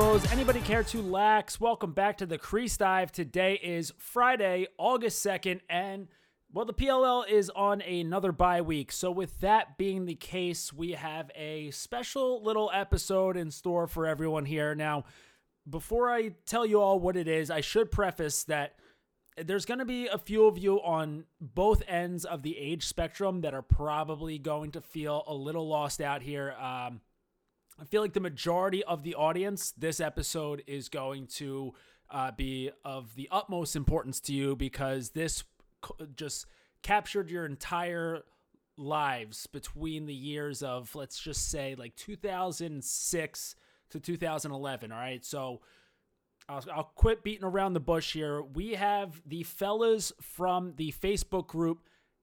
Anybody 0.00 0.60
care 0.60 0.82
to 0.84 1.02
lax? 1.02 1.60
Welcome 1.60 1.92
back 1.92 2.16
to 2.18 2.26
the 2.26 2.38
Crease 2.38 2.78
Dive. 2.78 3.12
Today 3.12 3.60
is 3.62 3.92
Friday, 3.98 4.66
August 4.78 5.22
2nd, 5.24 5.60
and 5.68 6.08
well, 6.50 6.64
the 6.64 6.72
PLL 6.72 7.28
is 7.28 7.50
on 7.50 7.82
another 7.82 8.32
bye 8.32 8.62
week. 8.62 8.92
So, 8.92 9.10
with 9.10 9.40
that 9.40 9.76
being 9.76 10.06
the 10.06 10.14
case, 10.14 10.72
we 10.72 10.92
have 10.92 11.30
a 11.36 11.70
special 11.72 12.42
little 12.42 12.70
episode 12.72 13.36
in 13.36 13.50
store 13.50 13.86
for 13.86 14.06
everyone 14.06 14.46
here. 14.46 14.74
Now, 14.74 15.04
before 15.68 16.10
I 16.10 16.30
tell 16.46 16.64
you 16.64 16.80
all 16.80 16.98
what 16.98 17.16
it 17.16 17.28
is, 17.28 17.50
I 17.50 17.60
should 17.60 17.90
preface 17.90 18.44
that 18.44 18.76
there's 19.36 19.66
going 19.66 19.80
to 19.80 19.84
be 19.84 20.06
a 20.06 20.18
few 20.18 20.46
of 20.46 20.56
you 20.56 20.78
on 20.78 21.24
both 21.42 21.82
ends 21.86 22.24
of 22.24 22.42
the 22.42 22.56
age 22.56 22.86
spectrum 22.86 23.42
that 23.42 23.52
are 23.52 23.60
probably 23.60 24.38
going 24.38 24.70
to 24.72 24.80
feel 24.80 25.24
a 25.26 25.34
little 25.34 25.68
lost 25.68 26.00
out 26.00 26.22
here. 26.22 26.52
Um, 26.52 27.02
I 27.80 27.84
feel 27.84 28.02
like 28.02 28.12
the 28.12 28.20
majority 28.20 28.84
of 28.84 29.02
the 29.04 29.14
audience, 29.14 29.72
this 29.72 30.00
episode 30.00 30.62
is 30.66 30.90
going 30.90 31.28
to 31.28 31.72
uh, 32.10 32.30
be 32.30 32.70
of 32.84 33.14
the 33.14 33.26
utmost 33.30 33.74
importance 33.74 34.20
to 34.20 34.34
you 34.34 34.54
because 34.54 35.10
this 35.10 35.44
just 36.14 36.44
captured 36.82 37.30
your 37.30 37.46
entire 37.46 38.24
lives 38.76 39.46
between 39.46 40.04
the 40.04 40.14
years 40.14 40.62
of, 40.62 40.94
let's 40.94 41.18
just 41.18 41.48
say, 41.48 41.74
like 41.74 41.96
2006 41.96 43.54
to 43.90 44.00
2011. 44.00 44.92
All 44.92 44.98
right. 44.98 45.24
So 45.24 45.62
I'll, 46.50 46.64
I'll 46.74 46.92
quit 46.94 47.24
beating 47.24 47.44
around 47.44 47.72
the 47.72 47.80
bush 47.80 48.12
here. 48.12 48.42
We 48.42 48.74
have 48.74 49.22
the 49.24 49.42
fellas 49.42 50.12
from 50.20 50.74
the 50.76 50.92
Facebook 50.92 51.46
group. 51.46 51.80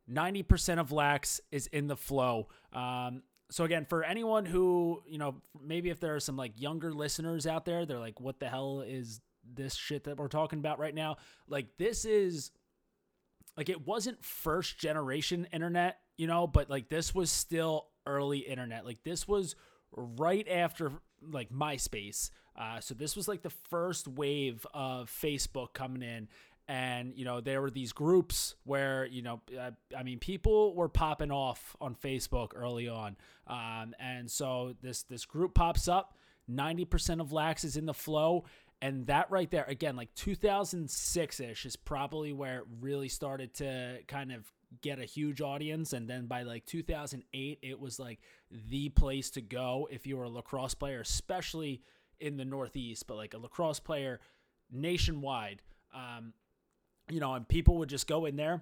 90% 0.08 0.80
of 0.80 0.92
lax 0.92 1.42
is 1.52 1.66
in 1.68 1.88
the 1.88 1.98
flow. 1.98 2.48
Um, 2.72 3.24
so 3.50 3.64
again, 3.64 3.86
for 3.86 4.04
anyone 4.04 4.46
who, 4.46 5.02
you 5.08 5.18
know, 5.18 5.36
maybe 5.62 5.90
if 5.90 6.00
there 6.00 6.16
are 6.16 6.20
some 6.20 6.36
like 6.36 6.60
younger 6.60 6.94
listeners 6.94 7.48
out 7.48 7.66
there, 7.66 7.86
they're 7.86 8.00
like, 8.00 8.20
what 8.20 8.40
the 8.40 8.50
hell 8.50 8.84
is 8.86 9.22
this 9.54 9.76
shit 9.76 10.04
that 10.04 10.18
we're 10.18 10.28
talking 10.28 10.60
about 10.60 10.80
right 10.80 10.94
now? 10.94 11.18
Like 11.48 11.78
this 11.78 12.04
is 12.04 12.52
like 13.56 13.70
it 13.70 13.88
wasn't 13.88 14.24
first 14.24 14.78
generation 14.78 15.48
internet, 15.54 16.00
you 16.18 16.28
know, 16.28 16.46
but 16.46 16.70
like 16.70 16.90
this 16.90 17.16
was 17.16 17.32
still 17.32 17.88
early 18.06 18.40
internet. 18.40 18.86
Like 18.86 19.04
this 19.04 19.28
was 19.28 19.56
right 19.96 20.48
after 20.50 20.92
like 21.22 21.50
MySpace. 21.50 22.30
Uh, 22.56 22.80
so 22.82 22.94
this 22.94 23.16
was 23.16 23.28
like 23.28 23.44
the 23.44 23.50
first 23.50 24.08
wave 24.08 24.66
of 24.74 25.10
Facebook 25.10 25.74
coming 25.74 26.02
in. 26.02 26.28
And, 26.68 27.14
you 27.16 27.24
know, 27.24 27.40
there 27.40 27.62
were 27.62 27.72
these 27.72 27.94
groups 27.94 28.56
where, 28.66 29.06
you 29.06 29.22
know, 29.22 29.42
uh, 29.58 29.72
I 29.98 30.04
mean, 30.04 30.20
people 30.20 30.76
were 30.76 30.90
popping 30.90 31.32
off 31.32 31.76
on 31.80 31.96
Facebook 31.96 32.52
early 32.56 32.90
on. 32.90 33.16
Um, 33.48 33.96
and 34.00 34.30
so 34.30 34.76
this, 34.82 35.04
this 35.04 35.26
group 35.26 35.54
pops 35.54 35.88
up. 35.88 36.18
90% 36.52 37.22
of 37.22 37.32
lax 37.32 37.64
is 37.64 37.78
in 37.78 37.86
the 37.86 37.94
flow. 37.94 38.44
And 38.82 39.08
that 39.08 39.32
right 39.32 39.50
there, 39.50 39.66
again, 39.68 39.96
like 39.96 40.14
2006 40.16 41.40
ish 41.40 41.66
is 41.66 41.76
probably 41.76 42.34
where 42.34 42.60
it 42.60 42.66
really 42.80 43.10
started 43.10 43.54
to 43.56 44.00
kind 44.08 44.32
of 44.32 44.52
get 44.82 45.00
a 45.00 45.06
huge 45.06 45.42
audience. 45.42 45.94
And 45.94 46.08
then 46.08 46.28
by 46.28 46.44
like 46.44 46.66
2008, 46.66 47.60
it 47.62 47.80
was 47.80 47.98
like 48.00 48.20
the 48.70 48.90
place 48.90 49.30
to 49.32 49.42
go 49.42 49.88
if 49.90 50.06
you 50.06 50.18
were 50.18 50.26
a 50.26 50.30
lacrosse 50.30 50.76
player, 50.76 51.00
especially 51.00 51.82
in 52.20 52.38
the 52.38 52.46
Northeast, 52.46 53.08
but 53.08 53.16
like 53.16 53.34
a 53.34 53.38
lacrosse 53.38 53.80
player 53.80 54.20
nationwide. 54.72 55.62
Um, 55.96 56.34
you 57.10 57.20
know, 57.20 57.34
and 57.34 57.48
people 57.48 57.78
would 57.78 57.90
just 57.90 58.08
go 58.08 58.26
in 58.26 58.36
there, 58.36 58.62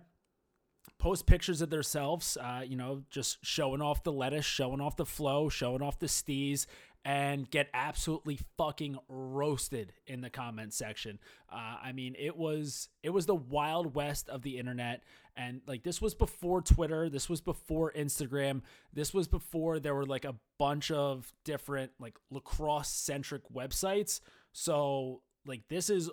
post 1.00 1.26
pictures 1.26 1.62
of 1.62 1.70
themselves, 1.70 2.38
uh, 2.40 2.62
you 2.66 2.76
know, 2.76 3.04
just 3.10 3.44
showing 3.44 3.82
off 3.82 4.04
the 4.04 4.12
lettuce, 4.12 4.46
showing 4.46 4.82
off 4.82 4.96
the 4.96 5.06
flow, 5.06 5.50
showing 5.50 5.82
off 5.82 6.00
the 6.00 6.08
stees, 6.08 6.66
and 7.04 7.50
get 7.52 7.70
absolutely 7.74 8.40
fucking 8.58 8.98
roasted 9.08 9.94
in 10.08 10.22
the 10.22 10.30
comment 10.30 10.74
section. 10.74 11.20
Uh, 11.52 11.76
I 11.84 11.92
mean, 11.92 12.16
it 12.18 12.36
was 12.36 12.90
it 13.04 13.12
was 13.12 13.28
the 13.28 13.36
wild 13.36 13.94
west 13.94 14.28
of 14.28 14.42
the 14.42 14.58
internet, 14.58 15.04
and 15.38 15.62
like 15.68 15.84
this 15.84 16.02
was 16.02 16.16
before 16.16 16.62
Twitter, 16.62 17.10
this 17.10 17.30
was 17.30 17.42
before 17.42 17.92
Instagram, 17.94 18.62
this 18.92 19.14
was 19.14 19.28
before 19.28 19.80
there 19.80 19.94
were 19.94 20.06
like 20.06 20.26
a 20.26 20.36
bunch 20.58 20.90
of 20.90 21.32
different 21.44 21.92
like 22.00 22.18
lacrosse 22.32 22.90
centric 22.90 23.44
websites. 23.54 24.20
So 24.52 25.22
like 25.46 25.68
this 25.70 25.90
is 25.90 26.10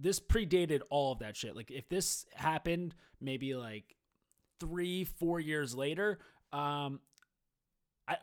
this 0.00 0.20
predated 0.20 0.80
all 0.90 1.12
of 1.12 1.18
that 1.20 1.36
shit. 1.36 1.54
Like 1.54 1.70
if 1.70 1.88
this 1.88 2.26
happened 2.34 2.94
maybe 3.20 3.54
like 3.54 3.96
three, 4.58 5.04
four 5.04 5.38
years 5.40 5.74
later, 5.74 6.18
um, 6.52 7.00
I 8.08 8.16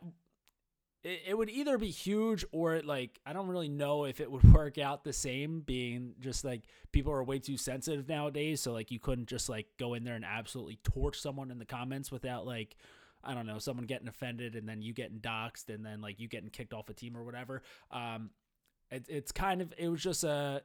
it, 1.04 1.22
it 1.28 1.38
would 1.38 1.48
either 1.48 1.78
be 1.78 1.90
huge 1.90 2.44
or 2.52 2.74
it, 2.74 2.84
like 2.84 3.18
I 3.24 3.32
don't 3.32 3.48
really 3.48 3.68
know 3.68 4.04
if 4.04 4.20
it 4.20 4.30
would 4.30 4.52
work 4.52 4.78
out 4.78 5.04
the 5.04 5.12
same. 5.12 5.60
Being 5.60 6.14
just 6.20 6.44
like 6.44 6.62
people 6.92 7.12
are 7.12 7.22
way 7.22 7.38
too 7.38 7.56
sensitive 7.56 8.08
nowadays, 8.08 8.60
so 8.60 8.72
like 8.72 8.90
you 8.90 8.98
couldn't 8.98 9.28
just 9.28 9.48
like 9.48 9.66
go 9.78 9.94
in 9.94 10.04
there 10.04 10.16
and 10.16 10.24
absolutely 10.24 10.78
torch 10.82 11.20
someone 11.20 11.50
in 11.50 11.58
the 11.58 11.66
comments 11.66 12.10
without 12.10 12.46
like. 12.46 12.76
I 13.24 13.34
don't 13.34 13.46
know, 13.46 13.58
someone 13.58 13.86
getting 13.86 14.06
offended 14.06 14.54
and 14.54 14.66
then 14.68 14.80
you 14.80 14.94
getting 14.94 15.18
doxxed 15.18 15.70
and 15.70 15.84
then 15.84 16.00
like 16.00 16.20
you 16.20 16.28
getting 16.28 16.50
kicked 16.50 16.72
off 16.72 16.88
a 16.88 16.94
team 16.94 17.16
or 17.16 17.24
whatever. 17.24 17.62
Um, 17.90 18.30
it, 18.92 19.06
it's 19.08 19.32
kind 19.32 19.60
of, 19.60 19.74
it 19.76 19.88
was 19.88 20.00
just 20.00 20.22
a, 20.22 20.62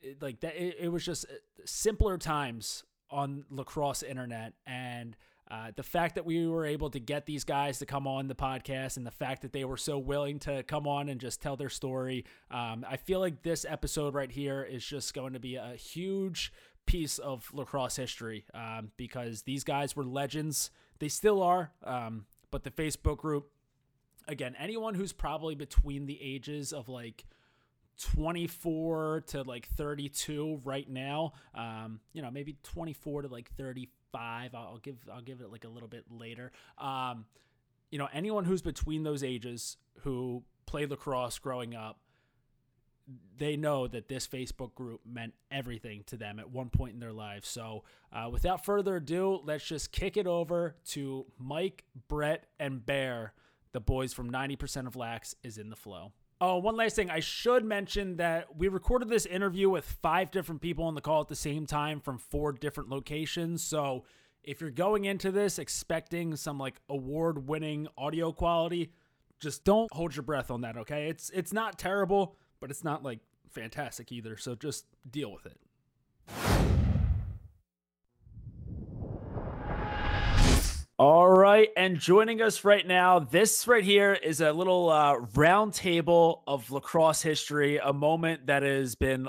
it, 0.00 0.22
like 0.22 0.40
that 0.40 0.56
it, 0.56 0.76
it 0.80 0.88
was 0.88 1.04
just 1.04 1.24
uh, 1.26 1.34
simpler 1.64 2.18
times 2.18 2.84
on 3.10 3.44
lacrosse 3.50 4.02
internet. 4.02 4.52
And 4.66 5.16
uh, 5.50 5.70
the 5.74 5.82
fact 5.82 6.16
that 6.16 6.26
we 6.26 6.46
were 6.46 6.66
able 6.66 6.90
to 6.90 7.00
get 7.00 7.24
these 7.24 7.44
guys 7.44 7.78
to 7.78 7.86
come 7.86 8.06
on 8.06 8.28
the 8.28 8.34
podcast 8.34 8.98
and 8.98 9.06
the 9.06 9.10
fact 9.10 9.42
that 9.42 9.52
they 9.52 9.64
were 9.64 9.78
so 9.78 9.98
willing 9.98 10.38
to 10.40 10.62
come 10.64 10.86
on 10.86 11.08
and 11.08 11.18
just 11.18 11.40
tell 11.40 11.56
their 11.56 11.70
story 11.70 12.26
um, 12.50 12.84
i 12.86 12.98
feel 12.98 13.18
like 13.18 13.42
this 13.42 13.64
episode 13.66 14.12
right 14.12 14.30
here 14.30 14.62
is 14.62 14.84
just 14.84 15.14
going 15.14 15.32
to 15.32 15.40
be 15.40 15.56
a 15.56 15.74
huge 15.74 16.52
piece 16.88 17.18
of 17.18 17.48
lacrosse 17.52 17.96
history 17.96 18.44
um, 18.54 18.90
because 18.96 19.42
these 19.42 19.62
guys 19.62 19.94
were 19.94 20.04
legends. 20.04 20.70
They 20.98 21.08
still 21.08 21.42
are 21.42 21.70
um, 21.84 22.24
but 22.50 22.64
the 22.64 22.70
facebook 22.70 23.18
group 23.18 23.50
again 24.26 24.56
anyone 24.58 24.94
who's 24.94 25.12
probably 25.12 25.54
between 25.54 26.06
the 26.06 26.18
ages 26.20 26.72
of 26.72 26.88
like 26.88 27.26
24 27.98 29.24
to 29.28 29.42
like 29.42 29.68
32 29.76 30.60
right 30.64 30.88
now. 30.88 31.32
Um, 31.54 32.00
you 32.12 32.22
know, 32.22 32.30
maybe 32.30 32.56
24 32.62 33.22
to 33.22 33.28
like 33.28 33.50
35. 33.56 34.54
I'll, 34.54 34.78
give 34.82 34.96
I'll 35.12 35.20
give 35.20 35.40
it 35.40 35.50
like 35.50 35.64
a 35.64 35.68
little 35.68 35.88
bit 35.88 36.04
later. 36.10 36.52
Um, 36.78 37.26
you 37.90 37.98
know, 37.98 38.08
anyone 38.12 38.44
who's 38.44 38.62
between 38.62 39.02
those 39.02 39.22
ages 39.22 39.76
who 40.00 40.42
played 40.66 40.90
lacrosse 40.90 41.38
growing 41.38 41.74
up, 41.74 41.98
they 43.38 43.56
know 43.56 43.86
that 43.86 44.08
this 44.08 44.26
Facebook 44.26 44.74
group 44.74 45.00
meant 45.06 45.32
everything 45.50 46.02
to 46.06 46.16
them 46.16 46.38
at 46.38 46.50
one 46.50 46.68
point 46.68 46.92
in 46.92 47.00
their 47.00 47.12
lives. 47.12 47.48
So, 47.48 47.84
uh, 48.12 48.28
without 48.30 48.64
further 48.64 48.96
ado, 48.96 49.40
let's 49.44 49.64
just 49.64 49.92
kick 49.92 50.18
it 50.18 50.26
over 50.26 50.76
to 50.88 51.24
Mike, 51.38 51.84
Brett, 52.08 52.48
and 52.60 52.84
Bear. 52.84 53.32
The 53.72 53.80
boys 53.80 54.12
from 54.12 54.30
90% 54.30 54.86
of 54.86 54.94
Lax 54.94 55.34
is 55.42 55.56
in 55.56 55.70
the 55.70 55.76
flow. 55.76 56.12
Oh, 56.40 56.58
one 56.58 56.76
last 56.76 56.94
thing. 56.94 57.10
I 57.10 57.18
should 57.18 57.64
mention 57.64 58.16
that 58.18 58.56
we 58.56 58.68
recorded 58.68 59.08
this 59.08 59.26
interview 59.26 59.68
with 59.68 59.84
five 59.84 60.30
different 60.30 60.60
people 60.60 60.84
on 60.84 60.94
the 60.94 61.00
call 61.00 61.20
at 61.20 61.28
the 61.28 61.34
same 61.34 61.66
time 61.66 62.00
from 62.00 62.18
four 62.18 62.52
different 62.52 62.90
locations. 62.90 63.64
So 63.64 64.04
if 64.44 64.60
you're 64.60 64.70
going 64.70 65.04
into 65.04 65.32
this 65.32 65.58
expecting 65.58 66.36
some 66.36 66.58
like 66.58 66.80
award 66.88 67.48
winning 67.48 67.88
audio 67.98 68.30
quality, 68.30 68.92
just 69.40 69.64
don't 69.64 69.92
hold 69.92 70.14
your 70.14 70.22
breath 70.22 70.50
on 70.50 70.60
that, 70.60 70.76
okay? 70.76 71.08
It's 71.08 71.28
it's 71.30 71.52
not 71.52 71.76
terrible, 71.76 72.36
but 72.60 72.70
it's 72.70 72.84
not 72.84 73.02
like 73.02 73.18
fantastic 73.50 74.12
either. 74.12 74.36
So 74.36 74.54
just 74.54 74.86
deal 75.10 75.32
with 75.32 75.46
it. 75.46 76.77
All 81.00 81.30
right, 81.30 81.68
and 81.76 81.96
joining 81.96 82.42
us 82.42 82.64
right 82.64 82.84
now, 82.84 83.20
this 83.20 83.68
right 83.68 83.84
here 83.84 84.14
is 84.14 84.40
a 84.40 84.52
little 84.52 84.90
uh, 84.90 85.18
round 85.36 85.72
table 85.72 86.42
of 86.48 86.72
lacrosse 86.72 87.22
history, 87.22 87.76
a 87.78 87.92
moment 87.92 88.46
that 88.46 88.64
has 88.64 88.96
been 88.96 89.28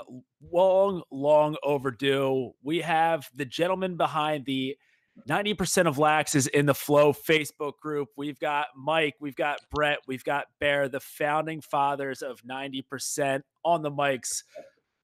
long, 0.50 1.04
long 1.12 1.56
overdue. 1.62 2.50
We 2.60 2.80
have 2.80 3.30
the 3.36 3.44
gentleman 3.44 3.96
behind 3.96 4.46
the 4.46 4.76
90% 5.28 5.86
of 5.86 5.96
lax 5.96 6.34
is 6.34 6.48
in 6.48 6.66
the 6.66 6.74
flow 6.74 7.12
Facebook 7.12 7.74
group. 7.80 8.08
We've 8.16 8.40
got 8.40 8.66
Mike, 8.76 9.14
we've 9.20 9.36
got 9.36 9.60
Brett, 9.70 9.98
we've 10.08 10.24
got 10.24 10.46
Bear, 10.58 10.88
the 10.88 10.98
founding 10.98 11.60
fathers 11.60 12.22
of 12.22 12.42
90% 12.42 13.42
on 13.64 13.82
the 13.82 13.92
mics. 13.92 14.42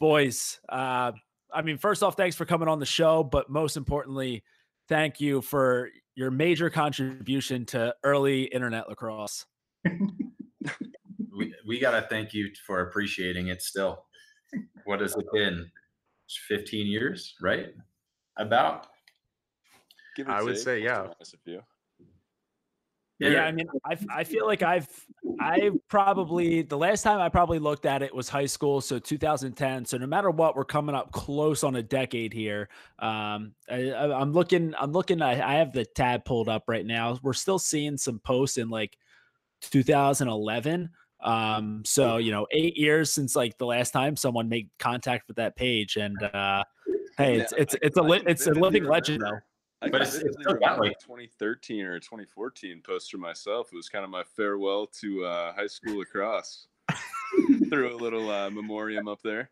Boys, 0.00 0.58
uh, 0.68 1.12
I 1.54 1.62
mean, 1.62 1.78
first 1.78 2.02
off, 2.02 2.16
thanks 2.16 2.34
for 2.34 2.44
coming 2.44 2.66
on 2.66 2.80
the 2.80 2.86
show, 2.86 3.22
but 3.22 3.48
most 3.48 3.76
importantly, 3.76 4.42
thank 4.88 5.21
you 5.21 5.43
for 5.43 5.91
your 6.15 6.31
major 6.31 6.71
contribution 6.71 7.65
to 7.67 7.94
early 8.05 8.44
internet 8.44 8.88
lacrosse. 8.88 9.47
we 11.37 11.55
we 11.67 11.79
got 11.79 11.93
to 11.93 12.06
thank 12.09 12.33
you 12.33 12.50
for 12.67 12.81
appreciating 12.81 13.49
it 13.49 13.62
still. 13.62 14.05
What 14.85 15.00
has 15.00 15.15
it 15.17 15.27
been? 15.33 15.71
15 16.49 16.87
years, 16.87 17.35
right? 17.41 17.69
About. 18.37 18.88
Give 20.17 20.29
I 20.29 20.43
would 20.43 20.55
take, 20.55 20.65
say, 20.65 20.83
plus 21.17 21.35
or 21.35 21.38
yeah. 23.18 23.28
minus 23.28 23.40
a 23.40 23.40
few. 23.40 23.40
Yeah, 23.40 23.44
I 23.44 23.52
mean, 23.52 23.66
I 23.84 24.20
I 24.20 24.24
feel 24.24 24.46
like 24.46 24.62
I've 24.62 24.88
I 25.40 25.70
probably 25.88 26.62
the 26.62 26.76
last 26.76 27.02
time 27.02 27.20
I 27.20 27.28
probably 27.28 27.58
looked 27.58 27.86
at 27.86 28.02
it 28.02 28.14
was 28.14 28.28
high 28.28 28.46
school, 28.46 28.80
so 28.80 28.98
2010. 28.98 29.84
So 29.84 29.98
no 29.98 30.06
matter 30.06 30.30
what, 30.30 30.56
we're 30.56 30.64
coming 30.64 30.94
up 30.94 31.12
close 31.12 31.62
on 31.64 31.76
a 31.76 31.82
decade 31.82 32.32
here. 32.32 32.68
Um, 32.98 33.52
I, 33.70 33.92
am 34.20 34.32
looking, 34.32 34.74
I'm 34.78 34.92
looking. 34.92 35.22
I, 35.22 35.32
I 35.32 35.54
have 35.58 35.72
the 35.72 35.84
tab 35.84 36.24
pulled 36.24 36.48
up 36.48 36.64
right 36.68 36.84
now. 36.84 37.18
We're 37.22 37.32
still 37.32 37.58
seeing 37.58 37.96
some 37.96 38.18
posts 38.20 38.56
in 38.56 38.68
like 38.70 38.96
2011. 39.62 40.90
Um, 41.20 41.82
so 41.84 42.18
you 42.18 42.30
know, 42.30 42.46
eight 42.52 42.76
years 42.76 43.12
since 43.12 43.36
like 43.36 43.58
the 43.58 43.66
last 43.66 43.90
time 43.90 44.16
someone 44.16 44.48
made 44.48 44.70
contact 44.78 45.28
with 45.28 45.36
that 45.36 45.56
page, 45.56 45.96
and 45.96 46.16
uh, 46.22 46.64
hey, 47.18 47.40
it's 47.40 47.52
it's 47.56 47.76
it's 47.82 47.98
a 47.98 48.04
it's 48.28 48.46
a 48.46 48.52
living 48.52 48.84
legend 48.84 49.22
though. 49.22 49.38
I 49.82 49.90
but 49.90 50.02
it's, 50.02 50.14
it's 50.14 50.37
still 50.40 50.55
got 50.55 50.81
like 50.81 50.99
2013 51.00 51.84
or 51.84 52.00
2014 52.00 52.82
poster 52.84 53.19
myself. 53.19 53.69
It 53.73 53.76
was 53.76 53.88
kind 53.88 54.05
of 54.05 54.11
my 54.11 54.23
farewell 54.25 54.87
to 55.00 55.25
uh, 55.25 55.52
high 55.52 55.67
school 55.67 55.99
lacrosse. 55.99 56.67
Threw 57.69 57.94
a 57.94 57.96
little 57.96 58.31
uh, 58.31 58.49
memoriam 58.49 59.06
up 59.06 59.20
there. 59.23 59.50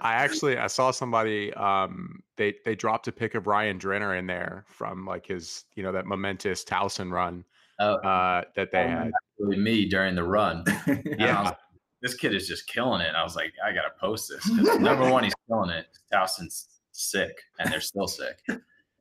I 0.00 0.14
actually 0.14 0.56
I 0.58 0.68
saw 0.68 0.90
somebody 0.92 1.52
um 1.54 2.22
they 2.36 2.54
they 2.64 2.76
dropped 2.76 3.08
a 3.08 3.12
pic 3.12 3.34
of 3.34 3.46
Ryan 3.46 3.78
Drenner 3.78 4.16
in 4.16 4.26
there 4.26 4.64
from 4.68 5.04
like 5.04 5.26
his 5.26 5.64
you 5.74 5.82
know 5.82 5.90
that 5.90 6.06
momentous 6.06 6.64
Towson 6.64 7.10
run 7.10 7.44
oh, 7.80 7.94
uh 7.96 8.44
that 8.54 8.70
they 8.70 8.86
had. 8.86 9.10
Really 9.38 9.58
me 9.58 9.86
during 9.86 10.14
the 10.14 10.22
run. 10.22 10.64
yeah. 11.18 11.42
Like, 11.42 11.58
this 12.00 12.14
kid 12.14 12.32
is 12.32 12.46
just 12.46 12.68
killing 12.68 13.00
it. 13.00 13.14
I 13.16 13.24
was 13.24 13.34
like, 13.34 13.52
I 13.64 13.72
gotta 13.72 13.90
post 14.00 14.28
this. 14.30 14.48
Number 14.78 15.10
one, 15.10 15.24
he's 15.24 15.34
killing 15.48 15.70
it. 15.70 15.86
Towson's 16.12 16.68
sick 16.92 17.36
and 17.58 17.70
they're 17.72 17.80
still 17.80 18.06
sick 18.06 18.38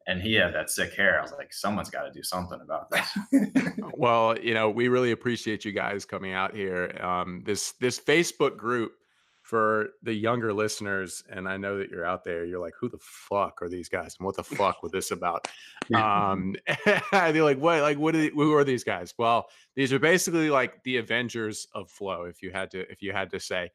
and 0.07 0.21
he 0.21 0.33
had 0.33 0.55
that 0.55 0.69
sick 0.69 0.93
hair. 0.93 1.19
I 1.19 1.21
was 1.21 1.33
like, 1.37 1.53
someone's 1.53 1.89
got 1.89 2.03
to 2.03 2.11
do 2.11 2.23
something 2.23 2.59
about 2.61 2.89
this. 2.89 3.17
well, 3.93 4.39
you 4.39 4.53
know, 4.53 4.69
we 4.69 4.87
really 4.87 5.11
appreciate 5.11 5.65
you 5.65 5.73
guys 5.73 6.05
coming 6.05 6.31
out 6.31 6.55
here. 6.55 6.97
Um, 7.01 7.43
this 7.45 7.73
this 7.73 7.99
Facebook 7.99 8.57
group 8.57 8.93
for 9.41 9.89
the 10.03 10.13
younger 10.13 10.53
listeners, 10.53 11.23
and 11.29 11.47
I 11.47 11.57
know 11.57 11.77
that 11.77 11.89
you're 11.89 12.05
out 12.05 12.23
there. 12.23 12.45
You're 12.45 12.59
like, 12.59 12.73
who 12.79 12.89
the 12.89 12.99
fuck 13.01 13.61
are 13.61 13.69
these 13.69 13.89
guys, 13.89 14.15
and 14.17 14.25
what 14.25 14.37
the 14.37 14.43
fuck 14.43 14.81
was 14.81 14.91
this 14.91 15.11
about? 15.11 15.47
Um, 15.93 16.57
they're 17.13 17.43
like, 17.43 17.59
what? 17.59 17.81
Like, 17.81 17.97
what? 17.97 18.13
Are 18.13 18.17
they, 18.17 18.27
who 18.27 18.53
are 18.53 18.65
these 18.65 18.83
guys? 18.83 19.13
Well, 19.17 19.47
these 19.73 19.93
are 19.93 19.99
basically 19.99 20.49
like 20.49 20.83
the 20.83 20.97
Avengers 20.97 21.65
of 21.73 21.89
Flow, 21.89 22.23
if 22.23 22.43
you 22.43 22.51
had 22.51 22.71
to, 22.71 22.79
if 22.91 23.01
you 23.01 23.13
had 23.13 23.29
to 23.29 23.39
say. 23.39 23.71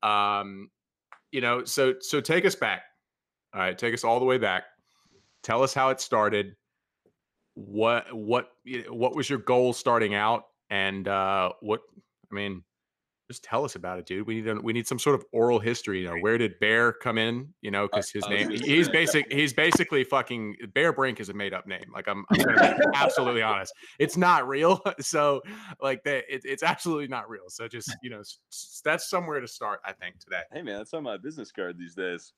Um, 0.00 0.70
you 1.32 1.40
know, 1.40 1.64
so 1.64 1.94
so 1.98 2.20
take 2.20 2.44
us 2.44 2.54
back. 2.54 2.82
All 3.52 3.60
right, 3.60 3.76
take 3.76 3.94
us 3.94 4.04
all 4.04 4.20
the 4.20 4.24
way 4.24 4.38
back 4.38 4.62
Tell 5.46 5.62
us 5.62 5.72
how 5.72 5.90
it 5.90 6.00
started. 6.00 6.56
What 7.54 8.12
what 8.12 8.48
what 8.88 9.14
was 9.14 9.30
your 9.30 9.38
goal 9.38 9.72
starting 9.72 10.12
out, 10.12 10.46
and 10.70 11.06
uh, 11.06 11.52
what 11.60 11.82
I 12.32 12.34
mean, 12.34 12.64
just 13.30 13.44
tell 13.44 13.64
us 13.64 13.76
about 13.76 14.00
it, 14.00 14.06
dude. 14.06 14.26
We 14.26 14.40
need 14.40 14.48
a, 14.48 14.56
we 14.56 14.72
need 14.72 14.88
some 14.88 14.98
sort 14.98 15.14
of 15.14 15.24
oral 15.32 15.60
history. 15.60 16.00
You 16.00 16.08
know, 16.08 16.16
where 16.16 16.36
did 16.36 16.58
Bear 16.58 16.92
come 16.94 17.16
in? 17.16 17.54
You 17.62 17.70
know, 17.70 17.86
because 17.86 18.10
his 18.10 18.28
name 18.28 18.50
he's 18.50 18.88
basic 18.88 19.32
he's 19.32 19.52
basically 19.52 20.02
fucking 20.02 20.56
Bear 20.74 20.92
Brink 20.92 21.20
is 21.20 21.28
a 21.28 21.32
made 21.32 21.54
up 21.54 21.64
name. 21.68 21.84
Like 21.94 22.08
I'm, 22.08 22.24
I'm 22.28 22.38
gonna 22.38 22.76
be 22.78 22.84
absolutely 22.96 23.42
honest. 23.42 23.72
It's 24.00 24.16
not 24.16 24.48
real. 24.48 24.80
So 25.00 25.42
like 25.80 26.02
that, 26.02 26.24
it, 26.28 26.42
it's 26.44 26.64
absolutely 26.64 27.06
not 27.06 27.30
real. 27.30 27.44
So 27.46 27.68
just 27.68 27.94
you 28.02 28.10
know, 28.10 28.22
that's 28.84 29.08
somewhere 29.08 29.38
to 29.38 29.46
start. 29.46 29.78
I 29.84 29.92
think 29.92 30.18
today. 30.18 30.42
Hey 30.52 30.62
man, 30.62 30.78
that's 30.78 30.92
on 30.92 31.04
my 31.04 31.16
business 31.16 31.52
card 31.52 31.78
these 31.78 31.94
days. 31.94 32.32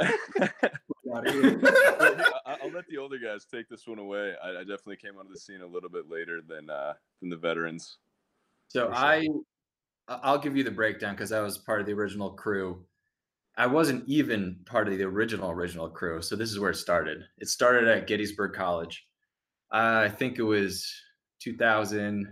I'll 1.14 2.70
let 2.72 2.86
the 2.88 2.98
older 2.98 3.18
guys 3.18 3.44
take 3.44 3.68
this 3.68 3.86
one 3.86 3.98
away. 3.98 4.34
I, 4.42 4.50
I, 4.50 4.60
definitely 4.60 4.98
came 4.98 5.16
onto 5.18 5.32
the 5.32 5.38
scene 5.38 5.60
a 5.60 5.66
little 5.66 5.88
bit 5.88 6.08
later 6.08 6.40
than 6.46 6.70
uh, 6.70 6.92
than 7.20 7.28
the 7.28 7.36
veterans. 7.36 7.98
So 8.68 8.86
sure. 8.86 8.94
I, 8.94 9.26
I'll 10.08 10.38
give 10.38 10.56
you 10.56 10.62
the 10.62 10.70
breakdown 10.70 11.14
because 11.14 11.32
I 11.32 11.40
was 11.40 11.58
part 11.58 11.80
of 11.80 11.86
the 11.86 11.92
original 11.92 12.30
crew. 12.30 12.84
I 13.56 13.66
wasn't 13.66 14.08
even 14.08 14.60
part 14.64 14.88
of 14.88 14.96
the 14.96 15.04
original 15.04 15.50
original 15.50 15.88
crew. 15.88 16.22
So 16.22 16.36
this 16.36 16.50
is 16.50 16.60
where 16.60 16.70
it 16.70 16.76
started. 16.76 17.24
It 17.38 17.48
started 17.48 17.88
at 17.88 18.06
Gettysburg 18.06 18.52
College. 18.54 19.04
Uh, 19.72 20.02
I 20.04 20.08
think 20.08 20.38
it 20.38 20.42
was 20.42 20.88
2000. 21.40 22.28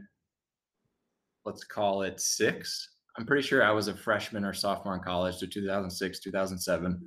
Let's 1.44 1.64
call 1.64 2.02
it 2.02 2.20
six. 2.20 2.88
I'm 3.18 3.26
pretty 3.26 3.42
sure 3.42 3.64
I 3.64 3.72
was 3.72 3.88
a 3.88 3.96
freshman 3.96 4.44
or 4.44 4.52
sophomore 4.54 4.94
in 4.94 5.02
college, 5.02 5.36
so 5.36 5.46
2006, 5.46 6.20
2007 6.20 7.02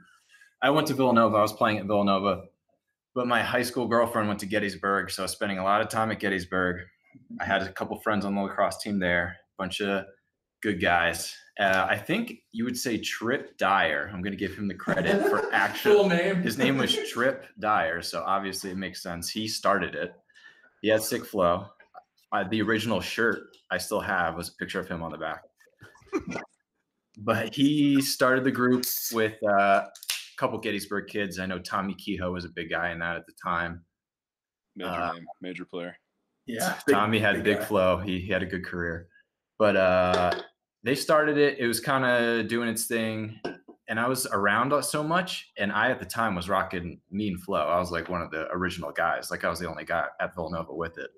I 0.64 0.70
went 0.70 0.88
to 0.88 0.94
Villanova. 0.94 1.36
I 1.36 1.42
was 1.42 1.52
playing 1.52 1.80
at 1.80 1.86
Villanova, 1.86 2.46
but 3.14 3.28
my 3.28 3.44
high 3.44 3.64
school 3.64 3.86
girlfriend 3.86 4.30
went 4.30 4.40
to 4.40 4.46
Gettysburg, 4.46 5.12
so 5.12 5.22
I 5.22 5.26
was 5.26 5.32
spending 5.34 5.58
a 5.58 5.64
lot 5.64 5.82
of 5.82 5.90
time 5.90 6.10
at 6.10 6.22
Gettysburg. 6.22 6.86
I 7.42 7.44
had 7.44 7.62
a 7.62 7.72
couple 7.74 8.00
friends 8.00 8.24
on 8.24 8.34
the 8.34 8.42
lacrosse 8.42 8.82
team 8.82 8.98
there, 8.98 9.36
a 9.60 9.62
bunch 9.62 9.82
of 9.82 10.06
good 10.62 10.82
guys. 10.82 11.36
Uh, 11.60 11.86
I 11.90 11.98
think 11.98 12.36
you 12.54 12.64
would 12.64 12.78
say 12.78 12.98
Trip 12.98 13.58
Dyer. 13.58 14.10
I'm 14.14 14.22
going 14.22 14.32
to 14.32 14.38
give 14.38 14.56
him 14.56 14.70
the 14.70 14.74
credit 14.74 15.22
for 15.28 15.44
actual 15.54 16.08
name. 16.08 16.42
His 16.42 16.58
name 16.58 16.78
was 16.78 16.98
Trip 17.10 17.46
Dyer, 17.60 18.02
so 18.02 18.24
obviously 18.26 18.72
it 18.72 18.78
makes 18.78 19.04
sense. 19.04 19.30
He 19.30 19.50
started 19.50 19.96
it. 19.96 20.14
He 20.82 20.88
had 20.88 21.04
sick 21.04 21.26
flow. 21.26 21.66
Uh, 22.32 22.46
the 22.50 22.62
original 22.62 23.02
shirt 23.02 23.58
I 23.70 23.78
still 23.78 24.00
have 24.00 24.36
was 24.36 24.48
a 24.48 24.54
picture 24.54 24.80
of 24.80 24.88
him 24.88 25.04
on 25.04 25.12
the 25.12 25.18
back. 25.18 25.44
but 27.18 27.54
he 27.54 28.02
started 28.02 28.46
the 28.46 28.52
group 28.52 28.86
with 29.12 29.36
uh, 29.44 29.88
couple 30.44 30.60
Gettysburg 30.60 31.08
kids. 31.08 31.40
I 31.40 31.46
know 31.46 31.60
Tommy 31.60 31.94
Kehoe 31.94 32.34
was 32.34 32.44
a 32.44 32.50
big 32.50 32.70
guy 32.70 32.92
in 32.92 33.00
that 33.00 33.16
at 33.16 33.26
the 33.26 33.32
time. 33.42 33.86
Major 34.76 34.90
uh, 34.90 35.14
name, 35.14 35.26
major 35.42 35.64
player. 35.64 35.96
Yeah, 36.48 36.78
big, 36.86 36.96
Tommy 36.96 37.20
had 37.20 37.36
big, 37.36 37.60
big 37.60 37.64
flow. 37.64 37.98
He, 37.98 38.20
he 38.20 38.28
had 38.28 38.44
a 38.44 38.46
good 38.46 38.66
career, 38.66 39.08
but 39.58 39.78
uh, 39.78 40.34
they 40.84 40.96
started 40.96 41.38
it. 41.38 41.60
It 41.60 41.68
was 41.68 41.80
kind 41.80 42.04
of 42.04 42.50
doing 42.50 42.68
its 42.68 42.88
thing, 42.88 43.40
and 43.88 43.98
I 43.98 44.10
was 44.10 44.28
around 44.34 44.74
so 44.84 45.02
much. 45.02 45.50
And 45.58 45.72
I 45.72 45.92
at 45.92 46.00
the 46.00 46.06
time 46.06 46.36
was 46.36 46.50
rocking 46.50 47.00
Mean 47.10 47.38
Flow. 47.38 47.66
I 47.66 47.80
was 47.80 47.92
like 47.92 48.10
one 48.10 48.22
of 48.22 48.30
the 48.30 48.50
original 48.52 48.92
guys. 48.92 49.32
Like 49.32 49.46
I 49.46 49.50
was 49.50 49.60
the 49.60 49.70
only 49.70 49.86
guy 49.86 50.08
at 50.20 50.36
Villanova 50.36 50.76
with 50.76 50.98
it, 50.98 51.12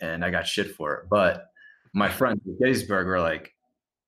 and 0.00 0.24
I 0.24 0.30
got 0.30 0.46
shit 0.46 0.76
for 0.76 0.94
it. 0.94 1.08
But 1.10 1.46
my 1.94 2.08
friends 2.08 2.40
at 2.46 2.60
Gettysburg 2.60 3.08
were 3.08 3.20
like, 3.20 3.52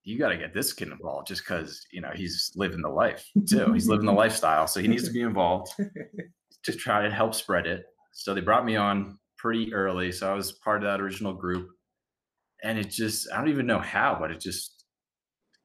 you 0.05 0.19
got 0.19 0.29
to 0.29 0.37
get 0.37 0.53
this 0.53 0.73
kid 0.73 0.89
involved 0.89 1.27
just 1.27 1.43
because 1.43 1.87
you 1.91 2.01
know 2.01 2.11
he's 2.15 2.53
living 2.55 2.83
the 2.83 2.89
life 2.89 3.29
too. 3.49 3.73
He's 3.73 3.89
living 3.89 4.07
the 4.07 4.13
lifestyle, 4.25 4.67
so 4.67 4.81
he 4.81 4.89
needs 4.89 5.05
to 5.05 5.13
be 5.13 5.23
involved 5.23 5.73
to 6.65 6.73
try 6.73 7.03
to 7.03 7.11
help 7.11 7.35
spread 7.35 7.67
it. 7.67 7.87
So 8.13 8.35
they 8.35 8.41
brought 8.41 8.67
me 8.67 8.77
on 8.77 9.19
pretty 9.39 9.73
early, 9.75 10.13
so 10.13 10.31
I 10.31 10.35
was 10.35 10.53
part 10.53 10.83
of 10.83 10.89
that 10.89 11.01
original 11.01 11.33
group, 11.33 11.69
and 12.63 12.79
it 12.79 12.91
just 12.91 13.33
I 13.33 13.39
don't 13.39 13.49
even 13.49 13.67
know 13.67 13.81
how, 13.81 14.17
but 14.21 14.31
it 14.31 14.41
just 14.41 14.85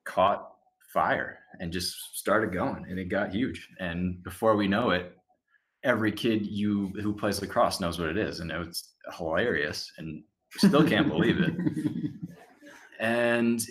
caught 0.05 0.49
fire 0.93 1.39
and 1.59 1.71
just 1.71 1.95
started 2.13 2.53
going, 2.53 2.85
and 2.89 2.97
it 2.97 3.09
got 3.09 3.31
huge. 3.31 3.67
And 3.79 4.23
before 4.23 4.55
we 4.55 4.67
know 4.67 4.91
it, 4.91 5.13
every 5.83 6.11
kid 6.11 6.47
you 6.47 6.93
who 7.01 7.13
plays 7.13 7.41
lacrosse 7.41 7.79
knows 7.81 7.99
what 7.99 8.09
it 8.09 8.17
is, 8.17 8.39
and 8.39 8.51
it's 8.51 8.93
hilarious, 9.17 9.91
and 9.97 10.23
still 10.57 10.87
can't 10.87 11.09
believe 11.09 11.39
it. 11.39 11.53
And 12.99 13.65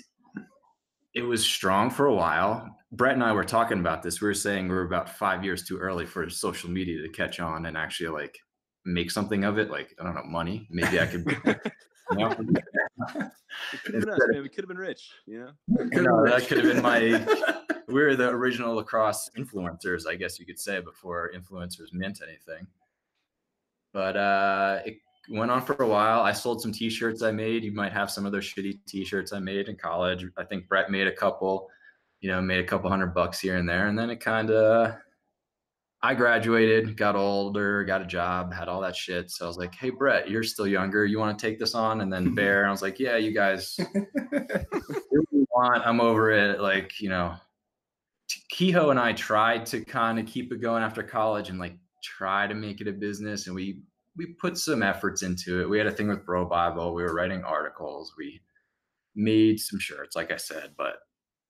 it 1.18 1.22
was 1.24 1.44
strong 1.44 1.90
for 1.90 2.06
a 2.06 2.14
while. 2.14 2.76
Brett 2.92 3.14
and 3.14 3.24
I 3.24 3.32
were 3.32 3.44
talking 3.44 3.80
about 3.80 4.04
this. 4.04 4.20
We 4.20 4.28
were 4.28 4.34
saying 4.34 4.68
we 4.68 4.74
are 4.76 4.82
about 4.82 5.10
five 5.10 5.44
years 5.44 5.64
too 5.64 5.76
early 5.76 6.06
for 6.06 6.30
social 6.30 6.70
media 6.70 7.02
to 7.02 7.08
catch 7.08 7.40
on 7.40 7.66
and 7.66 7.76
actually 7.76 8.10
like 8.10 8.38
make 8.86 9.10
something 9.10 9.42
of 9.42 9.58
it. 9.58 9.68
Like 9.68 9.94
I 10.00 10.04
don't 10.04 10.14
know, 10.14 10.22
money. 10.24 10.68
Maybe 10.70 11.00
I 11.00 11.06
could. 11.06 11.26
you 12.12 12.16
know? 12.16 12.28
could 12.30 13.94
have 13.94 14.00
been 14.00 14.10
us, 14.10 14.20
man. 14.28 14.42
We 14.42 14.48
could 14.48 14.62
have 14.62 14.68
been 14.68 14.78
rich. 14.78 15.10
You 15.26 15.40
know, 15.40 15.50
no, 15.66 16.24
that 16.24 16.46
could 16.46 16.64
have 16.64 16.74
been 16.74 16.82
my. 16.82 17.64
We 17.88 18.02
were 18.02 18.16
the 18.16 18.28
original 18.28 18.74
lacrosse 18.74 19.30
influencers, 19.34 20.06
I 20.06 20.14
guess 20.14 20.38
you 20.38 20.44
could 20.44 20.60
say, 20.60 20.78
before 20.78 21.32
influencers 21.34 21.90
meant 21.90 22.20
anything. 22.22 22.66
But 23.94 24.14
uh, 24.14 24.80
it 24.84 24.98
went 25.30 25.50
on 25.50 25.62
for 25.62 25.74
a 25.82 25.86
while. 25.86 26.20
I 26.20 26.32
sold 26.32 26.62
some 26.62 26.72
t-shirts 26.72 27.22
I 27.22 27.30
made. 27.32 27.64
You 27.64 27.72
might 27.72 27.92
have 27.92 28.10
some 28.10 28.26
of 28.26 28.32
those 28.32 28.44
shitty 28.44 28.78
t-shirts 28.86 29.32
I 29.32 29.40
made 29.40 29.68
in 29.68 29.76
college. 29.76 30.24
I 30.36 30.44
think 30.44 30.68
Brett 30.68 30.90
made 30.90 31.06
a 31.06 31.12
couple, 31.12 31.68
you 32.20 32.30
know, 32.30 32.40
made 32.40 32.60
a 32.60 32.66
couple 32.66 32.90
hundred 32.90 33.14
bucks 33.14 33.40
here 33.40 33.56
and 33.56 33.68
there. 33.68 33.88
And 33.88 33.98
then 33.98 34.10
it 34.10 34.20
kind 34.20 34.50
of, 34.50 34.94
I 36.02 36.14
graduated, 36.14 36.96
got 36.96 37.16
older, 37.16 37.84
got 37.84 38.02
a 38.02 38.06
job, 38.06 38.52
had 38.52 38.68
all 38.68 38.80
that 38.82 38.96
shit. 38.96 39.30
So 39.30 39.44
I 39.44 39.48
was 39.48 39.58
like, 39.58 39.74
hey, 39.74 39.90
Brett, 39.90 40.30
you're 40.30 40.44
still 40.44 40.66
younger. 40.66 41.04
You 41.04 41.18
want 41.18 41.38
to 41.38 41.46
take 41.46 41.58
this 41.58 41.74
on? 41.74 42.00
And 42.00 42.12
then 42.12 42.34
Bear, 42.36 42.66
I 42.66 42.70
was 42.70 42.82
like, 42.82 42.98
yeah, 42.98 43.16
you 43.16 43.32
guys 43.32 43.78
want, 45.50 45.86
I'm 45.86 46.00
over 46.00 46.30
it. 46.30 46.60
Like, 46.60 47.00
you 47.00 47.08
know, 47.08 47.34
Kehoe 48.50 48.90
and 48.90 49.00
I 49.00 49.12
tried 49.12 49.66
to 49.66 49.84
kind 49.84 50.18
of 50.18 50.26
keep 50.26 50.52
it 50.52 50.60
going 50.60 50.82
after 50.82 51.02
college 51.02 51.50
and 51.50 51.58
like 51.58 51.76
try 52.02 52.46
to 52.46 52.54
make 52.54 52.80
it 52.80 52.88
a 52.88 52.92
business. 52.92 53.46
And 53.46 53.56
we 53.56 53.82
we 54.18 54.26
put 54.26 54.58
some 54.58 54.82
efforts 54.82 55.22
into 55.22 55.62
it. 55.62 55.70
We 55.70 55.78
had 55.78 55.86
a 55.86 55.92
thing 55.92 56.08
with 56.08 56.26
BroBible. 56.26 56.92
We 56.92 57.04
were 57.04 57.14
writing 57.14 57.44
articles. 57.44 58.12
We 58.18 58.40
made 59.14 59.60
some 59.60 59.78
shirts, 59.78 60.16
like 60.16 60.32
I 60.32 60.36
said, 60.36 60.72
but 60.76 60.96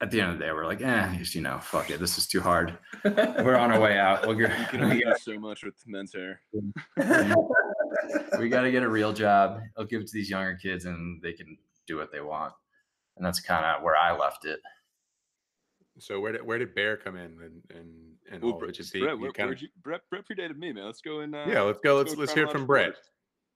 at 0.00 0.10
the 0.10 0.20
end 0.20 0.32
of 0.32 0.38
the 0.38 0.44
day, 0.44 0.52
we're 0.52 0.66
like, 0.66 0.82
eh, 0.82 1.16
just, 1.16 1.34
you 1.34 1.40
know, 1.40 1.58
fuck 1.58 1.90
it. 1.90 1.98
This 1.98 2.18
is 2.18 2.28
too 2.28 2.40
hard. 2.40 2.78
we're 3.04 3.56
on 3.56 3.72
our 3.72 3.80
way 3.80 3.98
out. 3.98 4.26
We'll 4.26 4.36
get, 4.36 4.56
you 4.56 4.66
can 4.66 4.84
only 4.84 5.00
get 5.00 5.18
so 5.20 5.38
much 5.38 5.64
with 5.64 5.74
men's 5.86 6.12
hair. 6.12 6.40
we 8.38 8.48
got 8.48 8.62
to 8.62 8.70
get 8.70 8.82
a 8.82 8.88
real 8.88 9.12
job. 9.12 9.60
I'll 9.76 9.86
give 9.86 10.02
it 10.02 10.06
to 10.06 10.12
these 10.12 10.30
younger 10.30 10.56
kids, 10.56 10.84
and 10.84 11.20
they 11.22 11.32
can 11.32 11.56
do 11.86 11.96
what 11.96 12.12
they 12.12 12.20
want. 12.20 12.52
And 13.16 13.26
that's 13.26 13.40
kind 13.40 13.64
of 13.64 13.82
where 13.82 13.96
I 13.96 14.16
left 14.16 14.44
it. 14.44 14.60
So 15.98 16.20
where 16.20 16.30
did 16.30 16.46
where 16.46 16.58
did 16.58 16.76
Bear 16.76 16.96
come 16.96 17.16
in 17.16 17.36
and 17.42 17.62
and 17.76 18.07
and 18.30 18.42
Well, 18.42 18.52
all? 18.52 18.58
Brett, 18.58 18.74
Just 18.74 18.92
he, 18.92 19.00
Brett, 19.00 19.14
he 19.16 19.22
where, 19.22 19.32
kind 19.32 19.52
of, 19.52 19.60
you, 19.60 19.68
Brett, 19.82 20.00
Brett 20.10 20.24
predated 20.28 20.56
me, 20.56 20.72
man. 20.72 20.86
Let's 20.86 21.00
go 21.00 21.20
in. 21.20 21.34
Uh, 21.34 21.46
yeah. 21.48 21.62
Let's 21.62 21.80
go. 21.80 21.96
Let's 21.96 22.14
go 22.14 22.20
let's 22.20 22.32
hear 22.32 22.46
from 22.48 22.66
chronological 22.66 22.66
Brett. 22.66 22.86
order. 22.86 22.98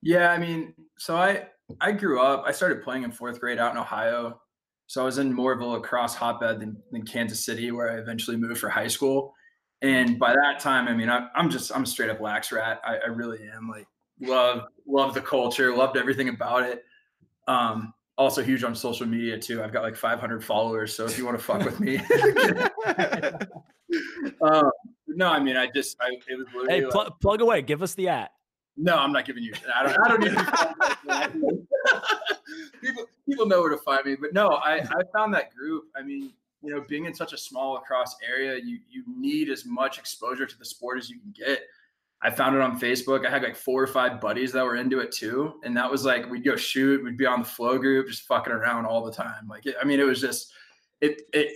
Yeah, 0.02 0.32
I 0.32 0.38
mean, 0.38 0.74
so 0.98 1.16
I 1.16 1.46
I 1.80 1.92
grew 1.92 2.20
up. 2.20 2.44
I 2.46 2.52
started 2.52 2.82
playing 2.82 3.04
in 3.04 3.12
fourth 3.12 3.40
grade 3.40 3.58
out 3.58 3.72
in 3.72 3.78
Ohio. 3.78 4.40
So 4.88 5.00
I 5.00 5.04
was 5.04 5.18
in 5.18 5.32
more 5.32 5.52
of 5.52 5.60
a 5.60 5.64
lacrosse 5.64 6.14
hotbed 6.14 6.60
than, 6.60 6.76
than 6.90 7.02
Kansas 7.04 7.44
City, 7.44 7.70
where 7.70 7.90
I 7.90 7.98
eventually 7.98 8.36
moved 8.36 8.58
for 8.60 8.68
high 8.68 8.88
school. 8.88 9.32
And 9.80 10.18
by 10.18 10.34
that 10.34 10.60
time, 10.60 10.86
I 10.86 10.92
mean, 10.92 11.08
I, 11.08 11.28
I'm 11.34 11.50
just 11.50 11.74
I'm 11.74 11.86
straight 11.86 12.10
up 12.10 12.20
lax 12.20 12.52
rat. 12.52 12.80
I, 12.84 12.96
I 12.98 13.06
really 13.06 13.38
am. 13.48 13.68
Like, 13.68 13.86
love 14.20 14.64
love 14.86 15.14
the 15.14 15.20
culture, 15.20 15.74
loved 15.74 15.96
everything 15.96 16.28
about 16.28 16.64
it. 16.64 16.84
Um, 17.48 17.94
also 18.18 18.42
huge 18.42 18.62
on 18.64 18.74
social 18.74 19.06
media 19.06 19.38
too. 19.38 19.62
I've 19.62 19.72
got 19.72 19.82
like 19.82 19.96
500 19.96 20.44
followers, 20.44 20.94
so 20.94 21.04
if 21.06 21.16
you 21.18 21.24
want 21.24 21.38
to 21.38 21.44
fuck 21.44 21.64
with 21.64 21.80
me, 21.80 21.96
um, 24.42 24.70
no, 25.08 25.28
I 25.28 25.40
mean, 25.40 25.56
I 25.56 25.68
just 25.74 25.96
I, 26.00 26.10
it 26.28 26.36
was 26.38 26.46
literally 26.54 26.80
Hey, 26.80 26.86
like- 26.86 27.20
plug 27.20 27.40
away. 27.40 27.62
Give 27.62 27.82
us 27.82 27.94
the 27.94 28.08
at. 28.08 28.32
no, 28.76 28.96
I'm 28.96 29.12
not 29.12 29.24
giving 29.26 29.42
you. 29.42 29.52
I 29.74 29.82
don't. 29.82 29.98
I 30.04 30.08
don't 30.08 30.20
need. 30.20 31.66
people 32.80 33.04
people 33.28 33.46
know 33.46 33.60
where 33.60 33.70
to 33.70 33.78
find 33.78 34.04
me, 34.04 34.16
but 34.20 34.32
no, 34.32 34.48
I 34.48 34.78
I 34.78 35.02
found 35.14 35.34
that 35.34 35.54
group. 35.54 35.84
I 35.96 36.02
mean, 36.02 36.32
you 36.62 36.70
know, 36.74 36.84
being 36.88 37.04
in 37.06 37.14
such 37.14 37.32
a 37.32 37.38
small 37.38 37.74
lacrosse 37.74 38.16
area, 38.26 38.58
you 38.62 38.78
you 38.88 39.04
need 39.06 39.48
as 39.50 39.64
much 39.64 39.98
exposure 39.98 40.46
to 40.46 40.58
the 40.58 40.64
sport 40.64 40.98
as 40.98 41.10
you 41.10 41.18
can 41.20 41.32
get. 41.32 41.62
I 42.24 42.30
found 42.30 42.54
it 42.54 42.62
on 42.62 42.78
Facebook. 42.78 43.26
I 43.26 43.30
had 43.30 43.42
like 43.42 43.56
four 43.56 43.82
or 43.82 43.86
five 43.88 44.20
buddies 44.20 44.52
that 44.52 44.64
were 44.64 44.76
into 44.76 45.00
it 45.00 45.10
too, 45.10 45.54
and 45.64 45.76
that 45.76 45.90
was 45.90 46.04
like 46.04 46.30
we'd 46.30 46.44
go 46.44 46.54
shoot, 46.54 47.02
we'd 47.02 47.16
be 47.16 47.26
on 47.26 47.40
the 47.40 47.48
flow 47.48 47.78
group, 47.78 48.06
just 48.06 48.22
fucking 48.22 48.52
around 48.52 48.86
all 48.86 49.04
the 49.04 49.12
time. 49.12 49.48
Like, 49.48 49.66
it, 49.66 49.74
I 49.80 49.84
mean, 49.84 49.98
it 49.98 50.04
was 50.04 50.20
just 50.20 50.52
it 51.00 51.22
it 51.32 51.52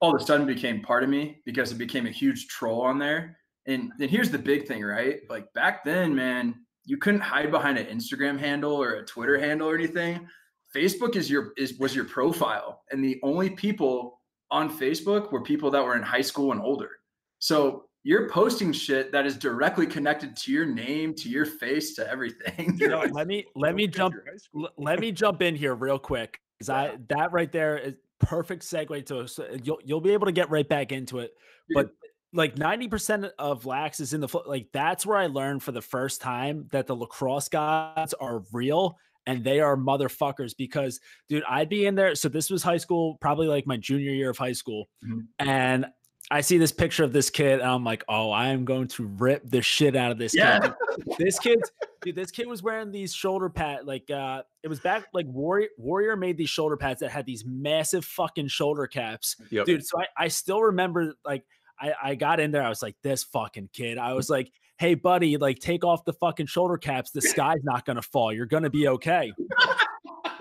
all 0.00 0.14
of 0.14 0.20
a 0.20 0.24
sudden 0.24 0.46
became 0.46 0.80
part 0.80 1.02
of 1.02 1.10
me 1.10 1.40
because 1.44 1.72
it 1.72 1.78
became 1.78 2.06
a 2.06 2.10
huge 2.10 2.46
troll 2.48 2.82
on 2.82 2.98
there. 2.98 3.38
And 3.66 3.92
then 3.98 4.08
here's 4.08 4.30
the 4.30 4.38
big 4.38 4.66
thing, 4.66 4.82
right? 4.82 5.20
Like 5.28 5.52
back 5.52 5.84
then, 5.84 6.14
man, 6.14 6.54
you 6.84 6.96
couldn't 6.96 7.20
hide 7.20 7.50
behind 7.50 7.78
an 7.78 7.86
Instagram 7.86 8.38
handle 8.38 8.72
or 8.72 8.94
a 8.94 9.04
Twitter 9.04 9.38
handle 9.38 9.68
or 9.68 9.74
anything. 9.74 10.26
Facebook 10.74 11.16
is 11.16 11.30
your 11.30 11.52
is 11.56 11.78
was 11.78 11.94
your 11.94 12.04
profile, 12.04 12.82
and 12.90 13.02
the 13.02 13.18
only 13.22 13.50
people 13.50 14.20
on 14.50 14.70
Facebook 14.70 15.32
were 15.32 15.42
people 15.42 15.70
that 15.70 15.84
were 15.84 15.96
in 15.96 16.02
high 16.02 16.22
school 16.22 16.52
and 16.52 16.60
older. 16.60 16.90
So 17.38 17.84
you're 18.04 18.28
posting 18.28 18.72
shit 18.72 19.12
that 19.12 19.26
is 19.26 19.36
directly 19.36 19.86
connected 19.86 20.36
to 20.36 20.52
your 20.52 20.64
name, 20.64 21.14
to 21.14 21.28
your 21.28 21.44
face, 21.44 21.94
to 21.96 22.08
everything. 22.08 22.76
You 22.78 22.88
know, 22.88 23.04
let 23.12 23.26
me 23.26 23.44
let 23.54 23.74
me 23.74 23.86
jump 23.86 24.14
your 24.14 24.24
high 24.24 24.36
school. 24.36 24.64
l- 24.64 24.72
let 24.78 25.00
me 25.00 25.12
jump 25.12 25.42
in 25.42 25.54
here 25.54 25.74
real 25.74 25.98
quick 25.98 26.40
because 26.58 26.70
I 26.70 26.96
that 27.08 27.32
right 27.32 27.52
there 27.52 27.76
is 27.76 27.94
perfect 28.20 28.62
segue 28.62 29.06
to 29.06 29.26
so 29.28 29.46
you'll 29.62 29.80
you'll 29.84 30.00
be 30.00 30.12
able 30.12 30.26
to 30.26 30.32
get 30.32 30.50
right 30.50 30.68
back 30.68 30.92
into 30.92 31.18
it. 31.20 31.32
But 31.74 31.90
like 32.34 32.56
90% 32.56 33.30
of 33.38 33.64
lax 33.64 34.00
is 34.00 34.12
in 34.12 34.20
the 34.20 34.28
like 34.46 34.68
that's 34.72 35.06
where 35.06 35.16
I 35.18 35.26
learned 35.28 35.62
for 35.62 35.72
the 35.72 35.80
first 35.82 36.20
time 36.20 36.66
that 36.72 36.86
the 36.86 36.94
lacrosse 36.94 37.48
gods 37.48 38.12
are 38.14 38.42
real 38.52 38.96
and 39.26 39.42
they 39.44 39.60
are 39.60 39.76
motherfuckers 39.76 40.54
because 40.56 41.00
dude 41.28 41.42
I'd 41.48 41.68
be 41.70 41.86
in 41.86 41.94
there 41.94 42.14
so 42.14 42.28
this 42.28 42.50
was 42.50 42.62
high 42.62 42.76
school 42.76 43.16
probably 43.20 43.46
like 43.46 43.66
my 43.66 43.76
junior 43.78 44.12
year 44.12 44.30
of 44.30 44.36
high 44.38 44.52
school 44.52 44.88
Mhm. 45.06 45.26
and 45.38 45.86
I 46.30 46.40
see 46.42 46.58
this 46.58 46.72
picture 46.72 47.04
of 47.04 47.12
this 47.12 47.30
kid 47.30 47.60
and 47.60 47.68
I'm 47.70 47.84
like 47.84 48.04
oh 48.08 48.30
I 48.30 48.48
am 48.48 48.64
going 48.64 48.88
to 48.88 49.06
rip 49.06 49.48
the 49.48 49.62
shit 49.62 49.96
out 49.96 50.10
of 50.12 50.18
this 50.18 50.34
Yeah. 50.34 50.58
kid 50.60 50.72
this 51.18 51.38
kid, 51.38 51.60
dude, 52.02 52.16
this 52.16 52.30
kid 52.30 52.46
was 52.46 52.62
wearing 52.62 52.90
these 52.90 53.14
shoulder 53.14 53.48
pad 53.48 53.86
like 53.86 54.10
uh 54.10 54.42
it 54.62 54.68
was 54.68 54.80
back 54.80 55.06
like 55.14 55.26
Warrior 55.26 55.68
Warrior 55.78 56.16
made 56.16 56.36
these 56.36 56.50
shoulder 56.50 56.76
pads 56.76 57.00
that 57.00 57.10
had 57.10 57.24
these 57.24 57.44
massive 57.46 58.04
fucking 58.04 58.48
shoulder 58.48 58.86
caps. 58.86 59.36
Yep. 59.50 59.66
Dude, 59.66 59.86
so 59.86 60.00
I, 60.00 60.24
I 60.24 60.28
still 60.28 60.60
remember 60.62 61.14
like 61.24 61.44
I, 61.80 61.92
I 62.02 62.14
got 62.16 62.40
in 62.40 62.50
there, 62.50 62.62
I 62.64 62.68
was 62.68 62.82
like, 62.82 62.96
this 63.04 63.22
fucking 63.22 63.70
kid. 63.72 63.98
I 63.98 64.12
was 64.12 64.28
like, 64.28 64.50
hey 64.78 64.94
buddy, 64.94 65.36
like 65.36 65.60
take 65.60 65.84
off 65.84 66.04
the 66.04 66.12
fucking 66.14 66.46
shoulder 66.46 66.76
caps. 66.76 67.12
The 67.12 67.20
sky's 67.34 67.62
not 67.62 67.84
gonna 67.84 68.02
fall. 68.02 68.32
You're 68.32 68.46
gonna 68.46 68.68
be 68.70 68.88
okay. 68.88 69.32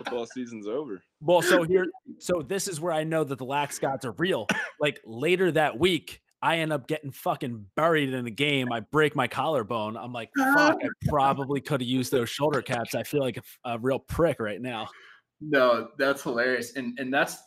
Football 0.09 0.25
season's 0.27 0.67
over. 0.67 1.01
Well, 1.21 1.41
so 1.41 1.63
here, 1.63 1.87
so 2.19 2.41
this 2.41 2.67
is 2.67 2.79
where 2.79 2.93
I 2.93 3.03
know 3.03 3.23
that 3.23 3.37
the 3.37 3.45
lax 3.45 3.79
gods 3.79 4.05
are 4.05 4.11
real. 4.13 4.47
Like 4.79 5.01
later 5.05 5.51
that 5.51 5.77
week, 5.77 6.21
I 6.41 6.59
end 6.59 6.71
up 6.71 6.87
getting 6.87 7.11
fucking 7.11 7.65
buried 7.75 8.13
in 8.13 8.25
a 8.27 8.31
game. 8.31 8.71
I 8.71 8.81
break 8.81 9.15
my 9.15 9.27
collarbone. 9.27 9.97
I'm 9.97 10.13
like, 10.13 10.29
fuck, 10.37 10.77
I 10.81 10.87
probably 11.07 11.61
could 11.61 11.81
have 11.81 11.87
used 11.87 12.11
those 12.11 12.29
shoulder 12.29 12.61
caps. 12.61 12.93
I 12.93 13.03
feel 13.03 13.21
like 13.21 13.39
a 13.65 13.79
real 13.79 13.99
prick 13.99 14.39
right 14.39 14.61
now. 14.61 14.87
No, 15.41 15.89
that's 15.97 16.23
hilarious. 16.23 16.75
And 16.75 16.97
and 16.99 17.13
that's 17.13 17.37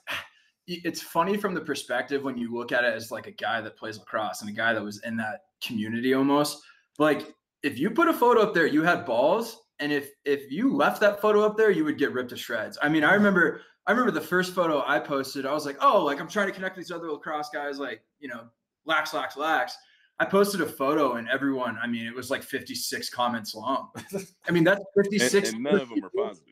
it's 0.67 1.03
funny 1.03 1.37
from 1.37 1.55
the 1.55 1.61
perspective 1.61 2.23
when 2.23 2.37
you 2.37 2.55
look 2.55 2.71
at 2.73 2.85
it 2.85 2.95
as 2.95 3.11
like 3.11 3.27
a 3.27 3.33
guy 3.33 3.61
that 3.61 3.77
plays 3.77 3.99
lacrosse 3.99 4.41
and 4.41 4.51
a 4.51 4.53
guy 4.53 4.73
that 4.73 4.83
was 4.83 5.03
in 5.05 5.17
that 5.17 5.41
community 5.63 6.15
almost. 6.15 6.63
Like 6.99 7.35
if 7.63 7.79
you 7.79 7.91
put 7.91 8.09
a 8.09 8.13
photo 8.13 8.43
up 8.43 8.55
there, 8.55 8.67
you 8.67 8.83
had 8.83 9.05
balls. 9.05 9.61
And 9.81 9.93
if 9.93 10.11
if 10.25 10.51
you 10.51 10.75
left 10.75 11.01
that 11.01 11.21
photo 11.21 11.45
up 11.45 11.57
there, 11.57 11.71
you 11.71 11.85
would 11.85 11.99
get 11.99 12.13
ripped 12.13 12.31
to 12.31 12.37
shreds. 12.37 12.79
I 12.83 12.89
mean, 12.89 13.03
I 13.03 13.15
remember 13.15 13.63
I 13.87 13.93
remember 13.93 14.13
the 14.13 14.21
first 14.21 14.55
photo 14.55 14.85
I 14.87 15.01
posted, 15.01 15.47
I 15.47 15.53
was 15.53 15.67
like, 15.67 15.77
oh, 15.81 16.05
like 16.05 16.21
I'm 16.21 16.29
trying 16.29 16.47
to 16.47 16.53
connect 16.53 16.77
with 16.77 16.87
these 16.87 16.95
other 16.95 17.11
lacrosse 17.11 17.49
guys, 17.53 17.79
like, 17.79 18.03
you 18.21 18.29
know, 18.29 18.43
lax, 18.85 19.15
lax, 19.15 19.37
lax. 19.37 19.77
I 20.21 20.27
posted 20.27 20.61
a 20.61 20.67
photo 20.67 21.15
and 21.15 21.29
everyone, 21.29 21.79
I 21.83 21.87
mean, 21.87 22.07
it 22.07 22.15
was 22.15 22.31
like 22.31 22.43
56 22.43 23.09
comments 23.09 23.55
long. 23.55 23.89
I 24.47 24.51
mean, 24.51 24.65
that's 24.65 24.85
56 25.03 25.53
and 25.55 25.63
none 25.65 25.81
of 25.81 25.89
them 25.89 26.05
are 26.05 26.11
positive. 26.11 26.47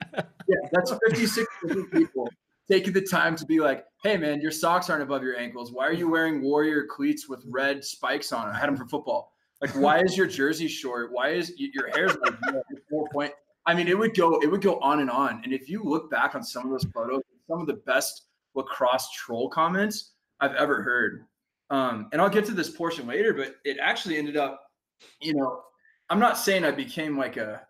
yeah, 0.48 0.68
that's 0.72 0.92
56 1.06 1.46
people 1.92 2.28
taking 2.68 2.92
the 2.92 3.02
time 3.02 3.36
to 3.36 3.44
be 3.44 3.60
like, 3.60 3.84
hey 4.02 4.16
man, 4.16 4.40
your 4.40 4.50
socks 4.50 4.88
aren't 4.88 5.02
above 5.02 5.22
your 5.22 5.36
ankles. 5.36 5.70
Why 5.70 5.86
are 5.86 5.92
you 5.92 6.10
wearing 6.10 6.42
warrior 6.42 6.86
cleats 6.88 7.28
with 7.28 7.44
red 7.46 7.84
spikes 7.84 8.32
on 8.32 8.48
it? 8.48 8.52
I 8.52 8.58
had 8.58 8.68
them 8.68 8.76
for 8.76 8.86
football. 8.86 9.32
Like, 9.60 9.70
why 9.74 10.00
is 10.00 10.16
your 10.16 10.26
jersey 10.26 10.68
short? 10.68 11.12
Why 11.12 11.30
is 11.30 11.52
your 11.56 11.88
hair's 11.90 12.16
like 12.16 12.34
four 12.90 13.08
point? 13.12 13.32
I 13.66 13.74
mean, 13.74 13.88
it 13.88 13.98
would 13.98 14.16
go, 14.16 14.40
it 14.40 14.50
would 14.50 14.62
go 14.62 14.78
on 14.80 15.00
and 15.00 15.10
on. 15.10 15.42
And 15.44 15.52
if 15.52 15.68
you 15.68 15.82
look 15.82 16.10
back 16.10 16.34
on 16.34 16.42
some 16.42 16.64
of 16.64 16.70
those 16.70 16.86
photos, 16.94 17.22
some 17.48 17.60
of 17.60 17.66
the 17.66 17.80
best 17.86 18.28
lacrosse 18.54 19.10
troll 19.12 19.48
comments 19.48 20.12
I've 20.40 20.54
ever 20.54 20.82
heard. 20.82 21.26
Um, 21.70 22.08
and 22.12 22.20
I'll 22.22 22.30
get 22.30 22.46
to 22.46 22.52
this 22.52 22.70
portion 22.70 23.06
later, 23.06 23.34
but 23.34 23.56
it 23.64 23.76
actually 23.80 24.16
ended 24.16 24.36
up, 24.36 24.62
you 25.20 25.34
know, 25.34 25.62
I'm 26.08 26.18
not 26.18 26.38
saying 26.38 26.64
I 26.64 26.70
became 26.70 27.18
like 27.18 27.36
a 27.36 27.62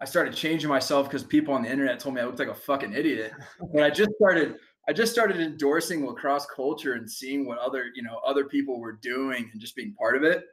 I 0.00 0.04
started 0.04 0.34
changing 0.34 0.68
myself 0.68 1.08
because 1.08 1.24
people 1.24 1.54
on 1.54 1.62
the 1.62 1.70
internet 1.70 1.98
told 1.98 2.14
me 2.14 2.20
I 2.20 2.24
looked 2.24 2.38
like 2.38 2.48
a 2.48 2.54
fucking 2.54 2.92
idiot. 2.92 3.32
But 3.72 3.82
I 3.82 3.90
just 3.90 4.10
started 4.20 4.56
I 4.88 4.92
just 4.92 5.12
started 5.12 5.40
endorsing 5.40 6.06
lacrosse 6.06 6.46
culture 6.46 6.94
and 6.94 7.10
seeing 7.10 7.46
what 7.46 7.58
other, 7.58 7.86
you 7.94 8.02
know, 8.02 8.20
other 8.26 8.44
people 8.44 8.80
were 8.80 8.98
doing 9.02 9.50
and 9.52 9.60
just 9.60 9.76
being 9.76 9.94
part 9.94 10.16
of 10.16 10.22
it. 10.22 10.44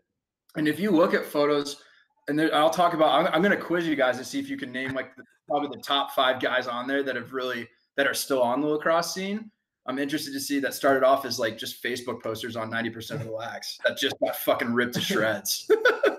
And 0.58 0.68
if 0.68 0.80
you 0.80 0.92
look 0.92 1.14
at 1.14 1.26
photos, 1.26 1.82
and 2.28 2.38
there, 2.38 2.54
I'll 2.56 2.70
talk 2.70 2.94
about 2.94 3.10
I'm, 3.10 3.34
I'm 3.34 3.42
going 3.42 3.58
to 3.58 3.64
quiz 3.64 3.88
you 3.88 3.96
guys 3.96 4.18
to 4.18 4.24
see 4.24 4.40
if 4.40 4.50
you 4.50 4.58
can 4.58 4.72
name 4.72 4.94
like 4.94 5.16
the, 5.16 5.24
probably 5.48 5.70
the 5.76 5.84
top 5.84 6.12
five 6.12 6.42
guys 6.42 6.68
on 6.68 6.88
there 6.88 7.04
that 7.04 7.16
have 7.16 7.34
really 7.34 7.68
that 7.98 8.08
are 8.08 8.14
still 8.14 8.42
on 8.42 8.62
the 8.62 8.68
lacrosse 8.68 9.14
scene. 9.14 9.52
I'm 9.88 10.00
interested 10.00 10.34
to 10.34 10.40
see 10.40 10.60
that 10.62 10.74
started 10.74 11.04
off 11.04 11.26
as 11.26 11.38
like 11.38 11.58
just 11.58 11.84
Facebook 11.84 12.22
posters 12.24 12.56
on 12.56 12.72
90% 12.72 13.12
of 13.12 13.26
the 13.26 13.32
lax 13.32 13.78
that 13.86 13.98
just 13.98 14.16
got 14.20 14.36
fucking 14.38 14.74
ripped 14.74 14.96
to 14.96 15.02
shreds. 15.02 15.70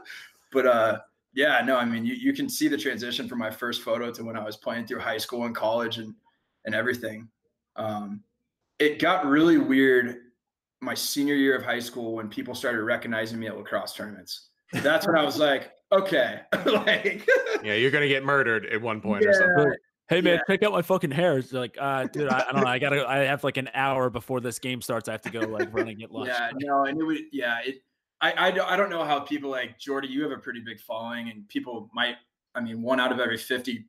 but 0.53 0.67
uh 0.67 0.99
yeah, 1.35 1.61
no, 1.65 1.77
I 1.77 1.85
mean 1.85 2.05
you, 2.05 2.15
you 2.15 2.33
can 2.33 2.49
see 2.49 2.69
the 2.69 2.79
transition 2.79 3.29
from 3.29 3.39
my 3.39 3.51
first 3.51 3.83
photo 3.83 4.13
to 4.13 4.23
when 4.23 4.37
I 4.37 4.45
was 4.45 4.57
playing 4.57 4.87
through 4.87 5.01
high 5.01 5.19
school 5.19 5.45
and 5.45 5.55
college 5.55 5.99
and 5.99 6.15
and 6.65 6.75
everything. 6.75 7.29
Um 7.75 8.23
it 8.79 9.01
got 9.01 9.27
really 9.27 9.59
weird 9.59 10.19
my 10.87 10.95
senior 10.95 11.35
year 11.35 11.57
of 11.57 11.63
high 11.65 11.79
school 11.81 12.15
when 12.15 12.29
people 12.29 12.55
started 12.55 12.83
recognizing 12.83 13.39
me 13.39 13.49
at 13.49 13.57
lacrosse 13.57 13.93
tournaments. 13.93 14.49
That's 14.73 15.07
when 15.07 15.17
I 15.17 15.23
was 15.25 15.39
like, 15.39 15.73
okay, 15.93 16.41
like 16.65 17.29
Yeah, 17.63 17.75
you're 17.75 17.91
gonna 17.91 18.09
get 18.09 18.25
murdered 18.25 18.65
at 18.67 18.81
one 18.81 19.01
point 19.03 19.27
or 19.27 19.33
something. 19.35 19.75
Hey 20.09 20.21
man, 20.21 20.35
Yeah. 20.37 20.41
check 20.55 20.63
out 20.63 20.73
my 20.73 20.83
fucking 20.83 21.11
hair. 21.11 21.37
It's 21.39 21.53
like, 21.53 21.77
uh, 21.81 22.05
dude, 22.07 22.29
I, 22.29 22.47
I 22.49 22.53
don't 22.53 22.61
know. 22.63 22.69
I 22.69 22.79
gotta. 22.79 23.07
I 23.09 23.19
have 23.25 23.43
like 23.43 23.57
an 23.57 23.69
hour 23.75 24.09
before 24.09 24.41
this 24.41 24.59
game 24.61 24.81
starts. 24.81 25.09
I 25.09 25.13
have 25.13 25.23
to 25.23 25.31
go 25.31 25.41
like 25.41 25.75
run 25.75 25.89
and 25.89 25.99
get 25.99 26.13
lunch. 26.13 26.29
Yeah, 26.29 26.51
no, 26.55 26.85
and 26.85 27.01
it 27.01 27.05
would, 27.05 27.19
yeah, 27.33 27.59
it. 27.65 27.83
I, 28.21 28.47
I, 28.47 28.51
don't- 28.53 28.71
I 28.71 28.77
don't 28.77 28.89
know 28.89 29.05
how 29.05 29.19
people 29.21 29.51
like 29.51 29.79
Jordy. 29.81 30.07
You 30.09 30.23
have 30.23 30.31
a 30.33 30.39
pretty 30.39 30.61
big 30.61 30.79
following, 30.81 31.29
and 31.31 31.47
people 31.49 31.91
might. 31.93 32.15
I 32.55 32.61
mean, 32.61 32.83
one 32.83 33.01
out 33.01 33.11
of 33.11 33.19
every 33.19 33.37
fifty 33.37 33.87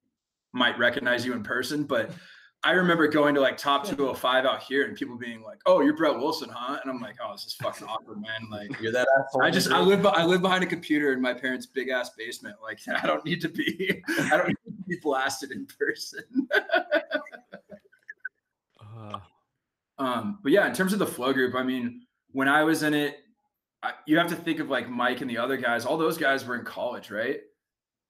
might 0.53 0.77
recognize 0.79 1.23
you 1.25 1.33
in 1.33 1.43
person, 1.43 1.83
but 1.83 2.09
I 2.63 2.71
remember 2.71 3.07
going 3.07 3.35
to 3.35 3.41
like 3.41 3.57
top 3.57 3.85
205 3.85 4.45
out 4.45 4.63
here, 4.63 4.85
and 4.85 4.97
people 4.97 5.17
being 5.17 5.41
like, 5.41 5.59
"Oh, 5.65 5.81
you're 5.81 5.95
Brett 5.95 6.15
Wilson, 6.15 6.49
huh?" 6.51 6.79
And 6.81 6.91
I'm 6.91 6.99
like, 6.99 7.15
"Oh, 7.23 7.31
this 7.31 7.45
is 7.45 7.53
fucking 7.53 7.87
awkward, 7.87 8.19
man." 8.21 8.49
Like, 8.49 8.81
You're 8.81 8.91
that 8.91 9.07
asshole. 9.19 9.43
I 9.43 9.51
just 9.51 9.71
I 9.71 9.79
live 9.79 10.05
I 10.05 10.25
live 10.25 10.41
behind 10.41 10.63
a 10.63 10.67
computer 10.67 11.13
in 11.13 11.21
my 11.21 11.33
parents' 11.33 11.65
big 11.65 11.89
ass 11.89 12.09
basement. 12.17 12.55
Like, 12.61 12.79
I 13.03 13.05
don't 13.05 13.23
need 13.23 13.41
to 13.41 13.49
be 13.49 14.03
I 14.07 14.37
don't 14.37 14.47
need 14.47 14.57
to 14.65 14.71
be 14.87 14.97
blasted 15.01 15.51
in 15.51 15.67
person. 15.67 16.23
Uh, 18.81 19.19
Um, 19.99 20.39
but 20.43 20.51
yeah, 20.51 20.67
in 20.67 20.73
terms 20.73 20.93
of 20.93 20.99
the 20.99 21.07
flow 21.07 21.33
group, 21.33 21.55
I 21.55 21.63
mean, 21.63 22.05
when 22.31 22.47
I 22.47 22.63
was 22.63 22.83
in 22.83 22.93
it, 22.93 23.17
I, 23.81 23.93
you 24.05 24.17
have 24.17 24.27
to 24.29 24.35
think 24.35 24.59
of 24.59 24.69
like 24.69 24.89
Mike 24.89 25.21
and 25.21 25.29
the 25.29 25.37
other 25.37 25.57
guys. 25.57 25.85
All 25.85 25.97
those 25.97 26.17
guys 26.17 26.45
were 26.45 26.55
in 26.55 26.65
college, 26.65 27.09
right? 27.11 27.39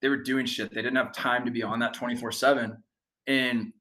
they 0.01 0.09
were 0.09 0.17
doing 0.17 0.45
shit. 0.45 0.69
They 0.69 0.81
didn't 0.81 0.95
have 0.95 1.11
time 1.11 1.45
to 1.45 1.51
be 1.51 1.63
on 1.63 1.79
that 1.79 1.93
24 1.93 2.31
seven. 2.31 2.83
And 3.25 3.73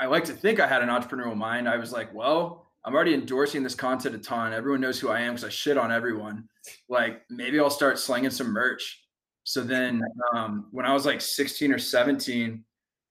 I 0.00 0.06
like 0.06 0.24
to 0.24 0.32
think 0.32 0.60
I 0.60 0.66
had 0.66 0.82
an 0.82 0.88
entrepreneurial 0.88 1.36
mind. 1.36 1.68
I 1.68 1.76
was 1.76 1.92
like, 1.92 2.12
well, 2.14 2.70
I'm 2.84 2.94
already 2.94 3.12
endorsing 3.12 3.62
this 3.62 3.74
content 3.74 4.14
a 4.14 4.18
ton. 4.18 4.54
Everyone 4.54 4.80
knows 4.80 4.98
who 4.98 5.10
I 5.10 5.20
am 5.20 5.34
because 5.34 5.44
I 5.44 5.50
shit 5.50 5.76
on 5.76 5.92
everyone. 5.92 6.48
Like 6.88 7.20
maybe 7.28 7.60
I'll 7.60 7.68
start 7.68 7.98
slinging 7.98 8.30
some 8.30 8.50
merch. 8.50 9.04
So 9.44 9.62
then 9.62 10.02
um, 10.34 10.68
when 10.70 10.86
I 10.86 10.94
was 10.94 11.04
like 11.04 11.20
16 11.20 11.70
or 11.70 11.78
17, 11.78 12.64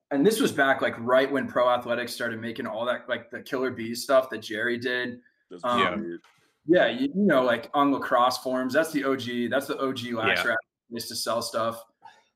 and 0.09 0.25
this 0.25 0.39
was 0.39 0.51
back 0.51 0.81
like 0.81 0.95
right 0.97 1.31
when 1.31 1.47
pro 1.47 1.69
athletics 1.69 2.11
started 2.11 2.41
making 2.41 2.65
all 2.65 2.85
that 2.85 3.07
like 3.07 3.29
the 3.29 3.41
killer 3.41 3.69
bees 3.69 4.01
stuff 4.01 4.31
that 4.31 4.39
Jerry 4.39 4.79
did. 4.79 5.19
Um, 5.63 6.19
yeah. 6.67 6.87
yeah, 6.87 6.99
you, 6.99 7.09
you, 7.13 7.25
know, 7.25 7.43
like 7.43 7.69
on 7.75 7.91
lacrosse 7.91 8.39
forums, 8.39 8.73
that's 8.73 8.91
the 8.91 9.03
OG, 9.03 9.51
that's 9.51 9.67
the 9.67 9.79
OG 9.79 10.13
last 10.13 10.43
yeah. 10.43 10.55
used 10.89 11.07
to 11.09 11.15
sell 11.15 11.43
stuff. 11.43 11.83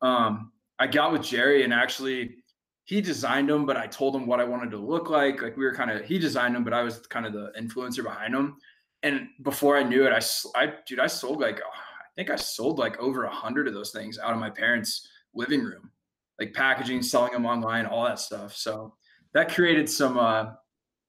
Um, 0.03 0.51
I 0.77 0.85
got 0.85 1.11
with 1.11 1.23
Jerry 1.23 1.63
and 1.63 1.73
actually 1.73 2.42
he 2.85 3.01
designed 3.01 3.49
them, 3.49 3.65
but 3.65 3.77
I 3.77 3.87
told 3.87 4.15
him 4.15 4.25
what 4.25 4.39
I 4.39 4.43
wanted 4.43 4.71
to 4.71 4.77
look 4.77 5.09
like. 5.09 5.41
Like 5.41 5.55
we 5.55 5.63
were 5.63 5.73
kind 5.73 5.89
of 5.89 6.03
he 6.03 6.19
designed 6.19 6.55
them, 6.55 6.63
but 6.63 6.73
I 6.73 6.83
was 6.83 6.99
kind 7.07 7.25
of 7.25 7.33
the 7.33 7.51
influencer 7.59 8.03
behind 8.03 8.33
them. 8.33 8.57
And 9.03 9.27
before 9.41 9.77
I 9.77 9.83
knew 9.83 10.05
it, 10.05 10.11
I, 10.11 10.21
I 10.59 10.73
dude, 10.85 10.99
I 10.99 11.07
sold 11.07 11.39
like 11.39 11.59
I 11.59 12.09
think 12.15 12.29
I 12.29 12.35
sold 12.35 12.79
like 12.79 12.99
over 12.99 13.23
a 13.23 13.33
hundred 13.33 13.67
of 13.67 13.73
those 13.73 13.91
things 13.91 14.19
out 14.19 14.33
of 14.33 14.39
my 14.39 14.49
parents' 14.49 15.07
living 15.33 15.63
room, 15.63 15.91
like 16.39 16.53
packaging, 16.53 17.01
selling 17.01 17.31
them 17.31 17.45
online, 17.45 17.85
all 17.85 18.03
that 18.05 18.19
stuff. 18.19 18.55
So 18.55 18.93
that 19.33 19.53
created 19.53 19.89
some 19.89 20.17
uh, 20.17 20.51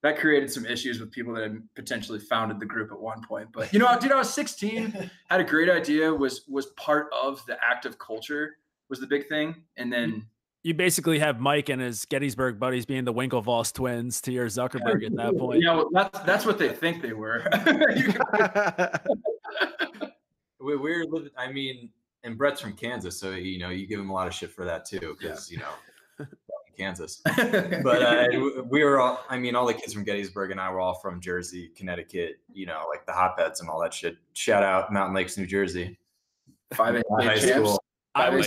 that 0.02 0.18
created 0.18 0.52
some 0.52 0.66
issues 0.66 1.00
with 1.00 1.10
people 1.10 1.34
that 1.34 1.44
had 1.44 1.62
potentially 1.74 2.20
founded 2.20 2.60
the 2.60 2.66
group 2.66 2.92
at 2.92 3.00
one 3.00 3.22
point. 3.22 3.48
But 3.52 3.72
you 3.72 3.78
know, 3.78 3.98
dude, 3.98 4.12
I 4.12 4.16
was 4.16 4.32
16, 4.32 5.10
had 5.28 5.40
a 5.40 5.44
great 5.44 5.70
idea, 5.70 6.12
was 6.12 6.44
was 6.48 6.66
part 6.76 7.08
of 7.12 7.44
the 7.46 7.56
active 7.64 7.98
culture 7.98 8.58
was 8.88 9.00
the 9.00 9.06
big 9.06 9.28
thing, 9.28 9.56
and 9.76 9.92
then 9.92 10.26
you 10.64 10.72
basically 10.72 11.18
have 11.18 11.38
Mike 11.40 11.68
and 11.68 11.80
his 11.80 12.06
Gettysburg 12.06 12.58
buddies 12.58 12.86
being 12.86 13.04
the 13.04 13.12
Winklevoss 13.12 13.72
twins 13.72 14.22
to 14.22 14.32
your 14.32 14.46
Zuckerberg 14.46 15.04
at 15.04 15.14
that 15.14 15.36
point. 15.38 15.62
Yeah, 15.62 15.74
well, 15.74 15.90
that's 15.92 16.18
that's 16.20 16.46
what 16.46 16.58
they 16.58 16.70
think 16.70 17.02
they 17.02 17.12
were. 17.12 17.46
we, 20.60 20.76
we're 20.76 21.04
living. 21.04 21.30
I 21.36 21.52
mean, 21.52 21.90
and 22.24 22.38
Brett's 22.38 22.62
from 22.62 22.72
Kansas, 22.72 23.20
so 23.20 23.32
you 23.32 23.58
know 23.58 23.68
you 23.68 23.86
give 23.86 24.00
him 24.00 24.08
a 24.08 24.12
lot 24.12 24.26
of 24.26 24.32
shit 24.32 24.50
for 24.50 24.64
that 24.64 24.86
too, 24.86 25.14
because 25.20 25.52
yeah. 25.52 25.58
you 25.58 25.62
know. 25.62 26.26
Kansas, 26.76 27.22
but 27.36 28.02
uh, 28.02 28.26
we 28.68 28.82
were 28.82 28.98
all. 28.98 29.24
I 29.30 29.38
mean, 29.38 29.54
all 29.54 29.64
the 29.64 29.74
kids 29.74 29.92
from 29.92 30.02
Gettysburg 30.02 30.50
and 30.50 30.58
I 30.60 30.68
were 30.72 30.80
all 30.80 30.94
from 30.94 31.20
Jersey, 31.20 31.70
Connecticut. 31.76 32.40
You 32.52 32.66
know, 32.66 32.86
like 32.88 33.06
the 33.06 33.12
hotbeds 33.12 33.60
and 33.60 33.70
all 33.70 33.80
that 33.82 33.94
shit. 33.94 34.16
Shout 34.32 34.64
out 34.64 34.92
Mountain 34.92 35.14
Lakes, 35.14 35.38
New 35.38 35.46
Jersey. 35.46 35.96
Five 36.72 37.00
high 37.20 37.38
school. 37.38 37.78
I 38.16 38.30
was, 38.30 38.46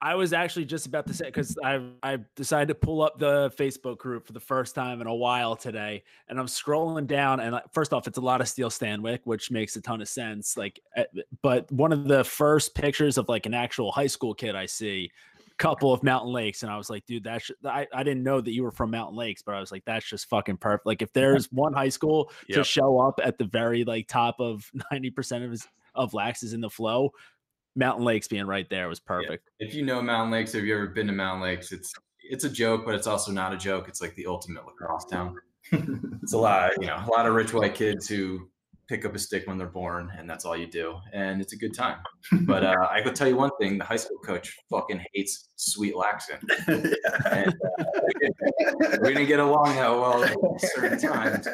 I 0.00 0.14
was 0.14 0.32
actually 0.32 0.64
just 0.66 0.86
about 0.86 1.06
to 1.08 1.14
say 1.14 1.26
because 1.26 1.58
I 1.64 1.80
I 2.02 2.18
decided 2.36 2.68
to 2.68 2.74
pull 2.74 3.02
up 3.02 3.18
the 3.18 3.50
Facebook 3.58 3.98
group 3.98 4.26
for 4.26 4.32
the 4.32 4.40
first 4.40 4.74
time 4.74 5.00
in 5.00 5.06
a 5.06 5.14
while 5.14 5.56
today, 5.56 6.04
and 6.28 6.38
I'm 6.38 6.46
scrolling 6.46 7.06
down, 7.06 7.40
and 7.40 7.60
first 7.72 7.92
off, 7.92 8.06
it's 8.06 8.18
a 8.18 8.22
lot 8.22 8.40
of 8.40 8.48
Steele 8.48 8.70
Stanwick, 8.70 9.20
which 9.24 9.50
makes 9.50 9.74
a 9.76 9.80
ton 9.80 10.00
of 10.00 10.08
sense. 10.08 10.56
Like, 10.56 10.80
eh, 10.96 11.04
but 11.42 11.70
one 11.72 11.92
of 11.92 12.06
the 12.06 12.22
first 12.22 12.74
pictures 12.74 13.18
of 13.18 13.28
like 13.28 13.46
an 13.46 13.54
actual 13.54 13.90
high 13.90 14.06
school 14.06 14.32
kid 14.32 14.54
I 14.54 14.66
see, 14.66 15.10
couple 15.58 15.92
of 15.92 16.02
Mountain 16.02 16.32
Lakes, 16.32 16.62
and 16.62 16.70
I 16.72 16.76
was 16.76 16.88
like, 16.88 17.04
dude, 17.06 17.24
that's 17.24 17.50
I, 17.64 17.86
I 17.92 18.02
didn't 18.02 18.22
know 18.22 18.40
that 18.40 18.52
you 18.52 18.62
were 18.62 18.70
from 18.70 18.90
Mountain 18.90 19.16
Lakes, 19.16 19.42
but 19.42 19.54
I 19.54 19.60
was 19.60 19.72
like, 19.72 19.84
that's 19.84 20.08
just 20.08 20.28
fucking 20.28 20.56
perfect. 20.56 20.86
Like, 20.86 21.02
if 21.02 21.12
there's 21.12 21.50
one 21.52 21.72
high 21.72 21.88
school 21.88 22.32
yep. 22.48 22.58
to 22.58 22.64
show 22.64 22.98
up 22.98 23.20
at 23.22 23.38
the 23.38 23.44
very 23.44 23.84
like 23.84 24.08
top 24.08 24.40
of 24.40 24.70
ninety 24.90 25.10
percent 25.10 25.44
of 25.44 25.50
his 25.50 25.66
of 25.94 26.12
laxes 26.12 26.54
in 26.54 26.60
the 26.60 26.70
flow 26.70 27.12
Mountain 27.76 28.04
Lakes 28.04 28.28
being 28.28 28.46
right 28.46 28.68
there 28.68 28.88
was 28.88 29.00
perfect. 29.00 29.48
Yeah. 29.58 29.66
If 29.68 29.74
you 29.74 29.84
know 29.84 30.02
Mountain 30.02 30.32
Lakes, 30.32 30.52
have 30.52 30.64
you 30.64 30.74
ever 30.74 30.88
been 30.88 31.06
to 31.06 31.12
Mountain 31.12 31.42
Lakes? 31.42 31.72
It's 31.72 31.92
it's 32.22 32.44
a 32.44 32.50
joke, 32.50 32.84
but 32.84 32.94
it's 32.94 33.06
also 33.06 33.32
not 33.32 33.52
a 33.52 33.56
joke. 33.56 33.88
It's 33.88 34.00
like 34.00 34.14
the 34.14 34.26
ultimate 34.26 34.64
lacrosse 34.66 35.06
town. 35.06 35.36
it's 35.72 36.32
a 36.32 36.38
lot, 36.38 36.72
you 36.80 36.86
know, 36.86 36.96
a 36.96 37.10
lot 37.10 37.26
of 37.26 37.34
rich 37.34 37.52
white 37.52 37.74
kids 37.74 38.08
who 38.08 38.48
pick 38.90 39.04
up 39.04 39.14
a 39.14 39.18
stick 39.18 39.46
when 39.46 39.56
they're 39.56 39.68
born, 39.68 40.10
and 40.18 40.28
that's 40.28 40.44
all 40.44 40.56
you 40.56 40.66
do, 40.66 40.96
and 41.12 41.40
it's 41.40 41.52
a 41.52 41.56
good 41.56 41.72
time. 41.72 41.98
But 42.42 42.64
uh, 42.64 42.88
I 42.90 43.00
could 43.02 43.14
tell 43.14 43.28
you 43.28 43.36
one 43.36 43.50
thing: 43.60 43.78
the 43.78 43.84
high 43.84 43.96
school 43.96 44.18
coach 44.18 44.52
fucking 44.68 45.00
hates 45.14 45.48
Sweet 45.54 45.94
Laxton. 45.94 46.40
and, 47.30 47.54
uh, 47.78 48.98
we 49.02 49.14
didn't 49.14 49.28
get 49.28 49.38
along 49.38 49.76
that 49.76 49.90
well 49.90 50.24
at 50.24 50.36
certain 50.60 50.98
times. 50.98 51.46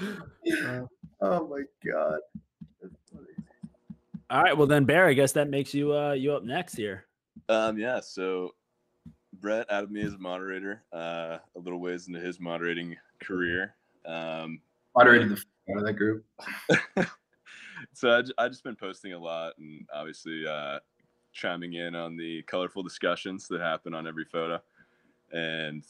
oh 1.20 1.46
my 1.48 1.62
god. 1.86 2.18
All 4.30 4.42
right, 4.42 4.56
well 4.56 4.66
then, 4.66 4.84
Bear, 4.84 5.06
I 5.06 5.14
guess 5.14 5.32
that 5.32 5.48
makes 5.48 5.72
you 5.72 5.94
uh 5.94 6.12
you 6.12 6.32
up 6.32 6.44
next 6.44 6.76
here. 6.76 7.06
Um, 7.48 7.78
yeah. 7.78 8.00
So 8.00 8.54
Brett 9.40 9.66
added 9.70 9.90
me 9.90 10.02
as 10.02 10.14
a 10.14 10.18
moderator 10.18 10.82
uh, 10.92 11.38
a 11.56 11.58
little 11.58 11.80
ways 11.80 12.08
into 12.08 12.20
his 12.20 12.40
moderating 12.40 12.96
career. 13.20 13.74
Um, 14.04 14.60
Moderated 14.96 15.30
the 15.30 15.44
out 15.70 15.78
of 15.78 15.84
that 15.84 15.94
group. 15.94 16.24
so 17.92 18.10
I, 18.10 18.22
I 18.42 18.48
just 18.48 18.64
been 18.64 18.76
posting 18.76 19.12
a 19.12 19.18
lot 19.18 19.54
and 19.58 19.86
obviously 19.94 20.46
uh, 20.46 20.78
chiming 21.32 21.74
in 21.74 21.94
on 21.94 22.16
the 22.16 22.42
colorful 22.42 22.82
discussions 22.82 23.46
that 23.48 23.60
happen 23.60 23.94
on 23.94 24.06
every 24.06 24.24
photo. 24.24 24.60
And 25.32 25.84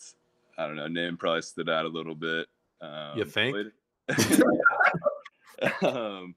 I 0.58 0.66
don't 0.66 0.76
know, 0.76 0.88
name 0.88 1.16
probably 1.16 1.42
stood 1.42 1.70
out 1.70 1.86
a 1.86 1.88
little 1.88 2.14
bit. 2.14 2.48
Um, 2.80 3.18
you 3.18 3.24
think? 3.24 3.72
um, 5.82 6.34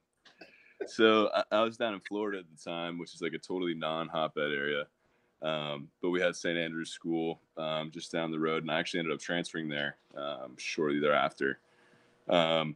so 0.87 1.29
I, 1.33 1.43
I, 1.51 1.61
was 1.61 1.77
down 1.77 1.93
in 1.93 1.99
Florida 1.99 2.39
at 2.39 2.45
the 2.49 2.69
time, 2.69 2.97
which 2.97 3.13
is 3.13 3.21
like 3.21 3.33
a 3.33 3.37
totally 3.37 3.73
non-hotbed 3.73 4.51
area. 4.51 4.87
Um, 5.41 5.87
but 6.01 6.11
we 6.11 6.21
had 6.21 6.35
St. 6.35 6.57
Andrew's 6.57 6.91
School 6.91 7.41
um, 7.57 7.91
just 7.91 8.11
down 8.11 8.31
the 8.31 8.39
road, 8.39 8.63
and 8.63 8.71
I 8.71 8.79
actually 8.79 8.99
ended 8.99 9.13
up 9.13 9.19
transferring 9.19 9.69
there 9.69 9.97
um, 10.15 10.55
shortly 10.57 10.99
thereafter. 10.99 11.59
Um, 12.29 12.75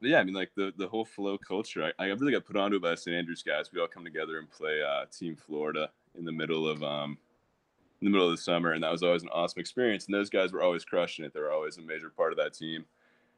but 0.00 0.10
yeah, 0.10 0.18
I 0.18 0.24
mean, 0.24 0.34
like 0.34 0.50
the 0.54 0.72
the 0.76 0.88
whole 0.88 1.06
flow 1.06 1.38
culture, 1.38 1.90
I, 1.98 2.04
I 2.04 2.06
really 2.08 2.32
got 2.32 2.44
put 2.44 2.56
onto 2.56 2.78
by 2.78 2.94
St. 2.94 3.16
Andrews 3.16 3.42
guys. 3.42 3.70
We 3.72 3.80
all 3.80 3.88
come 3.88 4.04
together 4.04 4.38
and 4.38 4.50
play 4.50 4.82
uh, 4.82 5.06
Team 5.06 5.36
Florida 5.36 5.90
in 6.18 6.24
the 6.24 6.32
middle 6.32 6.68
of 6.68 6.82
um, 6.82 7.16
in 8.00 8.04
the 8.04 8.10
middle 8.10 8.28
of 8.28 8.36
the 8.36 8.42
summer, 8.42 8.72
and 8.72 8.82
that 8.82 8.92
was 8.92 9.02
always 9.02 9.22
an 9.22 9.30
awesome 9.32 9.60
experience. 9.60 10.04
And 10.04 10.14
those 10.14 10.28
guys 10.28 10.52
were 10.52 10.62
always 10.62 10.84
crushing 10.84 11.24
it. 11.24 11.32
They 11.32 11.40
were 11.40 11.52
always 11.52 11.78
a 11.78 11.82
major 11.82 12.10
part 12.10 12.32
of 12.32 12.38
that 12.38 12.52
team. 12.52 12.84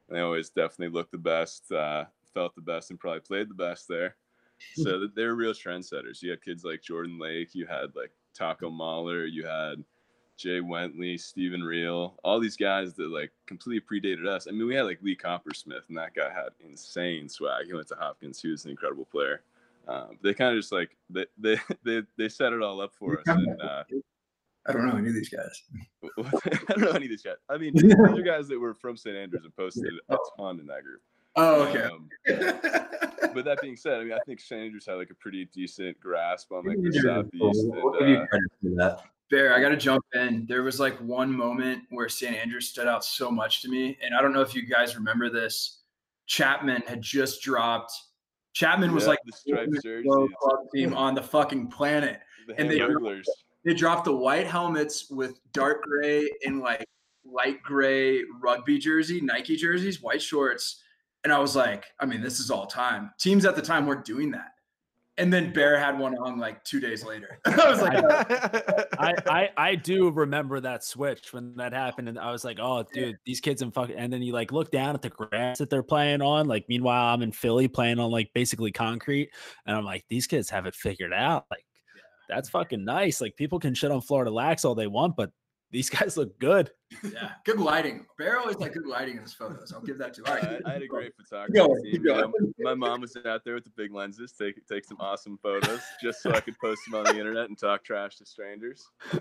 And 0.09 0.17
they 0.17 0.21
always 0.21 0.51
definitely 0.51 0.89
looked 0.89 1.13
the 1.13 1.19
best. 1.19 1.71
Uh, 1.71 2.07
felt 2.33 2.55
the 2.55 2.61
best 2.61 2.91
and 2.91 3.01
probably 3.01 3.21
played 3.21 3.49
the 3.49 3.55
best 3.55 3.89
there. 3.89 4.17
So 4.75 5.07
they're 5.15 5.35
real 5.35 5.53
trendsetters. 5.53 6.23
You 6.23 6.31
had 6.31 6.43
kids 6.43 6.65
like 6.65 6.83
Jordan 6.83 7.19
Lake, 7.19 7.55
you 7.55 7.67
had 7.67 7.95
like 7.95 8.11
Taco 8.35 8.71
Mahler, 8.71 9.27
you 9.27 9.47
had 9.47 9.85
Jay 10.37 10.61
Wentley, 10.61 11.19
Stephen 11.21 11.63
Reel, 11.63 12.15
all 12.23 12.39
these 12.39 12.57
guys 12.57 12.95
that 12.95 13.11
like 13.11 13.33
completely 13.47 13.81
predated 13.81 14.27
us. 14.27 14.47
I 14.47 14.53
mean, 14.53 14.67
we 14.67 14.75
had 14.75 14.83
like 14.83 15.03
Lee 15.03 15.17
Coppersmith, 15.17 15.89
and 15.89 15.99
that 15.99 16.15
guy 16.15 16.33
had 16.33 16.51
insane 16.61 17.29
swag. 17.29 17.67
He 17.67 17.75
went 17.75 17.89
to 17.89 17.97
Hopkins. 17.97 18.41
He 18.41 18.49
was 18.49 18.65
an 18.65 18.71
incredible 18.71 19.05
player. 19.05 19.43
Um, 19.89 20.19
they 20.23 20.35
kind 20.35 20.55
of 20.55 20.61
just 20.61 20.73
like 20.73 20.97
they, 21.11 21.27
they 21.39 21.59
they 21.85 22.03
they 22.17 22.29
set 22.29 22.53
it 22.53 22.63
all 22.63 22.81
up 22.81 22.95
for 22.95 23.19
us. 23.19 23.25
And, 23.27 23.61
uh, 23.61 23.83
I 24.69 24.73
don't 24.73 24.87
know 24.87 24.97
any 24.97 25.09
of 25.09 25.15
these 25.15 25.31
guys. 25.31 25.63
I 26.05 26.75
don't 26.75 26.81
know 26.83 26.91
any 26.91 27.07
of 27.07 27.11
these 27.11 27.23
guys. 27.23 27.37
I 27.49 27.57
mean, 27.57 27.73
these 27.75 27.95
are 27.95 28.23
guys 28.23 28.49
that 28.49 28.59
were 28.59 28.75
from 28.75 28.99
St. 28.99 29.17
Andrews 29.17 29.45
and 29.45 29.57
posted 29.57 29.93
a 30.11 30.17
ton 30.37 30.61
in 30.61 30.67
that 30.67 30.85
group. 30.85 31.01
Oh, 31.39 31.63
okay. 31.69 31.83
Um, 31.85 32.09
but 33.35 33.45
that 33.45 33.61
being 33.63 33.77
said, 33.77 34.01
I 34.01 34.05
mean, 34.05 34.13
I 34.13 34.19
think 34.27 34.41
St. 34.41 34.61
Andrews 34.61 34.87
had 34.87 34.95
like 34.95 35.11
a 35.11 35.15
pretty 35.15 35.45
decent 35.47 35.99
grasp 36.01 36.51
on 36.51 36.67
like 36.67 36.77
the 36.83 36.93
southeast. 37.01 38.29
And, 38.63 38.81
uh, 38.81 38.97
Bear, 39.31 39.55
I 39.55 39.61
got 39.61 39.69
to 39.69 39.77
jump 39.77 40.05
in. 40.15 40.47
There 40.49 40.63
was 40.63 40.81
like 40.81 40.99
one 40.99 41.33
moment 41.33 41.85
where 41.91 42.09
St. 42.09 42.35
Andrews 42.35 42.69
stood 42.69 42.89
out 42.89 43.05
so 43.05 43.31
much 43.31 43.63
to 43.63 43.69
me, 43.69 43.97
and 44.03 44.15
I 44.15 44.23
don't 44.23 44.33
know 44.33 44.41
if 44.41 44.55
you 44.55 44.67
guys 44.67 44.97
remember 44.97 45.31
this. 45.31 45.83
Chapman 46.27 46.83
had 46.87 47.03
just 47.03 47.43
dropped. 47.43 47.93
Chapman 48.53 48.93
was 48.93 49.05
yeah, 49.05 49.11
like 49.11 49.19
the 49.25 49.33
striped 49.33 49.83
jersey 49.85 50.09
club 50.09 50.59
team 50.75 50.95
on 50.95 51.15
the 51.15 51.23
fucking 51.23 51.69
planet, 51.69 52.21
the 52.49 52.61
and 52.61 52.69
they 52.69 52.79
dropped, 52.79 53.29
they 53.65 53.75
dropped 53.75 54.05
the 54.07 54.17
white 54.17 54.47
helmets 54.47 55.09
with 55.11 55.39
dark 55.53 55.83
gray 55.85 56.29
and 56.45 56.61
like 56.61 56.85
light 57.25 57.63
gray 57.63 58.23
rugby 58.43 58.79
jersey, 58.79 59.21
Nike 59.21 59.57
jerseys, 59.57 60.03
white 60.03 60.23
shorts 60.23 60.83
and 61.25 61.33
I 61.33 61.39
was 61.39 61.57
like, 61.57 61.87
I 62.01 62.07
mean, 62.07 62.21
this 62.21 62.41
is 62.41 62.51
all 62.51 62.67
time. 62.67 63.11
Teams 63.19 63.45
at 63.45 63.57
the 63.57 63.63
time 63.63 63.87
weren't 63.87 64.05
doing 64.05 64.31
that. 64.33 64.53
And 65.19 65.33
then 65.33 65.53
Bear 65.53 65.77
had 65.77 65.99
one 65.99 66.17
on 66.17 66.39
like 66.39 66.63
two 66.63 66.79
days 66.79 67.05
later. 67.05 67.41
I 67.45 67.69
was 67.69 67.83
like, 67.83 68.05
I, 69.01 69.15
I, 69.27 69.51
I 69.57 69.75
do 69.75 70.11
remember 70.11 70.61
that 70.61 70.85
switch 70.85 71.33
when 71.33 71.57
that 71.57 71.73
happened, 71.73 72.09
and 72.09 72.21
I 72.21 72.31
was 72.31 72.45
like, 72.45 72.59
oh, 72.61 72.85
dude, 72.93 73.19
these 73.27 73.41
kids 73.41 73.61
in 73.61 73.73
fucking. 73.73 73.97
And 73.97 74.13
then 74.13 74.23
you 74.23 74.33
like 74.33 74.53
look 74.53 74.71
down 74.71 74.95
at 74.95 75.03
the 75.03 75.11
grass 75.11 75.59
that 75.59 75.71
they're 75.71 75.83
playing 75.83 76.23
on. 76.23 76.47
Like, 76.47 76.67
meanwhile, 76.69 77.13
I'm 77.13 77.23
in 77.23 77.33
Philly 77.33 77.67
playing 77.67 77.99
on 77.99 78.13
like 78.13 78.31
basically 78.33 78.71
concrete, 78.71 79.31
and 79.67 79.77
I'm 79.77 79.85
like, 79.85 80.05
these 80.09 80.29
kids 80.29 80.49
have 80.51 80.67
it 80.67 80.77
figured 80.77 81.13
out. 81.13 81.47
Like, 81.51 81.65
that's 82.29 82.49
fucking 82.49 82.85
nice. 82.85 83.21
Like, 83.21 83.35
people 83.35 83.59
can 83.59 83.75
shit 83.75 83.91
on 83.91 84.01
Florida 84.01 84.31
Lax 84.31 84.65
all 84.65 84.77
they 84.77 84.87
want, 84.87 85.17
but 85.17 85.33
these 85.71 85.91
guys 85.91 86.17
look 86.17 86.39
good. 86.39 86.71
Yeah, 87.03 87.33
good 87.45 87.61
lighting. 87.61 88.07
Bear 88.17 88.39
always 88.39 88.57
like 88.57 88.73
good 88.73 88.87
lighting 88.87 89.17
in 89.17 89.23
his 89.23 89.35
photos. 89.35 89.73
I'll 89.73 89.83
give 89.83 89.99
that 89.99 90.15
to. 90.15 90.23
Him. 90.23 90.27
All 90.29 90.35
right, 90.35 90.63
I, 90.65 90.71
I 90.71 90.73
had 90.75 90.83
a 90.83 90.87
great 90.87 91.13
photography 91.23 91.53
going, 91.55 91.83
team. 91.83 91.93
keep 91.93 92.03
you 92.05 92.15
know. 92.15 92.33
my 92.59 92.75
mom 92.75 93.03
was 93.03 93.17
out 93.27 93.45
there 93.45 93.55
with 93.55 93.65
the 93.65 93.73
big 93.77 93.93
lenses, 93.93 94.33
take 94.33 94.67
take 94.67 94.85
some 94.85 94.97
awesome 95.01 95.39
photos, 95.43 95.81
just 96.03 96.23
so 96.23 96.33
I 96.33 96.41
could 96.41 96.59
post 96.59 96.81
them 96.87 96.99
on 96.99 97.05
the 97.05 97.19
internet 97.19 97.49
and 97.49 97.59
talk 97.59 97.85
trash 97.85 98.17
to 98.17 98.27
strangers. 98.27 98.89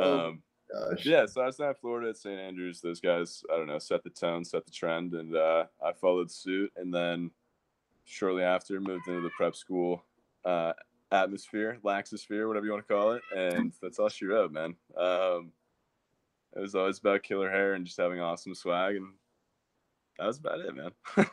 um, 0.00 0.42
Gosh. 0.72 1.04
yeah, 1.04 1.26
so 1.26 1.40
I 1.42 1.46
was 1.46 1.56
down 1.56 1.70
in 1.70 1.74
Florida 1.74 2.10
at 2.10 2.16
St. 2.16 2.38
Andrews. 2.38 2.80
Those 2.80 3.00
guys, 3.00 3.42
I 3.52 3.56
don't 3.56 3.66
know, 3.66 3.78
set 3.78 4.04
the 4.04 4.10
tone, 4.10 4.44
set 4.44 4.66
the 4.66 4.70
trend, 4.72 5.14
and 5.14 5.34
uh, 5.34 5.64
I 5.82 5.92
followed 5.92 6.30
suit. 6.30 6.70
And 6.76 6.92
then 6.94 7.30
shortly 8.04 8.42
after, 8.42 8.80
moved 8.80 9.08
into 9.08 9.22
the 9.22 9.30
prep 9.30 9.56
school 9.56 10.04
uh, 10.44 10.72
atmosphere, 11.10 11.78
laxosphere, 11.84 12.46
whatever 12.46 12.66
you 12.66 12.72
want 12.72 12.86
to 12.86 12.92
call 12.92 13.12
it. 13.12 13.22
And 13.36 13.72
that's 13.82 13.98
all 13.98 14.08
she 14.08 14.26
wrote, 14.26 14.52
man. 14.52 14.76
Um, 14.96 15.52
it 16.56 16.60
was 16.60 16.74
always 16.74 16.98
about 16.98 17.22
killer 17.22 17.50
hair 17.50 17.74
and 17.74 17.84
just 17.84 17.98
having 17.98 18.20
awesome 18.20 18.54
swag, 18.54 18.96
and 18.96 19.08
that 20.18 20.26
was 20.26 20.38
about 20.38 20.60
it, 20.60 20.74
man. 20.74 20.90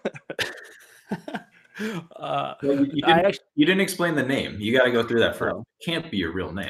uh, 2.16 2.56
Well, 2.62 2.76
you, 2.76 2.92
you 2.94 3.02
didn't, 3.02 3.26
actually, 3.26 3.46
you 3.56 3.66
didn't 3.66 3.82
explain 3.82 4.16
the 4.16 4.24
name. 4.24 4.58
You 4.60 4.78
got 4.78 4.86
to 4.86 4.92
go 4.92 5.04
through 5.04 5.22
that 5.22 5.36
first. 5.36 5.56
It 5.80 5.86
can't 5.86 6.12
be 6.12 6.18
your 6.18 6.34
real 6.34 6.52
name. 6.52 6.70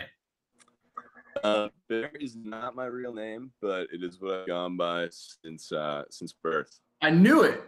Uh, 1.43 1.67
Bear 1.89 2.11
is 2.19 2.35
not 2.35 2.75
my 2.75 2.85
real 2.85 3.13
name, 3.13 3.51
but 3.61 3.87
it 3.91 4.03
is 4.03 4.21
what 4.21 4.41
I've 4.41 4.47
gone 4.47 4.77
by 4.77 5.09
since 5.11 5.71
uh, 5.71 6.03
since 6.09 6.33
birth. 6.33 6.79
I 7.01 7.11
knew 7.11 7.43
it. 7.43 7.63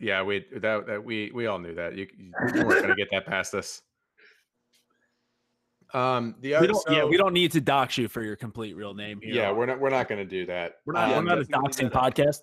Yeah, 0.00 0.22
we 0.22 0.46
that, 0.56 0.86
that 0.86 1.04
we 1.04 1.30
we 1.34 1.46
all 1.46 1.58
knew 1.58 1.74
that. 1.74 1.96
You, 1.96 2.06
you 2.16 2.32
weren't 2.64 2.82
gonna 2.82 2.96
get 2.96 3.08
that 3.12 3.26
past 3.26 3.54
us. 3.54 3.82
Um, 5.94 6.34
the 6.40 6.50
we 6.50 6.54
other, 6.54 6.66
don't, 6.68 6.84
yeah, 6.90 7.04
we 7.04 7.16
don't 7.16 7.32
need 7.32 7.52
to 7.52 7.60
dox 7.60 7.96
you 7.96 8.08
for 8.08 8.22
your 8.22 8.36
complete 8.36 8.76
real 8.76 8.94
name 8.94 9.20
here. 9.22 9.34
Yeah, 9.34 9.52
we're 9.52 9.66
not 9.66 9.80
we're 9.80 9.90
not 9.90 10.08
gonna 10.08 10.24
do 10.24 10.44
that. 10.46 10.76
we're 10.84 10.92
not, 10.92 11.08
Yeah, 11.08 11.16
we're 11.16 11.24
not 11.24 11.38
a 11.38 11.44
doxing 11.44 11.90
podcast. 11.90 12.40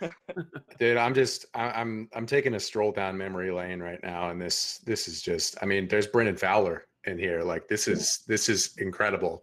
Dude, 0.78 0.96
I'm 0.96 1.14
just 1.14 1.46
I, 1.54 1.70
I'm 1.70 2.08
I'm 2.14 2.26
taking 2.26 2.54
a 2.54 2.60
stroll 2.60 2.92
down 2.92 3.16
memory 3.16 3.50
lane 3.50 3.80
right 3.80 4.00
now, 4.02 4.30
and 4.30 4.40
this 4.40 4.78
this 4.84 5.08
is 5.08 5.22
just 5.22 5.56
I 5.62 5.66
mean, 5.66 5.88
there's 5.88 6.06
Brendan 6.06 6.36
Fowler 6.36 6.86
in 7.04 7.18
here. 7.18 7.42
Like 7.42 7.68
this 7.68 7.88
is 7.88 8.20
this 8.26 8.48
is 8.48 8.74
incredible. 8.78 9.42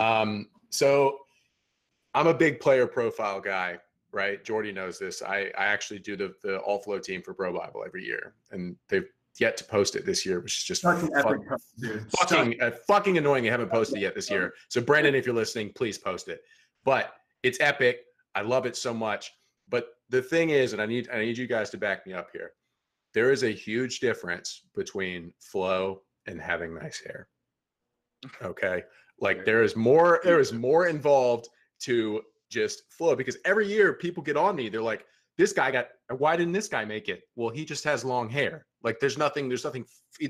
Um, 0.00 0.48
so 0.70 1.18
I'm 2.14 2.26
a 2.26 2.34
big 2.34 2.60
player 2.60 2.86
profile 2.86 3.40
guy, 3.40 3.78
right? 4.12 4.42
Jordy 4.44 4.72
knows 4.72 4.98
this. 4.98 5.22
I 5.22 5.50
I 5.58 5.66
actually 5.66 6.00
do 6.00 6.16
the 6.16 6.34
the 6.42 6.58
all 6.58 6.78
flow 6.78 6.98
team 6.98 7.22
for 7.22 7.34
Pro 7.34 7.52
Bible 7.52 7.82
every 7.86 8.04
year, 8.04 8.34
and 8.50 8.76
they've 8.88 9.08
yet 9.40 9.56
to 9.58 9.64
post 9.64 9.96
it 9.96 10.04
this 10.06 10.24
year, 10.26 10.40
which 10.40 10.58
is 10.58 10.64
just 10.64 10.82
Fucking 10.82 12.08
fucking 12.18 12.62
uh, 12.62 12.70
fucking 12.86 13.18
annoying. 13.18 13.44
They 13.44 13.50
haven't 13.50 13.70
posted 13.70 13.98
it 13.98 14.02
yet 14.02 14.14
this 14.14 14.30
year. 14.30 14.54
So 14.68 14.80
Brendan, 14.80 15.14
if 15.14 15.26
you're 15.26 15.34
listening, 15.34 15.72
please 15.74 15.98
post 15.98 16.28
it. 16.28 16.42
But 16.84 17.14
it's 17.42 17.58
epic. 17.60 18.00
I 18.34 18.42
love 18.42 18.66
it 18.66 18.76
so 18.76 18.92
much. 18.94 19.32
But 19.68 19.88
the 20.08 20.22
thing 20.22 20.50
is, 20.50 20.72
and 20.72 20.82
I 20.82 20.86
need 20.86 21.08
I 21.10 21.18
need 21.20 21.38
you 21.38 21.46
guys 21.46 21.70
to 21.70 21.78
back 21.78 22.06
me 22.06 22.12
up 22.12 22.28
here. 22.32 22.52
There 23.14 23.32
is 23.32 23.42
a 23.42 23.50
huge 23.50 24.00
difference 24.00 24.62
between 24.74 25.32
flow 25.40 26.02
and 26.26 26.40
having 26.40 26.74
nice 26.74 27.00
hair. 27.00 27.28
Okay. 28.42 28.84
Like 29.20 29.44
there 29.44 29.62
is 29.62 29.76
more, 29.76 30.20
there 30.22 30.40
is 30.40 30.52
more 30.52 30.86
involved 30.86 31.48
to 31.80 32.22
just 32.50 32.82
flow 32.90 33.16
because 33.16 33.36
every 33.44 33.66
year 33.66 33.94
people 33.94 34.22
get 34.22 34.36
on 34.36 34.54
me. 34.54 34.68
They're 34.68 34.82
like, 34.82 35.04
this 35.38 35.52
guy 35.54 35.70
got 35.70 35.88
why 36.18 36.36
didn't 36.36 36.52
this 36.52 36.68
guy 36.68 36.84
make 36.84 37.08
it? 37.08 37.22
Well, 37.36 37.48
he 37.48 37.64
just 37.64 37.84
has 37.84 38.04
long 38.04 38.28
hair. 38.28 38.66
Like 38.82 38.98
there's 39.00 39.16
nothing, 39.16 39.48
there's 39.48 39.64
nothing, 39.64 39.84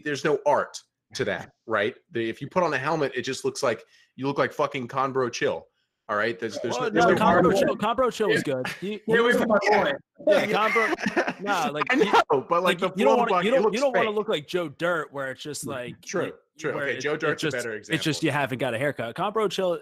there's 0.05 0.25
no 0.25 0.39
art 0.47 0.77
to 1.15 1.25
that, 1.25 1.51
right? 1.67 1.95
The, 2.13 2.29
if 2.29 2.41
you 2.41 2.49
put 2.49 2.63
on 2.63 2.73
a 2.75 2.79
helmet, 2.79 3.13
it 3.15 3.23
just 3.23 3.45
looks 3.45 3.63
like 3.63 3.83
you 4.17 4.27
look 4.27 4.39
like 4.39 4.53
fucking 4.53 4.89
Conbro 4.89 5.33
chill. 5.33 5.67
All 6.11 6.17
right. 6.17 6.39
There's 6.39 6.59
there's, 6.61 6.75
Oh, 6.77 6.85
no, 6.85 6.91
there's 6.91 7.05
no, 7.05 7.11
no 7.13 7.17
Combro 7.17 7.43
Conbro- 7.43 7.59
Chill, 7.59 7.77
Conbro 7.77 8.13
Chill 8.13 8.29
was 8.31 8.43
good. 8.43 8.67
He, 8.81 9.01
Get 9.07 9.19
away 9.21 9.33
from 9.35 9.49
my 9.49 9.59
boy. 9.69 9.93
yeah, 10.27 10.47
Conbro, 10.47 11.41
nah, 11.43 11.69
like, 11.69 11.85
I 11.91 11.97
you- 11.97 12.05
know, 12.07 12.47
but 12.49 12.63
like, 12.63 12.81
like 12.81 12.95
the 12.95 12.99
you 12.99 13.05
don't 13.05 13.19
want 13.19 13.29
to 13.29 13.35
you 13.45 13.51
bucket, 13.51 13.63
don't 13.63 13.73
you 13.75 13.81
don't 13.81 13.95
want 13.95 14.07
to 14.07 14.11
look 14.11 14.29
like 14.29 14.47
Joe 14.47 14.69
Dirt 14.71 15.13
where 15.13 15.31
it's 15.33 15.43
just 15.43 15.67
mm, 15.67 15.69
like 15.73 16.01
True, 16.03 16.25
y- 16.25 16.31
true. 16.59 16.71
Okay, 16.73 16.95
it- 16.97 17.01
Joe 17.01 17.13
it 17.15 17.21
Dirt's 17.21 17.43
a 17.43 17.47
just- 17.51 17.57
better 17.59 17.75
example. 17.75 17.95
It's 17.97 18.05
just 18.05 18.23
you 18.23 18.31
haven't 18.31 18.59
got 18.59 18.73
a 18.75 18.79
haircut. 18.79 19.15
Combro 19.17 19.51
Chill, 19.51 19.79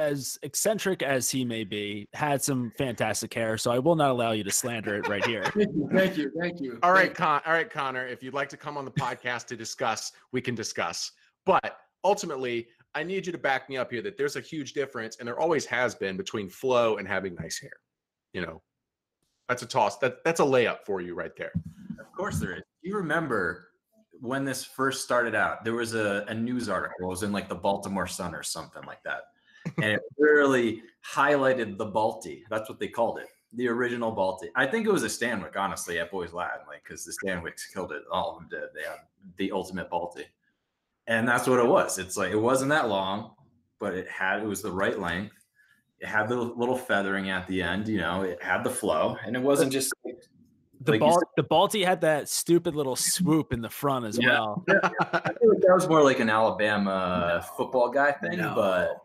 as 0.00 0.38
eccentric 0.42 1.02
as 1.02 1.30
he 1.30 1.44
may 1.44 1.62
be, 1.62 2.08
had 2.14 2.42
some 2.42 2.72
fantastic 2.76 3.32
hair. 3.32 3.58
So 3.58 3.70
I 3.70 3.78
will 3.78 3.94
not 3.94 4.10
allow 4.10 4.32
you 4.32 4.42
to 4.44 4.50
slander 4.50 4.96
it 4.96 5.08
right 5.08 5.24
here. 5.24 5.44
Thank 5.54 5.74
you, 5.74 5.88
thank 5.92 6.16
you, 6.16 6.32
thank 6.40 6.60
you. 6.60 6.78
All 6.82 6.92
right, 6.92 7.14
Con- 7.14 7.42
all 7.44 7.52
right, 7.52 7.68
Connor. 7.70 8.06
If 8.06 8.22
you'd 8.22 8.34
like 8.34 8.48
to 8.50 8.56
come 8.56 8.76
on 8.78 8.84
the 8.84 8.90
podcast 8.90 9.46
to 9.48 9.56
discuss, 9.56 10.12
we 10.32 10.40
can 10.40 10.54
discuss. 10.54 11.12
But 11.44 11.76
ultimately, 12.02 12.68
I 12.94 13.02
need 13.02 13.26
you 13.26 13.32
to 13.32 13.38
back 13.38 13.68
me 13.68 13.76
up 13.76 13.90
here 13.90 14.02
that 14.02 14.16
there's 14.16 14.36
a 14.36 14.40
huge 14.40 14.72
difference, 14.72 15.16
and 15.18 15.28
there 15.28 15.38
always 15.38 15.66
has 15.66 15.94
been 15.94 16.16
between 16.16 16.48
flow 16.48 16.96
and 16.96 17.06
having 17.06 17.34
nice 17.34 17.60
hair. 17.60 17.72
You 18.32 18.42
know, 18.42 18.62
that's 19.48 19.62
a 19.62 19.66
toss. 19.66 19.98
That 19.98 20.24
that's 20.24 20.40
a 20.40 20.44
layup 20.44 20.78
for 20.86 21.00
you 21.00 21.14
right 21.14 21.32
there. 21.36 21.52
Of 22.00 22.12
course 22.16 22.38
there 22.38 22.54
is. 22.54 22.62
You 22.82 22.96
remember 22.96 23.68
when 24.20 24.44
this 24.44 24.64
first 24.64 25.04
started 25.04 25.34
out, 25.34 25.64
there 25.64 25.74
was 25.74 25.94
a, 25.94 26.24
a 26.28 26.34
news 26.34 26.68
article. 26.68 27.06
It 27.06 27.08
was 27.08 27.22
in 27.22 27.32
like 27.32 27.48
the 27.48 27.54
Baltimore 27.54 28.06
Sun 28.06 28.34
or 28.34 28.42
something 28.42 28.82
like 28.86 29.02
that. 29.04 29.22
And 29.78 29.84
it 29.92 30.00
really 30.18 30.82
highlighted 31.06 31.76
the 31.78 31.86
Balti. 31.86 32.42
That's 32.50 32.68
what 32.68 32.78
they 32.78 32.88
called 32.88 33.18
it. 33.18 33.28
The 33.54 33.68
original 33.68 34.14
Balti. 34.14 34.48
I 34.54 34.66
think 34.66 34.86
it 34.86 34.92
was 34.92 35.02
a 35.02 35.06
Stanwick, 35.08 35.56
honestly, 35.56 35.98
at 35.98 36.10
Boys 36.10 36.32
Latin, 36.32 36.60
like 36.68 36.84
because 36.84 37.04
the 37.04 37.12
Stanwicks 37.24 37.62
killed 37.72 37.92
it. 37.92 38.02
All 38.10 38.30
of 38.32 38.38
them 38.38 38.48
did. 38.48 38.68
They 38.74 38.82
had 38.88 38.98
the 39.36 39.50
ultimate 39.52 39.90
Balti. 39.90 40.24
And 41.06 41.26
that's 41.26 41.48
what 41.48 41.58
it 41.58 41.66
was. 41.66 41.98
It's 41.98 42.16
like 42.16 42.30
it 42.30 42.36
wasn't 42.38 42.68
that 42.70 42.88
long, 42.88 43.32
but 43.80 43.94
it 43.94 44.08
had 44.08 44.42
it 44.42 44.46
was 44.46 44.62
the 44.62 44.70
right 44.70 44.98
length. 44.98 45.34
It 45.98 46.06
had 46.06 46.28
the 46.28 46.36
little 46.36 46.78
feathering 46.78 47.28
at 47.30 47.46
the 47.48 47.60
end, 47.60 47.88
you 47.88 47.98
know, 47.98 48.22
it 48.22 48.42
had 48.42 48.62
the 48.64 48.70
flow, 48.70 49.16
and 49.26 49.36
it 49.36 49.42
wasn't 49.42 49.70
just 49.72 49.92
The 50.82 50.92
Like 50.92 51.00
ball, 51.00 51.20
the 51.36 51.42
Balti 51.44 51.84
had 51.84 52.00
that 52.02 52.26
stupid 52.28 52.74
little 52.74 52.96
swoop 52.96 53.52
in 53.52 53.60
the 53.60 53.68
front 53.68 54.06
as 54.06 54.16
Yeah. 54.18 54.28
well. 54.30 54.64
I 54.70 55.32
feel 55.38 55.50
like 55.50 55.60
that 55.60 55.74
was 55.74 55.86
more 55.90 56.02
like 56.02 56.20
an 56.20 56.30
Alabama 56.30 57.44
football 57.56 57.90
guy 57.90 58.12
thing, 58.12 58.38
No. 58.38 58.54
but 58.54 59.02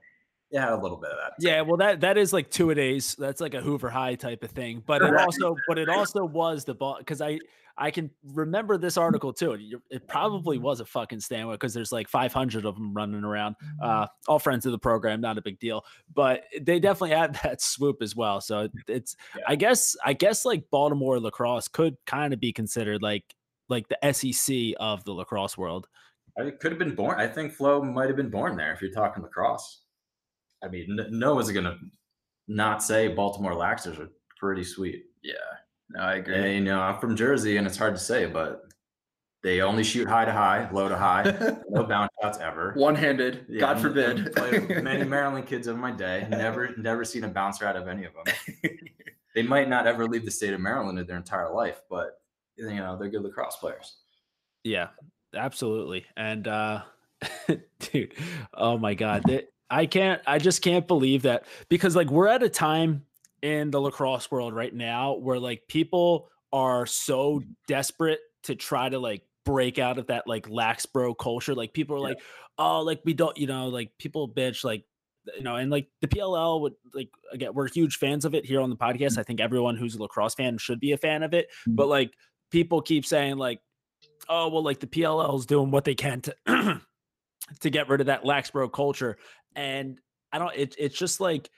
it 0.56 0.62
had 0.62 0.72
a 0.72 0.82
little 0.82 0.98
bit 0.98 1.12
of 1.12 1.18
that. 1.18 1.34
Yeah, 1.40 1.62
well, 1.62 1.78
that 1.78 2.02
that 2.02 2.18
is 2.18 2.32
like 2.32 2.50
two 2.50 2.70
a 2.70 2.76
days. 2.76 3.16
That's 3.16 3.42
like 3.42 3.54
a 3.54 3.62
Hoover 3.62 3.90
High 3.90 4.16
type 4.16 4.42
of 4.42 4.52
thing. 4.52 4.82
But 4.86 5.02
it 5.02 5.14
also, 5.14 5.56
but 5.68 5.78
it 5.78 5.90
also 5.90 6.24
was 6.24 6.64
the 6.64 6.74
ball 6.74 6.96
because 6.98 7.22
I 7.22 7.40
I 7.78 7.92
can 7.92 8.10
remember 8.24 8.78
this 8.78 8.96
article 8.96 9.34
too. 9.34 9.82
It 9.90 10.08
probably 10.08 10.58
was 10.58 10.80
a 10.80 10.86
fucking 10.86 11.20
Stanwick 11.20 11.56
because 11.56 11.74
there's 11.74 11.92
like 11.92 12.08
500 12.08 12.66
of 12.66 12.76
them 12.76 12.94
running 12.94 13.26
around. 13.26 13.58
Uh, 13.84 14.08
all 14.30 14.40
friends 14.40 14.66
of 14.66 14.72
the 14.72 14.80
program, 14.80 15.20
not 15.20 15.38
a 15.38 15.42
big 15.42 15.60
deal. 15.60 15.84
But 16.14 16.44
they 16.62 16.80
definitely 16.80 17.18
had 17.18 17.34
that 17.44 17.62
swoop 17.62 18.02
as 18.02 18.16
well. 18.16 18.40
So 18.40 18.70
it's 18.88 19.18
Yeah. 19.38 19.44
I 19.50 19.56
guess 19.56 19.98
I 20.06 20.14
guess 20.14 20.46
like 20.46 20.64
Baltimore 20.72 21.20
lacrosse 21.20 21.68
could 21.68 21.98
kind 22.06 22.34
of 22.34 22.40
be 22.40 22.54
considered 22.54 23.02
like 23.02 23.26
like 23.68 23.88
the 23.90 24.14
SEC 24.14 24.76
of 24.80 25.04
the 25.04 25.12
lacrosse 25.12 25.58
world. 25.58 25.88
I 26.38 26.52
could 26.52 26.72
have 26.72 26.80
been 26.80 26.96
born. 26.96 27.20
I 27.20 27.28
think 27.28 27.52
Flo 27.52 27.82
might 27.82 28.08
have 28.08 28.18
been 28.18 28.30
born 28.30 28.56
there 28.56 28.74
if 28.74 28.82
you're 28.82 28.92
talking 28.92 29.24
lacrosse. 29.24 29.82
I 30.64 30.68
mean, 30.68 31.00
no 31.12 31.36
one's 31.36 31.52
gonna 31.52 31.78
not 32.48 32.84
say 32.84 33.08
Baltimore 33.10 33.54
Laxers 33.54 34.00
are 34.00 34.10
pretty 34.40 34.64
sweet. 34.64 35.06
Yeah, 35.24 35.34
no, 35.90 36.02
I 36.02 36.16
agree. 36.16 36.36
And, 36.36 36.54
you 36.54 36.62
know, 36.72 36.80
I'm 36.80 37.00
from 37.00 37.16
Jersey, 37.16 37.58
and 37.58 37.66
it's 37.68 37.78
hard 37.78 37.96
to 37.96 38.00
say, 38.02 38.26
but 38.26 38.62
they 39.44 39.62
only 39.62 39.84
shoot 39.84 40.08
high 40.08 40.26
to 40.26 40.32
high, 40.32 40.70
low 40.72 40.90
to 40.90 40.98
high, 40.98 41.24
no 41.70 41.84
bounce 41.84 42.12
shots 42.22 42.40
ever. 42.40 42.74
One-handed. 42.76 43.46
Yeah, 43.48 43.60
God 43.60 43.78
n- 43.78 43.82
forbid. 43.84 44.36
played 44.36 44.84
many 44.84 45.04
Maryland 45.08 45.46
kids 45.48 45.68
of 45.68 45.78
my 45.78 45.92
day. 45.92 46.26
Never, 46.30 46.72
never 46.78 47.04
seen 47.06 47.24
a 47.24 47.28
bouncer 47.28 47.66
out 47.66 47.76
of 47.76 47.88
any 47.88 48.06
of 48.06 48.14
them. 48.14 48.34
they 49.36 49.44
might 49.44 49.70
not 49.70 49.86
ever 49.86 50.08
leave 50.08 50.26
the 50.26 50.32
state 50.32 50.54
of 50.54 50.60
Maryland 50.62 50.98
in 50.98 51.06
their 51.06 51.18
entire 51.18 51.54
life, 51.54 51.82
but 51.90 52.20
you 52.58 52.74
know 52.76 52.98
they're 52.98 53.10
good 53.10 53.22
lacrosse 53.22 53.58
players. 53.58 53.98
Yeah, 54.64 54.88
absolutely. 55.36 56.06
And 56.18 56.48
uh 56.48 56.82
dude, 57.80 58.14
oh 58.54 58.78
my 58.78 58.94
god. 58.96 59.24
that- 59.28 59.50
I 59.70 59.86
can't 59.86 60.22
I 60.28 60.38
just 60.40 60.62
can't 60.62 60.88
believe 60.88 61.24
that 61.24 61.46
because 61.70 61.96
like 61.96 62.10
we're 62.10 62.28
at 62.28 62.44
a 62.44 62.50
time 62.50 63.06
in 63.42 63.72
the 63.72 63.80
lacrosse 63.82 64.30
world 64.32 64.54
right 64.54 64.74
now 64.74 65.14
where 65.14 65.40
like 65.40 65.64
people 65.68 66.30
are 66.54 66.86
so 66.86 67.42
desperate 67.68 68.20
to 68.44 68.56
try 68.56 68.90
to 68.90 69.00
like 69.00 69.24
break 69.44 69.78
out 69.80 69.98
of 69.98 70.08
that 70.08 70.28
like 70.28 70.50
lax 70.50 70.86
bro 70.86 71.14
culture. 71.14 71.54
Like 71.56 71.74
people 71.74 71.96
are 71.96 72.00
Yeah. 72.00 72.16
like, 72.16 72.20
oh, 72.58 72.82
like 72.82 73.02
we 73.06 73.14
don't, 73.14 73.38
you 73.38 73.48
know, 73.48 73.68
like 73.68 73.92
people 74.00 74.28
bitch 74.30 74.64
like 74.64 74.84
you 75.36 75.42
know, 75.44 75.56
and 75.56 75.72
like 75.72 75.88
the 76.02 76.08
PLL 76.08 76.62
would 76.62 76.74
like 76.94 77.10
again, 77.32 77.54
we're 77.54 77.68
huge 77.68 77.98
fans 77.98 78.26
of 78.26 78.36
it 78.36 78.46
here 78.46 78.62
on 78.62 78.70
the 78.70 78.76
podcast. 78.76 79.18
I 79.18 79.24
think 79.24 79.40
everyone 79.40 79.76
who's 79.76 79.96
a 79.96 80.02
lacrosse 80.02 80.36
fan 80.36 80.58
should 80.60 80.80
be 80.80 80.92
a 80.92 80.98
fan 80.98 81.24
of 81.24 81.34
it. 81.34 81.48
Mm-hmm. 81.62 81.76
But 81.76 81.88
like 81.88 82.14
people 82.52 82.82
keep 82.82 83.06
saying 83.06 83.38
like, 83.38 83.60
oh 84.30 84.50
well, 84.50 84.64
like 84.64 84.80
the 84.80 84.88
PLL 84.88 85.38
is 85.38 85.46
doing 85.48 85.72
what 85.72 85.84
they 85.84 85.96
can 85.96 86.22
to 86.22 86.36
to 87.62 87.70
get 87.70 87.90
rid 87.90 88.02
of 88.02 88.08
that 88.08 88.26
lax 88.26 88.52
bro 88.52 88.70
culture. 88.70 89.18
And 89.56 90.00
I 90.32 90.40
don't 90.40 90.56
it, 90.56 90.76
it's 90.78 90.98
just 90.98 91.20
like 91.20 91.50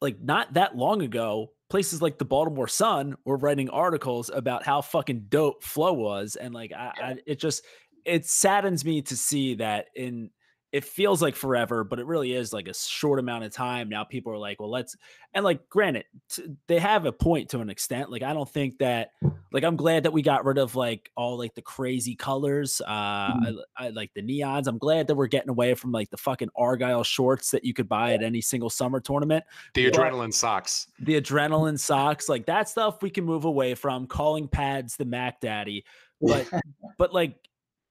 like 0.00 0.20
not 0.20 0.52
that 0.54 0.76
long 0.76 1.02
ago, 1.02 1.52
places 1.70 2.02
like 2.02 2.18
the 2.18 2.24
Baltimore 2.24 2.68
Sun 2.68 3.16
were 3.24 3.36
writing 3.36 3.70
articles 3.70 4.30
about 4.32 4.64
how 4.64 4.80
fucking 4.82 5.26
dope 5.28 5.62
flow 5.62 5.92
was. 5.92 6.36
And 6.36 6.54
like 6.54 6.72
I, 6.72 6.92
I 7.02 7.16
it 7.26 7.40
just 7.40 7.64
it 8.04 8.26
saddens 8.26 8.84
me 8.84 9.02
to 9.02 9.16
see 9.16 9.54
that 9.56 9.86
in 9.94 10.30
it 10.74 10.84
feels 10.84 11.22
like 11.22 11.36
forever, 11.36 11.84
but 11.84 12.00
it 12.00 12.06
really 12.06 12.32
is 12.32 12.52
like 12.52 12.66
a 12.66 12.74
short 12.74 13.20
amount 13.20 13.44
of 13.44 13.52
time. 13.52 13.88
Now 13.88 14.02
people 14.02 14.32
are 14.32 14.38
like, 14.38 14.58
well, 14.58 14.70
let's, 14.70 14.96
and 15.32 15.44
like, 15.44 15.68
granted, 15.68 16.04
t- 16.28 16.42
they 16.66 16.80
have 16.80 17.06
a 17.06 17.12
point 17.12 17.50
to 17.50 17.60
an 17.60 17.70
extent. 17.70 18.10
Like, 18.10 18.24
I 18.24 18.32
don't 18.32 18.48
think 18.50 18.78
that, 18.78 19.10
like, 19.52 19.62
I'm 19.62 19.76
glad 19.76 20.02
that 20.02 20.12
we 20.12 20.20
got 20.20 20.44
rid 20.44 20.58
of 20.58 20.74
like 20.74 21.12
all 21.16 21.38
like 21.38 21.54
the 21.54 21.62
crazy 21.62 22.16
colors, 22.16 22.82
uh, 22.84 22.90
Mhm. 23.34 23.56
I, 23.76 23.86
I 23.86 23.88
like 23.90 24.10
the 24.14 24.22
neons. 24.22 24.66
I'm 24.66 24.78
glad 24.78 25.06
that 25.06 25.14
we're 25.14 25.28
getting 25.28 25.50
away 25.50 25.74
from 25.74 25.92
like 25.92 26.10
the 26.10 26.16
fucking 26.16 26.48
Argyle 26.56 27.04
shorts 27.04 27.52
that 27.52 27.64
you 27.64 27.72
could 27.72 27.88
buy 27.88 28.14
at 28.14 28.24
any 28.24 28.40
single 28.40 28.68
summer 28.68 28.98
tournament 28.98 29.44
The 29.74 29.88
But- 29.88 30.00
adrenaline 30.00 30.34
socks. 30.34 30.88
the 30.98 31.20
adrenaline 31.20 31.78
socks, 31.78 32.28
like 32.28 32.46
that 32.46 32.68
stuff 32.68 33.00
we 33.00 33.10
can 33.10 33.24
move 33.24 33.44
away 33.44 33.76
from. 33.76 34.08
Calling 34.08 34.48
pads 34.48 34.96
the 34.96 35.04
Mac 35.04 35.40
Daddy, 35.40 35.84
but 36.20 36.48
but 36.98 37.14
like 37.14 37.36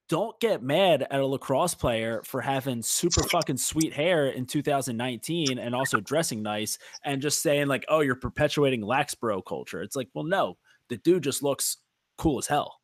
don't 0.08 0.38
get 0.40 0.62
mad 0.62 1.06
at 1.10 1.20
a 1.20 1.26
lacrosse 1.26 1.74
player 1.74 2.22
for 2.24 2.40
having 2.40 2.82
super 2.82 3.22
fucking 3.30 3.56
sweet 3.56 3.92
hair 3.92 4.28
in 4.28 4.46
2019 4.46 5.58
and 5.58 5.74
also 5.74 6.00
dressing 6.00 6.42
nice 6.42 6.78
and 7.04 7.22
just 7.22 7.42
saying 7.42 7.68
like, 7.68 7.84
oh, 7.88 8.00
you're 8.00 8.14
perpetuating 8.14 8.82
lax 8.82 9.14
bro 9.14 9.40
culture. 9.40 9.82
It's 9.82 9.96
like, 9.96 10.08
well, 10.14 10.24
no, 10.24 10.56
the 10.88 10.96
dude 10.98 11.22
just 11.22 11.42
looks 11.42 11.78
cool 12.18 12.38
as 12.38 12.46
hell. 12.46 12.80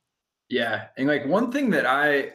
Yeah, 0.48 0.86
and 0.96 1.06
like 1.06 1.26
one 1.26 1.52
thing 1.52 1.70
that 1.70 1.86
I, 1.86 2.32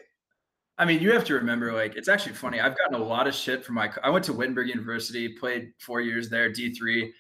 I 0.78 0.86
mean, 0.86 1.02
you 1.02 1.12
have 1.12 1.26
to 1.26 1.34
remember, 1.34 1.74
like 1.74 1.96
it's 1.96 2.08
actually 2.08 2.34
funny. 2.34 2.62
I've 2.62 2.78
gotten 2.78 2.96
a 2.96 3.04
lot 3.04 3.28
of 3.28 3.36
shit 3.36 3.66
from 3.66 3.76
my. 3.76 3.92
I 4.04 4.10
went 4.10 4.24
to 4.26 4.34
Wittenberg 4.34 4.70
University, 4.70 5.30
played 5.30 5.74
four 5.80 6.00
years 6.02 6.30
there, 6.30 6.50
D 6.50 6.74
three. 6.74 7.14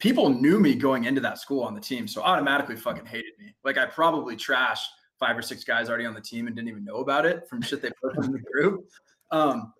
People 0.00 0.28
knew 0.28 0.58
me 0.58 0.74
going 0.74 1.04
into 1.04 1.20
that 1.20 1.38
school 1.38 1.62
on 1.62 1.74
the 1.74 1.80
team, 1.80 2.08
so 2.08 2.22
automatically 2.22 2.74
fucking 2.74 3.06
hated 3.06 3.32
me. 3.38 3.54
Like 3.64 3.78
I 3.78 3.86
probably 3.86 4.36
trashed 4.36 4.86
five 5.20 5.36
or 5.36 5.42
six 5.42 5.62
guys 5.62 5.88
already 5.88 6.06
on 6.06 6.14
the 6.14 6.20
team 6.20 6.46
and 6.46 6.56
didn't 6.56 6.68
even 6.68 6.84
know 6.84 6.96
about 6.96 7.26
it 7.26 7.48
from 7.48 7.62
shit 7.62 7.80
they 7.82 7.90
put 8.02 8.24
in 8.24 8.32
the 8.32 8.38
group. 8.52 8.88
Um, 9.30 9.72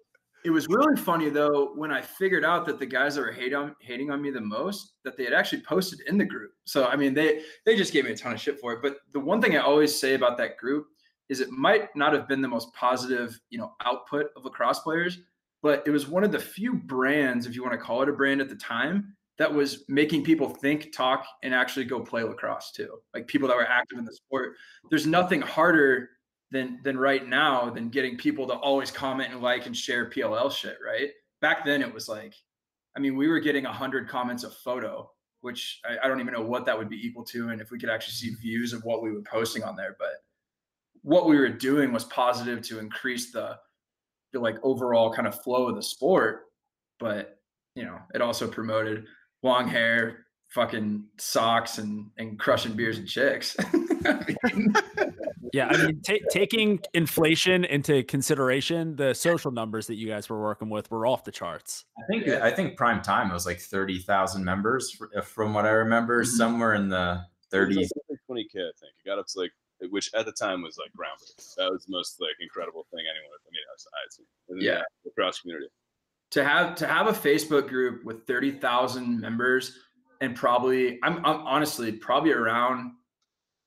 it 0.44 0.50
was 0.50 0.68
really 0.68 0.96
funny 0.96 1.29
though 1.29 1.72
when 1.74 1.90
I 1.90 2.00
figured 2.00 2.44
out 2.44 2.64
that 2.66 2.79
the 2.79 2.87
guys 2.87 3.14
that 3.14 3.22
were 3.22 3.33
hating 3.33 3.57
on 3.57 3.74
hating 3.81 4.11
on 4.11 4.22
me 4.22 4.31
the 4.31 4.40
most 4.40 4.92
that 5.05 5.16
they 5.16 5.24
had 5.24 5.35
actually 5.35 5.62
posted 5.62 6.00
in 6.07 6.16
the 6.16 6.24
group. 6.24 6.53
So 6.64 6.87
I 6.87 6.96
mean 6.96 7.12
they 7.12 7.42
they 7.66 7.76
just 7.76 7.92
gave 7.92 8.05
me 8.05 8.12
a 8.12 8.16
ton 8.16 8.33
of 8.33 8.40
shit 8.40 8.61
for 8.61 8.72
it. 8.72 8.83
But 8.83 8.98
the 9.12 9.20
one 9.20 9.42
thing 9.42 9.57
I 9.57 9.61
always 9.61 9.98
say 9.98 10.14
about 10.14 10.38
that 10.38 10.57
group 10.57 10.87
is 11.29 11.40
it 11.40 11.50
might 11.50 11.94
not 11.94 12.12
have 12.12 12.26
been 12.26 12.40
the 12.40 12.48
most 12.48 12.72
positive, 12.74 13.38
you 13.50 13.59
know, 13.59 13.74
output 13.85 14.26
of 14.37 14.44
lacrosse 14.44 14.81
players, 14.81 15.18
but 15.62 15.83
it 15.87 15.90
was 15.90 16.09
one 16.09 16.24
of 16.24 16.33
the 16.33 16.38
few 16.38 16.74
brands, 16.74 17.46
if 17.46 17.55
you 17.55 17.62
want 17.62 17.72
to 17.72 17.79
call 17.79 18.03
it 18.03 18.09
a 18.09 18.12
brand 18.12 18.40
at 18.40 18.48
the 18.48 18.57
time, 18.57 19.14
that 19.40 19.53
was 19.53 19.85
making 19.88 20.22
people 20.22 20.50
think, 20.50 20.92
talk, 20.92 21.26
and 21.42 21.55
actually 21.55 21.87
go 21.87 21.98
play 21.98 22.22
lacrosse 22.22 22.72
too. 22.72 22.98
Like 23.14 23.26
people 23.26 23.48
that 23.48 23.57
were 23.57 23.66
active 23.66 23.98
in 23.98 24.05
the 24.05 24.12
sport. 24.12 24.57
There's 24.90 25.07
nothing 25.07 25.40
harder 25.40 26.11
than 26.50 26.79
than 26.85 26.98
right 26.98 27.26
now 27.26 27.70
than 27.70 27.88
getting 27.88 28.18
people 28.18 28.46
to 28.48 28.53
always 28.53 28.90
comment 28.90 29.33
and 29.33 29.40
like 29.40 29.64
and 29.64 29.74
share 29.74 30.11
PLL 30.11 30.53
shit, 30.53 30.76
right? 30.87 31.09
Back 31.40 31.64
then 31.64 31.81
it 31.81 31.92
was 31.92 32.07
like, 32.07 32.35
I 32.94 33.00
mean, 33.00 33.16
we 33.16 33.29
were 33.29 33.40
getting 33.40 33.64
hundred 33.64 34.11
comments 34.11 34.44
a 34.44 34.50
photo, 34.50 35.11
which 35.40 35.81
I, 35.88 36.05
I 36.05 36.09
don't 36.09 36.20
even 36.20 36.35
know 36.35 36.42
what 36.42 36.66
that 36.66 36.76
would 36.76 36.90
be 36.90 37.00
equal 37.00 37.24
to, 37.24 37.48
and 37.48 37.62
if 37.62 37.70
we 37.70 37.79
could 37.79 37.88
actually 37.88 38.12
see 38.12 38.35
views 38.35 38.74
of 38.74 38.85
what 38.85 39.03
we 39.03 39.11
were 39.11 39.22
posting 39.22 39.62
on 39.62 39.74
there, 39.74 39.96
but 39.98 40.16
what 41.00 41.26
we 41.26 41.38
were 41.38 41.48
doing 41.48 41.94
was 41.94 42.05
positive 42.05 42.61
to 42.68 42.79
increase 42.79 43.33
the 43.33 43.57
the 44.35 44.38
like 44.38 44.59
overall 44.62 45.11
kind 45.11 45.26
of 45.26 45.42
flow 45.42 45.70
of 45.70 45.76
the 45.76 45.83
sport, 45.83 46.42
but 46.98 47.38
you 47.74 47.87
know, 47.87 47.98
it 48.12 48.20
also 48.20 48.46
promoted 48.46 49.07
long 49.42 49.68
hair, 49.68 50.26
fucking 50.48 51.05
socks, 51.18 51.79
and 51.79 52.11
and 52.18 52.38
crushing 52.38 52.72
beers 52.74 52.98
and 52.98 53.07
chicks. 53.09 53.57
I 53.59 54.24
mean, 54.55 54.72
Yeah, 55.53 55.66
I 55.68 55.76
mean, 55.87 56.00
ta 56.03 56.14
taking 56.31 56.81
inflation 56.94 57.64
into 57.64 58.03
consideration, 58.05 58.96
the 58.96 59.14
social 59.14 59.50
numbers 59.50 59.87
that 59.88 59.96
you 59.96 60.07
guys 60.09 60.29
were 60.29 60.40
working 60.40 60.70
with 60.70 60.90
were 60.90 61.07
off 61.07 61.24
the 61.24 61.33
charts. 61.33 61.85
I 61.98 62.03
think 62.09 62.29
I 62.29 62.50
think 62.53 62.76
prime 62.76 63.03
time 63.03 63.33
was 63.33 63.46
like 63.46 63.61
thirty 63.61 63.98
thousand 63.98 64.44
members 64.44 64.96
from 65.24 65.55
what 65.55 65.66
I 65.66 65.70
remember, 65.70 66.22
Mhm. 66.22 66.26
somewhere 66.29 66.74
in 66.74 66.88
the 66.88 67.24
thirties. 67.50 67.92
Twenty 68.26 68.44
k, 68.44 68.61
I 68.61 68.70
think. 68.79 68.92
It 69.05 69.09
got 69.09 69.18
up 69.18 69.26
to 69.29 69.40
like, 69.40 69.50
which 69.90 70.12
at 70.14 70.24
the 70.24 70.31
time 70.33 70.62
was 70.62 70.79
like 70.79 70.90
groundbreaking. 70.92 71.55
That 71.57 71.72
was 71.72 71.85
the 71.85 71.90
most 71.90 72.20
like 72.20 72.37
incredible 72.40 72.87
thing 72.92 73.00
anyone. 73.11 73.38
I 73.44 73.50
mean, 73.50 73.62
I 73.68 73.72
was- 73.74 73.87
had 73.90 74.12
seen. 74.12 74.26
in 74.50 74.59
the 74.59 74.64
Yeah. 74.64 74.83
lacrosse 75.05 75.40
community. 75.40 75.66
To 76.30 76.44
have 76.44 76.74
to 76.76 76.86
have 76.86 77.06
a 77.06 77.12
Facebook 77.12 77.68
group 77.68 78.04
with 78.04 78.26
thirty 78.26 78.52
thousand 78.52 79.20
members 79.20 79.78
and 80.20 80.36
probably 80.36 80.98
I'm, 81.02 81.18
I'm 81.24 81.40
honestly 81.46 81.92
probably 81.92 82.32
around 82.32 82.92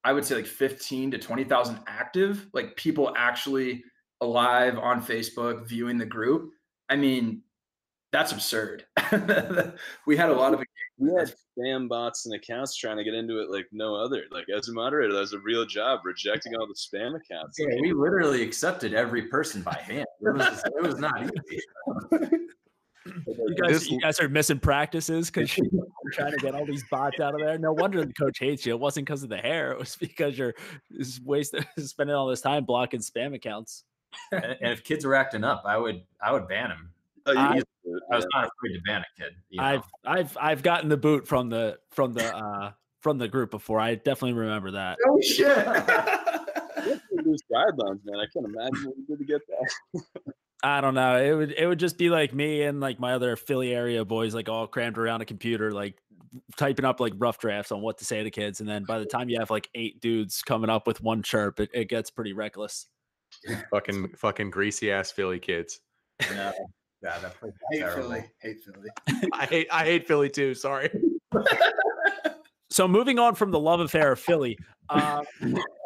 I 0.03 0.13
would 0.13 0.25
say 0.25 0.35
like 0.35 0.45
fifteen 0.45 1.11
to 1.11 1.17
twenty 1.17 1.43
thousand 1.43 1.79
active 1.87 2.47
like 2.53 2.75
people 2.75 3.13
actually 3.17 3.83
alive 4.21 4.77
on 4.77 5.03
Facebook 5.03 5.67
viewing 5.67 5.97
the 5.97 6.05
group. 6.05 6.51
I 6.89 6.95
mean, 6.95 7.41
that's 8.11 8.31
absurd. 8.31 8.85
we 10.05 10.17
had 10.17 10.29
a 10.29 10.33
lot 10.33 10.53
of 10.53 10.61
We 10.97 11.09
had 11.17 11.33
spam 11.57 11.89
bots 11.89 12.25
and 12.25 12.35
accounts 12.35 12.75
trying 12.75 12.97
to 12.97 13.03
get 13.03 13.13
into 13.13 13.39
it 13.41 13.49
like 13.49 13.65
no 13.71 13.95
other. 13.95 14.23
Like 14.31 14.45
as 14.55 14.69
a 14.69 14.73
moderator, 14.73 15.11
that 15.13 15.19
was 15.19 15.33
a 15.33 15.39
real 15.39 15.65
job 15.65 16.01
rejecting 16.05 16.55
all 16.55 16.67
the 16.67 16.73
spam 16.75 17.15
accounts. 17.15 17.57
Yeah, 17.59 17.75
we 17.81 17.93
literally 17.93 18.43
accepted 18.43 18.93
every 18.93 19.23
person 19.23 19.61
by 19.63 19.73
hand. 19.83 20.05
It 20.21 20.33
was, 20.35 20.63
it 20.65 20.83
was 20.83 20.99
not 20.99 21.23
easy. 21.23 21.61
You 23.05 23.55
guys, 23.61 23.71
This- 23.71 23.91
you 23.91 23.99
guys 23.99 24.19
are 24.21 24.29
missing 24.29 24.59
practices 24.59 25.29
because 25.29 25.57
you're 25.57 25.67
trying 26.13 26.31
to 26.31 26.37
get 26.37 26.55
all 26.55 26.65
these 26.65 26.85
bots 26.89 27.19
out 27.19 27.33
of 27.33 27.41
there. 27.41 27.57
No 27.57 27.73
wonder 27.73 28.03
the 28.05 28.13
coach 28.13 28.39
hates 28.39 28.65
you. 28.65 28.71
It 28.73 28.79
wasn't 28.79 29.05
because 29.05 29.23
of 29.23 29.29
the 29.29 29.37
hair. 29.37 29.73
It 29.73 29.77
was 29.79 29.95
because 29.97 30.37
you're 30.37 30.53
wasting 31.23 31.65
spending 31.79 32.15
all 32.15 32.27
this 32.27 32.39
time 32.39 32.63
blocking 32.63 33.01
spam 33.01 33.35
accounts. 33.35 33.83
and, 34.31 34.45
and 34.45 34.71
if 34.71 34.85
kids 34.85 35.03
were 35.05 35.15
acting 35.15 35.43
up, 35.43 35.63
I 35.65 35.77
would 35.77 36.01
I 36.23 36.31
would 36.31 36.47
ban 36.47 36.69
them. 36.69 36.91
Oh, 37.25 37.37
I- 37.37 37.55
used 37.55 37.65
to 37.83 37.89
do 37.91 37.97
it, 37.97 38.03
I 38.11 38.15
was 38.17 38.25
yeah. 38.33 38.41
not 38.41 38.49
afraid 38.57 38.73
to 38.73 38.81
ban 38.85 39.01
a 39.01 39.21
kid. 39.21 39.33
you 39.49 39.61
know. 39.61 39.67
I've 39.67 39.83
I've 40.05 40.37
I've 40.39 40.63
gotten 40.63 40.89
the 40.89 40.97
boot 40.97 41.27
from 41.27 41.49
the 41.49 41.77
from 41.91 42.13
the 42.13 42.35
uh 42.35 42.71
from 43.01 43.17
the 43.17 43.27
group 43.27 43.51
before. 43.51 43.79
I 43.79 43.95
definitely 43.95 44.33
remember 44.33 44.71
that. 44.71 44.97
oh 45.07 45.19
shit. 45.21 45.47
You 46.85 46.89
have 46.89 47.01
to 47.01 47.29
lose 47.29 47.39
guidelines, 47.49 47.99
man. 48.03 48.17
I 48.17 48.25
can't 48.33 48.45
imagine 48.45 48.85
what 48.87 48.97
you 48.97 49.05
did 49.07 49.19
to 49.19 49.25
get 49.25 49.41
that. 49.47 50.33
I 50.63 50.81
don't 50.81 50.95
know. 50.95 51.15
It 51.17 51.33
would 51.33 51.51
it 51.51 51.65
would 51.67 51.79
just 51.79 51.97
be 51.97 52.09
like 52.09 52.33
me 52.33 52.63
and 52.63 52.81
like 52.81 52.99
my 52.99 53.13
other 53.13 53.37
Philly 53.37 53.73
area 53.73 54.03
boys, 54.03 54.33
like 54.33 54.49
all 54.49 54.67
crammed 54.67 54.97
around 54.97 55.21
a 55.21 55.25
computer, 55.25 55.71
like 55.71 55.97
typing 56.57 56.83
up 56.83 56.99
like 56.99 57.13
rough 57.17 57.37
drafts 57.37 57.71
on 57.71 57.81
what 57.81 57.99
to 57.99 58.05
say 58.05 58.23
to 58.23 58.31
kids. 58.31 58.59
And 58.59 58.67
then 58.67 58.83
by 58.83 58.99
the 58.99 59.05
time 59.05 59.29
you 59.29 59.37
have 59.39 59.49
like 59.49 59.69
eight 59.75 60.01
dudes 60.01 60.41
coming 60.41 60.69
up 60.69 60.87
with 60.87 61.01
one 61.01 61.21
chirp, 61.21 61.59
it, 61.61 61.69
it 61.73 61.89
gets 61.89 62.09
pretty 62.09 62.33
reckless. 62.33 62.87
Fucking 63.71 64.13
fucking 64.17 64.49
greasy 64.49 64.91
ass 64.91 65.11
Philly 65.11 65.39
kids. 65.39 65.79
yeah, 66.21 66.51
yeah, 67.03 67.19
that 67.19 67.39
place 67.39 67.53
was 67.53 67.61
hate 67.71 67.79
terrible. 67.79 68.09
Philly. 68.09 68.25
Hate 68.39 68.57
Philly. 68.63 69.29
I 69.33 69.45
hate 69.45 69.67
I 69.71 69.85
hate 69.85 70.07
Philly 70.07 70.29
too. 70.29 70.53
Sorry. 70.55 70.89
So 72.73 72.87
moving 72.87 73.19
on 73.19 73.35
from 73.35 73.51
the 73.51 73.59
love 73.59 73.81
affair 73.81 74.13
of 74.13 74.19
Philly, 74.19 74.57
uh, 74.89 75.21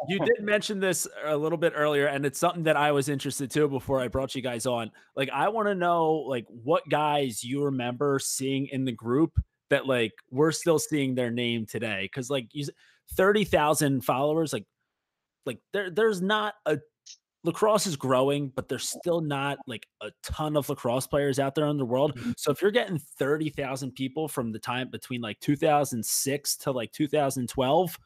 you 0.08 0.18
did 0.20 0.40
mention 0.40 0.80
this 0.80 1.06
a 1.22 1.36
little 1.36 1.58
bit 1.58 1.74
earlier, 1.76 2.06
and 2.06 2.24
it's 2.24 2.38
something 2.38 2.62
that 2.62 2.78
I 2.78 2.92
was 2.92 3.10
interested 3.10 3.50
to 3.50 3.68
before 3.68 4.00
I 4.00 4.08
brought 4.08 4.34
you 4.34 4.40
guys 4.40 4.64
on. 4.64 4.90
Like, 5.14 5.28
I 5.28 5.50
want 5.50 5.68
to 5.68 5.74
know 5.74 6.14
like 6.14 6.46
what 6.48 6.88
guys 6.88 7.44
you 7.44 7.62
remember 7.64 8.18
seeing 8.18 8.68
in 8.68 8.86
the 8.86 8.92
group 8.92 9.38
that 9.68 9.86
like 9.86 10.14
we're 10.30 10.50
still 10.50 10.78
seeing 10.78 11.14
their 11.14 11.30
name 11.30 11.66
today, 11.66 12.08
because 12.10 12.30
like 12.30 12.48
you, 12.52 12.66
thirty 13.12 13.44
thousand 13.44 14.02
followers, 14.02 14.54
like 14.54 14.64
like 15.44 15.58
there 15.74 15.90
there's 15.90 16.22
not 16.22 16.54
a 16.64 16.78
lacrosse 17.44 17.86
is 17.86 17.96
growing, 17.96 18.52
but 18.54 18.68
there's 18.68 18.88
still 18.88 19.20
not 19.20 19.58
like 19.66 19.86
a 20.02 20.10
ton 20.22 20.56
of 20.56 20.68
lacrosse 20.68 21.06
players 21.06 21.38
out 21.38 21.54
there 21.54 21.66
in 21.66 21.76
the 21.76 21.84
world. 21.84 22.18
So 22.36 22.50
if 22.50 22.60
you're 22.60 22.70
getting 22.70 22.98
30,000 22.98 23.92
people 23.92 24.28
from 24.28 24.52
the 24.52 24.58
time 24.58 24.90
between 24.90 25.20
like 25.20 25.38
2006 25.40 26.56
to 26.56 26.72
like 26.72 26.92
2012, 26.92 27.98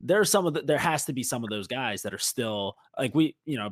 there's 0.00 0.30
some 0.30 0.46
of 0.46 0.54
the, 0.54 0.62
there 0.62 0.78
has 0.78 1.04
to 1.04 1.12
be 1.12 1.22
some 1.22 1.44
of 1.44 1.50
those 1.50 1.66
guys 1.66 2.02
that 2.02 2.14
are 2.14 2.18
still 2.18 2.76
like 2.98 3.14
we, 3.14 3.36
you 3.44 3.58
know, 3.58 3.70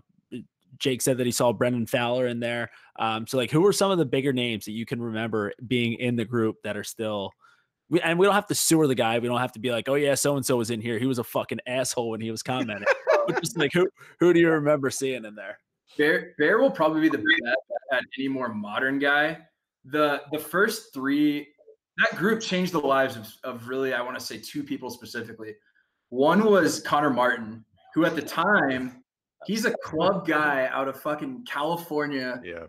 Jake 0.78 1.00
said 1.00 1.16
that 1.18 1.26
he 1.26 1.32
saw 1.32 1.52
Brendan 1.52 1.86
Fowler 1.86 2.26
in 2.26 2.40
there. 2.40 2.70
Um, 2.98 3.26
so 3.26 3.38
like 3.38 3.50
who 3.50 3.66
are 3.66 3.72
some 3.72 3.90
of 3.90 3.98
the 3.98 4.04
bigger 4.04 4.32
names 4.32 4.66
that 4.66 4.72
you 4.72 4.84
can 4.84 5.00
remember 5.00 5.52
being 5.66 5.94
in 5.94 6.16
the 6.16 6.24
group 6.24 6.56
that 6.62 6.76
are 6.76 6.84
still 6.84 7.32
we, 7.90 8.00
and 8.02 8.18
we 8.18 8.26
don't 8.26 8.34
have 8.34 8.46
to 8.48 8.54
sewer 8.54 8.86
the 8.86 8.94
guy. 8.94 9.18
We 9.18 9.28
don't 9.28 9.40
have 9.40 9.52
to 9.52 9.60
be 9.60 9.70
like, 9.70 9.88
oh 9.88 9.94
yeah, 9.94 10.14
so 10.14 10.36
and 10.36 10.44
so 10.44 10.56
was 10.56 10.70
in 10.70 10.80
here. 10.80 10.98
He 10.98 11.06
was 11.06 11.18
a 11.18 11.24
fucking 11.24 11.60
asshole 11.66 12.10
when 12.10 12.20
he 12.20 12.30
was 12.30 12.42
commenting. 12.42 12.86
But 13.28 13.40
just 13.42 13.56
like 13.56 13.72
who 13.72 13.88
who 14.18 14.32
do 14.32 14.40
you 14.40 14.50
remember 14.50 14.90
seeing 14.90 15.24
in 15.24 15.34
there? 15.34 15.58
Bear 15.96 16.34
Bear 16.38 16.58
will 16.58 16.70
probably 16.70 17.02
be 17.02 17.08
the 17.08 17.18
best 17.18 17.56
at 17.92 18.02
any 18.18 18.28
more 18.28 18.52
modern 18.52 18.98
guy. 18.98 19.38
The 19.84 20.22
the 20.32 20.38
first 20.38 20.92
three 20.92 21.48
that 21.98 22.16
group 22.16 22.40
changed 22.40 22.72
the 22.72 22.80
lives 22.80 23.16
of, 23.16 23.32
of 23.44 23.68
really 23.68 23.92
I 23.92 24.00
want 24.00 24.18
to 24.18 24.24
say 24.24 24.38
two 24.38 24.62
people 24.62 24.90
specifically. 24.90 25.54
One 26.10 26.44
was 26.44 26.80
Connor 26.80 27.10
Martin, 27.10 27.64
who 27.94 28.04
at 28.06 28.16
the 28.16 28.22
time 28.22 29.02
he's 29.46 29.66
a 29.66 29.74
club 29.84 30.26
guy 30.26 30.68
out 30.72 30.88
of 30.88 31.00
fucking 31.00 31.44
California. 31.46 32.40
Yeah. 32.44 32.66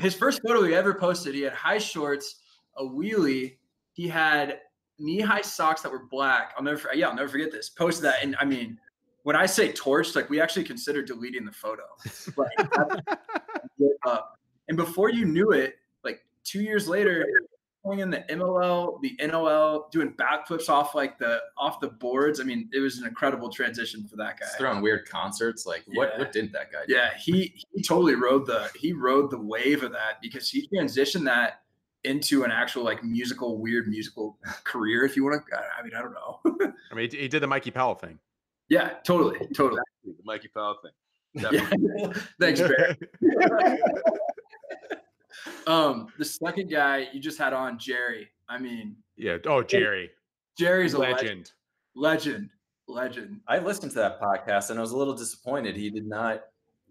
His 0.00 0.14
first 0.14 0.40
photo 0.46 0.62
he 0.64 0.74
ever 0.74 0.94
posted, 0.94 1.34
he 1.34 1.42
had 1.42 1.52
high 1.52 1.78
shorts, 1.78 2.40
a 2.76 2.82
wheelie, 2.82 3.56
he 3.92 4.08
had 4.08 4.60
knee-high 4.98 5.40
socks 5.42 5.82
that 5.82 5.90
were 5.90 6.06
black. 6.06 6.52
I'll 6.56 6.64
never 6.64 6.90
yeah, 6.94 7.08
I'll 7.08 7.14
never 7.14 7.28
forget 7.28 7.52
this. 7.52 7.68
Posted 7.68 8.04
that 8.04 8.22
and 8.22 8.36
I 8.40 8.44
mean 8.44 8.78
when 9.22 9.36
I 9.36 9.46
say 9.46 9.72
torched, 9.72 10.16
like 10.16 10.28
we 10.30 10.40
actually 10.40 10.64
considered 10.64 11.06
deleting 11.06 11.44
the 11.44 11.52
photo. 11.52 11.82
Like, 12.36 12.48
up. 14.06 14.38
And 14.68 14.76
before 14.76 15.10
you 15.10 15.24
knew 15.24 15.52
it, 15.52 15.76
like 16.04 16.20
two 16.44 16.62
years 16.62 16.88
later, 16.88 17.26
playing 17.84 18.00
in 18.00 18.10
the 18.10 18.24
MLL, 18.30 19.00
the 19.00 19.16
NLL, 19.20 19.90
doing 19.90 20.14
backflips 20.14 20.68
off 20.68 20.94
like 20.94 21.18
the 21.18 21.40
off 21.56 21.80
the 21.80 21.88
boards. 21.88 22.40
I 22.40 22.44
mean, 22.44 22.68
it 22.72 22.80
was 22.80 22.98
an 22.98 23.06
incredible 23.06 23.50
transition 23.50 24.06
for 24.08 24.16
that 24.16 24.38
guy. 24.38 24.46
He's 24.46 24.56
throwing 24.56 24.80
weird 24.80 25.08
concerts. 25.08 25.66
Like 25.66 25.82
what? 25.94 26.12
Yeah. 26.12 26.18
What 26.20 26.32
didn't 26.32 26.52
that 26.52 26.72
guy? 26.72 26.86
Do? 26.86 26.94
Yeah, 26.94 27.10
he 27.18 27.54
he 27.74 27.82
totally 27.82 28.14
rode 28.14 28.46
the 28.46 28.70
he 28.76 28.92
rode 28.92 29.30
the 29.30 29.40
wave 29.40 29.82
of 29.82 29.92
that 29.92 30.20
because 30.22 30.48
he 30.48 30.68
transitioned 30.68 31.24
that 31.24 31.62
into 32.04 32.44
an 32.44 32.50
actual 32.50 32.84
like 32.84 33.04
musical 33.04 33.58
weird 33.58 33.86
musical 33.86 34.36
career 34.64 35.04
if 35.04 35.16
you 35.16 35.22
want 35.22 35.40
to 35.48 35.56
I 35.56 35.82
mean 35.82 35.92
I 35.94 36.02
don't 36.02 36.12
know. 36.12 36.72
I 36.90 36.94
mean, 36.94 37.10
he, 37.10 37.18
he 37.18 37.28
did 37.28 37.40
the 37.40 37.46
Mikey 37.46 37.70
Powell 37.70 37.94
thing. 37.94 38.18
Yeah, 38.72 38.94
totally, 39.04 39.36
totally. 39.54 39.82
The 40.02 40.14
Mikey 40.24 40.48
Powell 40.48 40.78
thing. 40.82 41.52
Yeah. 41.52 42.12
Thanks, 42.40 42.58
Barry. 42.58 42.98
um, 45.66 46.06
the 46.18 46.24
second 46.24 46.70
guy 46.70 47.08
you 47.12 47.20
just 47.20 47.36
had 47.36 47.52
on 47.52 47.78
Jerry. 47.78 48.28
I 48.48 48.58
mean, 48.58 48.96
yeah. 49.18 49.36
Oh, 49.44 49.62
Jerry, 49.62 50.10
Jerry's 50.56 50.94
a 50.94 50.98
legend. 50.98 51.20
legend. 51.20 51.52
Legend. 51.94 52.50
Legend. 52.88 53.40
I 53.46 53.58
listened 53.58 53.92
to 53.92 53.98
that 53.98 54.18
podcast 54.18 54.70
and 54.70 54.78
I 54.78 54.80
was 54.80 54.92
a 54.92 54.96
little 54.96 55.14
disappointed. 55.14 55.76
He 55.76 55.90
did 55.90 56.06
not 56.06 56.44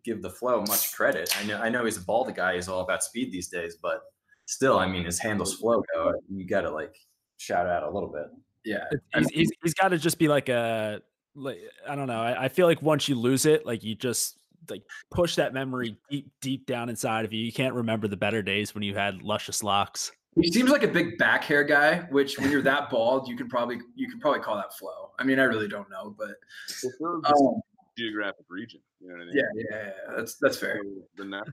give 0.05 0.21
the 0.21 0.29
flow 0.29 0.63
much 0.67 0.93
credit. 0.93 1.35
I 1.39 1.47
know 1.47 1.57
I 1.57 1.69
know 1.69 1.83
he's 1.83 1.97
a 1.97 2.01
bald 2.01 2.33
guy. 2.35 2.55
He's 2.55 2.67
all 2.67 2.81
about 2.81 3.03
speed 3.03 3.31
these 3.31 3.47
days, 3.47 3.77
but 3.81 4.01
still, 4.45 4.77
I 4.77 4.87
mean, 4.87 5.03
his 5.03 5.17
handles 5.17 5.55
flow 5.55 5.81
go. 5.95 6.13
You 6.29 6.45
got 6.45 6.61
to 6.61 6.69
like 6.69 6.93
shout 7.37 7.65
out 7.65 7.81
a 7.81 7.89
little 7.89 8.09
bit. 8.09 8.27
Yeah. 8.63 8.83
He's, 9.15 9.29
he's, 9.29 9.51
he's 9.63 9.73
got 9.73 9.87
to 9.87 9.97
just 9.97 10.19
be 10.19 10.27
like 10.27 10.47
a 10.47 11.01
like 11.35 11.59
I 11.87 11.95
don't 11.95 12.07
know. 12.07 12.21
I, 12.21 12.45
I 12.45 12.47
feel 12.49 12.67
like 12.67 12.81
once 12.81 13.07
you 13.09 13.15
lose 13.15 13.45
it, 13.45 13.65
like 13.65 13.83
you 13.83 13.95
just 13.95 14.37
like 14.69 14.83
push 15.09 15.35
that 15.35 15.53
memory 15.53 15.97
deep 16.09 16.29
deep 16.41 16.65
down 16.65 16.89
inside 16.89 17.25
of 17.25 17.33
you. 17.33 17.43
You 17.43 17.51
can't 17.53 17.73
remember 17.73 18.07
the 18.07 18.17
better 18.17 18.41
days 18.41 18.73
when 18.75 18.83
you 18.83 18.95
had 18.95 19.21
luscious 19.21 19.63
locks. 19.63 20.11
He 20.39 20.49
seems 20.51 20.69
like 20.69 20.83
a 20.83 20.87
big 20.87 21.17
back 21.17 21.43
hair 21.43 21.63
guy, 21.63 22.01
which 22.09 22.39
when 22.39 22.51
you're 22.51 22.61
that 22.61 22.89
bald, 22.89 23.27
you 23.27 23.35
can 23.35 23.49
probably 23.49 23.79
you 23.95 24.09
can 24.09 24.19
probably 24.19 24.39
call 24.39 24.55
that 24.55 24.73
flow. 24.77 25.11
I 25.19 25.23
mean, 25.23 25.39
I 25.39 25.43
really 25.43 25.67
don't 25.67 25.89
know, 25.89 26.15
but 26.17 26.35
It's 26.69 26.81
sort 26.81 27.17
of 27.17 27.23
just 27.23 27.41
um, 27.41 27.61
geographic 27.97 28.45
region. 28.49 28.79
You 29.01 29.09
know 29.09 29.15
what 29.15 29.23
I 29.23 29.25
mean? 29.25 29.35
yeah, 29.35 29.43
yeah, 29.71 29.83
yeah, 29.85 30.15
that's 30.15 30.35
that's 30.39 30.57
fair. 30.57 30.79
So 30.83 31.01
The 31.17 31.25
nat- 31.25 31.43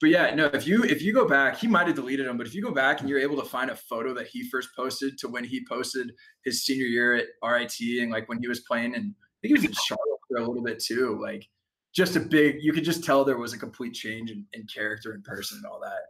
But 0.00 0.10
yeah, 0.10 0.34
no, 0.34 0.46
if 0.46 0.66
you 0.66 0.82
if 0.82 1.02
you 1.02 1.12
go 1.12 1.28
back, 1.28 1.58
he 1.58 1.66
might 1.66 1.86
have 1.86 1.96
deleted 1.96 2.26
them, 2.26 2.38
but 2.38 2.46
if 2.46 2.54
you 2.54 2.62
go 2.62 2.72
back 2.72 3.00
and 3.00 3.08
you're 3.08 3.20
able 3.20 3.36
to 3.36 3.48
find 3.48 3.70
a 3.70 3.76
photo 3.76 4.14
that 4.14 4.28
he 4.28 4.48
first 4.48 4.70
posted 4.74 5.18
to 5.18 5.28
when 5.28 5.44
he 5.44 5.64
posted 5.68 6.10
his 6.44 6.64
senior 6.64 6.86
year 6.86 7.14
at 7.14 7.26
RIT 7.42 7.74
and 8.00 8.10
like 8.10 8.26
when 8.28 8.38
he 8.40 8.48
was 8.48 8.60
playing 8.60 8.94
and 8.94 9.14
I 9.14 9.36
think 9.42 9.48
he 9.48 9.52
was 9.52 9.64
in 9.64 9.72
Charlotte 9.72 10.20
for 10.28 10.38
a 10.38 10.46
little 10.46 10.62
bit 10.62 10.82
too, 10.82 11.20
like 11.20 11.46
just 11.94 12.16
a 12.16 12.20
big 12.20 12.56
you 12.60 12.72
could 12.72 12.84
just 12.84 13.04
tell 13.04 13.24
there 13.24 13.36
was 13.36 13.52
a 13.52 13.58
complete 13.58 13.92
change 13.92 14.30
in, 14.30 14.46
in 14.54 14.66
character 14.72 15.12
and 15.12 15.22
person 15.22 15.58
and 15.58 15.70
all 15.70 15.80
that. 15.80 16.00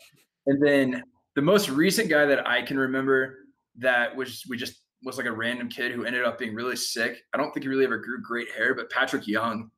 And 0.47 0.65
then 0.65 1.03
the 1.35 1.43
most 1.43 1.69
recent 1.69 2.09
guy 2.09 2.27
that 2.27 2.47
I 2.47 2.63
can 2.63 2.79
remember 2.79 3.39
that 3.79 4.15
was 4.15 4.45
we 4.49 4.57
just 4.57 4.83
was 5.03 5.17
like 5.17 5.27
a 5.27 5.33
random 5.33 5.69
kid 5.69 5.91
who 5.91 6.05
ended 6.05 6.25
up 6.25 6.39
being 6.39 6.55
really 6.55 6.77
sick. 6.77 7.23
I 7.35 7.39
don't 7.39 7.53
think 7.53 7.65
he 7.65 7.69
really 7.69 7.85
ever 7.85 7.99
grew 7.99 8.23
great 8.23 8.51
hair, 8.53 8.75
but 8.75 8.91
Patrick 8.91 9.27
Young 9.27 9.71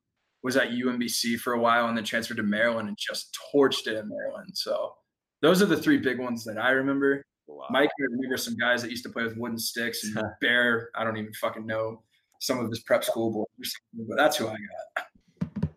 was 0.43 0.57
at 0.57 0.71
UMBC 0.71 1.39
for 1.39 1.53
a 1.53 1.59
while 1.59 1.87
and 1.87 1.97
then 1.97 2.03
transferred 2.03 2.37
to 2.37 2.43
Maryland 2.43 2.89
and 2.89 2.97
just 2.97 3.37
torched 3.53 3.87
it 3.87 3.97
in 3.97 4.09
Maryland. 4.09 4.51
So 4.53 4.93
those 5.41 5.61
are 5.61 5.65
the 5.65 5.77
three 5.77 5.97
big 5.97 6.19
ones 6.19 6.43
that 6.43 6.57
I 6.57 6.71
remember. 6.71 7.23
Wow. 7.47 7.67
Mike, 7.69 7.89
I 7.89 8.03
remember 8.11 8.37
some 8.37 8.55
guys 8.55 8.81
that 8.81 8.91
used 8.91 9.03
to 9.03 9.09
play 9.09 9.23
with 9.23 9.37
wooden 9.37 9.57
sticks 9.57 10.03
and 10.03 10.21
Bear. 10.41 10.89
I 10.95 11.03
don't 11.03 11.17
even 11.17 11.33
fucking 11.33 11.65
know 11.65 12.01
some 12.39 12.59
of 12.59 12.69
his 12.69 12.81
prep 12.81 13.03
school 13.03 13.31
boys, 13.31 13.73
but 13.93 14.17
that's 14.17 14.37
who 14.37 14.47
I 14.47 14.55
got. 14.55 15.69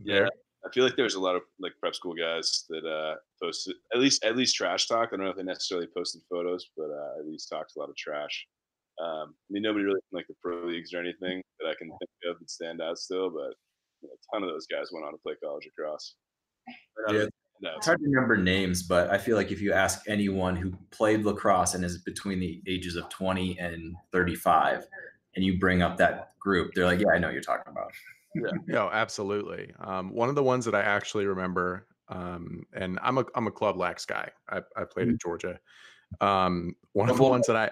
Yeah, 0.00 0.28
I 0.64 0.72
feel 0.72 0.84
like 0.84 0.94
there 0.94 1.04
was 1.04 1.16
a 1.16 1.20
lot 1.20 1.34
of 1.34 1.42
like 1.58 1.72
prep 1.80 1.94
school 1.94 2.14
guys 2.14 2.64
that 2.68 2.84
uh 2.86 3.16
posted 3.42 3.74
at 3.92 3.98
least 3.98 4.24
at 4.24 4.36
least 4.36 4.54
trash 4.54 4.86
talk. 4.86 5.08
I 5.12 5.16
don't 5.16 5.24
know 5.24 5.30
if 5.30 5.36
they 5.36 5.42
necessarily 5.42 5.88
posted 5.88 6.22
photos, 6.30 6.70
but 6.76 6.90
uh, 6.90 7.18
at 7.18 7.26
least 7.26 7.48
talked 7.48 7.74
a 7.76 7.78
lot 7.80 7.90
of 7.90 7.96
trash. 7.96 8.46
Um, 9.02 9.34
I 9.34 9.48
mean, 9.50 9.62
nobody 9.62 9.84
really 9.84 10.00
from, 10.10 10.16
like 10.18 10.26
the 10.28 10.34
pro 10.42 10.64
leagues 10.66 10.92
or 10.92 10.98
anything 11.00 11.42
that 11.60 11.68
I 11.68 11.74
can 11.78 11.88
think 11.88 12.10
of 12.30 12.38
that 12.40 12.50
stand 12.50 12.80
out 12.82 12.98
still, 12.98 13.30
but 13.30 13.54
you 14.02 14.08
know, 14.08 14.14
a 14.14 14.36
ton 14.36 14.42
of 14.42 14.50
those 14.50 14.66
guys 14.66 14.88
went 14.92 15.06
on 15.06 15.12
to 15.12 15.18
play 15.18 15.34
college 15.42 15.66
lacrosse. 15.66 16.14
Right 16.66 16.74
out 17.08 17.14
of 17.14 17.20
Yeah. 17.22 17.26
the. 17.60 17.76
It's 17.76 17.86
hard 17.86 17.98
to 17.98 18.04
remember 18.04 18.36
names, 18.36 18.84
but 18.84 19.10
I 19.10 19.18
feel 19.18 19.36
like 19.36 19.50
if 19.50 19.60
you 19.60 19.72
ask 19.72 20.02
anyone 20.08 20.54
who 20.56 20.72
played 20.90 21.24
lacrosse 21.24 21.74
and 21.74 21.84
is 21.84 21.98
between 21.98 22.38
the 22.38 22.62
ages 22.68 22.94
of 22.94 23.08
20 23.08 23.58
and 23.58 23.96
35, 24.12 24.86
and 25.34 25.44
you 25.44 25.58
bring 25.58 25.82
up 25.82 25.96
that 25.96 26.38
group, 26.38 26.72
they're 26.74 26.86
like, 26.86 27.00
"Yeah, 27.00 27.08
I 27.12 27.18
know 27.18 27.26
what 27.28 27.32
you're 27.34 27.42
talking 27.42 27.70
about." 27.72 27.90
Yeah, 28.34 28.50
no, 28.66 28.90
absolutely. 28.90 29.72
Um, 29.80 30.10
one 30.12 30.28
of 30.28 30.34
the 30.36 30.42
ones 30.42 30.64
that 30.66 30.74
I 30.76 30.82
actually 30.82 31.26
remember, 31.26 31.86
um, 32.08 32.64
and 32.74 32.98
I'm 33.02 33.18
a 33.18 33.24
I'm 33.34 33.46
a 33.48 33.52
club 33.52 33.76
lax 33.76 34.04
guy. 34.06 34.30
I, 34.48 34.62
I 34.76 34.84
played 34.84 35.08
at 35.08 35.20
Georgia. 35.20 35.58
Um, 36.20 36.74
one 36.92 37.10
of 37.10 37.16
the 37.16 37.22
ones 37.24 37.46
that 37.48 37.56
I, 37.56 37.70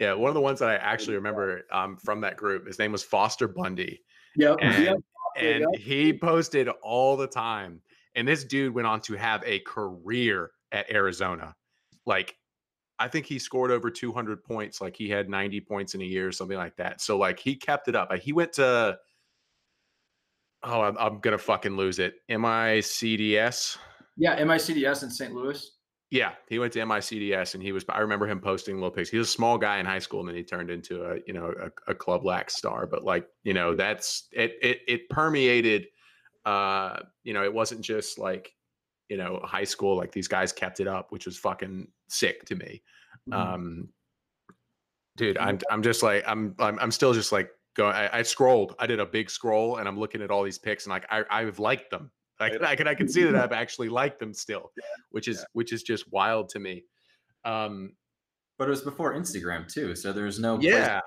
yeah, 0.00 0.14
one 0.14 0.28
of 0.28 0.34
the 0.34 0.40
ones 0.40 0.58
that 0.60 0.70
I 0.70 0.76
actually 0.76 1.14
remember 1.16 1.62
um, 1.70 1.98
from 1.98 2.22
that 2.22 2.36
group. 2.38 2.66
His 2.66 2.78
name 2.78 2.90
was 2.90 3.02
Foster 3.02 3.46
Bundy, 3.46 4.00
Yep. 4.36 4.56
and 4.62 4.84
yep. 4.84 4.96
and 5.36 5.60
Yep. 5.60 5.80
he 5.80 6.12
posted 6.18 6.68
all 6.82 7.16
the 7.16 7.26
time. 7.26 7.82
And 8.16 8.26
this 8.26 8.42
dude 8.44 8.74
went 8.74 8.88
on 8.88 9.02
to 9.02 9.14
have 9.14 9.44
a 9.44 9.60
career 9.60 10.50
at 10.72 10.90
Arizona. 10.90 11.54
Like, 12.06 12.34
I 12.98 13.08
think 13.08 13.26
he 13.26 13.38
scored 13.38 13.70
over 13.70 13.90
200 13.90 14.42
points. 14.42 14.80
Like, 14.80 14.96
he 14.96 15.08
had 15.08 15.28
90 15.28 15.60
points 15.60 15.94
in 15.94 16.00
a 16.00 16.04
year 16.04 16.26
or 16.26 16.32
something 16.32 16.56
like 16.56 16.76
that. 16.76 17.00
So, 17.00 17.18
like, 17.18 17.38
he 17.38 17.54
kept 17.54 17.86
it 17.86 17.94
up. 17.94 18.10
Like, 18.10 18.22
he 18.22 18.32
went 18.32 18.54
to, 18.54 18.98
oh, 20.62 20.80
I'm, 20.80 20.98
I'm 20.98 21.20
going 21.20 21.32
to 21.32 21.38
fucking 21.38 21.76
lose 21.76 21.98
it. 21.98 22.14
MICDS. 22.28 23.76
Yeah, 24.16 24.40
MICDS 24.40 25.02
in 25.04 25.10
St. 25.10 25.32
Louis. 25.32 25.70
Yeah, 26.10 26.32
he 26.48 26.58
went 26.58 26.72
to 26.72 26.80
MICDS 26.80 27.54
and 27.54 27.62
he 27.62 27.70
was. 27.70 27.84
I 27.88 28.00
remember 28.00 28.26
him 28.26 28.40
posting 28.40 28.74
little 28.74 28.90
pics. 28.90 29.08
He 29.08 29.16
was 29.16 29.28
a 29.28 29.30
small 29.30 29.56
guy 29.56 29.78
in 29.78 29.86
high 29.86 30.00
school, 30.00 30.20
and 30.20 30.28
then 30.28 30.36
he 30.36 30.42
turned 30.42 30.68
into 30.68 31.04
a 31.04 31.18
you 31.24 31.32
know 31.32 31.54
a, 31.60 31.92
a 31.92 31.94
club 31.94 32.24
lax 32.24 32.56
star. 32.56 32.86
But 32.86 33.04
like 33.04 33.28
you 33.44 33.54
know, 33.54 33.76
that's 33.76 34.26
it. 34.32 34.56
It 34.60 34.80
it 34.88 35.08
permeated. 35.08 35.86
Uh, 36.44 37.00
you 37.22 37.32
know, 37.32 37.44
it 37.44 37.54
wasn't 37.54 37.82
just 37.82 38.18
like 38.18 38.52
you 39.08 39.16
know 39.16 39.40
high 39.44 39.64
school. 39.64 39.96
Like 39.96 40.10
these 40.10 40.26
guys 40.26 40.52
kept 40.52 40.80
it 40.80 40.88
up, 40.88 41.12
which 41.12 41.26
was 41.26 41.38
fucking 41.38 41.86
sick 42.08 42.44
to 42.46 42.56
me. 42.56 42.82
Um, 43.32 43.88
dude, 45.16 45.38
I'm 45.38 45.60
I'm 45.70 45.82
just 45.82 46.02
like 46.02 46.24
I'm 46.26 46.56
I'm 46.58 46.78
I'm 46.80 46.90
still 46.90 47.12
just 47.12 47.30
like 47.30 47.50
going. 47.76 47.94
I, 47.94 48.18
I 48.18 48.22
scrolled. 48.22 48.74
I 48.80 48.86
did 48.86 48.98
a 48.98 49.06
big 49.06 49.30
scroll, 49.30 49.76
and 49.76 49.86
I'm 49.86 49.98
looking 49.98 50.22
at 50.22 50.30
all 50.30 50.42
these 50.42 50.58
pics, 50.58 50.86
and 50.86 50.90
like 50.90 51.06
I 51.08 51.24
I've 51.30 51.60
liked 51.60 51.90
them. 51.90 52.10
Like 52.40 52.62
I 52.62 52.74
can 52.74 52.88
I 52.88 52.94
can 52.94 53.06
see 53.08 53.22
that 53.24 53.36
I've 53.36 53.52
actually 53.52 53.90
liked 53.90 54.18
them 54.18 54.32
still, 54.32 54.72
which 55.10 55.28
is 55.28 55.44
which 55.52 55.72
is 55.72 55.82
just 55.82 56.10
wild 56.10 56.48
to 56.50 56.58
me. 56.58 56.84
Um, 57.44 57.92
But 58.58 58.68
it 58.68 58.70
was 58.70 58.82
before 58.82 59.14
Instagram 59.14 59.70
too, 59.72 59.94
so 59.94 60.12
there 60.12 60.24
was 60.24 60.38
no 60.38 60.58
yeah, 60.60 61.00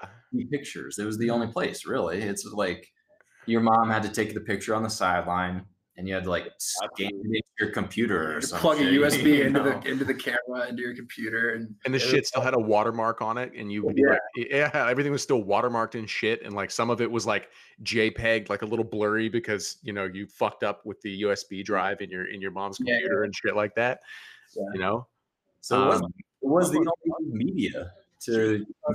pictures. 0.51 0.99
It 0.99 1.05
was 1.05 1.17
the 1.17 1.29
only 1.29 1.47
place, 1.47 1.85
really. 1.85 2.21
It's 2.21 2.45
like 2.45 2.87
your 3.45 3.61
mom 3.61 3.89
had 3.89 4.03
to 4.03 4.09
take 4.09 4.33
the 4.33 4.41
picture 4.41 4.73
on 4.75 4.83
the 4.83 4.89
sideline, 4.89 5.65
and 5.95 6.07
you 6.07 6.13
had 6.13 6.23
to 6.23 6.29
like 6.29 6.51
scan 6.57 7.11
into 7.11 7.41
your 7.59 7.69
computer 7.71 8.35
or 8.37 8.41
something. 8.41 8.59
plug 8.61 8.79
a 8.79 8.83
USB 8.83 9.45
into 9.45 9.61
know? 9.61 9.79
the 9.79 9.89
into 9.91 10.03
the 10.05 10.13
camera 10.13 10.67
into 10.67 10.81
your 10.81 10.95
computer 10.95 11.51
and 11.51 11.75
and 11.85 11.93
the 11.93 11.99
it 11.99 12.01
was 12.03 12.09
shit 12.11 12.25
still 12.27 12.41
had 12.41 12.53
a 12.55 12.59
watermark 12.59 13.21
on 13.21 13.37
it, 13.37 13.51
and 13.55 13.71
you 13.71 13.83
would 13.85 13.95
be 13.95 14.01
Yeah. 14.01 14.09
like, 14.11 14.47
yeah, 14.75 14.87
everything 14.89 15.11
was 15.11 15.21
still 15.21 15.43
watermarked 15.43 15.95
and 15.95 16.09
shit, 16.09 16.41
and 16.43 16.53
like 16.55 16.71
some 16.71 16.89
of 16.89 16.99
it 17.01 17.09
was 17.11 17.25
like 17.27 17.49
JPEG, 17.83 18.49
like 18.49 18.63
a 18.63 18.65
little 18.65 18.85
blurry 18.85 19.29
because 19.29 19.77
you 19.83 19.93
know 19.93 20.05
you 20.05 20.25
fucked 20.27 20.63
up 20.63 20.85
with 20.85 20.99
the 21.01 21.21
USB 21.23 21.63
drive 21.63 22.01
in 22.01 22.09
your 22.09 22.25
in 22.25 22.41
your 22.41 22.51
mom's 22.51 22.77
Yeah, 22.79 22.93
yeah. 22.93 22.99
computer 23.01 23.23
and 23.23 23.35
shit 23.35 23.55
like 23.55 23.75
that. 23.75 23.99
Yeah. 24.55 24.63
You 24.73 24.79
know, 24.79 25.07
So 25.61 25.83
it 25.83 25.85
was, 25.87 26.01
Um, 26.01 26.13
it 26.41 26.47
was 26.47 26.71
the 26.71 26.77
only 26.79 27.31
media 27.45 27.91
to 28.25 28.65
I 28.87 28.91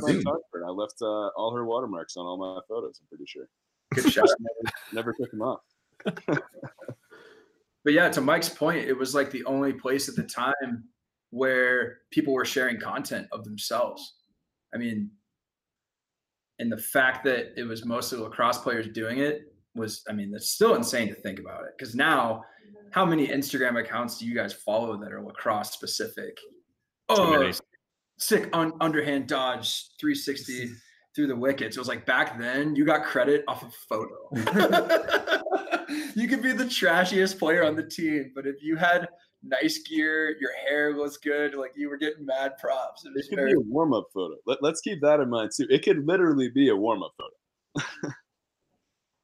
I 0.67 0.71
left 0.71 0.95
uh, 1.03 1.29
all 1.37 1.55
her 1.55 1.65
watermarks 1.65 2.17
on 2.17 2.25
all 2.27 2.39
my 2.39 2.61
photos. 2.69 2.99
I'm 3.01 3.07
pretty 3.09 3.25
sure. 3.27 3.49
good 3.95 4.13
shot. 4.13 4.27
Never 4.93 5.13
took 5.19 5.31
them 5.31 5.43
off. 5.43 5.61
But 7.85 7.95
yeah, 7.95 8.11
to 8.11 8.21
Mike's 8.21 8.51
point, 8.51 8.87
it 8.87 8.93
was 8.93 9.15
like 9.15 9.31
the 9.31 9.45
only 9.47 9.73
place 9.73 10.11
at 10.11 10.15
the 10.15 10.25
time 10.25 10.85
where 11.31 12.01
people 12.11 12.35
were 12.35 12.45
sharing 12.45 12.79
content 12.79 13.27
of 13.33 13.45
themselves. 13.45 14.17
I 14.75 14.77
mean, 14.77 15.11
and 16.59 16.71
the 16.71 16.77
fact 16.77 17.25
that 17.25 17.59
it 17.59 17.63
was 17.63 17.87
mostly 17.87 18.19
lacrosse 18.19 18.59
players 18.59 18.89
doing 18.89 19.21
it 19.21 19.55
was, 19.75 20.03
I 20.07 20.13
mean, 20.13 20.31
that's 20.31 20.51
still 20.51 20.75
insane 20.75 21.09
to 21.09 21.15
think 21.15 21.39
about 21.39 21.65
it. 21.65 21.71
Because 21.79 21.95
now, 21.95 22.43
how 22.91 23.07
many 23.07 23.29
Instagram 23.29 23.81
accounts 23.81 24.19
do 24.19 24.27
you 24.27 24.35
guys 24.35 24.53
follow 24.53 24.99
that 24.99 25.13
are 25.13 25.23
lacrosse 25.23 25.71
specific? 25.71 26.37
Oh, 27.09 27.51
sick 28.19 28.51
un- 28.53 28.73
underhand 28.81 29.29
dodge 29.29 29.87
360 30.01 30.73
through 31.19 31.27
the 31.27 31.35
wickets. 31.35 31.77
It 31.77 31.81
was 31.81 31.89
like 31.89 32.07
back 32.07 32.39
then 32.39 32.77
you 32.77 32.85
got 32.85 33.03
credit 33.03 33.43
off 33.49 33.65
of 33.65 33.75
photo. 33.75 34.31
you 36.15 36.29
could 36.29 36.43
be 36.43 36.53
the 36.53 36.65
trashiest 36.65 37.41
player 37.41 37.65
on 37.65 37.75
the 37.75 37.83
team, 37.83 38.31
but 38.37 38.47
if 38.47 38.63
you 38.63 38.77
had 38.77 39.09
nice 39.43 39.79
gear, 39.79 40.37
your 40.41 40.53
hair 40.65 40.95
was 40.95 41.17
good, 41.17 41.57
like 41.57 41.73
you 41.75 41.89
were 41.89 41.97
getting 41.97 42.25
mad 42.25 42.53
props. 42.59 43.05
It 43.05 43.15
was 43.15 43.27
It 43.27 43.31
could 43.31 43.39
very 43.39 43.55
be 43.55 43.57
a 43.57 43.61
warm 43.63 43.93
up 43.93 44.07
photo. 44.15 44.37
Let, 44.47 44.63
let's 44.63 44.81
keep 44.81 45.01
that 45.01 45.19
in 45.19 45.29
mind 45.29 45.51
too. 45.57 45.67
It 45.69 45.85
could 45.85 46.07
literally 46.07 46.51
be 46.51 46.69
a 46.69 46.77
warm 46.77 47.03
up 47.03 47.15
photo. 47.19 48.13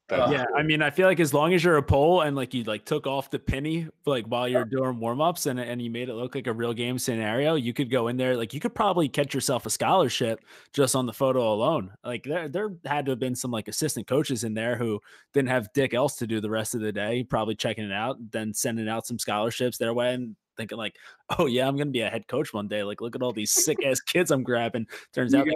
That- 0.09 0.31
yeah, 0.31 0.45
I 0.55 0.63
mean, 0.63 0.83
I 0.83 0.91
feel 0.91 1.07
like 1.07 1.19
as 1.19 1.33
long 1.33 1.55
as 1.55 1.65
you're 1.65 1.79
a 1.79 1.83
pole 1.83 2.21
and 2.21 2.37
like 2.37 2.53
you 2.53 2.63
like 2.65 2.85
took 2.85 3.07
off 3.07 3.31
the 3.31 3.39
penny 3.39 3.89
like 4.05 4.27
while 4.27 4.47
you're 4.47 4.67
doing 4.67 5.01
warm 5.01 5.23
ups 5.23 5.47
and 5.47 5.59
and 5.59 5.81
you 5.81 5.91
made 5.91 6.11
it 6.11 6.15
look 6.15 6.35
like 6.35 6.47
a 6.47 6.53
real 6.53 6.75
game 6.75 6.99
scenario, 6.99 7.55
you 7.55 7.73
could 7.73 7.91
go 7.91 8.09
in 8.09 8.19
there 8.19 8.37
like 8.37 8.53
you 8.53 8.61
could 8.61 8.75
probably 8.75 9.09
catch 9.09 9.33
yourself 9.33 9.65
a 9.65 9.71
scholarship 9.71 10.45
just 10.75 10.95
on 10.95 11.07
the 11.07 11.13
photo 11.15 11.55
alone. 11.55 11.91
Like 12.05 12.25
there 12.25 12.49
there 12.51 12.69
had 12.85 13.07
to 13.07 13.13
have 13.13 13.19
been 13.19 13.35
some 13.35 13.51
like 13.51 13.67
assistant 13.67 14.07
coaches 14.07 14.45
in 14.45 14.53
there 14.53 14.77
who 14.77 15.01
didn't 15.33 15.49
have 15.49 15.73
dick 15.73 15.95
else 15.95 16.17
to 16.17 16.27
do 16.27 16.39
the 16.39 16.51
rest 16.51 16.75
of 16.75 16.83
the 16.83 16.93
day, 16.93 17.25
probably 17.25 17.55
checking 17.55 17.85
it 17.85 17.93
out, 17.93 18.19
then 18.31 18.53
sending 18.53 18.91
out 18.91 19.07
some 19.07 19.19
scholarships 19.19 19.79
their 19.79 19.95
way 19.95 20.13
and 20.13 20.37
thinking 20.59 20.77
like, 20.77 20.97
oh 21.39 21.47
yeah, 21.47 21.67
I'm 21.67 21.79
gonna 21.79 21.91
be 21.91 22.03
a 22.03 22.11
head 22.11 22.29
coach 22.29 22.53
one 22.53 22.69
day. 22.69 22.83
Like 22.83 23.01
look 23.01 23.17
at 23.17 23.23
all 23.23 23.33
these 23.33 23.53
sick 23.53 23.83
ass 23.83 24.01
kids 24.07 24.31
I'm 24.31 24.43
grabbing. 24.43 24.87
Turns 25.15 25.33
You 25.33 25.39
out 25.41 25.47
guys- 25.47 25.55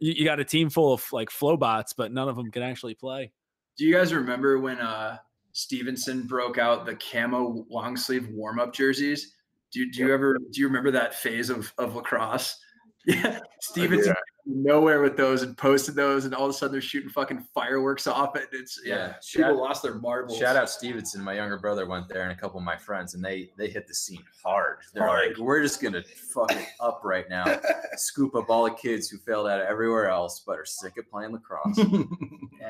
you, 0.00 0.12
you 0.12 0.24
got 0.24 0.40
a 0.40 0.44
team 0.44 0.70
full 0.70 0.92
of 0.92 1.04
like 1.12 1.30
flow 1.30 1.56
bots, 1.56 1.92
but 1.92 2.10
none 2.12 2.28
of 2.28 2.34
them 2.34 2.50
can 2.50 2.64
actually 2.64 2.94
play. 2.96 3.30
Do 3.78 3.84
you 3.84 3.94
guys 3.94 4.12
remember 4.14 4.58
when 4.58 4.78
uh 4.78 5.18
Stevenson 5.52 6.22
broke 6.22 6.58
out 6.58 6.84
the 6.86 6.96
camo 6.96 7.64
long 7.70 7.96
sleeve 7.96 8.28
warm 8.28 8.58
up 8.58 8.72
jerseys? 8.74 9.34
Do, 9.72 9.80
you- 9.80 9.90
do 9.92 10.00
you 10.00 10.12
ever 10.14 10.38
do 10.38 10.60
you 10.60 10.66
remember 10.66 10.90
that 10.92 11.14
phase 11.14 11.50
of, 11.50 11.72
of 11.78 11.94
lacrosse? 11.96 12.58
Yeah, 13.06 13.38
Stevenson 13.60 14.14
nowhere 14.46 15.00
with 15.02 15.16
those 15.16 15.42
and 15.42 15.56
posted 15.58 15.94
those, 15.94 16.24
and 16.24 16.34
all 16.34 16.44
of 16.44 16.50
a 16.50 16.52
sudden 16.52 16.72
they're 16.72 16.80
shooting 16.80 17.10
fucking 17.10 17.44
fireworks 17.54 18.06
off 18.06 18.36
it. 18.36 18.48
It's 18.52 18.80
yeah, 18.84 18.94
Yeah, 18.94 19.06
people 19.08 19.50
shout- 19.50 19.56
lost 19.56 19.82
their 19.82 19.94
marbles. 19.96 20.38
Shout 20.38 20.56
out 20.56 20.70
Stevenson. 20.70 21.22
My 21.22 21.34
younger 21.34 21.58
brother 21.58 21.86
went 21.86 22.08
there, 22.08 22.22
and 22.22 22.32
a 22.32 22.36
couple 22.36 22.58
of 22.58 22.64
my 22.64 22.76
friends, 22.76 23.14
and 23.14 23.24
they 23.24 23.50
they 23.56 23.68
hit 23.68 23.86
the 23.88 23.94
scene 23.94 24.22
hard. 24.44 24.78
They're 24.94 25.06
Hard. 25.06 25.28
like, 25.30 25.38
"We're 25.38 25.62
just 25.62 25.82
gonna 25.82 26.02
fuck 26.32 26.52
it 26.52 26.66
up 26.80 27.00
right 27.04 27.28
now, 27.28 27.60
scoop 27.96 28.34
up 28.36 28.48
all 28.48 28.64
the 28.64 28.70
kids 28.74 29.08
who 29.08 29.18
failed 29.18 29.48
out 29.48 29.60
of 29.60 29.66
everywhere 29.66 30.08
else, 30.08 30.42
but 30.46 30.58
are 30.58 30.64
sick 30.64 30.96
of 30.98 31.10
playing 31.10 31.32
lacrosse, 31.32 31.78
and 31.78 32.08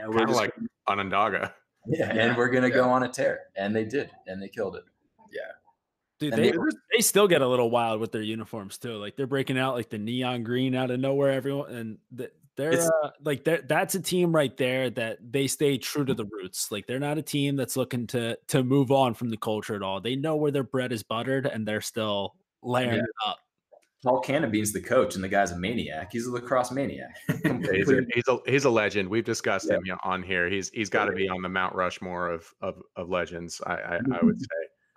we're 0.08 0.12
kind 0.18 0.22
of 0.22 0.28
just 0.28 0.40
like 0.40 0.54
Onondaga. 0.88 1.54
yeah, 1.86 2.12
Yeah, 2.14 2.22
and 2.28 2.36
we're 2.36 2.48
gonna 2.48 2.68
yeah. 2.68 2.74
go 2.74 2.88
on 2.88 3.02
a 3.02 3.08
tear." 3.08 3.40
And 3.56 3.74
they 3.76 3.84
did, 3.84 4.10
and 4.26 4.42
they 4.42 4.48
killed 4.48 4.76
it. 4.76 4.84
Dude, 6.18 6.32
And 6.32 6.42
they 6.42 6.50
they- 6.52 6.58
they 6.96 7.00
still 7.02 7.28
get 7.28 7.42
a 7.42 7.46
little 7.48 7.70
wild 7.70 8.00
with 8.00 8.10
their 8.12 8.22
uniforms 8.22 8.78
too. 8.78 8.94
Like 8.96 9.16
they're 9.16 9.26
breaking 9.26 9.58
out 9.58 9.74
like 9.74 9.90
the 9.90 9.98
neon 9.98 10.42
green 10.44 10.74
out 10.74 10.90
of 10.90 10.98
nowhere. 11.00 11.32
Everyone 11.32 11.70
and 11.70 11.98
th- 12.16 12.30
they're 12.56 12.80
uh, 13.04 13.10
like 13.22 13.44
they're, 13.44 13.60
that's 13.60 13.94
a 13.96 14.00
team 14.00 14.34
right 14.34 14.56
there 14.56 14.88
that 14.88 15.18
they 15.30 15.46
stay 15.46 15.76
true 15.76 16.06
to 16.06 16.14
the 16.14 16.24
roots. 16.24 16.72
Like 16.72 16.86
they're 16.86 16.98
not 16.98 17.18
a 17.18 17.22
team 17.22 17.54
that's 17.54 17.76
looking 17.76 18.06
to 18.08 18.38
to 18.48 18.62
move 18.64 18.90
on 18.90 19.12
from 19.12 19.28
the 19.28 19.36
culture 19.36 19.74
at 19.74 19.82
all. 19.82 20.00
They 20.00 20.16
know 20.16 20.36
where 20.36 20.50
their 20.50 20.62
bread 20.64 20.90
is 20.90 21.02
buttered 21.02 21.44
and 21.44 21.68
they're 21.68 21.82
still 21.82 22.34
layering 22.62 22.94
Yeah. 22.96 23.02
it 23.02 23.28
up. 23.28 23.38
Paul 24.02 24.20
Cantabene's 24.20 24.72
the 24.72 24.80
coach, 24.80 25.16
and 25.16 25.24
the 25.24 25.28
guy's 25.28 25.50
a 25.52 25.58
maniac. 25.58 26.10
He's 26.12 26.26
a 26.26 26.30
lacrosse 26.30 26.70
maniac. 26.70 27.16
He's 27.72 27.90
a, 27.90 28.02
he's 28.14 28.28
a 28.28 28.38
he's 28.46 28.64
a 28.64 28.70
legend. 28.70 29.08
We've 29.08 29.24
discussed 29.24 29.66
Yeah. 29.68 29.76
him 29.84 29.98
on 30.04 30.22
here. 30.22 30.48
He's 30.48 30.70
he's 30.70 30.88
got 30.88 31.06
to 31.06 31.12
be 31.12 31.28
on 31.28 31.42
the 31.42 31.48
Mount 31.48 31.74
Rushmore 31.74 32.30
of 32.30 32.46
of, 32.62 32.80
of 32.94 33.08
legends. 33.10 33.60
I, 33.66 33.74
I 33.74 33.94
I 33.96 34.24
would 34.24 34.40
say. 34.40 34.46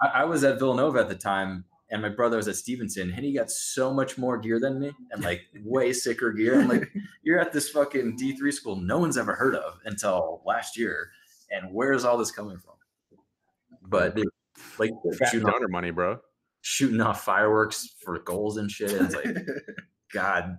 I, 0.01 0.07
I 0.21 0.23
was 0.25 0.43
at 0.43 0.59
Villanova 0.59 0.99
at 0.99 1.09
the 1.09 1.15
time, 1.15 1.65
and 1.91 2.01
my 2.01 2.09
brother 2.09 2.37
was 2.37 2.47
at 2.47 2.55
Stevenson, 2.55 3.11
and 3.11 3.25
he 3.25 3.33
got 3.33 3.49
so 3.49 3.93
much 3.93 4.17
more 4.17 4.37
gear 4.37 4.59
than 4.59 4.79
me, 4.79 4.91
and 5.11 5.23
like 5.23 5.41
way 5.63 5.93
sicker 5.93 6.31
gear. 6.31 6.61
I'm 6.61 6.67
like, 6.67 6.89
you're 7.23 7.39
at 7.39 7.51
this 7.51 7.69
fucking 7.69 8.15
D 8.17 8.35
three 8.35 8.51
school 8.51 8.75
no 8.75 8.99
one's 8.99 9.17
ever 9.17 9.35
heard 9.35 9.55
of 9.55 9.79
until 9.85 10.41
last 10.45 10.77
year, 10.77 11.09
and 11.51 11.73
where's 11.73 12.05
all 12.05 12.17
this 12.17 12.31
coming 12.31 12.57
from? 12.57 12.75
But 13.81 14.15
dude, 14.15 14.27
like 14.77 14.91
shooting 15.31 15.49
off, 15.49 15.61
money, 15.69 15.91
bro. 15.91 16.19
shooting 16.61 17.01
off 17.01 17.23
fireworks 17.23 17.95
for 18.03 18.19
goals 18.19 18.57
and 18.57 18.69
shit. 18.69 18.91
And 18.91 19.05
it's 19.05 19.15
like, 19.15 19.35
God, 20.13 20.57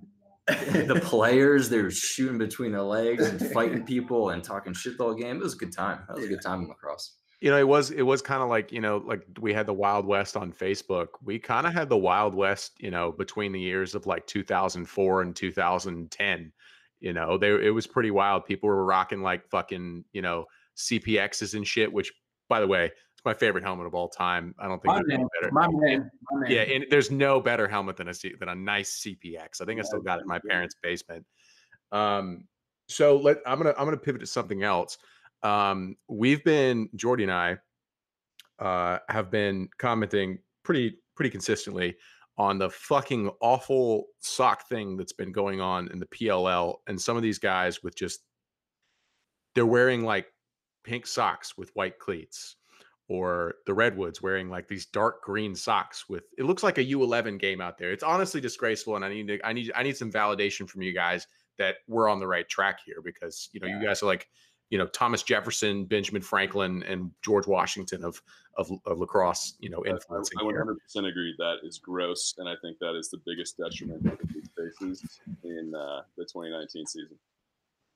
the 0.48 1.00
players 1.04 1.68
they're 1.68 1.90
shooting 1.90 2.38
between 2.38 2.72
their 2.72 2.82
legs 2.82 3.26
and 3.26 3.40
fighting 3.52 3.84
people 3.84 4.30
and 4.30 4.42
talking 4.42 4.72
shit 4.72 4.98
the 4.98 5.04
whole 5.04 5.14
game. 5.14 5.36
It 5.36 5.42
was 5.42 5.54
a 5.54 5.58
good 5.58 5.72
time. 5.72 6.00
That 6.08 6.16
was 6.16 6.24
a 6.24 6.28
good 6.28 6.42
time 6.42 6.62
in 6.62 6.68
lacrosse. 6.68 7.16
You 7.40 7.50
know, 7.50 7.58
it 7.58 7.66
was 7.66 7.90
it 7.90 8.02
was 8.02 8.20
kind 8.20 8.42
of 8.42 8.48
like 8.48 8.70
you 8.70 8.80
know, 8.80 8.98
like 8.98 9.26
we 9.40 9.52
had 9.54 9.66
the 9.66 9.72
Wild 9.72 10.06
West 10.06 10.36
on 10.36 10.52
Facebook. 10.52 11.08
We 11.24 11.38
kind 11.38 11.66
of 11.66 11.72
had 11.72 11.88
the 11.88 11.96
Wild 11.96 12.34
West, 12.34 12.72
you 12.78 12.90
know, 12.90 13.12
between 13.12 13.52
the 13.52 13.60
years 13.60 13.94
of 13.94 14.06
like 14.06 14.26
2004 14.26 15.22
and 15.22 15.34
2010. 15.34 16.52
You 17.00 17.12
know, 17.14 17.38
they 17.38 17.66
it 17.66 17.70
was 17.70 17.86
pretty 17.86 18.10
wild. 18.10 18.44
People 18.44 18.68
were 18.68 18.84
rocking 18.84 19.22
like 19.22 19.48
fucking 19.48 20.04
you 20.12 20.20
know 20.20 20.44
CPXs 20.76 21.54
and 21.54 21.66
shit. 21.66 21.90
Which, 21.90 22.12
by 22.48 22.60
the 22.60 22.66
way, 22.66 22.84
it's 23.20 23.24
my 23.24 23.34
favorite 23.34 23.64
helmet 23.64 23.86
of 23.86 23.94
all 23.94 24.08
time. 24.08 24.54
I 24.58 24.68
don't 24.68 24.80
think 24.82 24.94
my 24.94 25.02
there's 25.06 25.18
man, 25.18 25.28
better. 25.40 25.52
my 25.52 25.68
man, 25.70 26.10
my 26.30 26.40
man. 26.40 26.50
Yeah, 26.50 26.62
and 26.62 26.86
there's 26.90 27.10
no 27.10 27.40
better 27.40 27.68
helmet 27.68 27.96
than 27.96 28.08
a 28.08 28.14
C- 28.14 28.34
than 28.38 28.48
a 28.48 28.54
nice 28.54 29.02
CPX. 29.02 29.60
I 29.60 29.64
think 29.64 29.80
I 29.80 29.82
still 29.82 30.00
got 30.00 30.18
it 30.18 30.22
in 30.22 30.28
my 30.28 30.40
parents' 30.48 30.74
basement. 30.82 31.24
Um, 31.92 32.44
so 32.88 33.16
let 33.16 33.38
I'm 33.46 33.58
gonna 33.58 33.74
I'm 33.78 33.84
gonna 33.84 33.96
pivot 33.96 34.20
to 34.20 34.26
something 34.26 34.62
else. 34.62 34.98
Um, 35.42 35.96
we've 36.08 36.44
been 36.44 36.88
Jordy 36.96 37.24
and 37.24 37.32
I 37.32 37.56
uh, 38.58 38.98
have 39.08 39.30
been 39.30 39.68
commenting 39.78 40.38
pretty 40.62 40.98
pretty 41.16 41.30
consistently 41.30 41.96
on 42.38 42.58
the 42.58 42.70
fucking 42.70 43.30
awful 43.40 44.06
sock 44.20 44.68
thing 44.68 44.96
that's 44.96 45.12
been 45.12 45.32
going 45.32 45.60
on 45.60 45.88
in 45.88 45.98
the 45.98 46.06
PLL, 46.06 46.76
and 46.86 47.00
some 47.00 47.16
of 47.16 47.22
these 47.22 47.38
guys 47.38 47.82
with 47.82 47.94
just 47.94 48.20
they're 49.54 49.66
wearing 49.66 50.04
like 50.04 50.26
pink 50.84 51.06
socks 51.06 51.56
with 51.56 51.70
white 51.74 51.98
cleats 51.98 52.56
or 53.08 53.56
the 53.66 53.74
redwoods 53.74 54.22
wearing 54.22 54.48
like 54.48 54.68
these 54.68 54.86
dark 54.86 55.22
green 55.22 55.54
socks 55.54 56.08
with 56.08 56.22
it 56.38 56.44
looks 56.44 56.62
like 56.62 56.78
a 56.78 56.84
u11 56.84 57.38
game 57.38 57.60
out 57.60 57.76
there. 57.76 57.92
It's 57.92 58.04
honestly 58.04 58.40
disgraceful 58.40 58.96
and 58.96 59.04
i 59.04 59.08
need 59.08 59.28
to 59.28 59.46
i 59.46 59.52
need 59.52 59.72
i 59.74 59.82
need 59.82 59.96
some 59.96 60.12
validation 60.12 60.68
from 60.68 60.82
you 60.82 60.94
guys 60.94 61.26
that 61.58 61.76
we're 61.88 62.08
on 62.08 62.20
the 62.20 62.26
right 62.26 62.48
track 62.48 62.78
here 62.86 63.02
because 63.04 63.50
you 63.52 63.60
know 63.60 63.66
you 63.66 63.84
guys 63.84 64.02
are 64.02 64.06
like 64.06 64.28
you 64.70 64.78
know 64.78 64.86
thomas 64.86 65.22
jefferson 65.22 65.84
benjamin 65.84 66.22
franklin 66.22 66.82
and 66.84 67.10
george 67.22 67.46
washington 67.46 68.02
of 68.04 68.22
of, 68.56 68.70
of 68.86 68.98
lacrosse 68.98 69.54
you 69.60 69.68
know 69.70 69.84
influencing 69.84 70.38
I, 70.38 70.42
100% 70.42 71.08
agree 71.08 71.34
that 71.38 71.56
is 71.62 71.78
gross, 71.78 72.34
and 72.38 72.48
I 72.48 72.54
think 72.62 72.78
that 72.80 72.94
is 72.96 73.08
the 73.08 73.20
biggest 73.24 73.56
detriment 73.56 74.02
that 74.04 74.18
the 74.18 74.26
faces 74.56 75.20
in 75.44 75.72
uh, 75.74 76.02
the 76.16 76.24
2019 76.24 76.86
season. 76.86 77.18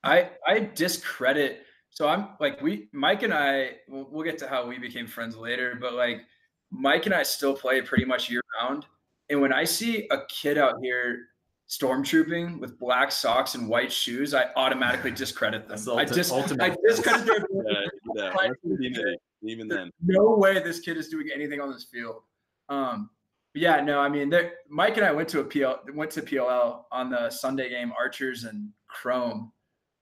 I 0.03 0.29
I 0.47 0.71
discredit. 0.75 1.63
So 1.89 2.07
I'm 2.07 2.29
like 2.39 2.61
we 2.61 2.89
Mike 2.91 3.23
and 3.23 3.33
I. 3.33 3.71
We'll, 3.87 4.07
we'll 4.09 4.23
get 4.23 4.37
to 4.39 4.47
how 4.47 4.67
we 4.67 4.77
became 4.77 5.07
friends 5.07 5.35
later, 5.35 5.77
but 5.79 5.93
like 5.93 6.21
Mike 6.71 7.05
and 7.05 7.15
I 7.15 7.23
still 7.23 7.55
play 7.55 7.81
pretty 7.81 8.05
much 8.05 8.29
year 8.29 8.41
round. 8.59 8.85
And 9.29 9.41
when 9.41 9.53
I 9.53 9.63
see 9.63 10.07
a 10.11 10.19
kid 10.27 10.57
out 10.57 10.75
here 10.81 11.27
stormtrooping 11.69 12.59
with 12.59 12.77
black 12.79 13.11
socks 13.11 13.55
and 13.55 13.67
white 13.67 13.91
shoes, 13.91 14.33
I 14.33 14.47
automatically 14.55 15.11
discredit 15.23 15.67
them. 15.67 15.97
I 15.97 16.05
just 16.05 16.31
ultimate- 16.31 16.61
I 16.73 16.75
discredit 16.87 17.25
their 17.25 17.45
Yeah, 18.15 18.31
yeah, 18.79 19.01
even 19.41 19.67
then. 19.67 19.91
no 20.01 20.35
way 20.37 20.61
this 20.63 20.79
kid 20.79 20.95
is 20.97 21.09
doing 21.09 21.27
anything 21.33 21.59
on 21.59 21.71
this 21.71 21.85
field. 21.91 22.21
Um, 22.69 23.09
yeah, 23.53 23.81
no, 23.81 23.99
I 23.99 24.09
mean, 24.09 24.33
Mike 24.69 24.97
and 24.97 25.05
I 25.05 25.11
went 25.11 25.29
to 25.29 25.39
a 25.39 25.43
PL, 25.43 25.81
went 25.93 26.11
to 26.11 26.21
PLL 26.21 26.83
on 26.91 27.09
the 27.09 27.29
Sunday 27.29 27.69
game, 27.69 27.91
Archers 27.97 28.43
and 28.43 28.69
Chrome 28.87 29.51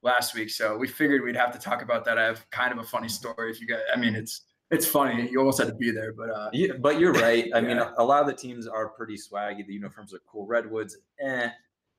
last 0.01 0.36
week. 0.36 0.49
So 0.49 0.78
we 0.78 0.88
figured 0.88 1.24
we'd 1.24 1.36
have 1.36 1.51
to 1.53 1.59
talk 1.59 1.82
about 1.82 2.03
that. 2.05 2.18
I 2.18 2.24
have 2.24 2.49
kind 2.51 2.72
of 2.72 2.80
a 2.80 2.84
funny 2.84 3.09
story. 3.09 3.51
If 3.51 3.61
you 3.61 3.68
guys, 3.68 3.82
I 3.93 3.97
mean, 3.97 4.16
it's 4.16 4.41
it's 4.74 4.86
funny. 4.86 5.30
You 5.30 5.39
almost 5.39 5.59
had 5.59 5.67
to 5.67 5.74
be 5.76 5.91
there, 5.91 6.13
but 6.13 6.30
uh, 6.30 6.49
Yeah, 6.53 6.74
but 6.80 6.99
you're 6.99 7.13
right. 7.13 7.49
I 7.53 7.61
mean, 7.61 7.78
a 7.78 8.03
lot 8.03 8.21
of 8.21 8.28
the 8.28 8.34
teams 8.34 8.67
are 8.67 8.89
pretty 8.89 9.15
swaggy. 9.17 9.65
The 9.65 9.74
uniforms 9.74 10.13
are 10.13 10.19
cool. 10.28 10.45
Redwoods, 10.47 10.97
eh. 11.21 11.49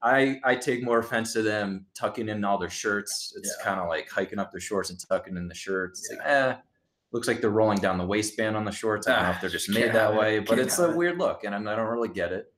I 0.02 0.38
I 0.44 0.54
take 0.56 0.82
more 0.84 0.98
offense 0.98 1.32
to 1.32 1.42
them 1.42 1.86
tucking 1.94 2.28
in 2.28 2.44
all 2.44 2.58
their 2.58 2.68
shirts. 2.70 3.32
It's 3.36 3.56
Yeah. 3.58 3.64
kind 3.64 3.80
of 3.80 3.88
like 3.88 4.10
hiking 4.10 4.38
up 4.38 4.52
their 4.52 4.60
shorts 4.60 4.90
and 4.90 4.98
tucking 5.08 5.36
in 5.36 5.48
the 5.48 5.54
shirts. 5.54 6.00
It's 6.10 6.18
like, 6.18 6.26
eh. 6.28 6.56
Looks 7.12 7.28
like 7.28 7.40
they're 7.40 7.50
rolling 7.50 7.78
down 7.78 7.96
the 7.96 8.06
waistband 8.06 8.56
on 8.56 8.64
the 8.64 8.72
shorts. 8.72 9.06
I 9.06 9.14
don't 9.14 9.22
know 9.22 9.30
if 9.30 9.40
they're 9.40 9.48
just 9.48 9.70
made 9.70 9.84
that 9.92 9.94
have 10.10 10.14
it. 10.14 10.18
way, 10.18 10.38
but 10.40 10.48
Can't 10.56 10.60
it's 10.60 10.78
a 10.80 10.90
it. 10.90 10.96
weird 10.96 11.16
look, 11.18 11.44
and 11.44 11.54
I'm, 11.54 11.66
I 11.68 11.76
don't 11.76 11.86
really 11.86 12.08
get 12.08 12.32
it. 12.32 12.52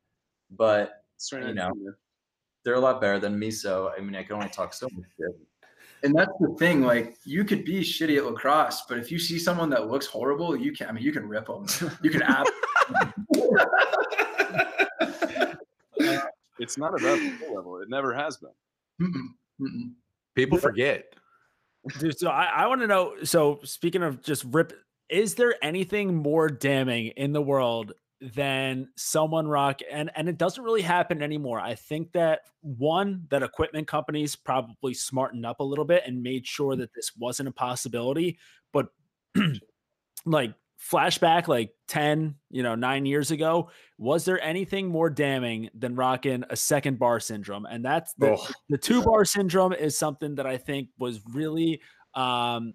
But 0.51 1.05
You 1.31 1.53
know. 1.55 1.73
they're 2.64 2.75
a 2.75 2.81
lot 2.81 3.01
better 3.01 3.21
than 3.21 3.39
me, 3.39 3.51
so 3.51 3.93
I 3.97 4.01
mean, 4.01 4.17
I 4.17 4.23
can 4.23 4.35
only 4.37 4.49
talk 4.49 4.73
so 4.75 4.89
much 4.93 5.05
shit. 5.19 5.37
And 6.03 6.15
that's 6.15 6.33
the 6.41 6.55
thing. 6.59 6.83
Like, 6.83 7.17
you 7.25 7.45
could 7.45 7.65
be 7.65 7.81
shitty 7.81 8.19
at 8.19 8.25
lacrosse, 8.25 8.83
but 8.89 8.99
if 8.99 9.11
you 9.11 9.19
see 9.19 9.39
someone 9.39 9.71
that 9.71 9.89
looks 9.89 10.07
horrible, 10.07 10.57
you 10.57 10.73
can. 10.73 10.89
I 10.89 10.93
mean, 10.93 11.05
you 11.05 11.13
can 11.13 11.29
rip 11.29 11.47
them. 11.47 11.67
You 12.03 12.11
can 12.11 12.23
app. 12.23 12.47
It's 16.59 16.79
not 16.79 16.99
about 16.99 17.19
the 17.19 17.35
skill 17.37 17.55
level. 17.55 17.83
It 17.83 17.89
never 17.89 18.15
has 18.15 18.39
been. 18.39 18.51
Mm-mm, 19.01 19.29
mm-mm. 19.61 19.93
people 20.35 20.57
forget 20.57 21.05
Dude, 21.99 22.19
so 22.19 22.31
I, 22.31 22.47
I 22.47 22.67
want 22.67 22.81
to 22.81 22.87
know. 22.87 23.15
So 23.23 23.61
speaking 23.63 24.03
of 24.03 24.23
just 24.23 24.45
rip, 24.45 24.73
is 25.09 25.35
there 25.35 25.55
anything 25.63 26.17
more 26.17 26.49
damning 26.49 27.09
in 27.09 27.33
the 27.33 27.43
world 27.43 27.93
than 28.35 28.89
someone 28.97 29.47
rock? 29.47 29.81
And 29.91 30.11
and 30.16 30.29
it 30.29 30.39
doesn't 30.39 30.62
really 30.62 30.83
happen 30.83 31.22
anymore. 31.22 31.61
I 31.61 31.74
think 31.74 32.12
that 32.12 32.41
one 32.62 33.27
that 33.31 33.43
equipment 33.43 33.87
companies 33.87 34.37
probably 34.37 34.95
smartened 34.95 35.47
up 35.47 35.61
a 35.61 35.64
little 35.64 35.85
bit 35.85 36.03
and 36.07 36.22
made 36.22 36.47
sure 36.47 36.77
that 36.77 36.93
this 36.95 37.12
wasn't 37.16 37.49
a 37.49 37.53
possibility. 37.53 38.39
But 38.72 38.89
like 40.24 40.55
flashback, 40.91 41.49
like 41.49 41.70
ten, 41.89 42.35
you 42.51 42.62
know, 42.62 42.74
nine 42.74 43.07
years 43.07 43.31
ago, 43.31 43.70
was 43.99 44.24
there 44.24 44.41
anything 44.43 44.89
more 44.89 45.09
damning 45.11 45.70
than 45.74 45.95
rocking 45.97 46.45
a 46.51 46.57
second 46.57 46.99
bar 46.99 47.20
syndrome? 47.20 47.66
And 47.66 47.85
that's 47.85 48.12
the 48.14 48.33
Oh. 48.33 48.47
the 48.68 48.79
two 48.79 49.03
bar 49.03 49.24
syndrome 49.24 49.72
is 49.72 49.97
something 49.97 50.35
that 50.37 50.47
I 50.47 50.57
think 50.59 50.89
was 50.99 51.20
really 51.33 51.81
um 52.14 52.74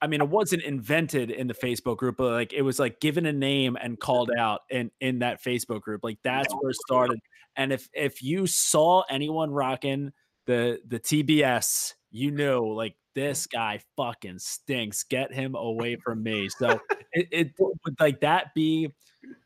I 0.00 0.06
mean, 0.06 0.20
it 0.20 0.28
wasn't 0.28 0.62
invented 0.62 1.30
in 1.30 1.48
the 1.48 1.54
Facebook 1.54 1.96
group, 1.96 2.16
but 2.18 2.32
like 2.32 2.52
it 2.52 2.62
was 2.62 2.78
like 2.78 3.00
given 3.00 3.26
a 3.26 3.32
name 3.32 3.76
and 3.80 3.98
called 3.98 4.30
out 4.36 4.60
in 4.70 4.90
in 5.00 5.20
that 5.20 5.42
Facebook 5.42 5.80
group. 5.80 6.04
Like 6.04 6.18
that's 6.22 6.52
where 6.54 6.70
it 6.70 6.76
started. 6.76 7.18
And 7.56 7.72
if 7.72 7.88
if 7.92 8.22
you 8.22 8.46
saw 8.46 9.02
anyone 9.10 9.50
rocking 9.50 10.12
the 10.46 10.80
the 10.86 11.00
TBS, 11.00 11.94
you 12.10 12.30
knew 12.30 12.72
like 12.72 12.94
this 13.14 13.46
guy 13.46 13.80
fucking 13.96 14.38
stinks. 14.38 15.02
Get 15.02 15.32
him 15.32 15.56
away 15.56 15.96
from 16.04 16.22
me. 16.22 16.48
So 16.48 16.80
it, 17.12 17.28
it 17.32 17.52
would 17.58 17.98
like 17.98 18.20
that 18.20 18.54
be 18.54 18.92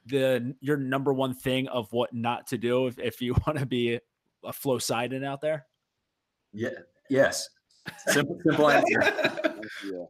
the 0.06 0.54
your 0.60 0.76
number 0.76 1.12
one 1.12 1.34
thing 1.34 1.68
of 1.68 1.90
what 1.92 2.12
not 2.12 2.46
to 2.48 2.58
do 2.58 2.86
if, 2.86 2.98
if 2.98 3.20
you 3.22 3.34
want 3.46 3.58
to 3.58 3.66
be 3.66 3.98
a 4.44 4.52
flow 4.52 4.78
siding 4.78 5.24
out 5.24 5.40
there? 5.40 5.66
Yeah. 6.52 6.70
Yes. 7.08 7.48
Simple, 8.08 8.38
simple 8.44 8.70
answer. 8.70 9.00
yeah. 9.84 10.04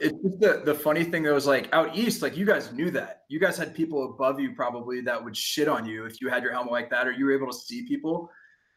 It's 0.00 0.20
just 0.22 0.40
the, 0.40 0.62
the 0.64 0.74
funny 0.74 1.04
thing 1.04 1.22
that 1.24 1.32
was 1.32 1.46
like 1.46 1.68
out 1.72 1.96
east, 1.96 2.22
like 2.22 2.36
you 2.36 2.44
guys 2.44 2.72
knew 2.72 2.90
that. 2.90 3.22
You 3.28 3.38
guys 3.38 3.56
had 3.56 3.74
people 3.74 4.10
above 4.10 4.40
you 4.40 4.54
probably 4.54 5.00
that 5.02 5.22
would 5.22 5.36
shit 5.36 5.68
on 5.68 5.86
you 5.86 6.06
if 6.06 6.20
you 6.20 6.28
had 6.28 6.42
your 6.42 6.52
helmet 6.52 6.72
like 6.72 6.90
that, 6.90 7.06
or 7.06 7.12
you 7.12 7.24
were 7.24 7.32
able 7.32 7.48
to 7.48 7.56
see 7.56 7.86
people. 7.86 8.30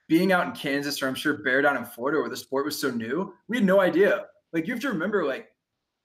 Being 0.07 0.32
out 0.32 0.45
in 0.45 0.53
Kansas, 0.53 1.01
or 1.01 1.07
I'm 1.07 1.16
sure 1.16 1.41
Bear 1.43 1.61
down 1.63 1.78
in 1.78 1.86
Florida, 1.86 2.20
where 2.20 2.30
the 2.30 2.38
sport 2.38 2.66
was 2.66 2.80
so 2.80 2.91
new, 2.91 3.34
we 3.47 3.57
had 3.57 3.66
no 3.66 3.82
idea. 3.82 4.26
Like 4.53 4.68
you 4.68 4.74
have 4.74 4.82
to 4.82 4.89
remember, 4.89 5.26
like 5.26 5.47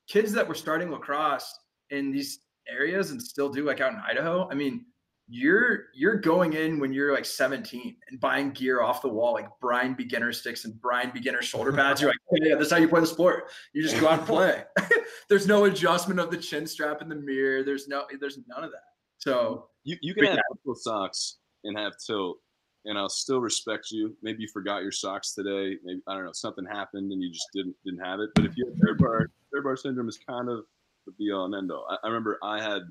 kids 0.08 0.32
that 0.32 0.48
were 0.48 0.54
starting 0.54 0.90
lacrosse 0.90 1.54
in 1.90 2.10
these 2.10 2.40
areas 2.68 3.10
and 3.10 3.20
still 3.20 3.50
do, 3.50 3.64
like 3.64 3.80
out 3.80 3.92
in 3.92 4.00
Idaho. 4.00 4.48
I 4.50 4.54
mean, 4.54 4.86
you're 5.32 5.84
you're 5.94 6.16
going 6.16 6.54
in 6.54 6.80
when 6.80 6.92
you're 6.92 7.12
like 7.12 7.24
17 7.24 7.96
and 8.10 8.20
buying 8.20 8.50
gear 8.50 8.82
off 8.82 9.00
the 9.00 9.08
wall 9.08 9.32
like 9.32 9.48
Brine 9.60 9.94
beginner 9.94 10.32
sticks 10.32 10.64
and 10.64 10.78
Brine 10.80 11.12
beginner 11.14 11.40
shoulder 11.40 11.72
pads. 11.72 12.00
You're 12.00 12.10
like, 12.10 12.18
yeah, 12.32 12.48
yeah, 12.48 12.54
that's 12.56 12.72
how 12.72 12.78
you 12.78 12.88
play 12.88 13.00
the 13.00 13.06
sport. 13.06 13.44
You 13.72 13.80
just 13.80 13.98
go 14.00 14.08
out 14.08 14.18
and 14.18 14.26
play. 14.26 14.64
there's 15.28 15.46
no 15.46 15.66
adjustment 15.66 16.18
of 16.18 16.32
the 16.32 16.36
chin 16.36 16.66
strap 16.66 17.00
in 17.00 17.08
the 17.08 17.14
mirror. 17.14 17.62
There's 17.62 17.86
no 17.86 18.06
there's 18.18 18.38
none 18.48 18.64
of 18.64 18.72
that. 18.72 18.82
So 19.18 19.68
You 19.84 19.96
you 20.02 20.14
can 20.14 20.24
have 20.24 20.40
ankle 20.50 20.74
socks 20.74 21.38
and 21.62 21.78
have 21.78 21.92
tilt, 22.04 22.38
and 22.84 22.98
I'll 22.98 23.08
still 23.08 23.40
respect 23.40 23.92
you. 23.92 24.16
Maybe 24.22 24.42
you 24.42 24.48
forgot 24.48 24.82
your 24.82 24.92
socks 24.92 25.32
today. 25.32 25.76
Maybe 25.84 26.00
I 26.08 26.14
don't 26.14 26.24
know 26.24 26.32
something 26.32 26.66
happened 26.66 27.12
and 27.12 27.22
you 27.22 27.30
just 27.30 27.48
didn't 27.54 27.76
didn't 27.84 28.04
have 28.04 28.18
it. 28.18 28.30
But 28.34 28.46
if 28.46 28.56
you 28.56 28.66
have 28.66 28.74
third 28.84 28.98
bar, 28.98 29.30
third 29.54 29.62
bar 29.62 29.76
syndrome 29.76 30.08
is 30.08 30.18
kind 30.28 30.48
of 30.48 30.64
the 31.06 31.12
be 31.12 31.30
all 31.30 31.44
and 31.44 31.54
end 31.54 31.70
all. 31.70 31.86
I, 31.88 31.98
I 32.02 32.08
remember 32.08 32.36
I 32.42 32.60
had 32.60 32.82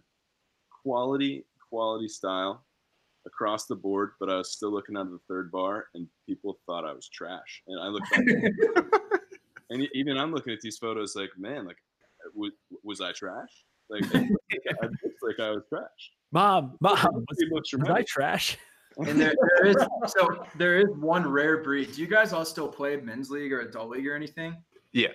quality 0.83 1.43
quality 1.70 2.07
style 2.07 2.65
across 3.26 3.65
the 3.65 3.76
board, 3.76 4.11
but 4.20 4.30
I 4.30 4.38
was 4.38 4.51
still 4.51 4.72
looking 4.72 4.97
out 4.97 5.05
of 5.05 5.11
the 5.11 5.20
third 5.28 5.51
bar, 5.51 5.86
and 5.93 6.07
people 6.26 6.59
thought 6.65 6.86
I 6.86 6.93
was 6.93 7.07
trash. 7.09 7.63
And 7.67 7.80
I 7.80 7.88
looked, 7.88 8.09
back, 8.11 9.01
and 9.70 9.88
even 9.93 10.17
I'm 10.17 10.34
looking 10.34 10.53
at 10.53 10.61
these 10.61 10.78
photos, 10.78 11.15
like, 11.15 11.30
man, 11.38 11.65
like, 11.65 11.78
was, 12.34 12.51
was 12.84 13.01
I 13.01 13.11
trash? 13.11 13.49
Like, 13.89 14.03
I 14.15 14.28
looked 14.82 15.22
like 15.22 15.39
I 15.39 15.51
was 15.51 15.63
trash. 15.70 16.11
Mom, 16.32 16.78
mom, 16.80 17.26
was, 17.30 17.38
It 17.39 17.51
was 17.51 17.89
I 17.89 18.03
trash? 18.03 18.57
and 18.97 19.20
there, 19.20 19.34
there 19.61 19.67
is 19.67 19.78
so 20.07 20.45
there 20.57 20.80
is 20.80 20.88
one 20.97 21.28
rare 21.30 21.63
breed. 21.63 21.93
Do 21.93 22.01
you 22.01 22.07
guys 22.07 22.34
all 22.34 22.45
still 22.45 22.67
play 22.67 22.97
men's 22.97 23.30
league 23.30 23.53
or 23.53 23.61
adult 23.61 23.89
league 23.89 24.07
or 24.07 24.15
anything? 24.15 24.55
Yeah. 24.91 25.09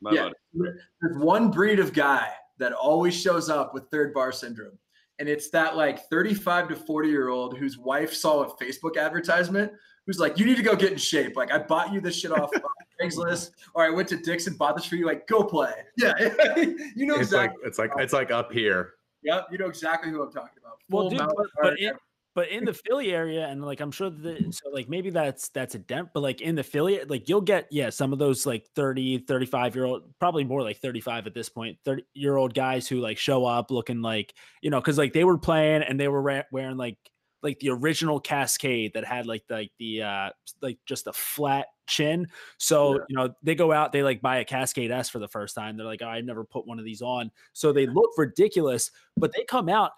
My 0.00 0.12
yeah. 0.12 0.30
bad. 0.54 0.74
There's 1.00 1.16
one 1.18 1.50
breed 1.50 1.78
of 1.78 1.92
guy 1.92 2.28
that 2.58 2.72
always 2.72 3.14
shows 3.14 3.48
up 3.50 3.74
with 3.74 3.88
third 3.90 4.14
bar 4.14 4.32
syndrome. 4.32 4.78
And 5.18 5.28
it's 5.28 5.50
that 5.50 5.76
like 5.76 6.08
35 6.08 6.68
to 6.68 6.76
40 6.76 7.08
year 7.08 7.28
old 7.28 7.56
whose 7.56 7.78
wife 7.78 8.12
saw 8.12 8.42
a 8.42 8.56
Facebook 8.56 8.96
advertisement 8.96 9.72
who's 10.06 10.18
like, 10.18 10.38
you 10.38 10.44
need 10.44 10.56
to 10.56 10.62
go 10.62 10.76
get 10.76 10.92
in 10.92 10.98
shape. 10.98 11.36
Like, 11.36 11.52
I 11.52 11.58
bought 11.58 11.92
you 11.92 12.00
this 12.00 12.18
shit 12.18 12.32
off 12.32 12.50
Craigslist, 13.00 13.50
or 13.74 13.84
I 13.84 13.90
went 13.90 14.08
to 14.08 14.16
Dick's 14.16 14.46
and 14.46 14.56
bought 14.58 14.76
this 14.76 14.84
for 14.84 14.96
you. 14.96 15.06
Like, 15.06 15.26
go 15.26 15.42
play. 15.44 15.72
Yeah. 15.96 16.12
you 16.18 17.06
know 17.06 17.16
It's 17.16 17.32
like 17.32 17.50
exactly. 17.50 17.62
it's 17.64 17.78
like 17.78 17.90
it's 17.98 18.12
like 18.12 18.30
up 18.30 18.52
here. 18.52 18.94
Yep. 19.22 19.46
You 19.52 19.58
know 19.58 19.66
exactly 19.66 20.10
who 20.10 20.22
I'm 20.22 20.32
talking 20.32 20.58
about. 20.60 20.78
Well, 20.90 21.08
dude, 21.08 21.18
but, 21.18 21.46
but 21.62 21.78
in, 21.80 21.94
but 22.34 22.48
in 22.48 22.64
the 22.64 22.74
Philly 22.74 23.12
area, 23.12 23.46
and 23.46 23.64
like 23.64 23.80
I'm 23.80 23.92
sure 23.92 24.10
that 24.10 24.54
so 24.54 24.70
like 24.70 24.88
maybe 24.88 25.10
that's 25.10 25.48
that's 25.50 25.76
a 25.76 25.78
dent, 25.78 26.08
but 26.12 26.20
like 26.20 26.40
in 26.40 26.56
the 26.56 26.64
Philly, 26.64 27.00
like 27.08 27.28
you'll 27.28 27.40
get 27.40 27.68
yeah 27.70 27.90
some 27.90 28.12
of 28.12 28.18
those 28.18 28.44
like 28.44 28.66
30, 28.74 29.18
35 29.18 29.74
year 29.76 29.84
old, 29.84 30.02
probably 30.18 30.44
more 30.44 30.62
like 30.62 30.78
35 30.78 31.28
at 31.28 31.34
this 31.34 31.48
point, 31.48 31.78
30 31.84 32.04
year 32.14 32.36
old 32.36 32.52
guys 32.52 32.88
who 32.88 33.00
like 33.00 33.18
show 33.18 33.46
up 33.46 33.70
looking 33.70 34.02
like 34.02 34.34
you 34.62 34.70
know 34.70 34.80
because 34.80 34.98
like 34.98 35.12
they 35.12 35.24
were 35.24 35.38
playing 35.38 35.82
and 35.82 35.98
they 35.98 36.08
were 36.08 36.22
ra- 36.22 36.42
wearing 36.50 36.76
like 36.76 36.98
like 37.44 37.60
the 37.60 37.70
original 37.70 38.18
Cascade 38.18 38.94
that 38.94 39.04
had 39.04 39.26
like 39.26 39.46
the, 39.46 39.54
like 39.54 39.72
the 39.78 40.02
uh 40.02 40.30
like 40.60 40.78
just 40.86 41.06
a 41.06 41.12
flat 41.12 41.66
chin. 41.86 42.26
So 42.58 42.94
you 43.08 43.16
know 43.16 43.32
they 43.44 43.54
go 43.54 43.70
out, 43.70 43.92
they 43.92 44.02
like 44.02 44.20
buy 44.20 44.38
a 44.38 44.44
Cascade 44.44 44.90
S 44.90 45.08
for 45.08 45.20
the 45.20 45.28
first 45.28 45.54
time. 45.54 45.76
They're 45.76 45.86
like, 45.86 46.02
oh, 46.02 46.08
I 46.08 46.20
never 46.20 46.42
put 46.42 46.66
one 46.66 46.80
of 46.80 46.84
these 46.84 47.02
on, 47.02 47.30
so 47.52 47.72
they 47.72 47.86
look 47.86 48.10
ridiculous, 48.16 48.90
but 49.16 49.32
they 49.32 49.44
come 49.44 49.68
out 49.68 49.92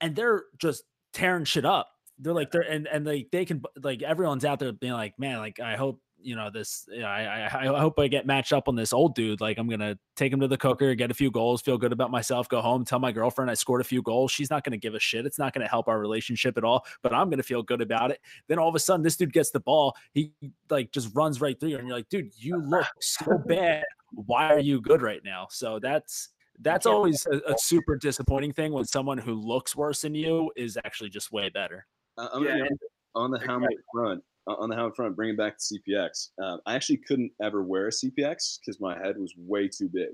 and 0.00 0.14
they're 0.14 0.44
just 0.58 0.84
tearing 1.12 1.44
shit 1.44 1.64
up. 1.64 1.88
They're 2.18 2.34
like 2.34 2.50
they're 2.50 2.62
and 2.62 2.86
and 2.86 3.06
like 3.06 3.28
they 3.32 3.44
can 3.44 3.62
like 3.82 4.02
everyone's 4.02 4.44
out 4.44 4.58
there 4.58 4.72
being 4.72 4.92
like, 4.92 5.18
man, 5.18 5.38
like 5.38 5.58
I 5.58 5.76
hope 5.76 6.00
you 6.22 6.36
know 6.36 6.50
this. 6.50 6.86
You 6.90 7.00
know, 7.00 7.06
I, 7.06 7.48
I 7.50 7.74
I 7.74 7.80
hope 7.80 7.98
I 7.98 8.08
get 8.08 8.26
matched 8.26 8.52
up 8.52 8.68
on 8.68 8.76
this 8.76 8.92
old 8.92 9.14
dude. 9.14 9.40
Like 9.40 9.58
I'm 9.58 9.68
gonna 9.68 9.98
take 10.16 10.32
him 10.32 10.40
to 10.40 10.48
the 10.48 10.58
cooker, 10.58 10.94
get 10.94 11.10
a 11.10 11.14
few 11.14 11.30
goals, 11.30 11.62
feel 11.62 11.78
good 11.78 11.92
about 11.92 12.10
myself, 12.10 12.48
go 12.48 12.60
home, 12.60 12.84
tell 12.84 12.98
my 12.98 13.12
girlfriend 13.12 13.50
I 13.50 13.54
scored 13.54 13.80
a 13.80 13.84
few 13.84 14.02
goals. 14.02 14.30
She's 14.30 14.50
not 14.50 14.64
gonna 14.64 14.76
give 14.76 14.94
a 14.94 15.00
shit. 15.00 15.26
It's 15.26 15.38
not 15.38 15.54
gonna 15.54 15.68
help 15.68 15.88
our 15.88 15.98
relationship 15.98 16.56
at 16.58 16.64
all. 16.64 16.84
But 17.02 17.14
I'm 17.14 17.30
gonna 17.30 17.42
feel 17.42 17.62
good 17.62 17.80
about 17.80 18.10
it. 18.10 18.20
Then 18.48 18.58
all 18.58 18.68
of 18.68 18.74
a 18.74 18.80
sudden, 18.80 19.02
this 19.02 19.16
dude 19.16 19.32
gets 19.32 19.50
the 19.50 19.60
ball. 19.60 19.96
He 20.12 20.32
like 20.68 20.92
just 20.92 21.14
runs 21.14 21.40
right 21.40 21.58
through 21.58 21.70
you, 21.70 21.78
and 21.78 21.88
you're 21.88 21.96
like, 21.96 22.08
dude, 22.08 22.32
you 22.36 22.58
look 22.58 22.86
so 23.00 23.38
bad. 23.46 23.84
Why 24.12 24.52
are 24.52 24.60
you 24.60 24.80
good 24.80 25.02
right 25.02 25.22
now? 25.24 25.46
So 25.50 25.78
that's 25.78 26.30
that's 26.62 26.86
always 26.86 27.26
a, 27.26 27.52
a 27.52 27.58
super 27.58 27.96
disappointing 27.96 28.52
thing 28.52 28.72
when 28.72 28.84
someone 28.84 29.18
who 29.18 29.34
looks 29.34 29.74
worse 29.76 30.02
than 30.02 30.14
you 30.14 30.50
is 30.56 30.78
actually 30.84 31.10
just 31.10 31.32
way 31.32 31.48
better. 31.48 31.86
I- 32.18 32.28
I'm 32.32 32.42
gonna 32.44 32.58
Yeah, 32.58 32.68
on 33.14 33.30
the 33.30 33.38
helmet 33.38 33.70
front. 33.92 34.22
uh, 34.46 34.54
On 34.54 34.68
the 34.68 34.74
helmet 34.76 34.96
front, 34.96 35.16
bring 35.16 35.30
it 35.30 35.36
back 35.36 35.56
to 35.58 35.64
CPX. 35.64 36.30
Um, 36.42 36.60
I 36.66 36.74
actually 36.74 36.98
couldn't 36.98 37.32
ever 37.42 37.62
wear 37.62 37.86
a 37.88 37.90
CPX 37.90 38.58
because 38.60 38.80
my 38.80 38.96
head 38.98 39.16
was 39.18 39.32
way 39.36 39.68
too 39.68 39.88
big, 39.88 40.10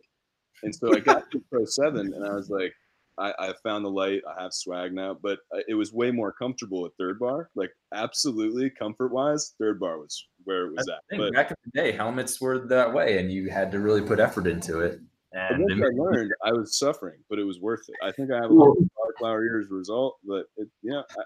and 0.62 0.74
so 0.74 0.94
I 0.94 1.00
got 1.00 1.30
to 1.30 1.40
Pro 1.50 1.64
Seven, 1.64 2.12
and 2.14 2.24
I 2.26 2.32
was 2.34 2.48
like, 2.50 2.72
I, 3.18 3.32
I 3.38 3.52
found 3.62 3.82
the 3.84 3.88
light. 3.90 4.20
I 4.28 4.42
have 4.42 4.52
swag 4.52 4.92
now, 4.92 5.14
but 5.14 5.38
uh, 5.54 5.60
it 5.68 5.74
was 5.74 5.92
way 5.92 6.10
more 6.10 6.32
comfortable 6.32 6.84
at 6.84 6.92
third 6.98 7.18
bar. 7.18 7.48
Like 7.54 7.70
absolutely 7.94 8.68
comfort 8.70 9.08
wise, 9.10 9.54
third 9.58 9.80
bar 9.80 9.98
was 9.98 10.26
where 10.44 10.66
it 10.66 10.74
was 10.76 10.86
at. 10.88 10.94
I 10.96 10.98
think 11.08 11.22
But 11.22 11.32
back 11.32 11.50
in 11.50 11.56
the 11.64 11.80
day, 11.82 11.92
helmets 11.92 12.40
were 12.40 12.58
that 12.68 12.92
way, 12.92 13.18
and 13.18 13.32
you 13.32 13.48
had 13.48 13.70
to 13.72 13.80
really 13.80 14.02
put 14.02 14.20
effort 14.20 14.46
into 14.46 14.80
it. 14.80 15.00
But 15.36 15.52
And 15.52 15.64
once 15.64 15.82
I 15.82 15.94
learned, 16.02 16.32
I 16.44 16.52
was 16.52 16.78
suffering, 16.78 17.18
but 17.28 17.38
it 17.38 17.44
was 17.44 17.60
worth 17.60 17.88
it. 17.88 17.94
I 18.02 18.10
think 18.10 18.30
I 18.30 18.36
have 18.36 18.50
a 18.50 18.54
lot 18.54 18.70
of 18.70 18.88
flower 19.18 19.44
years 19.44 19.68
result, 19.70 20.16
but 20.26 20.46
it, 20.56 20.68
yeah, 20.82 21.02
I, 21.10 21.22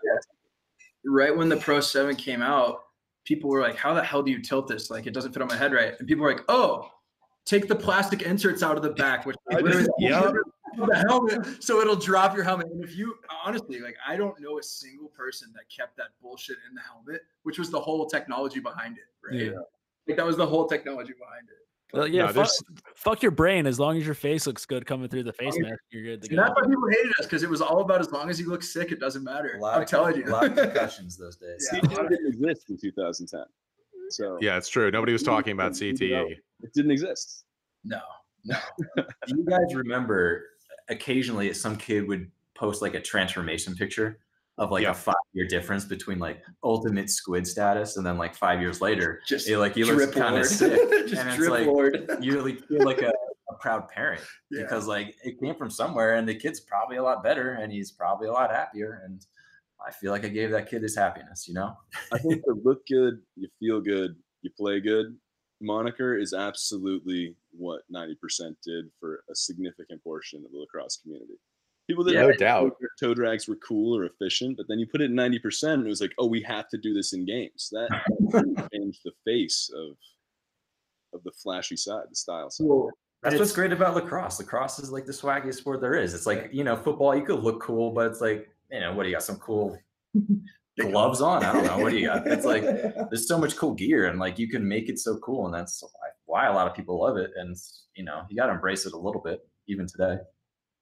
right 1.04 1.36
when 1.36 1.48
the 1.48 1.56
Pro 1.56 1.80
7 1.80 2.16
came 2.16 2.42
out, 2.42 2.82
people 3.24 3.50
were 3.50 3.61
like, 3.61 3.76
How 3.76 3.94
the 3.94 4.02
hell 4.02 4.22
do 4.22 4.30
you 4.30 4.42
tilt 4.42 4.66
this? 4.66 4.90
Like, 4.90 5.06
it 5.06 5.14
doesn't 5.14 5.32
fit 5.32 5.42
on 5.42 5.48
my 5.48 5.56
head 5.56 5.72
right. 5.72 5.94
And 5.98 6.08
people 6.08 6.24
were 6.24 6.32
like, 6.32 6.44
Oh, 6.48 6.88
take 7.44 7.68
the 7.68 7.76
plastic 7.76 8.22
inserts 8.22 8.62
out 8.62 8.76
of 8.76 8.82
the 8.82 8.90
back, 8.90 9.26
which 9.26 9.36
I 9.52 9.61
literally 9.61 9.86
just- 9.86 9.90
Yep. 10.00 10.34
the 10.76 11.04
helmet, 11.08 11.64
so 11.64 11.80
it'll 11.80 11.96
drop 11.96 12.32
your 12.34 12.44
helmet. 12.44 12.68
And 12.68 12.84
if 12.84 12.96
you 12.96 13.16
honestly, 13.44 13.80
like, 13.80 13.96
I 14.06 14.16
don't 14.16 14.40
know 14.40 14.61
a 14.61 14.62
single 14.62 15.08
person 15.08 15.52
that 15.54 15.64
kept 15.68 15.96
that 15.96 16.11
bullshit 16.22 16.58
in 16.68 16.76
the 16.76 16.80
helmet, 16.80 17.22
which 17.42 17.58
was 17.58 17.70
the 17.70 17.80
whole 17.80 18.06
technology 18.06 18.61
behind 18.61 18.96
it, 18.96 19.04
right? 19.24 19.46
Yeah. 19.46 19.58
Like, 20.06 20.16
that 20.16 20.24
was 20.24 20.36
the 20.36 20.46
whole 20.46 20.68
technology 20.68 21.12
behind 21.18 21.48
it. 21.48 21.66
Well, 21.93 22.07
yeah, 22.07 22.26
No, 22.26 22.32
fuck, 22.32 22.51
fuck 22.95 23.22
your 23.22 23.32
brain. 23.32 23.66
As 23.66 23.80
long 23.80 23.97
as 23.97 24.05
your 24.07 24.14
face 24.14 24.47
looks 24.47 24.64
good 24.66 24.86
coming 24.86 25.09
through 25.09 25.24
the 25.24 25.32
face 25.32 25.55
mask, 25.59 25.80
you're 25.91 26.03
good 26.05 26.22
to 26.22 26.28
And 26.28 26.36
go. 26.38 26.43
that's 26.45 26.55
why 26.55 26.62
people 26.68 26.88
hated 26.88 27.12
us 27.18 27.26
because 27.26 27.43
it 27.43 27.51
was 27.51 27.61
all 27.61 27.80
about 27.80 28.01
as 28.01 28.11
long 28.12 28.30
as 28.30 28.38
you 28.41 28.49
look 28.49 28.62
sick, 28.62 28.93
it 28.93 29.01
doesn't 29.01 29.24
matter. 29.24 29.55
a 29.57 29.61
lot 29.61 29.76
I'm 29.76 29.82
of, 29.82 29.88
telling 29.88 30.16
you. 30.16 30.24
a 30.26 30.30
lot 30.30 30.45
of 30.47 30.55
concussions 30.57 31.16
those 31.16 31.36
days. 31.36 31.68
Yeah. 31.72 31.80
CTE 31.80 32.09
didn't 32.09 32.26
exist 32.28 32.70
in 32.70 32.76
2010. 32.78 33.45
So 34.11 34.38
Yeah, 34.41 34.57
it's 34.57 34.68
true. 34.68 34.91
Nobody 34.91 35.12
was 35.12 35.22
talking 35.22 35.53
about. 35.53 35.72
CTE. 35.72 36.36
it 36.62 36.72
didn't 36.74 36.91
exist. 36.91 37.45
no, 37.84 38.01
no. 38.45 38.57
Do 38.97 39.05
you 39.36 39.45
guys 39.45 39.74
remember 39.74 40.45
occasionally 40.88 41.53
some 41.55 41.76
kid 41.76 42.07
would 42.09 42.30
post 42.55 42.82
like 42.82 42.95
a 42.95 43.01
transformation 43.01 43.74
picture 43.74 44.18
of 44.61 44.70
like 44.70 44.82
Yeah. 44.84 44.90
a 44.90 44.94
five 44.94 45.14
year 45.32 45.46
difference 45.48 45.84
between 45.84 46.18
like 46.20 46.44
ultimate 46.62 47.11
squid 47.11 47.46
status 47.46 47.96
and 47.96 48.06
then 48.06 48.16
like 48.18 48.34
five 48.36 48.61
years 48.61 48.80
later, 48.80 49.20
Just 49.26 49.48
it, 49.48 49.58
like 49.58 49.76
you 49.76 49.86
look 49.86 50.12
kind 50.14 50.36
of 50.36 50.46
sick. 50.46 50.78
Just 51.08 51.20
and 51.22 51.30
it's 51.30 51.48
like 51.48 51.66
lord. 51.66 52.08
you 52.20 52.40
like 52.42 52.64
feel 52.68 52.84
like 52.84 53.00
a, 53.02 53.12
a 53.50 53.54
proud 53.58 53.88
parent 53.88 54.22
Yeah. 54.50 54.62
because 54.62 54.86
like 54.86 55.16
it 55.24 55.40
came 55.40 55.56
from 55.56 55.70
somewhere 55.70 56.14
and 56.14 56.28
the 56.28 56.34
kid's 56.34 56.61
probably 56.61 56.98
a 56.98 57.02
lot 57.02 57.24
better 57.24 57.52
and 57.54 57.72
he's 57.72 57.90
probably 57.90 58.28
a 58.28 58.32
lot 58.32 58.50
happier 58.52 59.02
and 59.04 59.24
I 59.84 59.90
feel 59.92 60.12
like 60.12 60.26
I 60.26 60.28
gave 60.28 60.50
that 60.50 60.68
kid 60.68 60.82
his 60.82 60.94
happiness, 60.94 61.48
you 61.48 61.54
know? 61.54 61.74
I 62.12 62.18
think 62.18 62.42
the 62.44 62.54
look 62.64 62.86
good, 62.86 63.14
you 63.36 63.48
feel 63.58 63.80
good, 63.80 64.14
you 64.42 64.50
play 64.56 64.78
good 64.78 65.16
moniker 65.62 66.16
is 66.18 66.32
absolutely 66.34 67.34
what 67.52 67.82
90% 67.94 68.14
did 68.64 68.86
for 68.98 69.22
a 69.30 69.34
significant 69.34 70.02
portion 70.02 70.42
of 70.44 70.50
the 70.52 70.58
lacrosse 70.58 70.98
community. 71.02 71.34
People 71.89 72.05
didn't 72.05 72.28
No 72.28 72.33
doubt. 72.37 72.76
toe- 72.81 73.09
toe 73.09 73.14
drags 73.14 73.49
were 73.49 73.57
cool 73.57 73.97
or 73.97 74.05
efficient, 74.05 74.57
but 74.57 74.66
then 74.68 74.78
you 74.78 74.87
put 74.87 75.01
it 75.01 75.11
in 75.11 75.16
90% 75.16 75.74
and 75.74 75.87
it 75.87 75.89
was 75.89 76.01
like, 76.01 76.12
oh, 76.18 76.26
we 76.26 76.41
have 76.43 76.68
to 76.68 76.78
do 76.78 76.95
this 76.95 77.12
in 77.12 77.24
games. 77.24 77.68
That 77.72 77.89
changed 78.72 79.01
the 79.05 79.12
face 79.24 79.70
of 79.74 79.97
of 81.12 81.24
the 81.24 81.33
flashy 81.33 81.76
side, 81.76 82.05
the 82.09 82.14
style 82.14 82.49
side. 82.51 82.66
Well, 82.68 82.91
That's 83.22 83.35
it's- 83.35 83.41
what's 83.49 83.53
great 83.53 83.72
about 83.72 83.95
lacrosse. 83.97 84.39
Lacrosse 84.39 84.78
is 84.78 84.93
like 84.93 85.07
the 85.07 85.12
swaggiest 85.12 85.55
sport 85.57 85.81
there 85.81 85.95
is. 85.97 86.14
It's 86.14 86.26
like, 86.26 86.51
you 86.53 86.62
know, 86.62 86.76
football, 86.76 87.16
you 87.16 87.24
could 87.24 87.41
look 87.43 87.61
cool, 87.61 87.91
but 87.91 88.07
it's 88.07 88.20
like, 88.20 88.49
you 88.70 88.78
know, 88.78 88.93
what 88.95 89.03
do 89.03 89.09
you 89.09 89.16
got? 89.16 89.24
Some 89.24 89.37
cool 89.39 89.76
gloves 90.81 91.20
on? 91.20 91.45
I 91.45 91.53
don't 91.53 91.64
know. 91.66 91.78
What 91.78 91.91
do 91.91 91.99
you 91.99 92.07
got? 92.07 92.26
It's 92.28 92.45
like, 92.45 92.62
there's 93.11 93.26
so 93.26 93.37
much 93.39 93.57
cool 93.57 93.74
gear 93.74 94.07
and 94.07 94.20
like 94.20 94.39
you 94.39 94.49
can 94.49 94.66
make 94.66 94.89
it 94.89 94.99
so 95.01 95.18
cool. 95.18 95.47
And 95.47 95.55
that's 95.55 95.83
why, 95.83 96.09
why 96.26 96.47
a 96.47 96.53
lot 96.55 96.68
of 96.68 96.74
people 96.76 97.01
love 97.01 97.16
it. 97.16 97.33
And, 97.37 97.57
you 97.97 98.05
know, 98.05 98.22
you 98.31 98.37
got 98.37 98.47
to 98.47 98.53
embrace 98.53 98.87
it 98.87 98.93
a 98.93 98.97
little 98.97 99.20
bit, 99.20 99.41
even 99.66 99.87
today. 99.89 100.18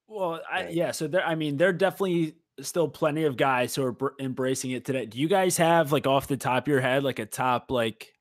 Well, 0.09 0.41
I, 0.51 0.69
yeah. 0.69 0.93
So 0.93 1.07
there, 1.07 1.25
I 1.25 1.35
mean, 1.35 1.57
there 1.57 1.69
are 1.69 1.73
definitely 1.73 2.37
still 2.61 2.89
plenty 2.89 3.25
of 3.25 3.37
guys 3.37 3.75
who 3.75 3.85
are 3.85 3.93
br- 3.93 4.09
embracing 4.19 4.73
it 4.73 4.85
today. 4.85 5.07
Do 5.07 5.19
you 5.19 5.29
guys 5.29 5.57
have 5.59 5.93
like 5.93 6.07
off 6.07 6.27
the 6.27 6.37
top 6.37 6.65
of 6.65 6.69
your 6.69 6.81
head, 6.81 7.05
like 7.05 7.19
a 7.19 7.27
top 7.27 7.71
like? 7.71 8.13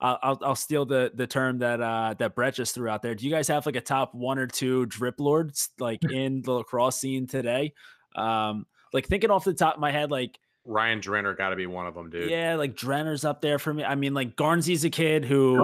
I'll 0.00 0.18
I'll, 0.22 0.38
I'll 0.42 0.56
steal 0.56 0.84
the 0.86 1.12
the 1.14 1.26
term 1.26 1.58
that 1.58 1.80
uh 1.80 2.14
that 2.18 2.34
Brett 2.34 2.54
just 2.54 2.74
threw 2.74 2.88
out 2.88 3.02
there. 3.02 3.14
Do 3.14 3.24
you 3.24 3.30
guys 3.30 3.48
have 3.48 3.66
like 3.66 3.76
a 3.76 3.80
top 3.80 4.14
one 4.14 4.38
or 4.38 4.46
two 4.46 4.86
drip 4.86 5.20
lords 5.20 5.70
like 5.78 6.00
in 6.10 6.42
the 6.42 6.52
lacrosse 6.52 6.98
scene 6.98 7.26
today? 7.26 7.74
Um, 8.16 8.66
like 8.92 9.06
thinking 9.06 9.30
off 9.30 9.44
the 9.44 9.54
top 9.54 9.74
of 9.74 9.80
my 9.80 9.92
head, 9.92 10.10
like 10.10 10.38
Ryan 10.66 11.00
Drenner 11.00 11.36
got 11.36 11.50
to 11.50 11.56
be 11.56 11.66
one 11.66 11.86
of 11.86 11.94
them, 11.94 12.08
dude. 12.08 12.30
yeah, 12.30 12.54
like 12.56 12.74
Drenner's 12.74 13.24
up 13.24 13.42
there 13.42 13.58
for 13.58 13.74
me. 13.74 13.84
I 13.84 13.94
mean, 13.96 14.14
like 14.14 14.34
Garnsey's 14.34 14.84
a 14.84 14.90
kid 14.90 15.24
who 15.24 15.56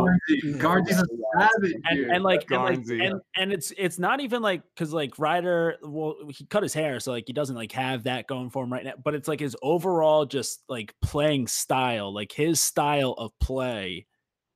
Garnsey's 0.59 1.01
a 1.01 1.07
savage, 1.38 1.72
and, 1.88 1.96
dude. 1.98 2.09
and 2.11 2.22
like, 2.22 2.51
and, 2.51 2.62
like 2.62 2.86
and, 2.88 3.20
and 3.36 3.53
it's 3.53 3.72
it's 3.78 3.98
not 3.98 4.20
even 4.20 4.42
like 4.42 4.62
because 4.74 4.92
like 4.92 5.18
Ryder 5.18 5.76
well 5.82 6.16
he 6.28 6.44
cut 6.44 6.62
his 6.62 6.74
hair 6.74 7.01
so 7.01 7.12
like 7.12 7.24
he 7.26 7.32
doesn't 7.32 7.57
like 7.57 7.72
have 7.72 8.03
that 8.05 8.26
going 8.26 8.51
for 8.51 8.62
him 8.64 8.72
right 8.72 8.84
now 8.84 8.92
but 9.03 9.14
it's 9.14 9.26
like 9.28 9.40
his 9.40 9.57
overall 9.62 10.26
just 10.26 10.62
like 10.68 10.94
playing 11.01 11.46
style 11.46 12.12
like 12.12 12.32
his 12.32 12.61
style 12.61 13.14
of 13.16 13.32
play 13.40 14.07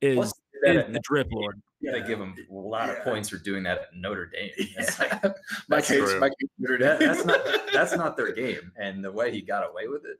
is, 0.03 0.17
Plus, 0.17 0.33
is 0.65 0.93
the 0.93 1.01
drip 1.03 1.29
lord 1.33 1.61
You 1.81 1.91
got 1.91 1.99
to 2.03 2.07
give 2.07 2.21
him 2.21 2.35
a 2.51 2.55
lot 2.55 2.91
of 2.91 2.97
Yeah. 2.99 3.05
points 3.05 3.29
for 3.31 3.39
doing 3.39 3.63
that 3.63 3.79
at 3.79 3.87
Notre 3.97 4.27
Dame. 4.27 4.51
It's 4.59 4.99
like, 4.99 5.23
Mike 5.23 5.35
that's 5.69 5.89
hates 5.89 6.11
true. 6.11 6.21
Mike 6.21 6.33
hates 6.39 6.53
Notre 6.59 6.79
that, 6.85 6.99
Dame. 6.99 7.09
that's 7.09 7.25
not 7.25 7.41
that's 7.73 7.97
not 7.97 8.17
their 8.19 8.33
game. 8.33 8.71
And 8.77 9.03
the 9.03 9.11
way 9.11 9.31
he 9.33 9.41
got 9.41 9.67
away 9.69 9.89
with 9.89 10.05
it, 10.05 10.19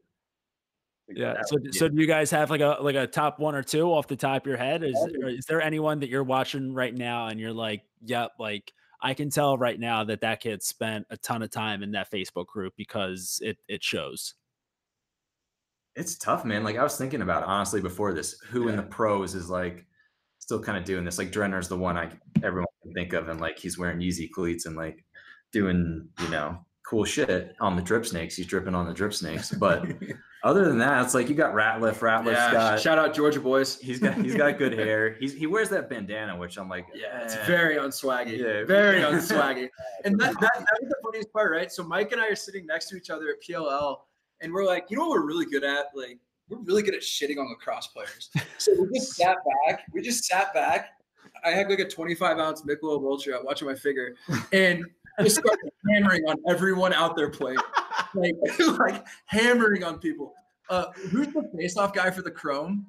yeah 1.09 1.35
so 1.47 1.57
would- 1.61 1.75
so 1.75 1.89
do 1.89 2.01
you 2.01 2.07
guys 2.07 2.31
have 2.31 2.49
like 2.51 2.61
a 2.63 2.79
like 2.81 2.97
a 2.97 3.07
top 3.07 3.39
one 3.39 3.55
or 3.55 3.63
two 3.63 3.93
off 3.93 4.07
the 4.07 4.17
top 4.17 4.43
of 4.43 4.47
your 4.47 4.57
head 4.57 4.83
is 4.83 4.97
is 5.25 5.45
there 5.47 5.61
anyone 5.61 6.01
that 6.01 6.09
you're 6.09 6.25
watching 6.25 6.73
right 6.73 6.95
now 6.95 7.27
and 7.27 7.39
you're 7.39 7.53
like 7.53 7.83
yep 8.05 8.31
like 8.39 8.73
I 9.03 9.13
can 9.13 9.29
tell 9.29 9.59
right 9.59 9.79
now 9.79 10.03
that 10.05 10.23
that 10.23 10.41
kid 10.41 10.63
spent 10.63 11.07
a 11.11 11.19
ton 11.19 11.43
of 11.43 11.51
time 11.51 11.83
in 11.83 11.91
that 11.91 12.11
Facebook 12.11 12.47
group 12.47 12.73
because 12.77 13.39
it 13.43 13.59
it 13.69 13.83
shows. 13.85 14.33
it's 15.97 16.17
tough, 16.17 16.45
man. 16.45 16.65
Like 16.65 16.77
I 16.77 16.83
was 16.83 16.97
thinking 16.97 17.21
about 17.23 17.45
honestly 17.45 17.81
before 17.83 18.15
this, 18.15 18.41
who 18.49 18.69
in 18.69 18.77
the 18.77 18.83
pros 18.83 19.35
is 19.35 19.51
like 19.51 19.87
still 20.39 20.61
kind 20.61 20.79
of 20.79 20.85
doing 20.85 21.05
this. 21.05 21.19
Like 21.19 21.31
Drenner's 21.33 21.69
the 21.69 21.77
one 21.77 21.97
I 21.99 22.11
everyone 22.43 22.67
can 22.83 22.93
think 22.95 23.13
of, 23.13 23.29
and 23.29 23.41
like 23.41 23.59
he's 23.59 23.79
wearing 23.79 23.99
Yeezy 23.99 24.31
cleats 24.31 24.65
and 24.67 24.75
like 24.75 25.05
doing 25.53 26.09
you 26.23 26.29
know 26.29 26.65
cool 26.85 27.05
shit 27.05 27.57
on 27.61 27.77
the 27.77 27.83
drip 27.83 28.07
snakes. 28.07 28.37
He's 28.37 28.47
dripping 28.47 28.75
on 28.75 28.87
the 28.87 28.95
drip 28.95 29.15
snakes. 29.15 29.53
But 29.65 29.87
other 30.43 30.67
than 30.67 30.77
that, 30.79 31.03
it's 31.03 31.15
like 31.15 31.31
you 31.31 31.35
got 31.35 31.55
Ratliff. 31.55 32.01
Ratliff's 32.01 32.33
yeah, 32.33 32.53
got 32.53 32.81
shout 32.81 32.99
out 32.99 33.15
Georgia 33.15 33.41
boys. 33.41 33.79
he's 33.81 33.99
got 33.99 34.17
he's 34.17 34.35
got 34.35 34.59
good 34.59 34.73
hair. 34.79 35.15
He's 35.15 35.33
he 35.33 35.47
wears 35.47 35.71
that 35.71 35.89
bandana, 35.89 36.37
which 36.37 36.59
I'm 36.59 36.69
like, 36.69 36.87
Yeah, 36.95 37.23
it's 37.23 37.35
very 37.47 37.77
unswaggy. 37.77 38.39
Yeah. 38.39 38.65
Very 38.67 39.01
unswaggy. 39.11 39.71
And 40.05 40.21
that, 40.21 40.35
that, 40.41 40.51
that 40.55 40.79
was 40.83 40.91
the 40.91 40.97
funniest 41.03 41.33
part, 41.33 41.51
right? 41.51 41.73
So 41.73 41.83
Mike 41.83 42.13
and 42.13 42.21
I 42.21 42.29
are 42.29 42.37
sitting 42.37 42.67
next 42.67 42.91
to 42.91 42.97
each 42.97 43.09
other 43.09 43.31
at 43.31 43.37
PLL, 43.43 44.01
and 44.43 44.53
we're 44.53 44.67
like, 44.67 44.91
you 44.91 44.99
know 44.99 45.09
what 45.09 45.19
we're 45.21 45.27
really 45.27 45.47
good 45.47 45.65
at? 45.65 45.87
Like, 45.95 46.19
we're 46.51 46.59
really 46.59 46.83
good 46.83 46.95
at 46.95 47.01
shitting 47.01 47.39
on 47.39 47.49
lacrosse 47.49 47.87
players. 47.87 48.31
So 48.59 48.73
we 48.79 48.99
just 48.99 49.15
sat 49.15 49.39
back. 49.67 49.85
We 49.95 50.03
just 50.03 50.25
sat 50.25 50.53
back. 50.53 50.91
I 51.43 51.51
had 51.51 51.71
like 51.71 51.79
a 51.79 51.89
25 51.89 52.39
ounce 52.39 52.63
Michelob 52.63 53.03
Ultra 53.03 53.39
watching 53.43 53.67
my 53.67 53.75
figure, 53.75 54.15
and 54.53 54.85
just 55.23 55.37
started 55.37 55.71
hammering 55.91 56.23
on 56.27 56.37
everyone 56.49 56.93
out 56.93 57.17
there 57.17 57.31
playing, 57.31 57.59
like, 58.15 58.35
like 58.79 59.07
hammering 59.27 59.85
on 59.85 59.99
people. 59.99 60.33
Uh, 60.71 60.87
who's 61.11 61.29
the 61.29 61.49
face-off 61.57 61.93
guy 61.93 62.11
for 62.11 62.23
the 62.23 62.31
Chrome? 62.31 62.87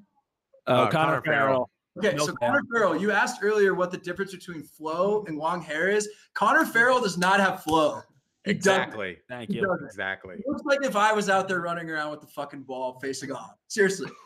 Oh, 0.67 0.73
Uh, 0.73 0.89
Connor, 0.89 0.91
Connor 0.91 1.21
Farrell. 1.21 1.45
Farrell. 1.47 1.69
Okay, 1.97 2.17
No 2.17 2.25
so 2.25 2.31
cap. 2.33 2.49
Connor 2.49 2.61
Farrell, 2.73 2.95
you 2.97 3.11
asked 3.11 3.39
earlier 3.43 3.73
what 3.73 3.91
the 3.91 3.97
difference 3.97 4.31
between 4.33 4.63
flow 4.63 5.23
and 5.27 5.37
long 5.37 5.61
hair 5.61 5.89
is. 5.89 6.09
Connor 6.33 6.65
Farrell 6.65 6.99
does 7.01 7.17
not 7.17 7.39
have 7.39 7.63
flow. 7.63 8.01
He. 8.43 8.51
Exactly. 8.51 9.17
Thank 9.27 9.49
He 9.49 9.57
you. 9.57 9.65
doesn't. 9.65 9.85
Exactly. 9.85 10.35
It 10.35 10.45
looks 10.47 10.63
like 10.65 10.83
if 10.83 10.95
I 10.95 11.11
was 11.13 11.29
out 11.29 11.47
there 11.47 11.61
running 11.61 11.89
around 11.89 12.11
with 12.11 12.21
the 12.21 12.27
fucking 12.27 12.61
ball 12.63 12.99
facing 12.99 13.31
off. 13.31 13.55
Seriously. 13.67 14.09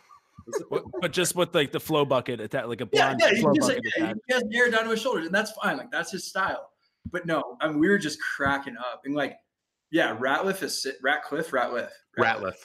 But, 0.72 0.84
but 1.00 1.12
just 1.14 1.36
with 1.36 1.54
like 1.54 1.72
the 1.72 1.80
flow 1.80 2.06
bucket 2.06 2.40
attack, 2.40 2.66
like 2.66 2.82
a 2.82 2.90
Yeah, 2.92 3.14
blonde 3.14 3.22
yeah, 3.24 3.36
he, 3.36 3.42
flow 3.42 3.54
just, 3.54 3.68
like, 3.68 3.78
bucket 3.78 3.94
yeah, 3.98 4.14
he 4.28 4.34
has 4.34 4.44
hair 4.52 4.72
down 4.72 4.86
to 4.86 4.90
his 4.90 5.00
shoulders, 5.00 5.28
and 5.28 5.36
that's 5.36 5.52
fine. 5.52 5.78
Like 5.78 5.92
that's 5.92 6.12
his 6.12 6.24
style. 6.26 6.69
But 7.12 7.26
no, 7.26 7.58
I 7.62 7.68
mean, 7.68 7.80
we 7.80 7.90
were 7.90 7.98
just 7.98 8.20
cracking 8.22 8.78
up. 8.78 9.02
And 9.06 9.16
like, 9.16 9.36
yeah, 9.92 10.16
Ratliff 10.18 10.62
is 10.64 10.82
sick. 10.82 10.96
Ratcliffe, 11.04 11.52
Ratliff. 11.52 11.90
Ratliff. 12.18 12.56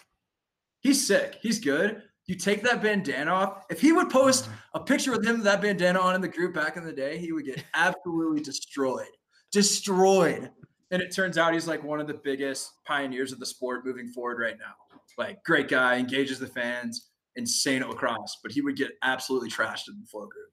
He's 0.81 1.07
sick. 1.07 1.39
He's 1.41 1.59
good. 1.59 2.03
You 2.27 2.37
take 2.37 2.63
that 2.63 2.83
bandana 2.83 3.31
off. 3.31 3.65
If 3.71 3.81
he 3.81 3.93
would 3.93 4.09
post 4.11 4.49
a 4.75 4.81
picture 4.81 5.11
with 5.11 5.27
him 5.27 5.37
with 5.37 5.45
that 5.45 5.61
bandana 5.61 6.01
on 6.01 6.15
in 6.15 6.21
the 6.21 6.29
group 6.29 6.55
back 6.55 6.77
in 6.77 6.85
the 6.85 6.93
day, 6.93 7.19
he 7.19 7.33
would 7.33 7.45
get 7.45 7.63
absolutely 7.75 8.43
destroyed. 8.43 9.07
Destroyed. 9.53 10.51
And 10.91 11.03
it 11.03 11.15
turns 11.15 11.39
out 11.39 11.55
he's 11.55 11.69
like 11.69 11.83
one 11.83 12.01
of 12.01 12.07
the 12.07 12.21
biggest 12.23 12.73
pioneers 12.87 13.33
of 13.33 13.41
the 13.41 13.47
sport 13.47 13.85
moving 13.85 14.09
forward 14.09 14.39
right 14.41 14.57
now. 14.59 14.75
Like 15.19 15.43
great 15.45 15.69
guy, 15.69 15.97
engages 15.97 16.39
the 16.39 16.47
fans, 16.47 17.11
insane 17.37 17.83
at 17.83 17.89
lacrosse, 17.89 18.39
but 18.43 18.53
he 18.53 18.61
would 18.61 18.77
get 18.77 18.93
absolutely 19.03 19.51
trashed 19.51 19.89
in 19.89 19.99
the 20.01 20.07
flow 20.07 20.27
group. 20.27 20.51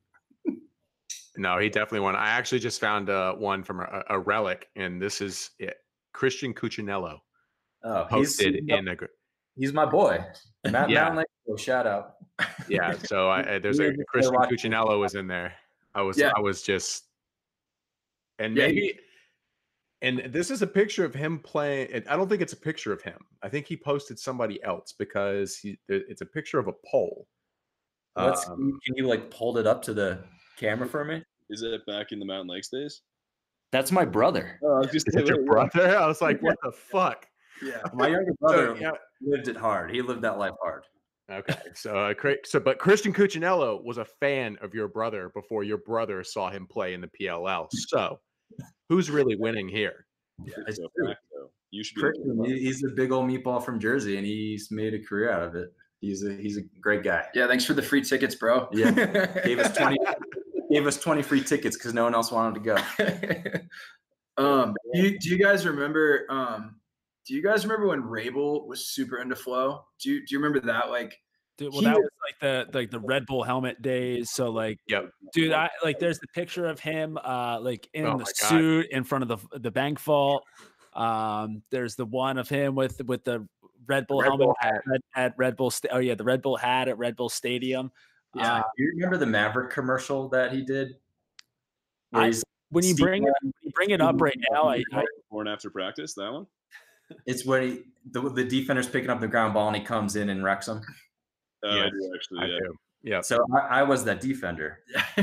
No, 1.37 1.57
he 1.57 1.69
definitely 1.69 2.01
won. 2.01 2.15
I 2.15 2.29
actually 2.29 2.59
just 2.59 2.79
found 2.81 3.09
uh, 3.09 3.33
one 3.35 3.63
from 3.63 3.79
a, 3.79 4.03
a 4.09 4.19
relic, 4.19 4.67
and 4.75 5.01
this 5.01 5.21
is 5.21 5.51
it. 5.59 5.77
Christian 6.13 6.53
Cuccinello 6.53 7.19
oh, 7.85 8.03
he's 8.03 8.35
posted 8.35 8.69
in 8.69 8.87
a 8.89 8.95
he's 9.55 9.71
my 9.73 9.85
boy. 9.85 10.23
Matt, 10.69 10.89
Yeah. 10.89 11.03
Mountain 11.05 11.25
Lake, 11.47 11.59
shout 11.59 11.87
out. 11.87 12.15
yeah. 12.67 12.93
So 13.05 13.29
I, 13.29 13.55
I- 13.55 13.59
there's 13.63 13.79
a 13.79 13.93
Christian. 14.09 14.35
Cuccinello 14.35 14.99
was 14.99 15.15
in 15.15 15.27
there. 15.27 15.53
I 15.95 16.01
was 16.01 16.17
Yeah. 16.17 16.31
I 16.35 16.41
was 16.41 16.61
just, 16.63 17.05
and 18.39 18.55
Yeah, 18.57 18.67
he- 18.67 18.73
maybe, 18.75 18.99
and 20.01 20.33
this 20.33 20.49
is 20.51 20.61
a 20.61 20.67
picture 20.67 21.05
of 21.05 21.13
him 21.13 21.39
playing. 21.39 22.03
I 22.09 22.15
don't 22.17 22.27
think 22.27 22.41
it's 22.41 22.53
a 22.53 22.57
picture 22.57 22.91
of 22.91 23.01
him. 23.03 23.19
I 23.43 23.49
think 23.49 23.67
he 23.67 23.77
posted 23.77 24.17
somebody 24.17 24.61
else 24.63 24.93
because 24.97 25.55
he 25.57 25.77
it's 25.87 26.21
a 26.21 26.25
picture 26.25 26.57
of 26.59 26.67
a 26.67 26.73
pole. 26.89 27.27
Let's 28.17 28.49
Um, 28.49 28.77
can 28.85 28.95
you 28.97 29.07
like 29.07 29.31
hold 29.31 29.57
it 29.57 29.67
up 29.67 29.81
to 29.83 29.93
the 29.93 30.23
camera 30.61 30.87
for 30.87 31.03
me? 31.03 31.23
Is 31.49 31.61
that 31.61 31.79
back 31.87 32.11
in 32.11 32.19
the 32.19 32.25
Mountain 32.25 32.47
Lakes 32.47 32.69
days? 32.69 33.01
That's 33.71 33.91
my 33.91 34.05
brother. 34.05 34.59
Oh, 34.63 34.75
I 34.75 34.79
was 34.79 34.91
just 34.91 35.07
is 35.09 35.15
it 35.15 35.27
your 35.27 35.43
brother? 35.45 35.97
I 35.99 36.05
was 36.07 36.21
like, 36.21 36.41
what 36.41 36.57
the 36.63 36.71
fuck? 36.71 37.25
Yeah. 37.63 37.81
My 37.93 38.07
younger 38.07 38.31
So, 38.41 38.47
brother 38.47 38.77
yeah, 38.79 38.91
lived 39.21 39.47
it 39.47 39.55
hard. 39.55 39.91
He 39.91 40.01
lived 40.01 40.21
that 40.23 40.37
life 40.39 40.53
hard. 40.61 40.83
Okay, 41.31 41.55
so 41.75 41.95
uh, 41.97 42.13
Cra- 42.13 42.35
so 42.43 42.59
but 42.59 42.79
Christian 42.79 43.13
Cuccinello 43.13 43.81
was 43.83 43.97
a 43.97 44.03
fan 44.05 44.57
of 44.61 44.73
your 44.73 44.87
brother 44.89 45.29
before 45.33 45.63
your 45.63 45.77
brother 45.77 46.23
saw 46.23 46.49
him 46.49 46.67
play 46.67 46.93
in 46.93 46.99
the 47.01 47.09
PLL. 47.19 47.67
So, 47.71 48.19
who's 48.89 49.09
really 49.09 49.35
winning 49.37 49.69
here? 49.69 50.05
It's 50.45 50.77
So, 50.77 50.87
true. 50.97 51.07
fact. 51.09 51.19
You 51.69 51.83
should. 51.85 51.97
Christian, 51.99 52.43
he- 52.43 52.59
he's 52.59 52.83
a 52.83 52.89
big 52.95 53.11
old 53.13 53.29
meatball 53.29 53.63
from 53.63 53.79
Jersey, 53.79 54.17
and 54.17 54.25
he's 54.25 54.69
made 54.71 54.93
a 54.93 54.99
career 54.99 55.31
out 55.31 55.43
of 55.43 55.55
it. 55.55 55.69
He's 56.01 56.25
a 56.25 56.33
he's 56.33 56.57
a 56.57 56.61
great 56.81 57.03
guy. 57.03 57.27
Yeah, 57.35 57.47
thanks 57.47 57.63
for 57.63 57.73
the 57.75 57.81
free 57.83 58.01
tickets, 58.01 58.35
bro. 58.35 58.67
Yeah. 58.73 58.91
Gave 59.45 59.59
us 59.59 59.77
twenty 59.77 59.97
gave 60.71 60.87
us 60.87 60.97
twenty 60.97 61.21
free 61.21 61.43
tickets 61.43 61.77
because 61.77 61.93
no 61.93 62.03
one 62.03 62.15
else 62.15 62.31
wanted 62.31 62.55
to 62.55 62.59
go. 62.61 63.61
um, 64.43 64.75
do 64.93 65.01
you, 65.01 65.19
do 65.19 65.29
you 65.29 65.37
guys 65.37 65.65
remember? 65.65 66.25
Um, 66.29 66.75
do 67.27 67.35
you 67.35 67.43
guys 67.43 67.63
remember 67.65 67.87
when 67.87 68.01
Rabil 68.01 68.65
was 68.67 68.87
super 68.89 69.19
into 69.19 69.35
flow? 69.35 69.83
Do 70.01 70.11
you 70.11 70.19
do 70.25 70.35
you 70.35 70.39
remember 70.39 70.65
that? 70.67 70.89
Like, 70.89 71.17
Dude, 71.57 71.71
well, 71.73 71.81
that 71.83 71.95
was- 71.95 72.03
was 72.03 72.09
like 72.27 72.39
the 72.71 72.77
like 72.77 72.91
the 72.91 72.99
Red 72.99 73.25
Bull 73.25 73.43
helmet 73.43 73.81
days. 73.81 74.31
So 74.31 74.49
like, 74.49 74.79
Yep. 74.87 75.11
dude, 75.33 75.51
I 75.51 75.69
like 75.83 75.99
there's 75.99 76.19
the 76.19 76.27
picture 76.33 76.65
of 76.65 76.79
him 76.79 77.17
uh 77.23 77.59
like 77.61 77.87
in 77.93 78.05
Oh 78.05 78.11
the 78.13 78.17
my 78.19 78.31
God. 78.41 78.49
suit 78.49 78.87
in 78.91 79.03
front 79.03 79.29
of 79.29 79.49
the 79.51 79.59
the 79.59 79.71
bank 79.71 79.99
vault. 79.99 80.43
Um, 80.93 81.61
there's 81.69 81.95
the 81.95 82.05
one 82.05 82.37
of 82.37 82.49
him 82.49 82.75
with 82.75 83.01
with 83.05 83.23
the 83.23 83.47
Red 83.87 84.07
Bull 84.07 84.21
Red 84.21 84.27
helmet 84.29 84.45
Bull 84.45 84.55
at, 84.61 84.81
Red, 84.87 85.01
at 85.15 85.33
Red 85.37 85.55
Bull. 85.55 85.69
Sta- 85.71 85.89
oh 85.91 85.99
yeah, 85.99 86.15
the 86.15 86.23
Red 86.23 86.41
Bull 86.41 86.57
hat 86.57 86.87
at 86.87 86.97
Red 86.97 87.15
Bull 87.15 87.29
Stadium. 87.29 87.91
Yeah. 88.35 88.57
Uh, 88.59 88.61
Do 88.77 88.83
you 88.83 88.91
remember 88.95 89.17
the 89.17 89.25
Maverick 89.25 89.71
commercial 89.71 90.29
that 90.29 90.51
he 90.53 90.61
did? 90.63 90.95
I- 92.13 92.33
when 92.69 92.85
you 92.85 92.95
bring 92.95 93.23
it 93.23 93.33
you 93.61 93.71
bring 93.75 93.89
it 93.89 93.99
up 93.99 94.21
right 94.21 94.37
now, 94.51 94.63
I, 94.69 94.75
I 94.93 95.03
Before 95.23 95.41
and 95.41 95.49
after 95.49 95.69
practice, 95.69 96.13
that 96.13 96.31
one. 96.31 96.47
it's 97.25 97.45
when 97.45 97.61
he 97.63 97.79
the, 98.11 98.21
the 98.29 98.45
defender's 98.45 98.87
picking 98.87 99.09
up 99.09 99.19
the 99.19 99.27
ground 99.27 99.53
ball 99.53 99.67
and 99.67 99.75
he 99.75 99.83
comes 99.83 100.15
in 100.15 100.29
and 100.29 100.41
wrecks 100.43 100.69
him. 100.69 100.81
Uh, 101.65 101.67
I 101.67 101.75
Yes, 101.75 101.89
do 101.91 102.11
actually. 102.15 102.39
I 102.39 102.45
yeah. 102.45 102.57
do. 102.59 102.75
Yeah. 103.03 103.21
So 103.21 103.45
I, 103.53 103.79
I 103.79 103.83
was 103.83 104.05
that 104.05 104.21
defender. 104.21 104.79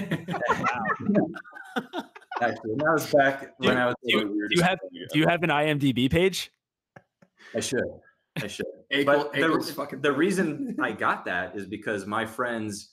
Actually, 2.41 2.73
and 2.73 2.81
that 2.81 2.93
was 2.93 3.13
back 3.13 3.55
when 3.59 3.77
I 3.77 3.87
was. 3.87 3.95
do 4.07 4.17
you- 4.17 4.49
do 4.49 4.55
you 4.57 4.63
have- 4.63 4.79
do 5.13 5.19
you 5.19 5.27
have 5.27 5.43
an 5.43 5.51
IMDb 5.51 6.09
page? 6.11 6.53
I 7.55 7.61
should. 7.61 7.83
I 8.43 8.47
should. 8.47 8.67
Akel- 8.93 9.05
but 9.07 9.33
the, 9.33 9.97
the 10.01 10.13
reason 10.13 10.77
I 10.83 10.93
got 10.93 11.25
that 11.25 11.57
is 11.57 11.67
because 11.67 12.07
my 12.07 12.25
friends 12.27 12.91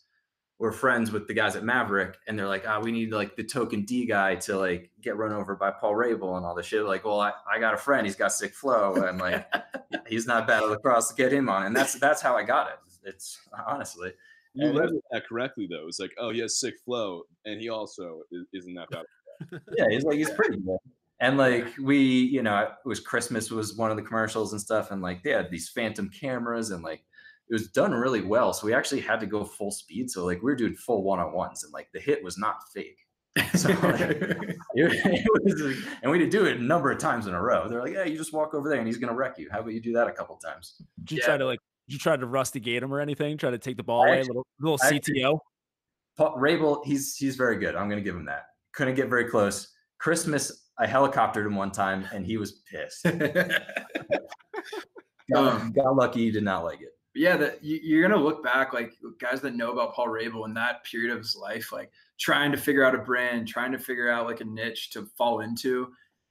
were 0.58 0.72
friends 0.72 1.12
with 1.12 1.28
the 1.28 1.34
guys 1.34 1.56
at 1.56 1.64
Maverick, 1.64 2.18
and 2.28 2.39
they're 2.39 2.47
like, 2.47 2.64
"Ah, 2.68 2.80
we 2.80 2.91
need 2.91 3.12
like 3.12 3.36
the 3.36 3.43
token 3.43 3.84
D 3.84 4.06
guy 4.06 4.36
to 4.36 4.58
like 4.58 4.89
get 5.01 5.18
run 5.18 5.34
over 5.34 5.56
by 5.56 5.72
Paul 5.72 5.93
Rabil 5.95 6.38
and 6.38 6.45
all 6.45 6.56
this 6.56 6.66
shit." 6.66 6.84
Like, 6.86 7.03
well, 7.03 7.20
I, 7.20 7.34
I 7.51 7.60
got 7.60 7.74
a 7.74 7.78
friend, 7.78 8.06
he's 8.06 8.16
got 8.16 8.32
sick 8.32 8.53
flow, 8.53 8.93
and 8.95 9.20
like 9.20 9.45
he's 10.08 10.26
not 10.28 10.47
bad 10.47 10.64
at 10.64 10.70
lacrosse 10.70 11.10
to 11.10 11.16
get 11.16 11.34
him 11.34 11.49
on, 11.49 11.66
and 11.66 11.76
that's 11.76 11.99
that's 11.99 12.22
how 12.22 12.36
I 12.38 12.43
got 12.43 12.70
it. 12.70 12.76
It's 13.03 13.38
honestly, 13.68 14.14
You 14.53 14.70
And- 14.70 14.80
read 14.80 14.89
that 15.12 15.28
correctly 15.28 15.68
though. 15.70 15.88
It's 15.88 15.99
like, 15.99 16.14
oh, 16.18 16.32
he 16.32 16.39
has 16.39 16.58
sick 16.60 16.76
flow, 16.86 17.24
and 17.45 17.60
he 17.60 17.70
also 17.70 18.22
is, 18.32 18.45
isn't 18.53 18.74
that 18.76 18.89
bad. 18.89 19.06
yeah, 19.78 19.86
he's 19.89 20.03
like 20.06 20.18
he's 20.18 20.30
pretty 20.32 20.58
good. 20.58 20.78
And 21.20 21.38
like 21.38 21.68
we, 21.82 21.97
you 21.99 22.41
know, 22.43 22.58
it 22.60 22.70
was 22.88 22.99
Christmas 23.01 23.51
was 23.51 23.76
one 23.76 23.91
of 23.91 23.97
the 23.97 24.03
commercials 24.03 24.53
and 24.53 24.62
stuff, 24.62 24.91
and 24.91 25.01
like 25.01 25.22
they 25.24 25.32
had 25.32 25.51
these 25.51 25.68
phantom 25.70 26.10
cameras 26.10 26.72
and 26.72 26.82
like 26.84 27.03
it 27.50 27.54
was 27.54 27.68
done 27.70 27.91
really 27.93 28.22
well. 28.22 28.54
So 28.54 28.66
we 28.66 28.74
actually 28.74 29.02
had 29.02 29.20
to 29.20 29.26
go 29.28 29.43
full 29.46 29.72
speed. 29.72 30.10
So 30.10 30.26
like 30.26 30.38
we 30.39 30.46
were 30.52 30.56
doing 30.56 30.76
full 30.76 31.04
one 31.04 31.20
on 31.20 31.32
ones, 31.34 31.64
and 31.64 31.72
like 31.74 31.89
the 31.93 32.00
hit 32.00 32.24
was 32.24 32.38
not 32.38 32.56
fake. 32.74 32.98
So 33.56 33.70
like, 33.70 34.00
it, 34.02 34.58
it 34.76 35.43
was, 35.43 35.62
like- 35.62 35.93
and 36.02 36.12
we 36.12 36.18
did 36.20 36.30
do 36.30 36.46
it 36.46 36.58
a 36.58 36.62
number 36.64 36.89
of 36.91 36.98
times 37.00 37.28
in 37.28 37.34
a 37.34 37.41
row. 37.41 37.68
They're 37.68 37.82
like, 37.82 37.93
yeah, 37.93 38.06
you 38.06 38.18
just 38.18 38.34
walk 38.34 38.54
over 38.54 38.70
there 38.70 38.78
and 38.80 38.88
he's 38.88 38.98
gonna 38.98 39.14
wreck 39.14 39.38
you. 39.38 39.50
How 39.52 39.60
about 39.60 39.74
you 39.74 39.82
do 39.82 39.93
that 39.93 40.08
a 40.08 40.12
couple 40.12 40.36
times? 40.38 40.82
Did 41.04 41.12
you 41.12 41.18
Yeah. 41.20 41.26
try 41.26 41.38
to 41.38 41.46
like? 41.46 41.60
Did 41.88 41.93
you 41.93 42.00
try 42.00 42.16
to 42.18 42.26
rustigate 42.26 42.82
him 42.82 42.93
or 42.93 43.00
anything? 43.00 43.38
Try 43.38 43.52
to 43.52 43.58
take 43.60 43.78
the 43.78 43.84
ball 43.84 44.04
I 44.04 44.08
away? 44.08 44.18
actually- 44.20 44.28
little 44.30 44.48
little 44.60 44.80
I 44.84 44.88
actually- 44.96 45.22
CTO. 45.22 45.39
Paul 46.18 46.38
Rabil, 46.38 46.86
he's 46.86 47.16
he's 47.18 47.36
very 47.36 47.58
good. 47.58 47.76
I'm 47.76 47.89
gonna 47.89 48.02
give 48.02 48.16
him 48.16 48.26
that. 48.26 48.43
Couldn't 48.74 48.96
get 48.96 49.10
very 49.10 49.26
close. 49.30 49.68
Christmas, 50.00 50.70
I 50.80 50.88
helicoptered 50.88 51.46
him 51.46 51.56
one 51.56 51.72
time 51.72 52.08
and 52.14 52.26
he 52.26 52.38
was 52.38 52.62
pissed. 52.72 53.04
Got, 55.32 55.62
Um, 55.62 55.72
got 55.74 55.96
lucky 55.96 56.20
he 56.26 56.32
did 56.32 56.43
not 56.43 56.64
like 56.64 56.82
it. 56.82 56.89
Yeah, 57.16 57.38
that 57.38 57.63
you, 57.63 57.80
you're 57.82 58.07
gonna 58.07 58.22
look 58.22 58.43
back 58.43 58.74
like 58.74 58.93
guys 59.20 59.41
that 59.41 59.55
know 59.55 59.72
about 59.72 59.93
Paul 59.93 60.07
Rabil 60.07 60.45
in 60.45 60.53
that 60.55 60.84
period 60.84 61.11
of 61.11 61.20
his 61.20 61.36
life, 61.36 61.72
like 61.72 61.91
trying 62.20 62.51
to 62.51 62.57
figure 62.57 62.84
out 62.84 62.95
a 62.95 62.99
brand, 62.99 63.47
trying 63.47 63.72
to 63.72 63.80
figure 63.80 64.09
out 64.09 64.26
like 64.26 64.41
a 64.41 64.45
niche 64.45 64.91
to 64.91 65.05
fall 65.18 65.39
into. 65.41 65.88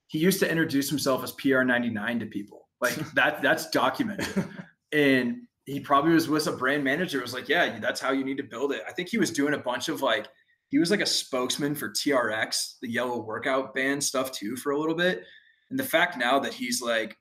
He 0.09 0.19
used 0.19 0.41
to 0.41 0.51
introduce 0.51 0.89
himself 0.89 1.25
as 1.25 1.33
PR99 1.33 2.21
to 2.21 2.27
people. 2.27 2.69
Like 2.81 2.95
that, 3.15 3.43
that's 3.43 3.71
documented. 3.71 4.47
and 4.93 5.39
he 5.67 5.81
probably 5.81 6.13
was 6.13 6.29
with 6.29 6.47
a 6.47 6.53
brand 6.53 6.85
manager. 6.85 7.21
Was 7.21 7.35
like, 7.35 7.49
yeah, 7.49 7.79
that's 7.79 8.01
how 8.01 8.13
you 8.13 8.25
need 8.25 8.37
to 8.37 8.43
build 8.43 8.73
it. 8.73 8.83
I 8.87 8.93
think 8.93 9.09
he 9.09 9.19
was 9.19 9.31
doing 9.31 9.55
a 9.55 9.59
bunch 9.59 9.89
of 9.89 10.03
like, 10.03 10.29
he 10.69 10.79
was 10.79 10.91
like 10.91 11.01
a 11.01 11.07
spokesman 11.07 11.75
for 11.75 11.91
TRX, 11.91 12.75
the 12.83 12.91
yellow 12.91 13.21
workout 13.21 13.75
band 13.75 14.03
stuff 14.03 14.33
too, 14.33 14.57
for 14.57 14.73
a 14.73 14.79
little 14.79 14.95
bit. 14.95 15.25
And 15.71 15.79
the 15.79 15.85
fact 15.85 16.19
now 16.19 16.39
that 16.41 16.53
he's 16.53 16.83
like, 16.83 17.17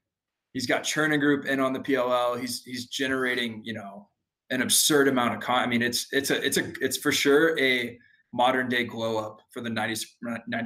he's 0.53 0.65
got 0.65 0.83
Chernin 0.83 1.19
Group 1.19 1.45
in 1.45 1.59
on 1.59 1.73
the 1.73 1.79
PLL. 1.79 2.39
He's 2.39 2.63
he's 2.63 2.85
generating, 2.87 3.61
you 3.63 3.73
know, 3.73 4.09
an 4.49 4.61
absurd 4.61 5.07
amount 5.07 5.35
of 5.35 5.41
con. 5.41 5.59
I 5.63 5.67
mean, 5.67 5.81
it's 5.81 6.07
it's 6.11 6.29
a 6.29 6.43
it's 6.45 6.57
a 6.57 6.71
it's 6.79 6.97
for 6.97 7.11
sure 7.11 7.59
a 7.59 7.97
modern 8.31 8.67
day 8.67 8.83
glow 8.83 9.17
up 9.17 9.41
for 9.51 9.61
the 9.61 9.69
90 9.69 10.05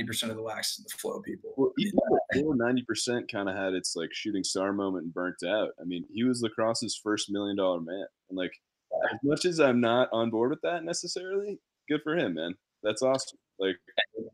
percent 0.05 0.31
of 0.31 0.37
the 0.37 0.43
lax 0.43 0.77
and 0.77 0.85
the 0.85 0.97
flow 0.97 1.21
people. 1.21 1.53
Well, 1.57 1.73
ninety 2.55 2.83
percent 2.83 3.31
kind 3.31 3.49
of 3.49 3.55
had 3.55 3.73
its 3.73 3.95
like 3.95 4.09
shooting 4.13 4.43
star 4.43 4.73
moment 4.73 5.05
and 5.05 5.13
burnt 5.13 5.43
out. 5.45 5.69
I 5.79 5.85
mean, 5.85 6.05
he 6.11 6.23
was 6.23 6.43
lacrosse's 6.43 6.99
first 7.01 7.31
million 7.31 7.57
dollar 7.57 7.81
man, 7.81 8.05
and 8.29 8.37
like 8.37 8.51
as 9.11 9.19
much 9.23 9.45
as 9.45 9.59
I'm 9.59 9.81
not 9.81 10.09
on 10.11 10.29
board 10.29 10.51
with 10.51 10.61
that 10.61 10.83
necessarily, 10.83 11.59
good 11.89 12.01
for 12.03 12.15
him, 12.15 12.35
man. 12.35 12.55
That's 12.83 13.01
awesome. 13.01 13.39
Like, 13.59 13.75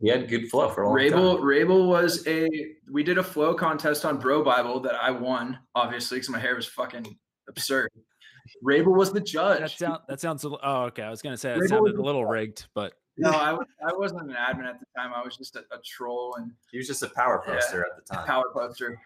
He 0.02 0.10
had 0.10 0.28
good 0.28 0.50
flow 0.50 0.70
for 0.70 0.84
a 0.84 0.88
long 0.90 0.98
Rabil 0.98 1.36
time. 1.38 1.44
Rabil 1.46 1.88
was 1.88 2.28
a 2.28 2.50
we 2.92 3.04
did 3.04 3.18
a 3.18 3.24
flow 3.24 3.54
contest 3.54 4.04
on 4.06 4.22
BroBible 4.22 4.84
that 4.84 4.96
I 4.96 5.12
won, 5.12 5.60
obviously, 5.76 6.18
because 6.18 6.30
my 6.30 6.40
hair 6.40 6.56
was 6.56 6.66
fucking 6.68 7.06
absurd. 7.48 7.90
Rabil 8.64 8.94
was 8.96 9.14
the 9.14 9.22
judge. 9.22 9.60
That 9.60 9.72
sound 9.72 10.00
that 10.10 10.20
sounds. 10.20 10.44
A, 10.44 10.50
oh, 10.62 10.84
okay. 10.86 11.04
I 11.04 11.10
was 11.10 11.22
gonna 11.22 11.38
say 11.38 11.54
it 11.54 11.60
Rabil 11.60 11.70
sounded 11.70 11.96
a 11.96 12.02
little 12.02 12.26
rigged, 12.26 12.66
but 12.76 12.94
no, 13.18 13.30
I, 13.30 13.54
was- 13.54 13.68
I 13.88 13.94
wasn't 13.94 14.22
an 14.24 14.36
admin 14.36 14.66
at 14.66 14.80
the 14.80 14.86
time. 14.98 15.14
I 15.16 15.22
was 15.24 15.38
just 15.38 15.56
a, 15.56 15.60
a 15.72 15.78
troll 15.86 16.36
and 16.40 16.52
He 16.72 16.78
was 16.80 16.88
just 16.88 17.04
a 17.04 17.10
power 17.10 17.44
Yeah. 17.48 17.54
poster 17.54 17.82
at 17.86 17.92
the 17.96 18.14
time. 18.16 18.26
power 18.26 18.46
poster. 18.54 19.00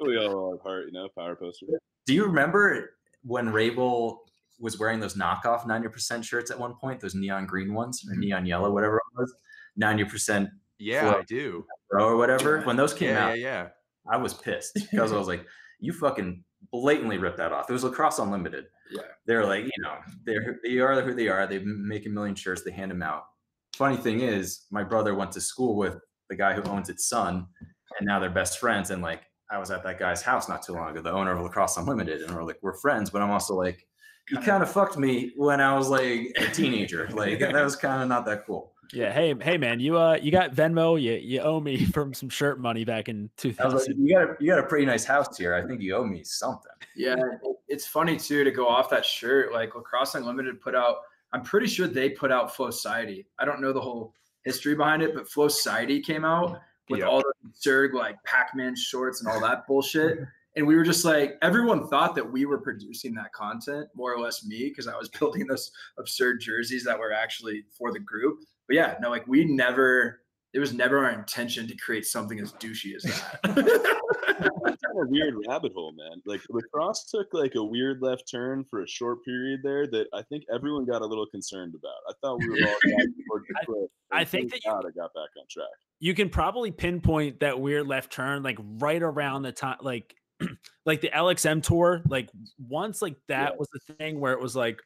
we 0.00 0.16
all 0.26 0.54
are 0.54 0.58
part, 0.58 0.86
you 0.86 0.92
know, 0.92 1.08
power 1.18 1.34
poster. 1.36 1.66
Do 2.06 2.14
you 2.14 2.24
remember 2.24 2.94
when 3.22 3.48
Rabil 3.48 4.18
was 4.58 4.78
wearing 4.78 5.00
those 5.00 5.14
knockoff 5.14 5.66
90% 5.66 6.24
shirts 6.24 6.50
at 6.50 6.58
one 6.58 6.74
point, 6.74 7.00
those 7.00 7.14
neon 7.14 7.46
green 7.46 7.74
ones 7.74 8.02
or 8.08 8.14
Mhm. 8.14 8.18
neon 8.18 8.46
yellow, 8.46 8.70
whatever 8.72 8.96
it 8.96 9.18
was? 9.20 9.34
90% 9.76 10.48
Yeah, 10.78 11.10
Flow. 11.10 11.18
I 11.20 11.22
do. 11.22 11.66
or 11.90 12.16
whatever. 12.16 12.60
When 12.62 12.76
those 12.76 12.94
came 12.94 13.10
Yeah, 13.10 13.26
out, 13.26 13.38
yeah, 13.38 13.62
yeah. 13.64 13.68
I 14.10 14.16
was 14.16 14.34
pissed 14.34 14.74
because 14.90 15.12
I 15.12 15.16
was 15.16 15.28
like, 15.28 15.46
you 15.80 15.92
fucking 15.92 16.44
blatantly 16.72 17.18
ripped 17.18 17.36
that 17.38 17.52
off. 17.52 17.68
It 17.68 17.72
was 17.72 17.84
Lacrosse 17.84 18.18
Unlimited. 18.18 18.66
Yeah. 18.90 19.02
They're 19.26 19.44
like, 19.46 19.64
you 19.64 19.82
know, 19.82 19.96
they're 20.24 20.60
they 20.62 20.78
are 20.78 21.00
who 21.00 21.14
they 21.14 21.28
are. 21.28 21.46
They 21.46 21.58
make 21.60 22.06
a 22.06 22.10
million 22.10 22.34
shirts, 22.34 22.62
they 22.62 22.70
hand 22.70 22.90
them 22.90 23.02
out. 23.02 23.24
Funny 23.76 23.96
thing 23.96 24.20
is, 24.20 24.66
my 24.70 24.84
brother 24.84 25.14
went 25.14 25.32
to 25.32 25.40
school 25.40 25.76
with 25.76 25.96
the 26.30 26.36
guy 26.36 26.52
who 26.54 26.62
owns 26.64 26.88
its 26.88 27.08
son, 27.08 27.46
and 27.98 28.06
now 28.06 28.18
they're 28.20 28.30
best 28.30 28.58
friends. 28.58 28.90
And 28.90 29.02
like, 29.02 29.22
I 29.50 29.58
was 29.58 29.70
at 29.70 29.82
that 29.84 29.98
guy's 29.98 30.22
house 30.22 30.48
not 30.48 30.62
too 30.62 30.72
long 30.72 30.90
ago, 30.90 31.02
the 31.02 31.12
owner 31.12 31.32
of 31.32 31.40
Lacrosse 31.42 31.76
Unlimited, 31.76 32.22
and 32.22 32.34
we're 32.34 32.44
like, 32.44 32.58
we're 32.62 32.76
friends, 32.78 33.10
but 33.10 33.20
I'm 33.22 33.30
also 33.30 33.54
like, 33.54 33.86
you 34.30 34.38
kind 34.38 34.62
of 34.62 34.70
fucked 34.70 34.96
me 34.98 35.32
when 35.36 35.60
I 35.60 35.76
was 35.76 35.88
like 35.88 36.32
a 36.36 36.46
teenager. 36.52 37.08
Like 37.14 37.38
that 37.40 37.52
was 37.62 37.76
kind 37.76 38.02
of 38.02 38.08
not 38.08 38.24
that 38.26 38.46
cool. 38.46 38.72
yeah. 38.92 39.12
Hey, 39.12 39.34
hey, 39.40 39.56
man, 39.58 39.80
you 39.80 39.98
uh, 39.98 40.14
you 40.20 40.30
got 40.30 40.54
Venmo. 40.54 41.00
You 41.00 41.12
you 41.14 41.40
owe 41.40 41.60
me 41.60 41.84
from 41.96 42.14
some 42.14 42.28
shirt 42.28 42.58
money 42.60 42.84
back 42.84 43.08
in 43.08 43.30
2000. 43.36 43.78
Like, 43.78 43.88
you 43.98 44.14
got 44.14 44.22
a, 44.30 44.36
you 44.40 44.46
got 44.48 44.58
a 44.58 44.66
pretty 44.66 44.86
nice 44.86 45.04
house 45.04 45.36
here. 45.36 45.54
I 45.54 45.66
think 45.66 45.80
you 45.80 45.94
owe 45.94 46.04
me 46.04 46.22
something. 46.24 46.70
Yeah, 46.96 47.16
it's 47.68 47.86
funny 47.86 48.16
too 48.16 48.44
to 48.44 48.50
go 48.50 48.68
off 48.68 48.88
that 48.90 49.04
shirt. 49.04 49.52
Like 49.52 49.74
Lacrosse 49.74 50.14
Unlimited 50.14 50.60
put 50.60 50.74
out, 50.74 50.98
I'm 51.32 51.42
pretty 51.42 51.66
sure 51.66 51.86
they 51.86 52.10
put 52.10 52.30
out 52.32 52.54
Flow 52.54 52.70
Society. 52.70 53.26
I 53.38 53.44
don't 53.44 53.60
know 53.60 53.72
the 53.72 53.80
whole 53.80 54.14
history 54.44 54.74
behind 54.74 55.02
it, 55.02 55.14
but 55.14 55.28
Flow 55.28 55.48
Society 55.48 56.00
came 56.00 56.24
out 56.24 56.60
with 56.90 57.00
Yeah. 57.00 57.06
all 57.06 57.18
the 57.20 57.32
absurd 57.46 57.94
like 57.94 58.22
Pac-Man 58.24 58.76
shorts 58.76 59.20
and 59.22 59.28
all 59.30 59.40
that 59.40 59.66
bullshit. 59.66 60.18
And 60.56 60.66
we 60.66 60.76
were 60.76 60.84
just 60.84 61.04
like, 61.04 61.36
everyone 61.42 61.88
thought 61.88 62.14
that 62.14 62.30
we 62.32 62.46
were 62.46 62.58
producing 62.58 63.12
that 63.14 63.32
content, 63.32 63.88
more 63.94 64.12
or 64.14 64.20
less 64.20 64.44
me, 64.46 64.68
because 64.68 64.86
I 64.86 64.96
was 64.96 65.08
building 65.18 65.46
those 65.46 65.70
absurd 65.98 66.40
jerseys 66.40 66.84
that 66.84 66.98
were 66.98 67.12
actually 67.12 67.64
for 67.76 67.92
the 67.92 67.98
group. 68.00 68.38
But 68.68 68.76
yeah, 68.76 68.94
no, 69.00 69.10
like 69.10 69.26
we 69.26 69.44
never, 69.44 70.20
it 70.52 70.60
was 70.60 70.72
never 70.72 71.04
our 71.04 71.10
intention 71.10 71.66
to 71.66 71.76
create 71.76 72.06
something 72.06 72.38
as 72.40 72.52
douchey 72.54 72.94
as 72.94 73.02
that. 73.02 73.90
It's 74.66 74.82
kind 74.82 74.98
of 74.98 75.06
a 75.06 75.10
weird 75.10 75.34
rabbit 75.48 75.72
hole, 75.72 75.92
man. 75.92 76.20
Like 76.26 76.40
lacrosse 76.50 77.04
took 77.10 77.28
like 77.32 77.54
a 77.54 77.62
weird 77.62 78.02
left 78.02 78.28
turn 78.28 78.64
for 78.68 78.82
a 78.82 78.88
short 78.88 79.24
period 79.24 79.60
there 79.62 79.86
that 79.88 80.06
I 80.12 80.22
think 80.22 80.44
everyone 80.52 80.84
got 80.86 81.02
a 81.02 81.06
little 81.06 81.26
concerned 81.26 81.74
about. 81.74 81.94
I 82.08 82.12
thought 82.20 82.38
we 82.40 82.48
were 82.48 82.66
all 82.68 82.76
driving 82.82 83.14
towards 83.28 83.46
the 83.48 83.54
I- 83.60 83.64
cliff. 83.64 83.90
I 84.10 84.20
and 84.20 84.28
think 84.28 84.50
that 84.50 84.64
you- 84.64 84.70
God 84.72 84.84
I 84.86 84.90
got 84.90 85.12
back 85.14 85.28
on 85.38 85.44
track. 85.50 85.66
you 86.00 86.14
can 86.14 86.28
probably 86.30 86.70
pinpoint 86.72 87.40
that 87.40 87.60
weird 87.60 87.86
left 87.86 88.10
turn 88.12 88.42
like 88.42 88.58
right 88.78 89.02
around 89.02 89.42
the 89.42 89.52
time 89.52 89.76
like 89.82 90.14
like 90.86 91.00
the 91.00 91.10
LXM 91.10 91.62
tour 91.62 92.02
like 92.08 92.30
once 92.68 93.02
like 93.02 93.16
that 93.28 93.58
was 93.58 93.68
the 93.72 93.94
thing 93.94 94.20
where 94.20 94.32
it 94.32 94.40
was 94.40 94.56
like 94.56 94.80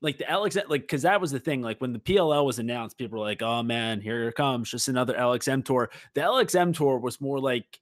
like 0.00 0.18
the 0.18 0.24
LXM 0.24 0.68
like 0.68 0.86
cuz 0.88 1.02
that 1.02 1.20
was 1.20 1.30
the 1.30 1.40
thing 1.40 1.62
like 1.62 1.80
when 1.80 1.92
the 1.92 1.98
PLL 1.98 2.44
was 2.44 2.58
announced 2.58 2.98
people 2.98 3.18
were 3.18 3.24
like 3.24 3.42
oh 3.42 3.62
man 3.62 4.00
here 4.00 4.28
it 4.28 4.34
comes 4.34 4.70
just 4.70 4.88
another 4.88 5.14
LXM 5.14 5.64
tour. 5.64 5.90
The 6.14 6.20
LXM 6.20 6.74
tour 6.74 6.98
was 6.98 7.20
more 7.20 7.40
like 7.40 7.80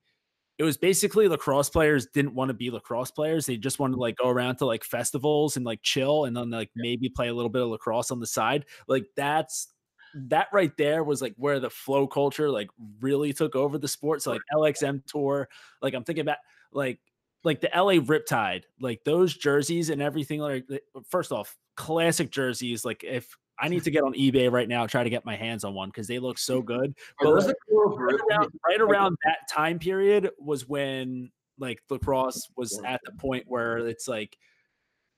it 0.58 0.64
was 0.64 0.78
basically 0.78 1.28
lacrosse 1.28 1.68
players 1.68 2.06
didn't 2.06 2.34
want 2.34 2.48
to 2.48 2.54
be 2.54 2.70
lacrosse 2.70 3.10
players 3.10 3.46
they 3.46 3.56
just 3.56 3.78
wanted 3.78 3.94
to 3.94 4.00
like 4.00 4.16
go 4.16 4.28
around 4.28 4.56
to 4.56 4.66
like 4.66 4.84
festivals 4.84 5.56
and 5.56 5.66
like 5.66 5.82
chill 5.82 6.24
and 6.24 6.36
then 6.36 6.50
like 6.50 6.70
maybe 6.74 7.08
play 7.08 7.28
a 7.28 7.34
little 7.34 7.50
bit 7.50 7.62
of 7.62 7.68
lacrosse 7.68 8.10
on 8.10 8.20
the 8.20 8.26
side 8.26 8.64
like 8.88 9.06
that's 9.16 9.68
that 10.16 10.48
right 10.52 10.72
there 10.76 11.04
was 11.04 11.20
like 11.20 11.34
where 11.36 11.60
the 11.60 11.70
flow 11.70 12.06
culture 12.06 12.50
like 12.50 12.68
really 13.00 13.32
took 13.32 13.54
over 13.54 13.78
the 13.78 13.88
sport. 13.88 14.22
So 14.22 14.32
like 14.32 14.42
LXM 14.52 15.04
tour, 15.06 15.48
like 15.82 15.94
I'm 15.94 16.04
thinking 16.04 16.22
about 16.22 16.38
like 16.72 16.98
like 17.44 17.60
the 17.60 17.70
LA 17.74 17.94
Riptide, 17.94 18.62
like 18.80 19.04
those 19.04 19.36
jerseys 19.36 19.90
and 19.90 20.00
everything. 20.00 20.40
Like 20.40 20.66
first 21.08 21.32
off, 21.32 21.56
classic 21.76 22.30
jerseys. 22.30 22.84
Like 22.84 23.04
if 23.04 23.36
I 23.58 23.68
need 23.68 23.84
to 23.84 23.90
get 23.90 24.04
on 24.04 24.14
eBay 24.14 24.50
right 24.50 24.68
now, 24.68 24.86
try 24.86 25.04
to 25.04 25.10
get 25.10 25.24
my 25.24 25.36
hands 25.36 25.64
on 25.64 25.74
one 25.74 25.88
because 25.90 26.06
they 26.06 26.18
look 26.18 26.38
so 26.38 26.62
good. 26.62 26.94
But 27.20 27.54
cool 27.68 27.96
right 27.96 28.20
around, 28.30 28.48
right 28.66 28.80
around 28.80 29.16
that 29.24 29.38
time 29.50 29.78
period 29.78 30.30
was 30.38 30.66
when 30.68 31.30
like 31.58 31.82
lacrosse 31.90 32.48
was 32.56 32.80
at 32.84 33.00
the 33.04 33.12
point 33.12 33.44
where 33.46 33.78
it's 33.78 34.08
like 34.08 34.36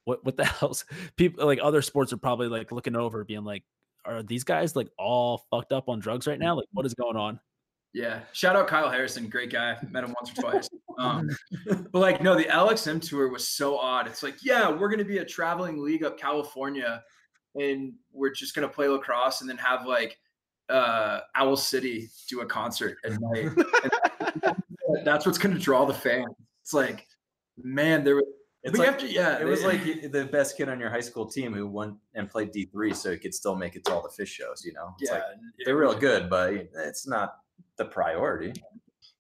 what 0.05 0.25
what 0.25 0.37
the 0.37 0.45
hell's 0.61 0.85
people 1.17 1.45
like 1.47 1.59
other 1.63 1.83
sports 1.83 2.13
are 2.13 2.19
probably 2.19 2.49
like 2.49 2.73
looking 2.73 2.97
over 2.97 3.25
being 3.25 3.45
like 3.45 3.65
are 4.05 4.23
these 4.23 4.45
guys 4.45 4.75
like 4.77 4.89
all 4.99 5.45
fucked 5.51 5.73
up 5.73 5.89
on 5.89 5.99
drugs 5.99 6.27
right 6.27 6.39
now 6.39 6.55
like 6.55 6.67
what 6.73 6.87
is 6.87 6.95
going 6.95 7.17
on 7.17 7.39
Yeah. 7.95 8.21
Shout 8.33 8.55
out 8.55 8.69
Kyle 8.69 8.91
Harrison. 8.91 9.29
Great 9.29 9.51
guy. 9.51 9.77
Met 9.91 10.05
him 10.05 10.15
once 10.21 10.31
or 10.39 10.43
twice. 10.43 10.69
Um, 10.99 11.29
but 11.67 11.99
like, 11.99 12.23
no, 12.23 12.37
the 12.37 12.45
LXM 12.45 13.01
tour 13.01 13.29
was 13.29 13.49
so 13.49 13.79
odd. 13.79 14.07
It's 14.07 14.23
like, 14.23 14.37
yeah, 14.45 14.71
we're 14.71 14.89
going 14.89 14.99
to 14.99 15.05
be 15.05 15.19
a 15.19 15.25
traveling 15.25 15.83
league 15.83 16.05
up 16.05 16.19
California 16.19 17.03
and 17.55 17.95
we're 18.13 18.31
just 18.31 18.55
going 18.55 18.69
to 18.69 18.73
play 18.73 18.89
lacrosse 18.89 19.41
and 19.41 19.49
then 19.49 19.57
have 19.57 19.87
like 19.87 20.19
uh, 20.69 21.21
Owl 21.35 21.57
City 21.57 22.11
do 22.29 22.43
a 22.43 22.47
concert 22.47 22.99
at 23.05 23.13
night. 23.21 23.51
And 24.91 25.07
that's 25.07 25.27
what's 25.27 25.37
going 25.37 25.55
to 25.55 25.61
draw 25.61 25.85
the 25.85 25.93
fans. 25.93 26.35
It's 26.63 26.73
like, 26.73 27.07
man, 27.63 28.05
there 28.05 28.17
was 28.17 28.25
It's 28.69 28.79
we 28.79 28.85
like, 28.85 29.01
have 29.01 29.01
to, 29.01 29.13
yeah. 29.13 29.41
it 29.41 29.45
was 29.45 29.65
like 29.65 29.83
the 30.13 30.29
best 30.31 30.57
kid 30.57 30.69
on 30.69 30.79
your 30.79 30.91
high 30.91 31.01
school 31.01 31.27
team 31.27 31.53
who 31.53 31.67
won 31.67 31.99
and 32.15 32.29
played 32.31 32.53
D 32.53 32.67
three, 32.67 32.93
so 32.95 33.11
he 33.11 33.19
could 33.19 33.35
still 33.35 33.57
make 33.57 33.77
it 33.77 33.85
to 33.87 33.93
all 33.93 34.03
the 34.03 34.23
Phish 34.23 34.29
shows. 34.29 34.63
You 34.65 34.73
know, 34.75 34.95
It's 35.01 35.11
yeah, 35.11 35.19
like, 35.19 35.25
they're 35.65 35.77
real 35.77 35.95
good, 35.95 36.29
but 36.29 36.53
it's 36.53 37.07
not 37.07 37.37
the 37.77 37.85
priority. 37.85 38.53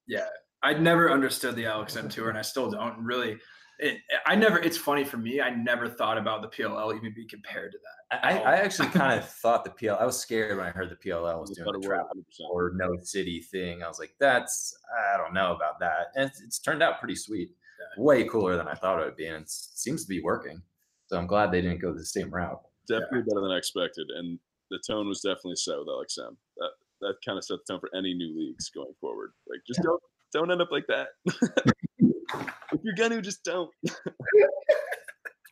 Yeah, 0.06 0.26
I'd 0.62 0.82
never 0.82 1.10
understood 1.10 1.56
the 1.56 1.64
LXM 1.64 2.10
tour, 2.10 2.28
and 2.28 2.38
I 2.38 2.42
still 2.42 2.70
don't. 2.70 3.02
Really, 3.02 3.38
it, 3.78 3.98
I 4.26 4.34
never. 4.34 4.58
It's 4.58 4.76
funny 4.76 5.04
for 5.04 5.16
me. 5.16 5.40
I 5.40 5.50
never 5.50 5.88
thought 5.88 6.18
about 6.18 6.42
the 6.42 6.48
PLL 6.48 6.96
even 6.96 7.14
be 7.14 7.26
compared 7.26 7.72
to 7.72 7.78
that. 7.78 8.24
I, 8.24 8.38
I 8.38 8.56
actually 8.56 8.88
kind 8.88 9.18
of 9.18 9.28
thought 9.42 9.64
the 9.64 9.70
PLL. 9.70 10.00
I 10.00 10.04
was 10.04 10.18
scared 10.18 10.56
when 10.56 10.66
I 10.66 10.70
heard 10.70 10.90
the 10.90 10.96
PLL 10.96 11.40
was 11.40 11.50
doing 11.50 11.66
the 11.66 11.86
a 11.86 11.88
word, 11.88 11.96
travel 11.96 12.16
100%. 12.16 12.50
or 12.50 12.72
no 12.74 12.96
city 13.02 13.40
thing. 13.40 13.82
I 13.82 13.88
was 13.88 13.98
like, 13.98 14.14
that's 14.18 14.76
I 15.14 15.16
don't 15.16 15.34
know 15.34 15.54
about 15.54 15.78
that. 15.80 16.08
And 16.16 16.28
it's, 16.28 16.40
it's 16.40 16.58
turned 16.58 16.82
out 16.82 16.98
pretty 16.98 17.16
sweet, 17.16 17.50
way 17.98 18.24
cooler 18.24 18.56
than 18.56 18.68
I 18.68 18.74
thought 18.74 19.00
it 19.00 19.04
would 19.04 19.16
be, 19.16 19.26
and 19.26 19.42
it 19.44 19.50
seems 19.50 20.02
to 20.04 20.08
be 20.08 20.22
working. 20.22 20.62
So 21.08 21.18
I'm 21.18 21.26
glad 21.26 21.50
they 21.52 21.60
didn't 21.62 21.80
go 21.80 21.92
the 21.92 22.04
same 22.04 22.30
route. 22.30 22.60
definitely 22.86 23.22
better 23.22 23.40
than 23.42 23.50
I 23.50 23.58
expected, 23.58 24.06
and 24.16 24.38
the 24.70 24.78
tone 24.86 25.08
was 25.08 25.20
definitely 25.20 25.56
set 25.56 25.78
with 25.78 25.88
LXM. 25.88 26.36
That 26.58 26.70
that 27.00 27.14
kind 27.24 27.38
of 27.38 27.44
set 27.44 27.58
the 27.66 27.72
tone 27.72 27.80
for 27.80 27.90
any 27.96 28.12
new 28.14 28.36
leagues 28.38 28.68
going 28.70 28.92
forward. 29.00 29.30
Like, 29.48 29.60
just 29.66 29.80
don't 29.82 30.02
don't 30.32 30.50
end 30.50 30.60
up 30.62 30.70
like 30.70 30.86
that. 30.88 31.08
if 31.26 32.80
you're 32.82 32.94
gonna, 32.96 33.20
just 33.22 33.42
don't. 33.44 33.70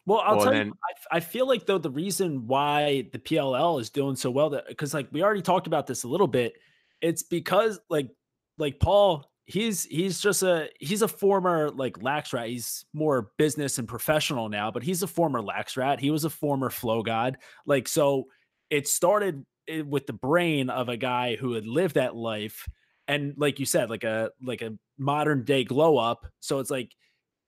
Well, 0.08 0.20
I'll 0.24 0.36
Well, 0.36 0.44
tell 0.44 0.52
then- 0.52 0.66
you, 0.68 0.74
I, 1.10 1.16
I 1.16 1.20
feel 1.20 1.48
like 1.48 1.66
though 1.66 1.78
the 1.78 1.90
reason 1.90 2.46
why 2.46 3.08
the 3.12 3.18
PLL 3.18 3.80
is 3.80 3.90
doing 3.90 4.14
so 4.14 4.30
well, 4.30 4.50
that 4.50 4.68
because 4.68 4.94
like 4.94 5.08
we 5.10 5.22
already 5.24 5.42
talked 5.42 5.66
about 5.66 5.88
this 5.88 6.04
a 6.04 6.08
little 6.08 6.28
bit, 6.28 6.52
it's 7.00 7.24
because 7.24 7.80
like 7.90 8.08
like 8.56 8.78
Paul, 8.78 9.28
he's 9.46 9.84
he's 9.84 10.20
just 10.20 10.42
a 10.42 10.68
he's 10.80 11.02
a 11.02 11.08
former 11.08 11.70
like 11.70 12.02
lax 12.02 12.32
rat. 12.32 12.48
He's 12.48 12.84
more 12.92 13.30
business 13.38 13.78
and 13.78 13.88
professional 13.88 14.48
now, 14.48 14.70
but 14.70 14.82
he's 14.82 15.02
a 15.02 15.06
former 15.06 15.40
lax 15.40 15.76
rat. 15.76 16.00
He 16.00 16.10
was 16.10 16.24
a 16.24 16.30
former 16.30 16.68
flow 16.68 17.02
god. 17.02 17.38
Like 17.64 17.88
so, 17.88 18.24
it 18.70 18.88
started 18.88 19.44
eh, 19.68 19.82
with 19.82 20.06
the 20.06 20.12
brain 20.12 20.68
of 20.68 20.88
a 20.88 20.96
guy 20.96 21.36
who 21.36 21.52
had 21.52 21.66
lived 21.66 21.94
that 21.94 22.16
life, 22.16 22.68
and 23.08 23.34
like 23.36 23.60
you 23.60 23.66
said, 23.66 23.88
like 23.88 24.04
a 24.04 24.30
like 24.42 24.62
a 24.62 24.76
modern 24.98 25.44
day 25.44 25.64
glow 25.64 25.96
up. 25.96 26.26
So 26.40 26.58
it's 26.58 26.70
like 26.70 26.92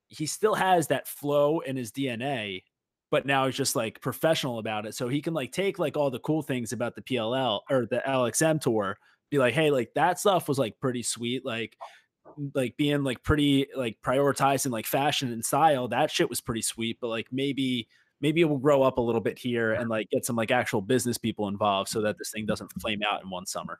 he 0.08 0.26
still 0.26 0.54
has 0.54 0.86
that 0.86 1.08
flow 1.08 1.60
in 1.60 1.76
his 1.76 1.90
DNA, 1.92 2.62
but 3.10 3.26
now 3.26 3.46
he's 3.46 3.56
just 3.56 3.76
like 3.76 4.00
professional 4.00 4.58
about 4.58 4.86
it. 4.86 4.94
So 4.94 5.08
he 5.08 5.20
can 5.20 5.34
like 5.34 5.52
take 5.52 5.78
like 5.78 5.96
all 5.96 6.10
the 6.10 6.20
cool 6.20 6.42
things 6.42 6.72
about 6.72 6.94
the 6.94 7.02
PLL 7.02 7.60
or 7.68 7.86
the 7.86 8.02
LXM 8.06 8.60
tour, 8.60 8.96
be 9.30 9.38
like, 9.38 9.54
hey, 9.54 9.70
like 9.70 9.92
that 9.94 10.18
stuff 10.18 10.48
was 10.48 10.58
like 10.58 10.80
pretty 10.80 11.02
sweet. 11.02 11.44
Like, 11.44 11.76
like 12.54 12.76
being 12.76 13.04
like 13.04 13.22
pretty 13.22 13.68
like 13.74 13.98
prioritizing 14.04 14.70
like 14.70 14.86
fashion 14.86 15.32
and 15.32 15.44
style. 15.44 15.88
That 15.88 16.10
shit 16.10 16.28
was 16.28 16.40
pretty 16.40 16.62
sweet. 16.62 16.98
But 17.00 17.08
like 17.08 17.28
maybe 17.32 17.88
maybe 18.20 18.40
it 18.40 18.48
will 18.48 18.58
grow 18.58 18.82
up 18.82 18.98
a 18.98 19.02
little 19.02 19.20
bit 19.20 19.38
here 19.38 19.72
and 19.72 19.88
like 19.88 20.10
get 20.10 20.24
some 20.24 20.36
like 20.36 20.50
actual 20.50 20.80
business 20.80 21.18
people 21.18 21.48
involved 21.48 21.88
so 21.88 22.00
that 22.02 22.18
this 22.18 22.30
thing 22.30 22.46
doesn't 22.46 22.72
flame 22.80 23.00
out 23.08 23.22
in 23.22 23.30
one 23.30 23.46
summer. 23.46 23.78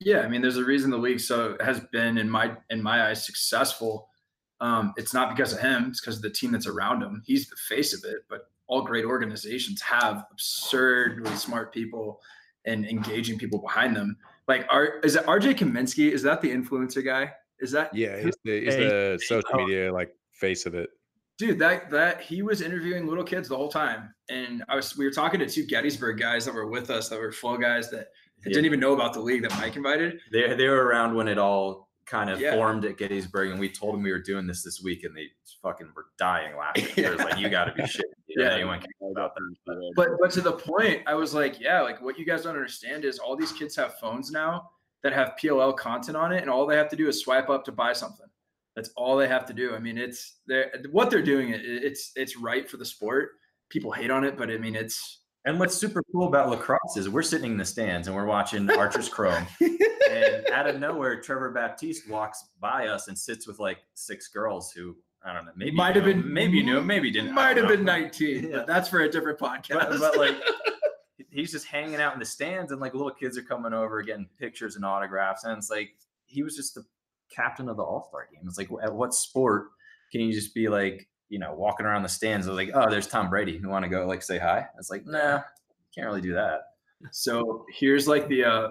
Yeah, 0.00 0.20
I 0.20 0.28
mean, 0.28 0.42
there's 0.42 0.58
a 0.58 0.64
reason 0.64 0.90
the 0.90 0.98
league 0.98 1.20
so 1.20 1.56
has 1.60 1.80
been 1.92 2.18
in 2.18 2.28
my 2.28 2.56
in 2.70 2.82
my 2.82 3.08
eyes 3.08 3.24
successful. 3.24 4.08
Um, 4.60 4.92
it's 4.96 5.14
not 5.14 5.34
because 5.34 5.52
of 5.52 5.60
him; 5.60 5.86
it's 5.88 6.00
because 6.00 6.16
of 6.16 6.22
the 6.22 6.30
team 6.30 6.52
that's 6.52 6.66
around 6.66 7.02
him. 7.02 7.22
He's 7.24 7.48
the 7.48 7.56
face 7.68 7.94
of 7.94 8.04
it, 8.04 8.18
but 8.28 8.50
all 8.66 8.82
great 8.82 9.04
organizations 9.04 9.80
have 9.80 10.24
absurdly 10.30 11.34
smart 11.36 11.72
people 11.72 12.20
and 12.66 12.84
engaging 12.84 13.38
people 13.38 13.60
behind 13.60 13.96
them. 13.96 14.16
Like, 14.48 14.66
are 14.70 15.00
is 15.00 15.16
it 15.16 15.24
RJ 15.26 15.56
Kaminsky? 15.58 16.10
Is 16.10 16.22
that 16.22 16.40
the 16.40 16.50
influencer 16.50 17.04
guy? 17.04 17.32
Is 17.58 17.72
that 17.72 17.94
Yeah, 17.94 18.18
he's 18.20 18.34
the, 18.44 18.60
he's 18.64 18.74
Hey, 18.74 18.84
the 18.88 19.20
social 19.26 19.48
oh. 19.54 19.58
media 19.64 19.92
like 19.92 20.14
face 20.32 20.66
of 20.66 20.74
it. 20.74 20.90
dude 21.38 21.58
that 21.58 21.90
that 21.90 22.20
he 22.20 22.42
was 22.42 22.60
interviewing 22.60 23.06
little 23.06 23.24
kids 23.24 23.48
the 23.48 23.56
whole 23.56 23.68
time 23.70 24.12
and 24.28 24.62
i 24.68 24.74
was 24.76 24.96
we 24.98 25.04
were 25.06 25.10
talking 25.10 25.40
to 25.40 25.46
two 25.48 25.64
gettysburg 25.64 26.18
guys 26.18 26.44
that 26.44 26.54
were 26.54 26.66
with 26.66 26.90
us 26.90 27.08
that 27.08 27.18
were 27.18 27.32
flow 27.32 27.56
guys 27.56 27.90
that 27.90 28.08
didn't 28.44 28.64
even 28.66 28.78
know 28.80 28.92
about 28.92 29.12
the 29.14 29.20
league 29.20 29.42
that 29.42 29.50
mike 29.58 29.76
invited 29.76 30.18
They 30.32 30.54
they 30.54 30.68
were 30.68 30.84
around 30.86 31.14
when 31.14 31.26
it 31.28 31.38
all 31.38 31.88
kind 32.06 32.28
of 32.30 32.38
Yeah. 32.40 32.54
formed 32.54 32.84
at 32.84 32.98
Gettysburg, 32.98 33.50
and 33.50 33.58
we 33.58 33.68
told 33.68 33.94
them 33.94 34.02
we 34.02 34.12
were 34.12 34.20
doing 34.22 34.46
this 34.46 34.62
this 34.62 34.80
week, 34.80 35.02
and 35.02 35.16
they 35.16 35.26
fucking 35.60 35.90
were 35.96 36.06
dying 36.18 36.56
laughing. 36.56 36.86
They 36.94 37.10
was 37.10 37.18
like, 37.18 37.36
"You 37.40 37.48
got 37.48 37.64
to 37.64 37.72
be 37.72 37.84
shit." 37.96 38.06
Yeah. 38.36 38.52
anyone 38.54 38.80
cares 38.80 39.12
about 39.12 39.34
that. 39.34 39.92
but 39.96 40.08
but 40.20 40.30
to 40.32 40.40
the 40.40 40.52
point 40.52 41.02
i 41.06 41.14
was 41.14 41.32
like 41.34 41.58
yeah 41.60 41.80
like 41.80 42.02
what 42.02 42.18
you 42.18 42.24
guys 42.24 42.42
don't 42.42 42.54
understand 42.54 43.04
is 43.04 43.18
all 43.18 43.34
these 43.36 43.52
kids 43.52 43.74
have 43.76 43.94
phones 43.98 44.30
now 44.30 44.70
that 45.02 45.12
have 45.12 45.34
pll 45.40 45.76
content 45.76 46.16
on 46.16 46.32
it 46.32 46.42
and 46.42 46.50
all 46.50 46.66
they 46.66 46.76
have 46.76 46.88
to 46.90 46.96
do 46.96 47.08
is 47.08 47.20
swipe 47.20 47.48
up 47.48 47.64
to 47.64 47.72
buy 47.72 47.92
something 47.92 48.26
that's 48.74 48.90
all 48.96 49.16
they 49.16 49.26
have 49.28 49.46
to 49.46 49.52
do 49.54 49.74
i 49.74 49.78
mean 49.78 49.96
it's 49.98 50.38
they're 50.46 50.70
what 50.90 51.10
they're 51.10 51.22
doing 51.22 51.50
it 51.50 51.60
it's 51.64 52.12
it's 52.16 52.36
right 52.36 52.68
for 52.68 52.76
the 52.76 52.84
sport 52.84 53.30
people 53.70 53.90
hate 53.90 54.10
on 54.10 54.22
it 54.24 54.36
but 54.36 54.50
i 54.50 54.56
mean 54.58 54.74
it's 54.76 55.22
And 55.46 55.58
what's 55.60 55.76
super 55.76 56.02
cool 56.12 56.26
about 56.28 56.50
lacrosse 56.50 56.96
is 56.96 57.08
we're 57.08 57.22
sitting 57.22 57.52
in 57.52 57.56
the 57.56 57.64
stands 57.64 58.06
and 58.08 58.16
we're 58.16 58.26
watching 58.26 58.68
Archer's 58.82 59.08
Chrome, 59.08 59.46
and 60.10 60.46
out 60.52 60.66
of 60.68 60.80
nowhere, 60.80 61.20
Trevor 61.20 61.50
Baptiste 61.52 62.08
walks 62.10 62.44
by 62.60 62.88
us 62.88 63.06
and 63.08 63.16
sits 63.16 63.46
with 63.46 63.58
like 63.60 63.78
six 63.94 64.26
girls 64.28 64.72
who 64.72 64.96
I 65.24 65.32
don't 65.32 65.44
know, 65.44 65.52
maybe 65.56 65.72
Might 65.72 65.94
knew 65.94 66.00
have 66.00 66.08
him, 66.08 66.22
been- 66.22 66.32
maybe 66.32 66.62
knew, 66.62 66.80
maybe 66.82 67.10
didn't. 67.10 67.34
Might 67.34 67.56
have 67.56 67.68
been 67.68 67.84
19 67.84 68.44
Yeah. 68.44 68.56
but 68.58 68.66
that's 68.66 68.88
for 68.88 69.00
a 69.00 69.10
different 69.10 69.38
podcast 69.40 69.68
but, 69.70 69.98
but 69.98 70.16
like 70.16 70.36
he's 71.30 71.50
just 71.50 71.66
hanging 71.66 71.96
out 72.00 72.14
in 72.14 72.18
the 72.20 72.24
stands 72.26 72.72
and 72.72 72.80
like 72.80 72.94
little 72.94 73.10
kids 73.10 73.36
are 73.36 73.42
coming 73.42 73.72
over 73.72 74.02
getting 74.02 74.28
pictures 74.38 74.76
and 74.76 74.84
autographs 74.84 75.44
and 75.44 75.56
it's 75.58 75.70
like 75.70 75.90
he 76.26 76.42
was 76.42 76.54
just 76.56 76.74
the 76.74 76.84
captain 77.34 77.68
of 77.68 77.76
the 77.76 77.82
all-star 77.82 78.28
game 78.32 78.42
it's 78.46 78.56
like 78.58 78.68
at 78.82 78.94
what 78.94 79.12
sport 79.12 79.66
can 80.12 80.20
you 80.20 80.32
just 80.32 80.54
be 80.54 80.68
like 80.68 81.08
you 81.28 81.38
know 81.40 81.52
walking 81.54 81.84
around 81.84 82.02
the 82.04 82.08
stands 82.08 82.46
like 82.46 82.70
oh 82.74 82.88
there's 82.88 83.08
tom 83.08 83.28
brady 83.28 83.52
you 83.60 83.68
want 83.68 83.82
to 83.84 83.88
go 83.88 84.06
like 84.06 84.22
say 84.22 84.38
hi 84.38 84.64
it's 84.78 84.90
like 84.90 85.04
nah 85.06 85.40
can't 85.94 86.06
really 86.06 86.20
do 86.20 86.34
that 86.34 86.60
So 87.10 87.64
here's 87.76 88.06
like 88.06 88.28
the 88.28 88.44
uh 88.44 88.68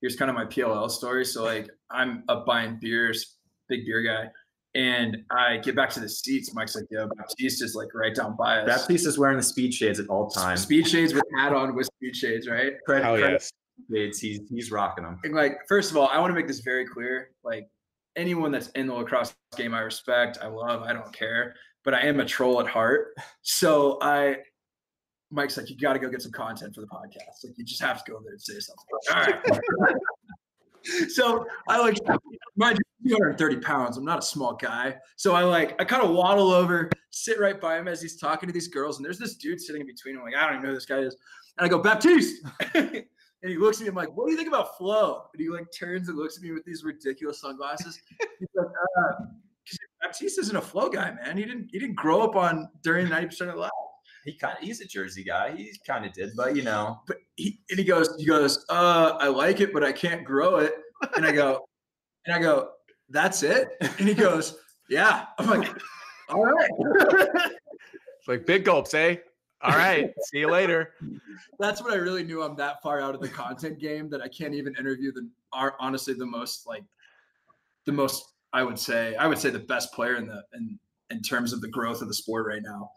here's 0.00 0.16
kind 0.16 0.30
of 0.30 0.34
my 0.36 0.46
PLL 0.46 0.90
story. 0.90 1.24
So 1.26 1.42
like 1.44 1.68
I'm 1.90 2.22
up 2.28 2.46
buying 2.46 2.78
beers, 2.80 3.36
big 3.68 3.84
beer 3.84 4.02
guy, 4.02 4.30
and 4.74 5.18
I 5.30 5.56
get 5.58 5.74
back 5.74 5.90
to 5.90 6.00
the 6.00 6.08
seats. 6.08 6.54
Mike's 6.54 6.76
like, 6.76 6.86
"Yo, 6.90 7.08
Baptiste 7.16 7.62
is 7.62 7.74
like 7.74 7.88
right 7.94 8.14
down 8.14 8.36
by 8.36 8.60
us." 8.60 8.66
baptiste 8.66 9.06
is 9.06 9.18
wearing 9.18 9.36
the 9.36 9.42
speed 9.42 9.74
shades 9.74 9.98
at 9.98 10.08
all 10.08 10.30
times 10.30 10.62
Speed 10.62 10.86
shades 10.86 11.12
with 11.12 11.24
hat 11.36 11.52
on 11.52 11.74
with 11.74 11.86
speed 11.86 12.14
shades, 12.14 12.48
right? 12.48 12.74
credit, 12.86 13.04
Hell 13.04 13.16
credit 13.16 13.32
yes. 13.32 13.52
shades 13.90 14.18
he's 14.18 14.40
he's 14.48 14.70
rocking 14.70 15.04
them 15.04 15.18
And 15.24 15.34
like, 15.34 15.58
first 15.68 15.90
of 15.90 15.96
all, 15.96 16.08
I 16.08 16.18
want 16.18 16.30
to 16.30 16.34
make 16.34 16.46
this 16.46 16.60
very 16.60 16.86
clear. 16.86 17.30
Like 17.42 17.68
anyone 18.16 18.52
that's 18.52 18.68
in 18.70 18.86
the 18.86 18.94
lacrosse 18.94 19.34
game, 19.56 19.74
I 19.74 19.80
respect, 19.80 20.38
I 20.42 20.46
love, 20.46 20.82
I 20.82 20.92
don't 20.92 21.12
care. 21.12 21.54
But 21.82 21.94
I 21.94 22.00
am 22.00 22.20
a 22.20 22.24
troll 22.24 22.60
at 22.60 22.66
heart. 22.66 23.14
So 23.42 23.98
I 24.02 24.36
Mike's 25.30 25.56
like, 25.56 25.70
you 25.70 25.76
got 25.76 25.92
to 25.92 25.98
go 25.98 26.08
get 26.08 26.22
some 26.22 26.32
content 26.32 26.74
for 26.74 26.80
the 26.80 26.88
podcast. 26.88 27.44
Like, 27.44 27.54
you 27.56 27.64
just 27.64 27.80
have 27.80 28.04
to 28.04 28.10
go 28.10 28.16
over 28.16 28.24
there 28.24 28.32
and 28.32 28.42
say 28.42 28.58
something. 28.58 28.84
All 29.12 29.22
right. 29.22 29.94
so 31.08 31.46
I 31.68 31.80
like, 31.80 31.98
my 32.56 32.74
230 33.06 33.56
pounds. 33.60 33.96
I'm 33.96 34.04
not 34.04 34.18
a 34.18 34.22
small 34.22 34.54
guy. 34.54 34.96
So 35.16 35.34
I 35.34 35.42
like, 35.42 35.80
I 35.80 35.84
kind 35.84 36.02
of 36.02 36.10
waddle 36.10 36.52
over, 36.52 36.90
sit 37.10 37.40
right 37.40 37.60
by 37.60 37.78
him 37.78 37.88
as 37.88 38.02
he's 38.02 38.16
talking 38.16 38.48
to 38.48 38.52
these 38.52 38.68
girls. 38.68 38.96
And 38.98 39.04
there's 39.04 39.18
this 39.18 39.36
dude 39.36 39.60
sitting 39.60 39.80
in 39.80 39.86
between. 39.86 40.16
I'm 40.16 40.22
like, 40.22 40.34
I 40.34 40.46
don't 40.46 40.54
even 40.54 40.62
know 40.62 40.68
who 40.70 40.74
this 40.74 40.86
guy 40.86 40.98
is. 40.98 41.16
And 41.58 41.66
I 41.66 41.68
go, 41.68 41.78
Baptiste. 41.78 42.44
and 42.74 43.04
he 43.42 43.56
looks 43.56 43.78
at 43.78 43.84
me. 43.84 43.88
I'm 43.88 43.94
like, 43.94 44.14
what 44.16 44.26
do 44.26 44.32
you 44.32 44.36
think 44.36 44.48
about 44.48 44.76
flow? 44.76 45.24
And 45.32 45.40
he 45.40 45.48
like 45.48 45.66
turns 45.76 46.08
and 46.08 46.18
looks 46.18 46.36
at 46.36 46.42
me 46.42 46.52
with 46.52 46.64
these 46.64 46.84
ridiculous 46.84 47.40
sunglasses. 47.40 48.00
He's 48.38 48.48
like, 48.54 48.66
uh, 48.66 49.24
Baptiste 50.02 50.38
isn't 50.38 50.56
a 50.56 50.62
flow 50.62 50.88
guy, 50.88 51.12
man. 51.12 51.36
He 51.36 51.44
didn't, 51.44 51.68
he 51.72 51.78
didn't 51.78 51.96
grow 51.96 52.22
up 52.22 52.36
on 52.36 52.68
during 52.82 53.06
90% 53.06 53.40
of 53.42 53.54
the 53.54 53.56
lap. 53.56 53.70
He 54.30 54.38
kind 54.38 54.56
of 54.56 54.62
he's 54.62 54.80
a 54.80 54.86
jersey 54.86 55.24
guy 55.24 55.54
he 55.56 55.70
kind 55.86 56.04
of 56.04 56.12
did 56.12 56.30
but 56.36 56.54
you 56.56 56.62
know 56.62 57.00
but 57.06 57.16
he 57.40 57.58
and 57.70 57.78
he 57.78 57.84
goes, 57.84 58.14
he 58.18 58.26
goes, 58.26 58.64
uh, 58.68 59.16
I 59.18 59.28
like 59.28 59.60
it, 59.60 59.72
but 59.72 59.82
I 59.82 59.92
can't 59.92 60.24
grow 60.24 60.56
it. 60.56 60.74
And 61.16 61.24
I 61.26 61.32
go, 61.32 61.66
and 62.26 62.34
I 62.34 62.38
go, 62.38 62.70
that's 63.08 63.42
it. 63.42 63.68
And 63.80 64.08
he 64.08 64.14
goes, 64.14 64.56
yeah. 64.88 65.26
I'm 65.38 65.46
like, 65.46 65.68
all 66.28 66.44
right. 66.44 66.70
It's 68.18 68.28
like 68.28 68.44
big 68.46 68.64
gulps, 68.64 68.92
eh? 68.94 69.16
All 69.62 69.72
right. 69.72 70.10
see 70.24 70.40
you 70.40 70.50
later. 70.50 70.94
that's 71.58 71.82
when 71.82 71.92
I 71.92 71.96
really 71.96 72.22
knew 72.22 72.42
I'm 72.42 72.56
that 72.56 72.82
far 72.82 73.00
out 73.00 73.14
of 73.14 73.20
the 73.20 73.28
content 73.28 73.78
game 73.78 74.10
that 74.10 74.20
I 74.20 74.28
can't 74.28 74.54
even 74.54 74.74
interview 74.76 75.12
the 75.12 75.28
are 75.52 75.74
honestly 75.80 76.14
the 76.14 76.26
most 76.26 76.66
like 76.66 76.84
the 77.86 77.92
most 77.92 78.24
I 78.52 78.62
would 78.62 78.78
say 78.78 79.16
I 79.16 79.26
would 79.26 79.38
say 79.38 79.50
the 79.50 79.58
best 79.58 79.92
player 79.92 80.16
in 80.16 80.26
the 80.26 80.42
in 80.54 80.78
in 81.10 81.22
terms 81.22 81.52
of 81.52 81.60
the 81.60 81.68
growth 81.68 82.02
of 82.02 82.08
the 82.08 82.14
sport 82.14 82.46
right 82.46 82.62
now. 82.62 82.90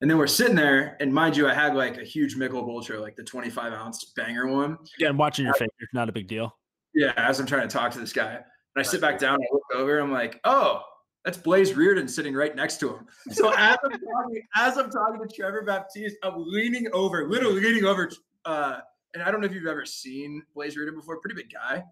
And 0.00 0.10
then 0.10 0.16
we're 0.16 0.26
sitting 0.26 0.56
there, 0.56 0.96
and 1.00 1.12
mind 1.12 1.36
you, 1.36 1.46
I 1.46 1.52
had 1.52 1.74
like 1.74 1.98
a 1.98 2.04
huge 2.04 2.36
Michelob 2.36 2.68
Ultra, 2.68 2.98
like 3.00 3.16
the 3.16 3.24
25 3.24 3.72
ounce 3.72 4.04
banger 4.16 4.46
one. 4.46 4.78
Again, 4.98 5.16
watching 5.16 5.44
your 5.44 5.54
fingers, 5.54 5.88
not 5.92 6.08
a 6.08 6.12
big 6.12 6.26
deal. 6.26 6.56
Yeah, 6.94 7.12
as 7.16 7.38
I'm 7.38 7.46
trying 7.46 7.68
to 7.68 7.72
talk 7.72 7.92
to 7.92 7.98
this 7.98 8.12
guy, 8.12 8.34
and 8.34 8.44
I 8.76 8.82
sit 8.82 9.00
back 9.00 9.18
down, 9.18 9.34
I 9.34 9.46
look 9.52 9.62
over, 9.74 9.98
I'm 9.98 10.10
like, 10.10 10.40
oh, 10.44 10.82
that's 11.24 11.36
Blaze 11.36 11.72
Riorden 11.72 12.08
sitting 12.08 12.34
right 12.34 12.54
next 12.56 12.78
to 12.80 12.88
him. 12.94 13.06
So 13.32 13.52
as 13.54 13.76
I'm 13.84 13.90
talking, 13.90 14.42
as 14.56 14.78
I'm 14.78 14.90
talking 14.90 15.20
to 15.26 15.34
Trevor 15.34 15.62
Baptiste, 15.62 16.16
I'm 16.22 16.34
leaning 16.36 16.88
over, 16.92 17.28
literally 17.28 17.60
leaning 17.60 17.84
over. 17.84 18.10
Uh, 18.44 18.80
and 19.12 19.22
I 19.22 19.30
don't 19.30 19.40
know 19.40 19.46
if 19.46 19.52
you've 19.52 19.66
ever 19.66 19.84
seen 19.84 20.42
Blaze 20.54 20.76
Riorden 20.76 20.94
before. 20.94 21.18
Pretty 21.20 21.36
big 21.36 21.52
guy. 21.52 21.84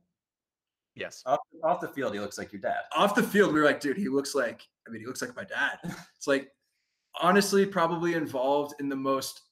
Yes. 0.95 1.23
off, 1.27 1.39
off 1.63 1.81
the 1.81 1.89
field 1.89 2.13
he 2.13 2.19
looks 2.19 2.39
like 2.39 2.53
your 2.53 2.61
dad 2.61 2.81
Off 2.97 3.15
the 3.15 3.23
field, 3.23 3.53
we 3.53 3.61
were 3.61 3.67
like, 3.67 3.81
dude, 3.81 3.97
he 3.97 4.09
looks 4.09 4.35
like. 4.35 4.67
I 4.87 4.91
mean, 4.91 5.01
he 5.01 5.07
looks 5.07 5.21
like 5.21 5.37
my 5.37 5.45
dad. 5.45 5.79
It's 6.17 6.27
like 6.27 6.51
honestly 7.21 7.66
probably 7.66 8.14
involved 8.14 8.75
in 8.81 8.89
the 8.89 8.97
most, 8.97 9.43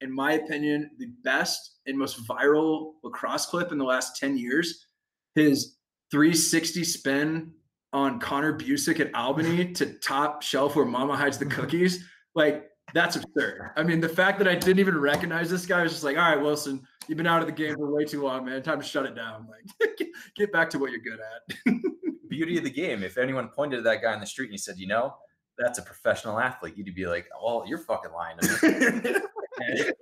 in 0.00 0.12
my 0.12 0.32
opinion, 0.32 0.90
the 0.98 1.08
best 1.24 1.78
and 1.86 1.98
most 1.98 2.26
viral 2.26 2.92
lacrosse 3.02 3.46
clip 3.46 3.72
in 3.72 3.78
the 3.78 3.84
last 3.84 4.16
10 4.16 4.36
years. 4.36 4.86
His 5.34 5.76
360 6.10 6.84
spin 6.84 7.52
on 7.92 8.20
Connor 8.20 8.56
Busick 8.56 9.00
at 9.00 9.14
Albany 9.14 9.72
to 9.74 9.94
top 9.94 10.42
shelf 10.42 10.76
where 10.76 10.84
mama 10.84 11.16
hides 11.16 11.38
the 11.38 11.46
cookies. 11.46 12.04
Like, 12.34 12.66
that's 12.94 13.16
absurd. 13.16 13.70
I 13.76 13.82
mean, 13.82 14.00
the 14.00 14.08
fact 14.08 14.38
that 14.38 14.48
I 14.48 14.54
didn't 14.54 14.80
even 14.80 14.98
recognize 14.98 15.50
this 15.50 15.66
guy 15.66 15.82
was 15.82 15.92
just 15.92 16.04
like, 16.04 16.16
all 16.16 16.28
right, 16.28 16.40
Wilson, 16.40 16.82
you've 17.08 17.18
been 17.18 17.26
out 17.26 17.40
of 17.40 17.46
the 17.46 17.52
game 17.52 17.76
for 17.76 17.92
way 17.92 18.04
too 18.04 18.22
long, 18.22 18.44
man. 18.44 18.62
Time 18.62 18.80
to 18.80 18.86
shut 18.86 19.06
it 19.06 19.14
down. 19.14 19.46
Like, 19.48 19.98
get, 20.36 20.52
back 20.52 20.70
to 20.70 20.78
what 20.78 20.90
you're 20.90 21.00
good 21.00 21.20
at. 21.20 21.76
Beauty 22.28 22.58
of 22.58 22.64
the 22.64 22.70
game. 22.70 23.02
If 23.02 23.18
anyone 23.18 23.48
pointed 23.48 23.76
to 23.76 23.82
that 23.82 24.02
guy 24.02 24.12
on 24.12 24.20
the 24.20 24.26
street 24.26 24.46
and 24.46 24.54
he 24.54 24.58
said, 24.58 24.76
you 24.78 24.86
know, 24.86 25.14
that's 25.60 25.78
a 25.78 25.82
professional 25.82 26.38
athlete, 26.38 26.76
you'd 26.76 26.94
be 26.94 27.06
like, 27.06 27.26
oh, 27.40 27.64
you're 27.66 27.78
fucking 27.78 28.12
lying 28.12 28.38
to 28.38 29.12
me. 29.62 29.84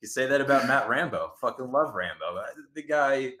you 0.00 0.08
say 0.08 0.26
that 0.26 0.40
about 0.40 0.66
Matt 0.66 0.88
Rambo. 0.88 1.32
Fucking 1.40 1.70
love 1.70 1.94
Rambo. 1.94 2.42
The 2.74 2.82
guy 2.82 3.32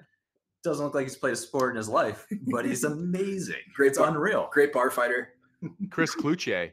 doesn't 0.62 0.84
look 0.84 0.94
like 0.94 1.04
he's 1.04 1.16
played 1.16 1.32
a 1.32 1.36
sport 1.36 1.72
in 1.72 1.76
his 1.76 1.88
life, 1.88 2.26
but 2.52 2.64
he's 2.64 2.84
amazing. 2.84 3.56
Great 3.74 3.88
It's 3.88 3.98
bar- 3.98 4.08
unreal. 4.08 4.48
Great 4.52 4.72
bar 4.72 4.90
fighter. 4.90 5.30
Chris 5.90 6.14
Kluche. 6.14 6.72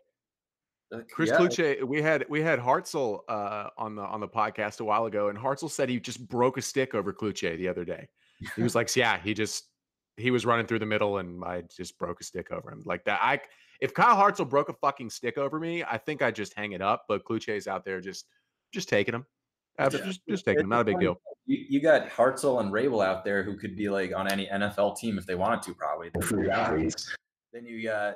Uh, 0.93 0.99
Chris 1.11 1.29
yeah. 1.29 1.37
Kluche, 1.37 1.83
we 1.83 2.01
had 2.01 2.25
we 2.29 2.41
had 2.41 2.59
Hartzell 2.59 3.21
uh, 3.27 3.69
on 3.77 3.95
the 3.95 4.03
on 4.03 4.19
the 4.19 4.27
podcast 4.27 4.79
a 4.81 4.83
while 4.83 5.05
ago, 5.05 5.29
and 5.29 5.37
Hartzell 5.37 5.71
said 5.71 5.89
he 5.89 5.99
just 5.99 6.27
broke 6.27 6.57
a 6.57 6.61
stick 6.61 6.93
over 6.93 7.11
Kluche 7.11 7.57
the 7.57 7.67
other 7.67 7.83
day. 7.83 8.07
He 8.55 8.61
was 8.61 8.75
like, 8.75 8.95
"Yeah, 8.95 9.17
he 9.17 9.33
just 9.33 9.67
he 10.17 10.29
was 10.29 10.45
running 10.45 10.67
through 10.67 10.79
the 10.79 10.85
middle, 10.85 11.17
and 11.17 11.43
I 11.43 11.63
just 11.75 11.97
broke 11.97 12.21
a 12.21 12.23
stick 12.23 12.51
over 12.51 12.71
him 12.71 12.83
like 12.85 13.03
that." 13.05 13.19
I 13.23 13.41
if 13.81 13.93
Kyle 13.93 14.15
Hartzell 14.15 14.49
broke 14.49 14.69
a 14.69 14.73
fucking 14.73 15.09
stick 15.09 15.37
over 15.37 15.59
me, 15.59 15.83
I 15.83 15.97
think 15.97 16.21
I'd 16.21 16.35
just 16.35 16.53
hang 16.55 16.71
it 16.73 16.81
up. 16.81 17.05
But 17.07 17.23
Kluche's 17.25 17.67
out 17.67 17.85
there 17.85 18.01
just 18.01 18.25
just 18.73 18.89
taking 18.89 19.13
him, 19.15 19.25
Uh, 19.79 19.89
Yeah. 19.91 20.05
just 20.05 20.21
just 20.27 20.45
taking 20.45 20.63
him, 20.63 20.69
not 20.69 20.81
a 20.81 20.85
big 20.85 20.99
deal. 20.99 21.19
You, 21.45 21.65
you 21.69 21.81
got 21.81 22.09
Hartzell 22.09 22.59
and 22.61 22.71
Rabil 22.71 23.05
out 23.05 23.23
there 23.23 23.43
who 23.43 23.57
could 23.57 23.75
be 23.75 23.89
like 23.89 24.15
on 24.15 24.31
any 24.31 24.47
NFL 24.47 24.97
team 24.97 25.17
if 25.17 25.25
they 25.25 25.35
wanted 25.35 25.61
to, 25.63 25.73
probably. 25.75 26.09
They're 26.13 26.27
free 26.27 26.49
athletes. 26.49 27.15
Then 27.53 27.65
you 27.65 27.83
got 27.83 28.15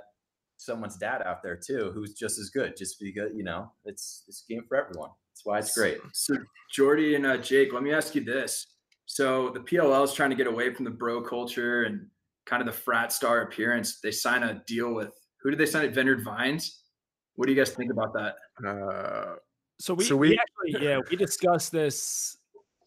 someone's 0.58 0.98
dad 0.98 1.22
out 1.22 1.42
there 1.44 1.56
too, 1.56 1.92
who's 1.94 2.14
just 2.14 2.40
as 2.40 2.50
good. 2.50 2.76
Just 2.76 3.00
because 3.00 3.32
you 3.36 3.44
know, 3.44 3.72
it's 3.86 4.24
it's 4.28 4.44
a 4.50 4.54
game 4.54 4.64
for 4.68 4.78
everyone. 4.78 5.12
That's 5.32 5.46
why 5.46 5.60
it's 5.60 5.78
great. 5.78 6.00
So, 6.14 6.36
Jordy 6.72 7.16
and 7.16 7.26
uh, 7.26 7.38
Jake, 7.38 7.72
let 7.72 7.84
me 7.84 7.94
ask 7.94 8.16
you 8.16 8.24
this. 8.24 8.76
So, 9.06 9.50
the 9.50 9.62
PLL 9.62 10.04
is 10.04 10.14
trying 10.14 10.30
to 10.32 10.36
get 10.36 10.48
away 10.48 10.74
from 10.74 10.86
the 10.86 10.92
bro 10.92 11.22
culture 11.22 11.84
and 11.84 12.08
kind 12.46 12.62
of 12.62 12.66
the 12.66 12.74
frat 12.74 13.14
star 13.14 13.42
appearance. 13.44 14.00
They 14.02 14.12
sign 14.12 14.44
a 14.44 14.62
deal 14.68 14.94
with 14.94 15.14
who 15.42 15.50
did 15.50 15.60
they 15.60 15.66
sign 15.66 15.86
at 15.86 15.94
Vineyard 15.94 16.24
Vines? 16.24 16.84
What 17.36 17.48
do 17.48 17.54
you 17.54 17.58
guys 17.60 17.72
think 17.72 17.92
about 17.92 18.14
that? 18.14 18.36
Uh, 18.66 19.36
So 19.80 19.94
we, 19.94 20.04
So 20.04 20.16
we, 20.18 20.30
we- 20.30 20.40
actually 20.40 20.86
yeah 20.86 21.00
we 21.10 21.16
discussed 21.16 21.72
this 21.72 22.38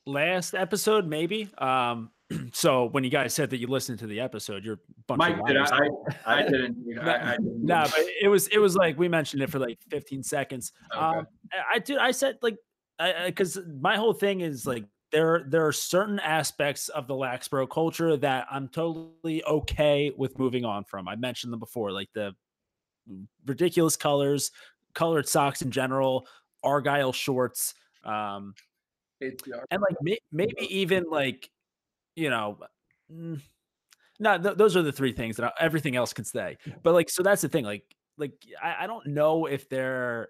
last 0.07 0.55
episode 0.55 1.07
maybe. 1.07 1.49
Um, 1.59 2.11
so 2.53 2.87
when 2.87 3.05
you 3.05 3.11
guys 3.11 3.33
said 3.35 3.51
that 3.51 3.59
you 3.59 3.67
listened 3.67 3.99
to 4.01 4.07
the 4.07 4.21
episode, 4.21 4.65
you're 4.65 4.75
a 4.75 4.79
bunch 5.07 5.19
Mike, 5.19 5.39
of 5.39 5.47
did 5.47 5.57
liars. 5.57 5.71
I, 5.73 6.35
I, 6.35 6.39
I 6.41 6.43
didn't. 6.51 6.77
You 6.85 6.97
know, 6.97 7.03
No, 7.03 7.11
I, 7.13 7.33
I 7.33 7.37
didn't 7.37 7.65
Nah, 7.65 7.85
but 7.85 8.05
it 8.21 8.29
was 8.29 8.49
it 8.49 8.59
was 8.59 8.75
like 8.77 8.99
we 8.99 9.09
mentioned 9.09 9.43
it 9.43 9.51
for 9.51 9.59
like 9.59 9.79
15 9.91 10.23
seconds. 10.23 10.73
Okay. 10.95 11.03
Um, 11.05 11.27
I, 11.53 11.75
I 11.75 11.79
dude, 11.79 11.99
I 11.99 12.11
said 12.11 12.37
like, 12.43 12.57
I 12.99 13.27
because 13.27 13.59
my 13.81 13.97
whole 13.97 14.13
thing 14.13 14.41
is 14.41 14.67
like 14.67 14.85
there 15.13 15.45
there 15.49 15.67
are 15.67 15.73
certain 15.73 16.19
aspects 16.21 16.89
of 16.89 17.07
the 17.07 17.15
Laxbro 17.15 17.69
culture 17.71 18.17
that 18.17 18.47
I'm 18.51 18.69
totally 18.69 19.43
okay 19.45 20.11
with 20.17 20.39
moving 20.39 20.65
on 20.65 20.85
from. 20.85 21.09
I 21.09 21.17
mentioned 21.17 21.53
them 21.53 21.61
before, 21.61 21.93
like 21.93 22.09
the 22.15 22.35
ridiculous 23.47 23.97
colors, 23.97 24.51
colored 24.95 25.29
socks 25.29 25.63
in 25.63 25.71
general, 25.71 26.27
argyle 26.63 27.13
shorts, 27.13 27.75
um, 28.05 28.55
and 29.71 29.81
like 29.81 29.97
may, 30.03 30.19
maybe 30.33 30.55
even 30.69 31.05
like 31.11 31.51
you 32.17 32.31
know. 32.31 32.59
mm, 33.13 33.41
no, 34.19 34.39
th- 34.39 34.57
those 34.57 34.77
are 34.77 34.83
the 34.83 34.93
three 34.93 35.13
things 35.13 35.37
that 35.37 35.47
I, 35.47 35.53
everything 35.59 35.97
else 35.97 36.13
can 36.13 36.25
stay. 36.25 36.57
But 36.83 36.93
like, 36.93 37.11
so 37.11 37.23
that's 37.23 37.43
the 37.43 37.49
thing. 37.49 37.65
Like, 37.65 37.85
like 38.17 38.33
I, 38.63 38.85
I 38.85 38.87
don't 38.87 39.09
know 39.09 39.47
if 39.47 39.69
they're 39.69 40.29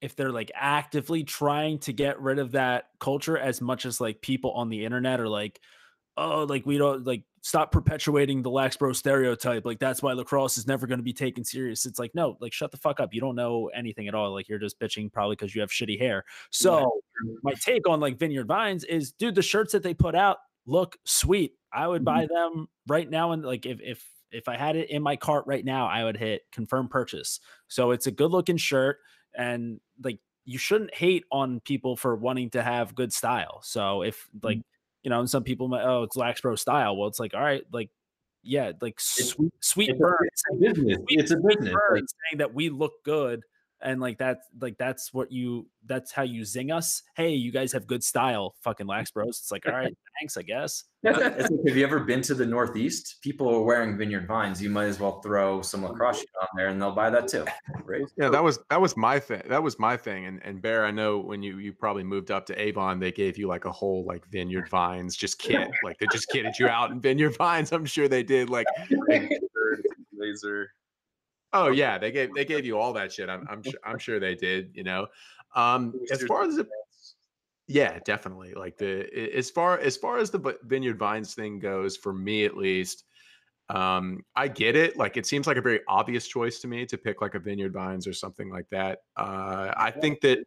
if 0.00 0.16
they're 0.16 0.32
like 0.32 0.50
actively 0.54 1.22
trying 1.22 1.78
to 1.78 1.92
get 1.92 2.20
rid 2.20 2.38
of 2.38 2.52
that 2.52 2.86
culture 2.98 3.36
as 3.36 3.60
much 3.60 3.84
as 3.84 4.00
like 4.00 4.22
people 4.22 4.50
on 4.52 4.70
the 4.70 4.84
internet 4.84 5.20
are 5.20 5.28
like, 5.28 5.60
oh, 6.20 6.44
like 6.44 6.66
we 6.66 6.78
don't 6.78 7.06
like 7.06 7.22
stop 7.42 7.72
perpetuating 7.72 8.42
the 8.42 8.50
lax 8.50 8.76
bro 8.76 8.92
stereotype. 8.92 9.64
Like 9.64 9.78
that's 9.78 10.02
why 10.02 10.12
lacrosse 10.12 10.58
is 10.58 10.66
never 10.66 10.86
going 10.86 10.98
to 10.98 11.04
be 11.04 11.12
taken 11.12 11.42
serious. 11.44 11.86
It's 11.86 11.98
like 11.98 12.14
no, 12.14 12.36
like 12.40 12.52
shut 12.52 12.70
the 12.70 12.76
fuck 12.76 13.00
up. 13.00 13.14
You 13.14 13.20
don't 13.20 13.34
know 13.34 13.70
anything 13.74 14.08
at 14.08 14.14
all. 14.14 14.32
Like 14.32 14.48
you're 14.48 14.58
just 14.58 14.78
bitching 14.78 15.12
probably 15.12 15.36
because 15.36 15.54
you 15.54 15.60
have 15.62 15.70
shitty 15.70 15.98
hair. 15.98 16.24
So 16.50 17.00
my 17.42 17.54
take 17.54 17.88
on 17.88 18.00
like 18.00 18.18
Vineyard 18.18 18.46
Vines 18.46 18.84
is, 18.84 19.12
dude, 19.12 19.34
the 19.34 19.42
shirts 19.42 19.72
that 19.72 19.82
they 19.82 19.94
put 19.94 20.14
out 20.14 20.38
look 20.66 20.96
sweet. 21.04 21.54
I 21.72 21.88
would 21.88 22.04
buy 22.04 22.26
mm-hmm. 22.26 22.34
them 22.34 22.68
right 22.86 23.08
now, 23.08 23.32
and 23.32 23.44
like 23.44 23.66
if 23.66 23.80
if 23.80 24.04
if 24.30 24.48
I 24.48 24.56
had 24.56 24.76
it 24.76 24.90
in 24.90 25.02
my 25.02 25.16
cart 25.16 25.44
right 25.46 25.64
now, 25.64 25.86
I 25.86 26.04
would 26.04 26.16
hit 26.16 26.42
confirm 26.52 26.88
purchase. 26.88 27.40
So 27.68 27.90
it's 27.92 28.06
a 28.06 28.12
good 28.12 28.30
looking 28.30 28.56
shirt, 28.56 28.98
and 29.34 29.80
like 30.02 30.18
you 30.44 30.58
shouldn't 30.58 30.94
hate 30.94 31.24
on 31.30 31.60
people 31.60 31.96
for 31.96 32.16
wanting 32.16 32.50
to 32.50 32.62
have 32.62 32.94
good 32.94 33.12
style. 33.12 33.60
So 33.62 34.02
if 34.02 34.28
like 34.42 34.58
mm-hmm. 34.58 34.79
You 35.02 35.10
know, 35.10 35.20
and 35.20 35.30
some 35.30 35.44
people 35.44 35.68
might, 35.68 35.84
oh, 35.84 36.02
it's 36.02 36.16
Lax 36.16 36.40
Pro 36.40 36.56
style. 36.56 36.96
Well, 36.96 37.08
it's 37.08 37.20
like, 37.20 37.34
all 37.34 37.40
right, 37.40 37.62
like 37.72 37.90
yeah, 38.42 38.72
like 38.80 38.98
sweet, 38.98 39.52
sweet 39.60 39.90
It's 39.90 39.98
a, 39.98 40.00
burn. 40.00 40.16
it's 40.22 40.42
a 40.50 40.56
business. 40.56 40.98
It's 41.08 41.30
a 41.30 41.36
business. 41.36 41.74
Burn 41.74 41.94
Like, 41.96 42.04
saying 42.30 42.38
that 42.38 42.54
we 42.54 42.70
look 42.70 42.92
good 43.04 43.42
and 43.82 44.00
like 44.00 44.18
that's 44.18 44.46
like 44.60 44.76
that's 44.78 45.12
what 45.12 45.30
you 45.32 45.66
that's 45.86 46.12
how 46.12 46.22
you 46.22 46.44
zing 46.44 46.70
us 46.70 47.02
hey 47.16 47.30
you 47.30 47.50
guys 47.50 47.72
have 47.72 47.86
good 47.86 48.04
style 48.04 48.54
fucking 48.60 48.86
lax 48.86 49.10
bros 49.10 49.38
it's 49.40 49.50
like 49.50 49.66
all 49.66 49.72
right 49.72 49.96
thanks 50.18 50.36
i 50.36 50.42
guess 50.42 50.84
it's 51.02 51.50
like, 51.50 51.66
have 51.66 51.76
you 51.78 51.82
ever 51.82 52.00
been 52.00 52.20
to 52.20 52.34
the 52.34 52.44
Northeast? 52.44 53.22
People 53.22 53.48
are 53.48 53.62
wearing 53.62 53.96
Vineyard 53.96 54.26
Vines. 54.26 54.60
You 54.60 54.68
might 54.68 54.84
as 54.84 55.00
well 55.00 55.22
throw 55.22 55.62
some 55.62 55.82
lacrosse 55.82 56.22
on 56.42 56.48
there, 56.54 56.68
and 56.68 56.80
they'll 56.80 56.94
buy 56.94 57.08
that 57.08 57.26
too. 57.26 57.46
Right? 57.86 58.02
Yeah, 58.18 58.28
that 58.28 58.44
was 58.44 58.58
that 58.68 58.78
was 58.78 58.98
my 58.98 59.18
thing. 59.18 59.40
That 59.48 59.62
was 59.62 59.78
my 59.78 59.96
thing. 59.96 60.26
And 60.26 60.44
and 60.44 60.60
Bear, 60.60 60.84
I 60.84 60.90
know 60.90 61.18
when 61.18 61.42
you 61.42 61.56
you 61.56 61.72
probably 61.72 62.04
moved 62.04 62.30
up 62.30 62.44
to 62.46 62.60
Avon, 62.60 63.00
they 63.00 63.12
gave 63.12 63.38
you 63.38 63.48
like 63.48 63.64
a 63.64 63.72
whole 63.72 64.04
like 64.04 64.26
Vineyard 64.26 64.68
Vines 64.68 65.16
just 65.16 65.38
kit. 65.38 65.70
like 65.82 65.98
they 65.98 66.06
just 66.12 66.28
kitted 66.30 66.58
you 66.58 66.68
out 66.68 66.90
in 66.90 67.00
Vineyard 67.00 67.30
Vines. 67.38 67.72
I'm 67.72 67.86
sure 67.86 68.06
they 68.06 68.22
did. 68.22 68.50
Like, 68.50 68.66
laser. 70.12 70.70
Oh 71.52 71.68
yeah, 71.68 71.98
they 71.98 72.10
gave 72.10 72.34
they 72.34 72.44
gave 72.44 72.64
you 72.64 72.78
all 72.78 72.92
that 72.94 73.12
shit. 73.12 73.28
I'm 73.28 73.46
I'm 73.48 73.62
sure 73.62 73.80
I'm 73.84 73.98
sure 73.98 74.20
they 74.20 74.34
did. 74.34 74.70
You 74.74 74.84
know, 74.84 75.06
um, 75.54 75.94
as 76.10 76.22
far 76.24 76.42
as 76.42 76.56
the 76.56 76.66
yeah, 77.70 78.00
definitely. 78.04 78.52
Like 78.54 78.78
the 78.78 79.08
as 79.36 79.48
far 79.48 79.78
as 79.78 79.96
far 79.96 80.18
as 80.18 80.30
the 80.30 80.58
Vineyard 80.64 80.98
Vines 80.98 81.34
thing 81.34 81.60
goes, 81.60 81.96
for 81.96 82.12
me 82.12 82.44
at 82.44 82.56
least, 82.56 83.04
um, 83.68 84.24
I 84.34 84.48
get 84.48 84.74
it. 84.74 84.96
Like 84.96 85.16
it 85.16 85.24
seems 85.24 85.46
like 85.46 85.56
a 85.56 85.62
very 85.62 85.78
obvious 85.86 86.26
choice 86.26 86.58
to 86.60 86.66
me 86.66 86.84
to 86.86 86.98
pick 86.98 87.20
like 87.20 87.36
a 87.36 87.38
Vineyard 87.38 87.72
Vines 87.72 88.08
or 88.08 88.12
something 88.12 88.50
like 88.50 88.68
that. 88.72 88.98
Uh, 89.16 89.72
I 89.76 89.92
think 89.92 90.20
that, 90.22 90.40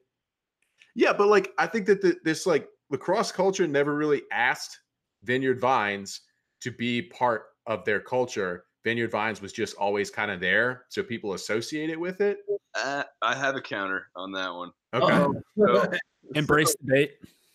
yeah, 0.95 1.13
but 1.13 1.27
like 1.27 1.51
I 1.57 1.65
think 1.65 1.85
that 1.85 2.01
the, 2.01 2.17
this 2.25 2.45
like 2.45 2.67
lacrosse 2.89 3.31
culture 3.31 3.67
never 3.67 3.95
really 3.95 4.23
asked 4.33 4.77
Vineyard 5.23 5.61
Vines 5.61 6.21
to 6.59 6.71
be 6.71 7.03
part 7.03 7.43
of 7.65 7.85
their 7.85 8.01
culture. 8.01 8.65
Vineyard 8.83 9.11
Vines 9.11 9.41
was 9.41 9.53
just 9.53 9.75
always 9.75 10.09
kind 10.09 10.31
of 10.31 10.39
there, 10.39 10.85
so 10.89 11.03
people 11.03 11.33
associate 11.33 11.89
it 11.89 11.99
with 11.99 12.21
it. 12.21 12.39
Uh, 12.75 13.03
I 13.21 13.35
have 13.35 13.55
a 13.55 13.61
counter 13.61 14.07
on 14.15 14.31
that 14.33 14.53
one. 14.53 14.71
Okay. 14.93 15.13
Uh-oh. 15.13 15.33
So, 15.57 15.91
embrace 16.35 16.75
the 16.81 16.91
bait 16.91 17.11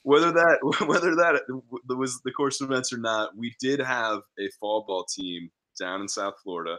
whether 0.09 0.33
that 0.33 0.59
whether 0.87 1.15
that 1.15 1.43
was 1.89 2.21
the 2.25 2.33
course 2.33 2.63
of 2.63 2.71
events 2.71 2.93
or 2.93 2.99
not, 2.99 3.37
we 3.37 3.55
did 3.61 3.79
have 3.79 4.21
a 4.39 4.49
fall 4.59 4.85
ball 4.87 5.05
team 5.05 5.51
down 5.79 6.01
in 6.01 6.09
South 6.09 6.35
Florida. 6.43 6.79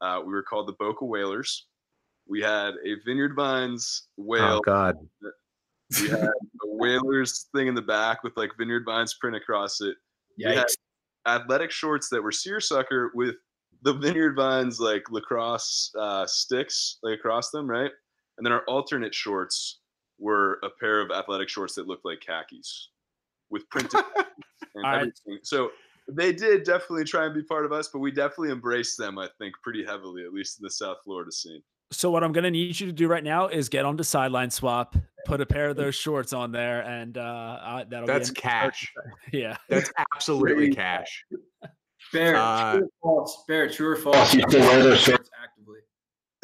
Uh, 0.00 0.20
we 0.24 0.32
were 0.32 0.44
called 0.44 0.68
the 0.68 0.76
Boca 0.78 1.04
Whalers. 1.04 1.66
We 2.28 2.40
had 2.40 2.74
a 2.84 2.94
Vineyard 3.04 3.34
Vines 3.34 4.06
whale. 4.16 4.58
Oh 4.58 4.60
God. 4.60 4.96
We 6.00 6.08
had 6.08 6.20
a 6.20 6.30
Whalers 6.66 7.48
thing 7.52 7.66
in 7.66 7.74
the 7.74 7.82
back 7.82 8.22
with 8.22 8.36
like 8.36 8.50
Vineyard 8.56 8.84
Vines 8.84 9.14
print 9.14 9.34
across 9.34 9.80
it. 9.80 9.96
We 10.36 10.44
had 10.44 10.66
athletic 11.26 11.72
shorts 11.72 12.08
that 12.10 12.22
were 12.22 12.30
seersucker 12.30 13.10
with 13.14 13.34
the 13.82 13.92
Vineyard 13.92 14.34
Vines 14.36 14.80
like 14.80 15.10
lacrosse 15.10 15.92
uh, 15.98 16.26
sticks 16.26 16.98
like 17.02 17.14
across 17.18 17.50
them, 17.50 17.68
right? 17.68 17.90
And 18.36 18.44
then 18.44 18.52
our 18.52 18.62
alternate 18.68 19.14
shorts 19.14 19.80
were 20.18 20.58
a 20.64 20.68
pair 20.80 21.00
of 21.00 21.10
athletic 21.10 21.48
shorts 21.48 21.74
that 21.76 21.86
looked 21.86 22.04
like 22.04 22.20
khakis 22.20 22.90
with 23.50 23.68
printed 23.70 24.00
and 24.74 24.84
All 24.84 24.90
right. 24.90 24.96
everything. 24.98 25.38
So 25.42 25.70
they 26.10 26.32
did 26.32 26.64
definitely 26.64 27.04
try 27.04 27.26
and 27.26 27.34
be 27.34 27.42
part 27.42 27.64
of 27.64 27.72
us, 27.72 27.88
but 27.92 27.98
we 28.00 28.10
definitely 28.10 28.50
embraced 28.50 28.96
them, 28.98 29.18
I 29.18 29.28
think, 29.38 29.54
pretty 29.62 29.84
heavily, 29.84 30.24
at 30.24 30.32
least 30.32 30.58
in 30.58 30.64
the 30.64 30.70
South 30.70 30.98
Florida 31.04 31.30
scene. 31.30 31.62
so 31.90 32.10
what 32.10 32.22
i'm 32.22 32.32
gonna 32.32 32.50
need 32.50 32.78
you 32.78 32.86
to 32.86 32.92
do 32.92 33.08
right 33.08 33.24
now 33.24 33.48
is 33.48 33.68
get 33.70 33.86
onto 33.86 34.02
sideline 34.02 34.50
swap 34.50 34.94
put 35.24 35.40
a 35.40 35.46
pair 35.46 35.68
of 35.70 35.76
those 35.76 35.94
shorts 35.94 36.34
on 36.34 36.52
there 36.52 36.82
and 36.82 37.16
uh, 37.16 37.20
uh 37.22 37.84
that'll 37.88 38.06
That's 38.06 38.28
be 38.30 38.40
cash. 38.40 38.92
yeah 39.32 39.56
That's 39.70 39.90
absolutely 40.14 40.74
cash. 40.74 41.24
Bear, 42.12 42.36
Uh, 42.36 42.72
true 42.76 42.84
or 42.84 42.90
false? 43.02 43.44
Bear, 43.46 43.68
true 43.68 43.88
or 43.88 43.96
false? 43.96 44.34
You 44.34 44.42
still 44.48 44.60
wear 44.60 44.82
those 44.82 45.00
shorts 45.00 45.30
actively. 45.42 45.80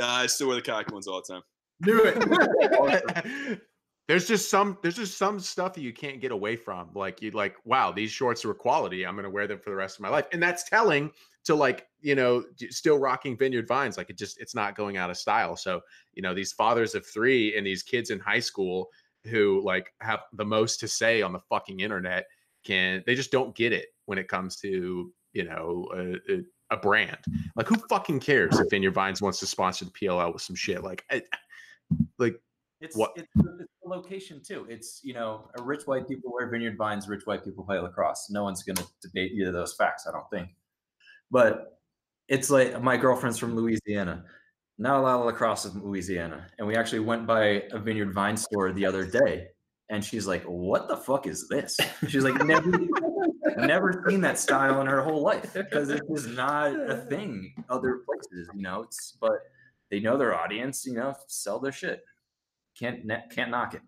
Uh, 0.00 0.06
I 0.06 0.26
still 0.26 0.48
wear 0.48 0.56
the 0.56 0.62
khaki 0.62 0.92
ones 0.92 1.06
all 1.06 1.22
the 1.26 1.32
time. 1.34 1.42
Knew 1.80 2.02
it. 2.04 3.60
there's 4.08 4.28
just 4.28 4.50
some 4.50 4.78
there's 4.82 4.96
just 4.96 5.16
some 5.16 5.40
stuff 5.40 5.74
that 5.74 5.80
you 5.80 5.92
can't 5.92 6.20
get 6.20 6.32
away 6.32 6.56
from. 6.56 6.90
Like 6.94 7.22
you 7.22 7.30
like, 7.30 7.56
wow, 7.64 7.92
these 7.92 8.10
shorts 8.10 8.44
are 8.44 8.54
quality. 8.54 9.06
I'm 9.06 9.16
gonna 9.16 9.30
wear 9.30 9.46
them 9.46 9.58
for 9.58 9.70
the 9.70 9.76
rest 9.76 9.96
of 9.96 10.02
my 10.02 10.08
life. 10.08 10.26
And 10.32 10.42
that's 10.42 10.68
telling 10.68 11.10
to 11.44 11.54
like, 11.54 11.86
you 12.00 12.14
know, 12.14 12.44
still 12.70 12.98
rocking 12.98 13.36
vineyard 13.36 13.66
vines. 13.66 13.96
Like 13.96 14.10
it 14.10 14.18
just 14.18 14.40
it's 14.40 14.54
not 14.54 14.76
going 14.76 14.96
out 14.96 15.10
of 15.10 15.16
style. 15.16 15.56
So, 15.56 15.80
you 16.12 16.22
know, 16.22 16.34
these 16.34 16.52
fathers 16.52 16.94
of 16.94 17.06
three 17.06 17.56
and 17.56 17.66
these 17.66 17.82
kids 17.82 18.10
in 18.10 18.18
high 18.18 18.40
school 18.40 18.88
who 19.26 19.62
like 19.64 19.92
have 20.00 20.20
the 20.34 20.44
most 20.44 20.80
to 20.80 20.88
say 20.88 21.22
on 21.22 21.32
the 21.32 21.40
fucking 21.48 21.80
internet 21.80 22.26
can 22.64 23.02
they 23.06 23.14
just 23.14 23.30
don't 23.30 23.54
get 23.54 23.72
it 23.72 23.88
when 24.06 24.18
it 24.18 24.28
comes 24.28 24.56
to, 24.56 25.12
you 25.34 25.44
know, 25.44 25.86
a, 25.94 26.32
a, 26.32 26.40
a 26.70 26.76
brand. 26.78 27.18
Like 27.56 27.66
who 27.68 27.76
fucking 27.88 28.20
cares 28.20 28.58
if 28.58 28.70
Vineyard 28.70 28.94
Vines 28.94 29.20
wants 29.20 29.40
to 29.40 29.46
sponsor 29.46 29.84
the 29.84 29.90
PLL 29.90 30.32
with 30.32 30.42
some 30.42 30.56
shit? 30.56 30.82
Like 30.82 31.04
I, 31.10 31.22
like 32.18 32.40
It's, 32.80 32.96
What- 32.96 33.12
it's 33.16 33.28
the 33.34 33.56
it's 33.60 33.72
the 33.82 33.88
location 33.88 34.40
too. 34.46 34.66
It's 34.70 35.00
you 35.04 35.12
know, 35.14 35.50
a 35.58 35.62
rich 35.62 35.82
white 35.86 36.08
people 36.08 36.32
wear 36.32 36.48
vineyard 36.50 36.76
vines, 36.78 37.08
rich 37.08 37.26
white 37.26 37.44
people 37.44 37.64
play 37.64 37.78
lacrosse. 37.78 38.28
No 38.30 38.44
one's 38.44 38.62
gonna 38.62 38.86
debate 39.02 39.32
either 39.32 39.48
of 39.48 39.54
those 39.54 39.74
facts, 39.74 40.06
I 40.08 40.12
don't 40.12 40.28
think. 40.30 40.48
But 41.30 41.78
it's 42.28 42.48
like 42.50 42.80
my 42.82 42.96
girlfriend's 42.96 43.38
from 43.38 43.54
Louisiana. 43.56 44.24
Not 44.78 44.98
a 44.98 45.02
lot 45.02 45.20
of 45.20 45.26
lacrosse 45.26 45.66
in 45.66 45.80
Louisiana. 45.84 46.46
And 46.58 46.66
we 46.66 46.74
actually 46.76 47.00
went 47.00 47.26
by 47.26 47.64
a 47.72 47.78
vineyard 47.78 48.12
vine 48.12 48.36
store 48.36 48.72
the 48.72 48.86
other 48.86 49.04
day. 49.06 49.48
And 49.90 50.02
she's 50.04 50.26
like, 50.26 50.42
What 50.44 50.88
the 50.88 50.96
fuck 50.96 51.26
is 51.26 51.46
this? 51.48 51.76
She's 52.08 52.24
like, 52.24 52.42
never 52.44 52.70
never 53.56 54.04
seen 54.08 54.20
that 54.22 54.38
style 54.38 54.80
in 54.80 54.86
her 54.86 55.02
whole 55.02 55.22
life 55.22 55.52
because 55.54 55.90
it 55.90 56.02
is 56.08 56.26
not 56.26 56.74
a 56.74 56.96
thing 56.96 57.54
other 57.68 58.00
places, 58.06 58.48
you 58.54 58.62
know. 58.62 58.82
It's 58.82 59.16
but 59.20 59.38
they 59.90 60.00
know 60.00 60.16
their 60.16 60.34
audience, 60.34 60.84
you 60.86 60.94
know, 60.94 61.14
sell 61.28 61.58
their 61.58 61.72
shit. 61.72 62.02
Can't 62.78 63.08
can't 63.30 63.50
knock 63.50 63.74
it. 63.74 63.82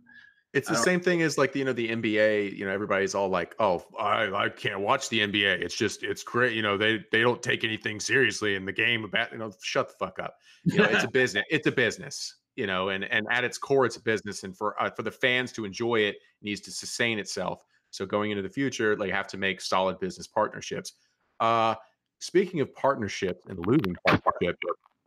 It's 0.56 0.68
the 0.68 0.74
same 0.74 1.00
thing 1.00 1.20
as 1.20 1.36
like 1.36 1.54
you 1.54 1.66
know 1.66 1.74
the 1.74 1.90
NBA. 1.90 2.56
You 2.56 2.64
know 2.64 2.72
everybody's 2.72 3.14
all 3.14 3.28
like, 3.28 3.54
"Oh, 3.58 3.84
I, 3.98 4.30
I 4.32 4.48
can't 4.48 4.80
watch 4.80 5.10
the 5.10 5.20
NBA. 5.20 5.60
It's 5.60 5.76
just 5.76 6.02
it's 6.02 6.22
great. 6.22 6.54
You 6.54 6.62
know 6.62 6.78
they 6.78 7.04
they 7.12 7.20
don't 7.20 7.42
take 7.42 7.62
anything 7.62 8.00
seriously 8.00 8.54
in 8.54 8.64
the 8.64 8.72
game. 8.72 9.04
About 9.04 9.32
you 9.32 9.38
know, 9.38 9.52
shut 9.62 9.88
the 9.88 9.94
fuck 9.98 10.18
up. 10.18 10.34
You 10.64 10.78
know 10.78 10.84
it's 10.84 11.04
a 11.04 11.08
business. 11.12 11.44
It's 11.50 11.66
a 11.66 11.72
business. 11.72 12.36
You 12.54 12.66
know, 12.66 12.88
and 12.88 13.04
and 13.04 13.26
at 13.30 13.44
its 13.44 13.58
core, 13.58 13.84
it's 13.84 13.96
a 13.96 14.02
business. 14.02 14.44
And 14.44 14.56
for 14.56 14.80
uh, 14.82 14.88
for 14.90 15.02
the 15.02 15.10
fans 15.10 15.52
to 15.52 15.66
enjoy 15.66 15.96
it, 15.96 16.14
it 16.14 16.20
needs 16.42 16.62
to 16.62 16.70
sustain 16.70 17.18
itself. 17.18 17.62
So 17.96 18.04
going 18.04 18.30
into 18.30 18.42
the 18.42 18.50
future, 18.50 18.94
they 18.94 19.10
have 19.10 19.26
to 19.28 19.38
make 19.38 19.58
solid 19.58 19.98
business 19.98 20.26
partnerships. 20.26 20.92
Uh, 21.40 21.74
speaking 22.18 22.60
of 22.60 22.74
partnerships 22.74 23.46
and 23.46 23.58
losing 23.66 23.96
partnership, 24.06 24.58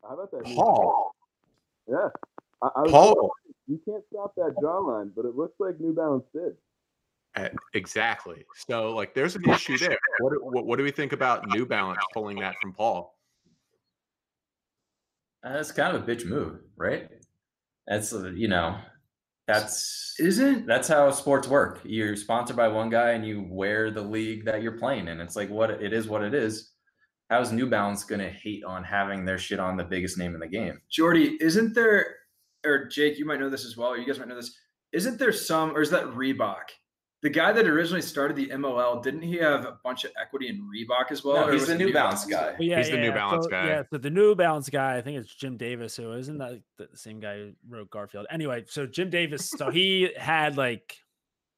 How 0.02 0.16
about 0.16 0.32
that? 0.32 0.44
Paul, 0.44 1.16
Yeah. 1.88 2.10
I, 2.64 2.70
I 2.76 2.82
was 2.82 2.92
Paul, 2.92 3.32
you 3.68 3.80
can't 3.86 4.04
stop 4.12 4.34
that 4.38 4.56
jawline, 4.62 5.12
but 5.16 5.26
it 5.26 5.36
looks 5.36 5.54
like 5.60 5.80
New 5.80 5.94
Balance 5.94 6.26
did. 6.34 6.56
Uh, 7.36 7.50
exactly. 7.76 8.44
So, 8.68 8.96
like, 8.96 9.14
there's 9.14 9.36
an 9.36 9.48
issue 9.48 9.78
there. 9.78 10.00
What, 10.20 10.34
do- 10.34 10.40
what, 10.42 10.66
what 10.66 10.78
do 10.78 10.84
we 10.84 10.90
think 10.92 11.14
about 11.14 11.48
New 11.50 11.68
Balance 11.68 12.00
pulling 12.12 12.40
that 12.40 12.56
from 12.60 12.74
Paul? 12.74 13.16
Uh, 15.44 15.54
That's 15.54 15.72
kind 15.72 15.96
of 15.96 16.02
a 16.02 16.12
bitch 16.12 16.26
move, 16.26 16.60
right? 16.76 17.08
That's 17.88 18.12
uh, 18.14 18.32
you 18.32 18.48
know, 18.48 18.78
that's 19.50 20.16
Isn't 20.20 20.68
that's 20.68 20.88
how 20.88 21.12
sports 21.12 21.47
work. 21.47 21.82
You're 21.84 22.16
sponsored 22.16 22.56
by 22.56 22.68
one 22.68 22.89
guy 22.89 23.12
and 23.12 23.26
you 23.26 23.45
wear 23.50 23.91
the 23.91 24.02
league 24.02 24.45
that 24.45 24.62
you're 24.62 24.78
playing 24.78 25.08
in. 25.08 25.20
It's 25.20 25.36
like 25.36 25.50
what 25.50 25.72
it 25.72 25.93
is, 25.93 26.08
what 26.08 26.24
it 26.24 26.34
is. 26.34 26.72
How's 27.30 27.52
New 27.52 27.68
Balance 27.68 28.04
gonna 28.04 28.30
hate 28.30 28.64
on 28.64 28.84
having 28.84 29.26
their 29.26 29.38
shit 29.38 29.60
on 29.60 29.78
the 29.78 29.84
biggest 29.84 30.18
name 30.18 30.34
in 30.34 30.39
the 30.39 30.47
game? 30.47 30.82
Jordy? 30.89 31.38
Isn't 31.39 31.74
there, 31.74 32.16
or 32.66 32.86
Jake? 32.86 33.18
You 33.18 33.26
might 33.26 33.39
know 33.39 33.50
this 33.50 33.66
as 33.66 33.78
well. 33.78 33.89
Or 33.89 33.97
you 33.97 34.06
guys 34.06 34.20
might 34.20 34.28
know 34.28 34.36
this. 34.36 34.56
Isn't 34.91 35.20
there 35.20 35.32
some, 35.32 35.76
or 35.76 35.82
is 35.82 35.91
that 35.91 36.06
Reebok? 36.06 36.64
The 37.22 37.30
guy 37.30 37.52
that 37.52 37.68
originally 37.68 38.02
started 38.02 38.38
the 38.38 38.48
MLL, 38.48 39.04
didn't 39.04 39.24
he 39.24 39.36
have 39.38 39.66
a 39.66 39.78
bunch 39.84 40.06
of 40.06 40.12
equity 40.20 40.48
in 40.48 40.62
Reebok 40.62 41.12
as 41.12 41.22
well? 41.22 41.48
No, 41.48 41.52
he's 41.52 41.68
the 41.68 41.74
it 41.74 41.78
New 41.78 41.92
Balance 41.92 42.24
guy. 42.26 42.54
But 42.56 42.66
yeah, 42.66 42.78
He's 42.78 42.90
the 42.90 42.96
New 42.96 43.08
yeah, 43.08 43.14
Balance 43.14 43.44
so, 43.44 43.50
guy. 43.50 43.68
Yeah, 43.68 43.84
so 43.92 43.98
the 43.98 44.10
New 44.10 44.36
Balance 44.36 44.70
guy, 44.70 44.96
I 44.96 45.02
think 45.02 45.18
it's 45.18 45.36
Jim 45.36 45.58
Davis, 45.58 45.98
who 45.98 46.14
isn't 46.14 46.38
that 46.38 46.62
the 46.78 46.88
same 46.94 47.20
guy 47.20 47.38
who 47.38 47.52
wrote 47.68 47.90
Garfield. 47.90 48.26
Anyway, 48.30 48.64
so 48.68 48.86
Jim 48.86 49.10
Davis, 49.10 49.50
so 49.50 49.70
he 49.70 50.12
had 50.18 50.56
like, 50.56 50.96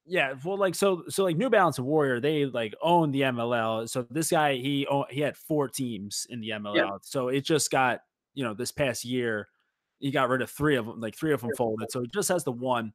yeah, 0.08 0.34
well, 0.44 0.58
like 0.58 0.74
so, 0.74 1.04
so 1.10 1.24
like 1.24 1.38
New 1.38 1.52
Balance 1.52 1.78
and 1.78 1.86
Warrior, 1.86 2.20
they 2.20 2.46
like 2.46 2.74
own 2.82 3.12
the 3.12 3.22
MLL. 3.22 3.88
So 3.88 4.08
this 4.10 4.32
guy, 4.32 4.56
he 4.56 4.88
own, 4.88 5.06
he 5.12 5.22
had 5.22 5.38
four 5.38 5.68
teams 5.68 6.26
in 6.32 6.42
the 6.42 6.50
MLL. 6.50 6.98
So 7.04 7.28
it 7.28 7.42
just 7.42 7.70
got, 7.70 8.00
you 8.34 8.44
know, 8.44 8.56
this 8.56 8.72
past 8.72 9.06
year, 9.06 9.48
he 10.00 10.10
got 10.10 10.30
rid 10.30 10.42
of 10.42 10.50
three 10.50 10.76
of 10.76 10.88
them, 10.88 11.00
like 11.00 11.16
three 11.16 11.34
of 11.34 11.42
them 11.42 11.52
folded. 11.56 11.92
So 11.92 12.02
he 12.02 12.08
just 12.08 12.30
has 12.30 12.44
the 12.44 12.52
one. 12.52 12.94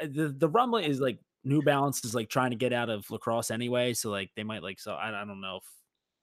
Uh, 0.00 0.06
The 0.08 0.28
the 0.28 0.48
rumbling 0.48 0.84
is 0.84 1.00
like 1.00 1.18
New 1.44 1.62
Balance 1.62 2.04
is 2.04 2.14
like 2.14 2.28
trying 2.28 2.50
to 2.50 2.56
get 2.56 2.72
out 2.72 2.90
of 2.90 3.10
lacrosse 3.10 3.50
anyway. 3.50 3.94
So 3.94 4.10
like 4.10 4.30
they 4.36 4.44
might 4.44 4.62
like 4.62 4.78
so 4.78 4.92
I, 4.92 5.08
I 5.08 5.24
don't 5.24 5.40
know 5.40 5.56
if 5.56 5.64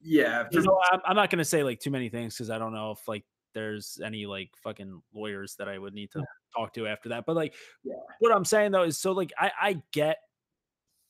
Yeah, 0.01 0.45
you 0.51 0.61
know, 0.61 0.79
I'm, 0.91 0.99
I'm 1.05 1.15
not 1.15 1.29
going 1.29 1.39
to 1.39 1.45
say 1.45 1.63
like 1.63 1.79
too 1.79 1.91
many 1.91 2.09
things 2.09 2.35
because 2.35 2.49
I 2.49 2.59
don't 2.59 2.73
know 2.73 2.91
if 2.91 3.07
like 3.07 3.25
there's 3.53 3.99
any 4.03 4.25
like 4.25 4.51
fucking 4.63 5.01
lawyers 5.13 5.55
that 5.57 5.67
I 5.67 5.77
would 5.79 5.93
need 5.93 6.11
to 6.11 6.23
talk 6.55 6.73
to 6.73 6.85
after 6.87 7.09
that. 7.09 7.25
But 7.25 7.35
like, 7.35 7.55
Yeah. 7.83 7.95
what 8.19 8.35
I'm 8.35 8.45
saying 8.45 8.71
though 8.71 8.83
is 8.83 8.97
so 8.97 9.13
like 9.13 9.33
I 9.37 9.51
I 9.59 9.81
get 9.91 10.17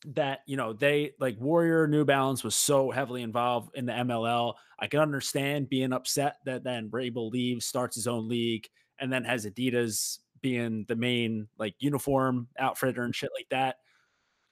that 0.05 0.41
you 0.45 0.55
know 0.55 0.73
they 0.73 1.13
like 1.19 1.37
Warrior 1.39 1.87
New 1.87 2.05
Balance 2.05 2.43
was 2.43 2.55
so 2.55 2.91
heavily 2.91 3.23
involved 3.23 3.71
in 3.75 3.85
the 3.85 3.93
MLL. 3.93 4.53
I 4.79 4.87
can 4.87 4.99
understand 4.99 5.69
being 5.69 5.91
upset 5.91 6.37
that 6.45 6.63
then 6.63 6.89
Rabil 6.89 7.31
leaves, 7.31 7.65
starts 7.65 7.95
his 7.95 8.07
own 8.07 8.27
league, 8.29 8.69
and 8.99 9.11
then 9.11 9.23
has 9.25 9.45
Adidas 9.45 10.19
being 10.41 10.85
the 10.87 10.95
main 10.95 11.47
like 11.57 11.75
uniform 11.79 12.47
outfitter 12.59 13.03
and 13.03 13.15
shit 13.15 13.31
like 13.35 13.49
that. 13.49 13.77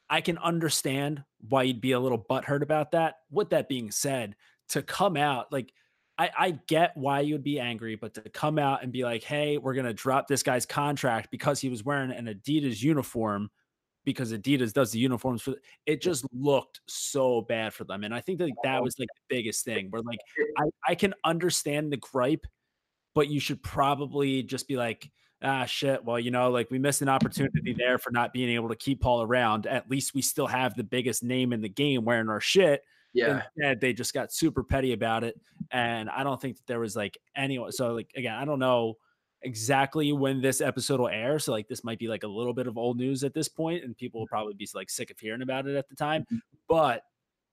I 0.10 0.22
can 0.22 0.38
understand 0.38 1.24
why 1.48 1.64
you'd 1.64 1.82
be 1.82 1.94
a 1.94 2.00
little 2.00 2.24
butthurt 2.24 2.62
about 2.62 2.92
that. 2.92 3.16
With 3.32 3.50
that 3.50 3.70
being 3.70 3.92
said, 3.92 4.36
to 4.70 4.82
come 4.82 5.18
out 5.18 5.52
like 5.52 5.74
I, 6.18 6.30
I 6.38 6.52
get 6.68 6.96
why 6.96 7.20
you'd 7.22 7.44
be 7.44 7.60
angry, 7.60 7.96
but 7.96 8.14
to 8.14 8.22
come 8.22 8.58
out 8.58 8.84
and 8.84 8.92
be 8.92 9.04
like, 9.04 9.24
hey, 9.24 9.58
we're 9.58 9.74
gonna 9.74 9.94
drop 9.94 10.28
this 10.28 10.44
guy's 10.44 10.66
contract 10.66 11.30
because 11.32 11.60
he 11.60 11.70
was 11.70 11.84
wearing 11.84 12.12
an 12.12 12.28
Adidas 12.28 12.82
uniform 12.82 13.50
because 14.06 14.32
Adidas 14.32 14.72
does 14.72 14.92
the 14.92 15.00
uniforms 15.00 15.42
for 15.42 15.56
it 15.86 16.02
just 16.02 16.26
looked 16.32 16.80
so 16.88 17.42
bad 17.42 17.74
for 17.74 17.84
them. 17.84 18.04
And 18.04 18.14
I 18.14 18.22
think 18.22 18.40
that 18.40 18.52
that 18.64 18.84
was 18.84 18.98
like 19.00 19.10
the 19.16 19.36
biggest 19.36 19.66
thing 19.66 19.88
where 19.90 20.04
like 20.04 20.20
I, 20.58 20.92
I 20.92 20.96
can 20.96 21.14
understand 21.26 21.92
the 21.92 21.98
gripe, 21.98 22.46
but 23.14 23.28
you 23.28 23.40
should 23.40 23.62
probably 23.62 24.44
just 24.44 24.68
be 24.68 24.78
like, 24.78 25.12
ah 25.44 25.66
shit. 25.66 26.04
Well, 26.04 26.20
you 26.20 26.32
know, 26.32 26.50
like 26.50 26.72
we 26.72 26.80
missed 26.80 27.02
an 27.02 27.10
opportunity 27.10 27.74
there 27.78 27.98
for 27.98 28.12
not 28.12 28.34
being 28.34 28.50
able 28.50 28.70
to 28.70 28.76
keep 28.76 29.02
Paul 29.02 29.22
around. 29.22 29.68
At 29.68 29.90
least 29.90 30.14
we 30.14 30.22
still 30.22 30.48
have 30.48 30.76
the 30.76 30.84
biggest 30.84 31.24
name 31.24 31.54
in 31.54 31.62
the 31.62 31.70
game 31.70 32.06
wearing 32.06 32.30
our 32.30 32.42
shit. 32.42 32.84
yeah. 33.28 33.44
Instead, 33.56 33.82
they 33.82 33.94
just 33.94 34.14
got 34.14 34.34
super 34.34 34.64
petty 34.64 34.94
about 34.94 35.24
it. 35.24 35.40
And 35.72 36.10
I 36.10 36.24
don't 36.24 36.40
think 36.40 36.58
that 36.58 36.68
there 36.68 36.80
was 36.80 36.96
like 36.96 37.18
anyone. 37.36 37.72
So, 37.72 37.94
like, 37.94 38.12
again, 38.16 38.36
I 38.36 38.44
don't 38.46 38.60
know 38.60 38.96
exactly 39.42 40.12
when 40.12 40.42
this 40.42 40.60
episode 40.60 41.00
will 41.00 41.08
air. 41.08 41.40
So, 41.40 41.52
like, 41.54 41.68
this 41.68 41.84
might 41.84 42.00
be 42.00 42.08
like 42.08 42.24
a 42.24 42.28
little 42.28 42.54
bit 42.54 42.68
of 42.68 42.78
old 42.78 42.98
news 42.98 43.24
at 43.24 43.34
this 43.34 43.48
point, 43.48 43.84
and 43.84 43.96
people 43.96 44.20
will 44.20 44.28
probably 44.28 44.54
be 44.54 44.68
like 44.76 44.90
sick 44.90 45.12
of 45.12 45.20
hearing 45.20 45.42
about 45.42 45.66
it 45.66 45.78
at 45.78 45.88
the 45.88 45.96
time. 45.96 46.26
But 46.68 47.04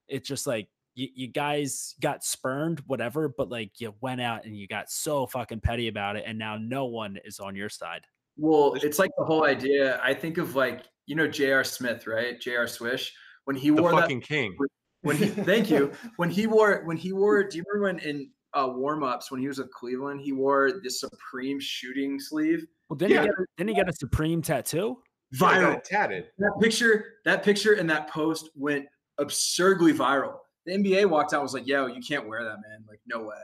it's 0.08 0.28
just 0.28 0.46
like, 0.46 0.68
you, 0.94 1.08
you 1.14 1.28
guys 1.28 1.94
got 2.00 2.22
spurned, 2.24 2.80
whatever, 2.86 3.28
but 3.28 3.48
like 3.50 3.72
you 3.80 3.94
went 4.00 4.20
out 4.20 4.44
and 4.44 4.56
you 4.56 4.66
got 4.66 4.90
so 4.90 5.26
fucking 5.26 5.60
petty 5.60 5.88
about 5.88 6.16
it, 6.16 6.24
and 6.26 6.38
now 6.38 6.56
no 6.56 6.86
one 6.86 7.18
is 7.24 7.38
on 7.40 7.54
your 7.56 7.68
side. 7.68 8.02
Well, 8.36 8.74
it's 8.82 8.98
like 8.98 9.10
the 9.18 9.24
whole 9.24 9.44
idea. 9.44 10.00
I 10.02 10.14
think 10.14 10.38
of 10.38 10.54
like 10.56 10.84
you 11.06 11.16
know 11.16 11.26
J.R. 11.26 11.64
Smith, 11.64 12.06
right? 12.06 12.40
J.R. 12.40 12.66
Swish 12.66 13.12
when 13.44 13.56
he 13.56 13.70
The 13.70 13.82
wore 13.82 13.90
that 13.92 14.00
fucking 14.02 14.20
king. 14.22 14.56
when 15.02 15.16
he 15.16 15.26
thank 15.26 15.68
you 15.70 15.90
when 16.16 16.30
he 16.30 16.46
wore 16.46 16.82
when 16.84 16.96
he 16.96 17.12
wore 17.12 17.42
do 17.42 17.58
you 17.58 17.64
remember 17.72 17.98
when 18.00 18.08
in 18.08 18.30
uh, 18.54 18.68
warm-ups 18.72 19.30
when 19.32 19.40
he 19.40 19.48
was 19.48 19.58
with 19.58 19.72
cleveland 19.72 20.20
he 20.20 20.30
wore 20.32 20.70
the 20.84 20.90
supreme 20.90 21.58
shooting 21.58 22.20
sleeve 22.20 22.64
Well, 22.88 22.96
didn't 22.98 23.12
Yeah. 23.16 23.22
he 23.22 23.26
get 23.28 23.34
a, 23.38 23.44
didn't 23.56 23.68
he 23.70 23.74
get 23.74 23.88
a 23.88 23.92
Supreme 23.94 24.42
tattoo? 24.42 24.98
Yeah, 25.32 25.46
I 25.46 25.60
got 25.60 25.72
viral 25.72 25.76
it 25.78 25.84
tatted. 25.84 26.24
that 26.38 26.52
picture 26.60 27.14
that 27.24 27.42
picture 27.42 27.72
and 27.72 27.90
that 27.90 28.10
post 28.10 28.50
went 28.54 28.86
absurdly 29.18 29.92
viral 29.92 30.34
the 30.66 30.72
nba 30.72 31.06
walked 31.08 31.32
out 31.32 31.38
and 31.38 31.42
was 31.44 31.54
like 31.54 31.66
yo 31.66 31.86
you 31.86 32.00
can't 32.06 32.28
wear 32.28 32.42
that 32.44 32.58
man 32.68 32.84
like 32.88 33.00
no 33.06 33.20
way 33.20 33.36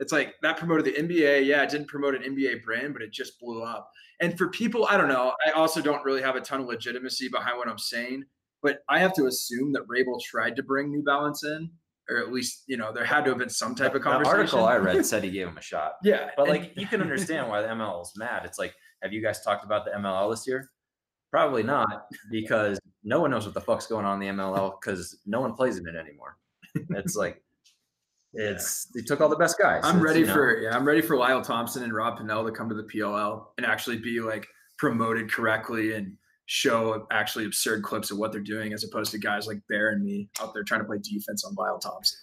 it's 0.00 0.12
like 0.12 0.34
that 0.42 0.56
promoted 0.56 0.84
the 0.84 0.92
nba 1.02 1.44
yeah 1.44 1.62
it 1.62 1.70
didn't 1.70 1.88
promote 1.88 2.14
an 2.14 2.22
nba 2.22 2.62
brand 2.62 2.92
but 2.92 3.02
it 3.02 3.12
just 3.12 3.38
blew 3.40 3.62
up 3.62 3.90
and 4.20 4.36
for 4.38 4.48
people 4.48 4.86
i 4.86 4.96
don't 4.96 5.08
know 5.08 5.32
i 5.46 5.50
also 5.50 5.80
don't 5.80 6.04
really 6.04 6.22
have 6.22 6.36
a 6.36 6.40
ton 6.40 6.60
of 6.60 6.66
legitimacy 6.66 7.28
behind 7.28 7.56
what 7.58 7.68
i'm 7.68 7.78
saying 7.78 8.24
but 8.62 8.78
i 8.88 8.98
have 8.98 9.14
to 9.14 9.26
assume 9.26 9.72
that 9.72 9.82
rabil 9.88 10.20
tried 10.22 10.56
to 10.56 10.62
bring 10.62 10.90
new 10.90 11.02
balance 11.02 11.44
in 11.44 11.70
or 12.10 12.18
at 12.18 12.32
least 12.32 12.64
you 12.66 12.76
know 12.76 12.92
there 12.92 13.04
had 13.04 13.24
to 13.24 13.30
have 13.30 13.38
been 13.38 13.48
some 13.48 13.74
type 13.74 13.94
of 13.94 14.02
The 14.02 14.10
conversation 14.10 14.38
article 14.38 14.64
I 14.64 14.76
read 14.76 15.04
said 15.06 15.22
he 15.24 15.30
gave 15.30 15.48
him 15.48 15.56
a 15.56 15.62
shot. 15.62 15.92
yeah 16.02 16.30
But 16.36 16.48
and- 16.48 16.58
like 16.58 16.72
you 16.76 16.86
can 16.86 17.00
understand 17.00 17.48
why 17.48 17.62
the 17.62 17.68
MLL 17.68 18.02
is 18.02 18.12
mad. 18.16 18.42
It's 18.44 18.58
like, 18.58 18.74
have 19.02 19.12
you 19.12 19.22
guys 19.22 19.42
talked 19.42 19.64
about 19.64 19.84
the 19.84 19.92
MLL 19.92 20.30
this 20.32 20.46
year? 20.46 20.70
Probably 21.30 21.62
not, 21.62 22.06
because 22.30 22.78
no 23.04 23.20
one 23.20 23.30
knows 23.30 23.44
what 23.44 23.54
the 23.54 23.60
fuck's 23.60 23.86
going 23.86 24.04
on 24.04 24.20
in 24.22 24.36
the 24.36 24.42
MLL 24.42 24.74
because 24.80 25.18
no 25.26 25.40
one 25.40 25.54
plays 25.54 25.78
in 25.78 25.86
it 25.86 25.96
anymore. 25.96 26.36
It's 26.74 27.16
like 27.16 27.42
It's 28.32 28.86
they 28.86 29.02
took 29.02 29.20
all 29.20 29.28
the 29.28 29.36
best 29.36 29.58
guys. 29.58 29.82
I'm 29.84 30.00
ready 30.00 30.20
you 30.20 30.26
know, 30.26 30.32
for 30.32 30.60
yeah, 30.60 30.76
I'm 30.76 30.84
ready 30.84 31.02
for 31.02 31.16
Lyle 31.16 31.42
Thompson 31.42 31.82
and 31.82 31.92
Rob 31.92 32.18
Pannell 32.18 32.46
to 32.46 32.52
come 32.52 32.68
to 32.68 32.74
the 32.74 32.84
PLL 32.84 33.46
and 33.56 33.66
actually 33.66 33.98
be 33.98 34.20
like 34.20 34.46
promoted 34.78 35.30
correctly 35.30 35.94
and 35.94 36.16
show 36.46 37.06
actually 37.10 37.44
absurd 37.46 37.82
clips 37.82 38.10
of 38.10 38.18
what 38.18 38.32
they're 38.32 38.40
doing 38.40 38.72
as 38.72 38.84
opposed 38.84 39.10
to 39.12 39.18
guys 39.18 39.46
like 39.46 39.60
Bear 39.68 39.90
and 39.90 40.04
me 40.04 40.28
out 40.40 40.52
there 40.52 40.64
trying 40.64 40.80
to 40.80 40.86
play 40.86 40.98
defense 40.98 41.44
on 41.44 41.54
Lyle 41.54 41.78
Thompson. 41.78 42.18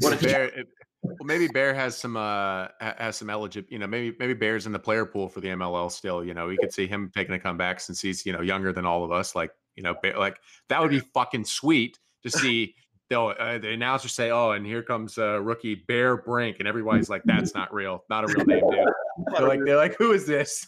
What 0.00 0.20
Bear? 0.20 0.44
It, 0.44 0.68
well, 1.02 1.16
maybe 1.24 1.48
Bear 1.48 1.74
has 1.74 1.96
some 1.96 2.16
uh 2.16 2.68
has 2.80 3.16
some 3.16 3.28
eligible. 3.28 3.66
You 3.70 3.78
know, 3.78 3.86
maybe 3.86 4.16
maybe 4.18 4.34
Bear's 4.34 4.66
in 4.66 4.72
the 4.72 4.78
player 4.78 5.04
pool 5.04 5.28
for 5.28 5.40
the 5.40 5.48
MLL 5.48 5.90
still. 5.90 6.24
You 6.24 6.34
know, 6.34 6.46
we 6.46 6.56
could 6.56 6.72
see 6.72 6.86
him 6.86 7.10
taking 7.14 7.34
a 7.34 7.40
comeback 7.40 7.80
since 7.80 8.00
he's 8.00 8.24
you 8.24 8.32
know 8.32 8.40
younger 8.40 8.72
than 8.72 8.86
all 8.86 9.04
of 9.04 9.10
us. 9.10 9.34
Like 9.34 9.50
you 9.74 9.82
know, 9.82 9.94
Bear, 10.00 10.18
like 10.18 10.38
that 10.68 10.80
would 10.80 10.90
be 10.90 11.00
fucking 11.00 11.44
sweet 11.44 11.98
to 12.22 12.30
see. 12.30 12.74
They'll 13.12 13.34
uh, 13.38 13.58
the 13.58 13.68
announcer 13.72 14.08
say, 14.08 14.30
"Oh, 14.30 14.52
and 14.52 14.64
here 14.64 14.82
comes 14.82 15.18
uh, 15.18 15.38
rookie 15.42 15.74
Bear 15.74 16.16
Brink," 16.16 16.56
and 16.60 16.66
everybody's 16.66 17.10
like, 17.10 17.20
"That's 17.26 17.54
not 17.54 17.70
real, 17.74 18.04
not 18.08 18.24
a 18.24 18.26
real 18.32 18.46
name, 18.46 18.62
dude." 18.70 18.88
They're 19.36 19.46
like, 19.46 19.60
they're 19.66 19.76
like, 19.76 19.96
"Who 19.98 20.12
is 20.12 20.26
this?" 20.26 20.66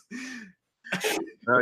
Oh 0.93 0.99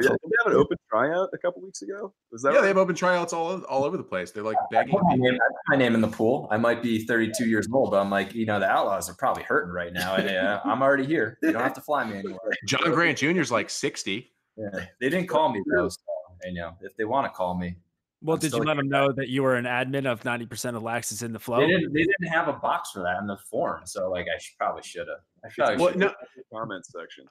yeah, 0.03 0.09
did 0.09 0.19
they 0.25 0.37
have 0.45 0.53
an 0.53 0.55
open 0.59 0.77
tryout 0.91 1.29
a 1.33 1.39
couple 1.39 1.63
weeks 1.63 1.83
ago? 1.83 2.13
Was 2.33 2.43
that 2.43 2.51
yeah, 2.51 2.57
right? 2.57 2.63
they 2.63 2.69
have 2.69 2.79
open 2.79 2.97
tryouts 2.97 3.33
all 3.33 3.47
over, 3.47 3.65
all 3.67 3.85
over 3.85 3.97
the 3.97 4.03
place. 4.03 4.33
They're 4.33 4.43
like 4.43 4.57
I 4.57 4.67
begging. 4.73 4.93
put 4.93 5.05
my 5.05 5.15
name, 5.15 5.35
I 5.35 5.47
put 5.49 5.61
my 5.69 5.77
name 5.77 5.95
in 5.95 6.01
the 6.01 6.09
pool. 6.09 6.49
I 6.51 6.57
might 6.57 6.83
be 6.83 7.05
32 7.05 7.47
years 7.47 7.69
old, 7.73 7.93
but 7.93 8.01
I'm 8.01 8.11
like, 8.11 8.35
you 8.35 8.45
know, 8.45 8.59
the 8.59 8.69
Outlaws 8.69 9.09
are 9.09 9.15
probably 9.15 9.45
hurting 9.45 9.73
right 9.73 9.93
now, 9.93 10.17
and 10.17 10.29
uh, 10.29 10.61
I'm 10.65 10.83
already 10.83 11.07
here. 11.07 11.39
You 11.45 11.53
don't 11.53 11.63
have 11.63 11.75
to 11.75 11.81
fly 11.81 12.05
me 12.05 12.19
anywhere. 12.19 12.39
John 12.67 12.91
Grant 12.91 13.19
Jr. 13.19 13.41
is 13.41 13.53
like 13.53 13.71
sixty. 13.71 14.33
Yeah. 14.57 14.87
They 15.01 15.11
didn't 15.11 15.29
call 15.29 15.53
me 15.53 15.63
though, 15.73 15.89
so, 15.89 16.01
you 16.45 16.55
know, 16.55 16.73
if 16.81 16.97
they 16.97 17.05
want 17.05 17.27
to 17.27 17.31
call 17.31 17.57
me, 17.57 17.77
Well, 18.23 18.35
I'm 18.35 18.41
did 18.41 18.53
you 18.53 18.63
let 18.63 18.77
them 18.77 18.89
know 18.89 19.11
that 19.13 19.29
you 19.29 19.43
were 19.43 19.57
an 19.57 19.65
admin 19.65 20.07
of 20.07 20.23
90% 20.23 20.77
of 20.77 20.83
Lax 20.83 21.11
is 21.13 21.23
in 21.23 21.33
the 21.33 21.39
flow? 21.41 21.61
they 21.61 21.67
didn't. 21.67 21.93
They 21.93 22.01
didn't 22.05 22.29
have 22.33 22.49
a 22.49 22.53
box 22.53 22.91
for 22.93 23.01
that 23.03 23.19
in 23.21 23.27
the 23.27 23.37
form, 23.51 23.83
so 23.85 24.09
like, 24.11 24.27
I 24.33 24.39
should, 24.39 24.57
probably 24.59 24.83
should 24.85 25.09
have. 25.09 25.19
I 25.45 25.49
probably 25.57 25.77
Well, 25.83 25.91
should. 25.93 26.01
no, 26.01 26.13
comment 26.55 26.87
section. 26.87 27.25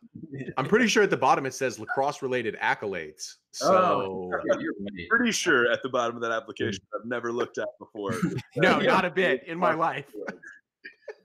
I'm 0.57 0.65
pretty 0.65 0.88
sure 0.88 1.01
at 1.03 1.09
the 1.09 1.18
bottom 1.18 1.45
it 1.45 1.53
says 1.53 1.80
lacrosse 1.80 2.22
related 2.22 2.57
accolades. 2.61 3.35
So 3.51 3.73
Oh, 3.73 4.31
you're 4.59 4.73
right. 4.81 5.09
Pretty 5.09 5.31
sure 5.31 5.72
at 5.72 5.81
the 5.81 5.89
bottom 5.89 6.15
of 6.18 6.22
that 6.23 6.31
application, 6.31 6.84
I've 6.93 7.05
never 7.07 7.31
looked 7.31 7.57
at 7.57 7.68
before. 7.80 8.13
no, 8.57 8.80
not 8.80 9.05
a 9.05 9.09
bit 9.23 9.43
in 9.47 9.57
my 9.57 9.73
life. 9.73 10.05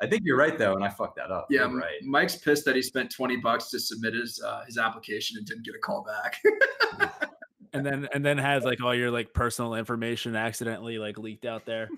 I 0.00 0.06
think 0.06 0.22
you're 0.24 0.36
right 0.36 0.58
though, 0.58 0.74
and 0.74 0.84
I 0.84 0.90
fucked 0.90 1.16
that 1.16 1.30
up. 1.30 1.46
Yeah, 1.50 1.60
You're 1.60 1.68
M- 1.70 1.78
right. 1.78 2.02
Mike's 2.02 2.36
pissed 2.36 2.64
that 2.66 2.76
he 2.76 2.82
spent 2.82 3.10
20 3.10 3.36
bucks 3.38 3.70
to 3.70 3.80
submit 3.80 4.14
his 4.14 4.40
uh, 4.44 4.62
his 4.66 4.76
application 4.78 5.38
and 5.38 5.46
didn't 5.46 5.64
get 5.64 5.74
a 5.74 5.78
call 5.78 6.04
back. 6.04 6.36
And 7.76 7.86
then 7.86 8.08
and 8.12 8.24
then 8.24 8.38
had 8.38 8.64
like 8.64 8.80
all 8.82 8.94
your 8.94 9.10
like 9.10 9.32
personal 9.32 9.74
information 9.74 10.36
accidentally 10.36 10.98
like 10.98 11.18
leaked 11.18 11.44
out 11.44 11.64
there. 11.66 11.88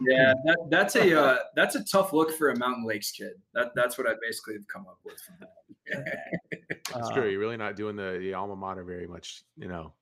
yeah, 0.00 0.32
that, 0.44 0.58
that's 0.70 0.96
a 0.96 1.20
uh, 1.20 1.38
that's 1.56 1.74
a 1.74 1.84
tough 1.84 2.12
look 2.12 2.32
for 2.32 2.50
a 2.50 2.56
Mountain 2.58 2.86
Lakes 2.86 3.10
kid. 3.10 3.32
That 3.54 3.72
that's 3.74 3.98
what 3.98 4.06
I 4.08 4.14
basically 4.22 4.54
have 4.54 4.66
come 4.68 4.86
up 4.86 4.98
with. 5.04 5.20
From 5.20 5.36
that. 5.40 5.50
It's 6.90 7.08
Uh, 7.10 7.12
true. 7.12 7.28
You're 7.28 7.40
really 7.40 7.58
not 7.58 7.76
doing 7.76 7.96
the, 7.96 8.18
the 8.18 8.32
alma 8.32 8.56
mater 8.56 8.82
very 8.82 9.06
much, 9.06 9.42
you 9.56 9.68
know. 9.68 9.92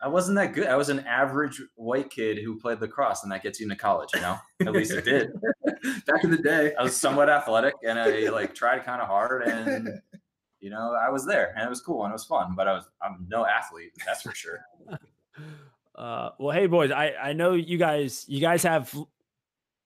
I 0.00 0.08
wasn't 0.08 0.36
that 0.36 0.52
good. 0.52 0.66
I 0.68 0.76
was 0.76 0.90
an 0.90 1.00
average 1.00 1.60
white 1.74 2.10
kid 2.10 2.38
who 2.38 2.58
played 2.58 2.80
lacrosse, 2.80 3.22
and 3.22 3.32
that 3.32 3.42
gets 3.42 3.58
you 3.60 3.64
into 3.64 3.76
college. 3.76 4.10
You 4.14 4.20
know, 4.20 4.36
at 4.60 4.72
least 4.72 4.92
it 4.92 5.04
did. 5.04 5.32
Back 6.06 6.24
in 6.24 6.30
the 6.30 6.38
day, 6.38 6.74
I 6.78 6.82
was 6.82 6.96
somewhat 6.96 7.28
athletic, 7.30 7.74
and 7.82 7.98
I 7.98 8.28
like 8.28 8.54
tried 8.54 8.84
kind 8.84 9.00
of 9.00 9.08
hard, 9.08 9.42
and 9.48 9.88
you 10.60 10.70
know, 10.70 10.94
I 10.94 11.10
was 11.10 11.26
there, 11.26 11.52
and 11.56 11.64
it 11.64 11.68
was 11.68 11.80
cool 11.80 12.04
and 12.04 12.10
it 12.10 12.14
was 12.14 12.24
fun. 12.24 12.54
But 12.56 12.68
I 12.68 12.72
was 12.74 12.84
I'm 13.02 13.26
no 13.28 13.46
athlete, 13.46 13.92
that's 14.06 14.22
for 14.22 14.34
sure. 14.34 14.60
Uh, 15.94 16.30
well, 16.38 16.56
hey 16.56 16.68
boys, 16.68 16.92
I 16.92 17.12
I 17.20 17.32
know 17.32 17.54
you 17.54 17.76
guys 17.76 18.24
you 18.28 18.40
guys 18.40 18.62
have 18.62 18.94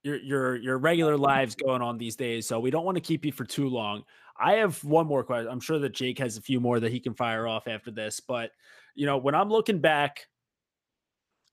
your 0.02 0.16
your 0.16 0.56
your 0.56 0.76
regular 0.76 1.16
lives 1.16 1.54
going 1.54 1.80
on 1.80 1.96
these 1.96 2.16
days, 2.16 2.46
so 2.46 2.60
we 2.60 2.70
don't 2.70 2.84
want 2.84 2.96
to 2.96 3.00
keep 3.00 3.24
you 3.24 3.32
for 3.32 3.46
too 3.46 3.68
long. 3.68 4.04
I 4.38 4.54
have 4.54 4.82
one 4.84 5.06
more 5.06 5.24
question. 5.24 5.50
I'm 5.50 5.60
sure 5.60 5.78
that 5.78 5.94
Jake 5.94 6.18
has 6.18 6.36
a 6.36 6.42
few 6.42 6.60
more 6.60 6.80
that 6.80 6.92
he 6.92 7.00
can 7.00 7.14
fire 7.14 7.46
off 7.48 7.66
after 7.66 7.90
this, 7.90 8.20
but 8.20 8.50
you 8.94 9.06
know, 9.06 9.16
when 9.16 9.34
I'm 9.34 9.48
looking 9.48 9.78
back 9.78 10.26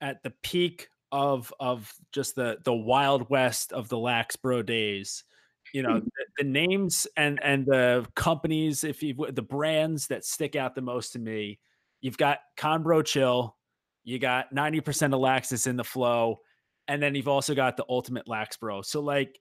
at 0.02 0.22
the 0.22 0.32
peak 0.42 0.88
of 1.10 1.52
of 1.58 1.92
just 2.12 2.34
the 2.34 2.58
the 2.62 2.74
wild 2.74 3.30
west 3.30 3.72
of 3.72 3.88
the 3.88 3.98
Lax 3.98 4.36
Bro 4.36 4.64
days, 4.64 5.24
you 5.72 5.82
know, 5.82 6.02
the, 6.38 6.44
the 6.44 6.48
names 6.50 7.06
and 7.16 7.38
and 7.42 7.66
the 7.66 8.06
companies, 8.16 8.84
if 8.84 9.02
you 9.02 9.14
the 9.30 9.42
brands 9.42 10.06
that 10.08 10.24
stick 10.24 10.56
out 10.56 10.74
the 10.74 10.82
most 10.82 11.12
to 11.12 11.18
me, 11.18 11.58
you've 12.00 12.18
got 12.18 12.38
Conbro 12.58 13.04
Chill, 13.04 13.56
you 14.04 14.18
got 14.18 14.54
90% 14.54 15.12
of 15.14 15.20
Lax 15.20 15.52
is 15.52 15.66
in 15.66 15.76
the 15.76 15.84
flow, 15.84 16.38
and 16.88 17.02
then 17.02 17.14
you've 17.14 17.28
also 17.28 17.54
got 17.54 17.76
the 17.76 17.84
ultimate 17.88 18.26
Lax 18.28 18.56
Bro. 18.56 18.82
So 18.82 19.00
like 19.00 19.38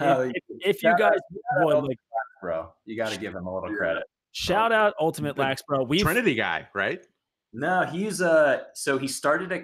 Oh, 0.00 0.20
if, 0.22 0.32
if- 0.34 0.76
if 0.76 0.82
you 0.82 0.94
guys 0.98 1.18
would 1.60 1.84
like 1.84 1.98
bro, 2.42 2.70
you 2.84 2.96
got 2.96 3.10
to 3.12 3.18
give 3.18 3.34
him 3.34 3.46
a 3.46 3.54
little 3.54 3.74
credit. 3.74 4.02
shout 4.32 4.70
out 4.72 4.92
Ultimate 5.00 5.34
The 5.36 5.42
Lax 5.42 5.62
Bro. 5.66 5.84
We've 5.84 6.02
Trinity 6.02 6.34
guy, 6.34 6.68
right? 6.74 7.04
No, 7.54 7.84
he's 7.84 8.20
uh 8.20 8.64
so 8.74 8.98
he 8.98 9.08
started 9.08 9.50
at 9.52 9.62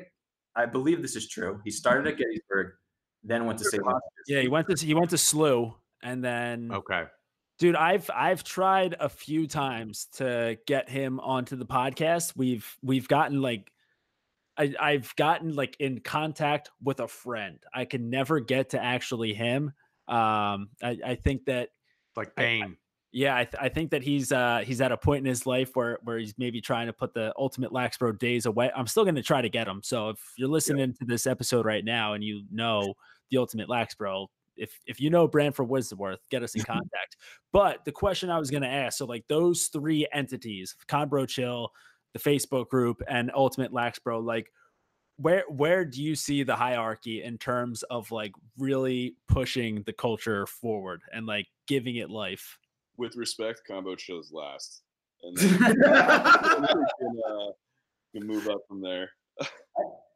I 0.56 0.66
believe 0.66 1.02
this 1.02 1.14
is 1.16 1.28
true. 1.28 1.60
He 1.64 1.70
started 1.70 2.06
at 2.10 2.16
Gettysburg, 2.18 2.72
then 3.22 3.44
went 3.44 3.58
to 3.58 3.64
St. 3.66 3.84
Louis. 3.84 3.94
yeah, 4.28 4.40
he 4.40 4.48
went 4.48 4.68
to 4.70 4.86
he 4.86 4.94
went 4.94 5.10
to 5.10 5.16
SLU 5.16 5.74
and 6.04 6.22
then 6.22 6.70
Okay. 6.72 7.04
dude, 7.58 7.74
I've 7.74 8.08
I've 8.14 8.44
tried 8.44 8.94
a 9.00 9.08
few 9.08 9.48
times 9.48 10.06
to 10.18 10.56
get 10.66 10.88
him 10.88 11.18
onto 11.18 11.56
the 11.56 11.66
podcast. 11.66 12.34
We've 12.36 12.66
we've 12.82 13.08
gotten 13.08 13.42
like 13.42 13.72
I, 14.56 14.72
I've 14.78 15.14
gotten 15.16 15.56
like 15.56 15.76
in 15.80 15.98
contact 16.00 16.70
with 16.80 17.00
a 17.00 17.08
friend. 17.08 17.58
I 17.74 17.84
can 17.86 18.08
never 18.10 18.38
get 18.38 18.70
to 18.70 18.80
actually 18.82 19.34
him. 19.34 19.72
Um, 20.06 20.68
I, 20.82 20.98
I 21.04 21.14
think 21.16 21.46
that 21.46 21.70
Like 22.16 22.30
I- 22.38 22.62
yeah, 23.16 23.36
I, 23.36 23.44
th- 23.44 23.54
I 23.60 23.68
think 23.68 23.90
that 23.92 24.02
he's 24.02 24.32
uh 24.32 24.62
he's 24.66 24.80
at 24.80 24.90
a 24.92 24.96
point 24.96 25.20
in 25.20 25.24
his 25.26 25.46
life 25.46 25.70
where 25.74 25.98
where 26.02 26.18
he's 26.18 26.34
maybe 26.36 26.60
trying 26.60 26.86
to 26.88 26.92
put 26.92 27.14
the 27.14 27.32
ultimate 27.38 27.70
Laxbro 27.72 28.18
days 28.18 28.44
away. 28.46 28.70
I'm 28.76 28.88
still 28.88 29.04
going 29.04 29.14
to 29.14 29.22
try 29.22 29.40
to 29.40 29.48
get 29.48 29.66
him. 29.68 29.80
So 29.84 30.10
if 30.10 30.18
you're 30.36 30.48
listening 30.48 30.92
to 30.94 31.04
this 31.04 31.24
episode 31.26 31.64
right 31.64 31.84
now 31.84 32.14
and 32.14 32.22
you 32.24 32.42
know 32.50 32.94
the 33.30 33.38
ultimate 33.38 33.68
Laxbro, 33.68 34.26
if 34.56 34.78
if 34.86 35.00
you 35.00 35.10
know 35.10 35.26
Brantford 35.26 35.68
Wisworth, 35.68 36.28
get 36.30 36.42
us 36.42 36.54
in 36.54 36.62
contact. 36.62 37.16
But 37.52 37.84
the 37.84 37.92
question 37.92 38.30
I 38.30 38.38
was 38.38 38.50
going 38.50 38.62
to 38.62 38.68
ask, 38.68 38.98
so 38.98 39.06
like 39.06 39.24
those 39.28 39.66
three 39.66 40.06
entities, 40.12 40.76
Conbro 40.88 41.28
Chill, 41.28 41.70
the 42.12 42.18
Facebook 42.18 42.68
group, 42.68 43.02
and 43.08 43.30
Ultimate 43.34 43.72
Laxbro, 43.72 44.24
like 44.24 44.50
where 45.16 45.44
where 45.48 45.84
do 45.84 46.02
you 46.02 46.14
see 46.14 46.42
the 46.42 46.56
hierarchy 46.56 47.22
in 47.22 47.38
terms 47.38 47.82
of 47.84 48.10
like 48.10 48.32
really 48.58 49.16
pushing 49.28 49.82
the 49.82 49.92
culture 49.92 50.46
forward 50.46 51.02
and 51.12 51.26
like 51.26 51.46
giving 51.66 51.96
it 51.96 52.10
life? 52.10 52.58
With 52.96 53.16
respect, 53.16 53.62
Conbro 53.68 53.96
chills 53.98 54.32
last, 54.32 54.82
and 55.22 55.36
then 55.36 55.58
can, 55.58 56.64
uh, 56.64 57.50
can 58.12 58.26
move 58.26 58.48
up 58.48 58.60
from 58.68 58.80
there. 58.80 59.10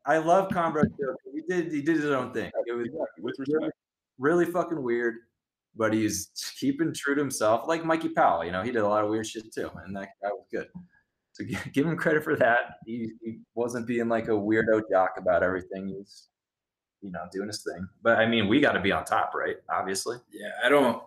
I 0.07 0.19
love 0.19 0.49
Conbro 0.49 0.85
Chill. 0.97 1.15
He 1.35 1.43
did 1.49 1.73
he 1.73 1.83
did 1.83 1.97
his 1.97 2.07
own 2.07 2.33
thing. 2.33 2.51
It 2.67 2.73
was 2.73 2.89
With 3.21 3.35
respect, 3.39 3.73
really 4.19 4.45
fucking 4.45 4.83
weird, 4.83 5.17
but 5.77 5.93
he's 5.93 6.31
keeping 6.59 6.93
true 6.95 7.15
to 7.15 7.21
himself. 7.21 7.69
Like 7.69 7.85
Mikey 7.85 8.11
Powell, 8.11 8.45
you 8.45 8.53
know, 8.53 8.63
he 8.63 8.71
did 8.71 8.83
a 8.83 8.89
lot 8.89 9.05
of 9.05 9.11
weird 9.11 9.27
shit 9.27 9.53
too, 9.53 9.71
and 9.85 9.97
that 9.97 10.11
guy 10.23 10.29
was 10.29 10.47
good. 10.51 10.69
So 11.33 11.45
give 11.73 11.87
him 11.87 11.97
credit 11.97 12.25
for 12.25 12.37
that. 12.37 12.77
He, 12.87 13.13
he 13.23 13.39
wasn't 13.55 13.87
being 13.87 14.09
like 14.09 14.29
a 14.29 14.33
weirdo 14.33 14.83
jock 14.91 15.15
about 15.19 15.43
everything. 15.43 15.89
He's 15.89 16.29
you 17.01 17.11
know 17.11 17.25
doing 17.33 17.49
his 17.49 17.63
thing. 17.63 17.87
But 18.03 18.19
I 18.19 18.27
mean, 18.27 18.49
we 18.49 18.61
got 18.61 18.73
to 18.73 18.81
be 18.81 18.93
on 18.93 19.05
top, 19.05 19.33
right? 19.35 19.57
Obviously. 19.71 20.17
Yeah, 20.33 20.51
I 20.65 20.69
don't 20.69 21.03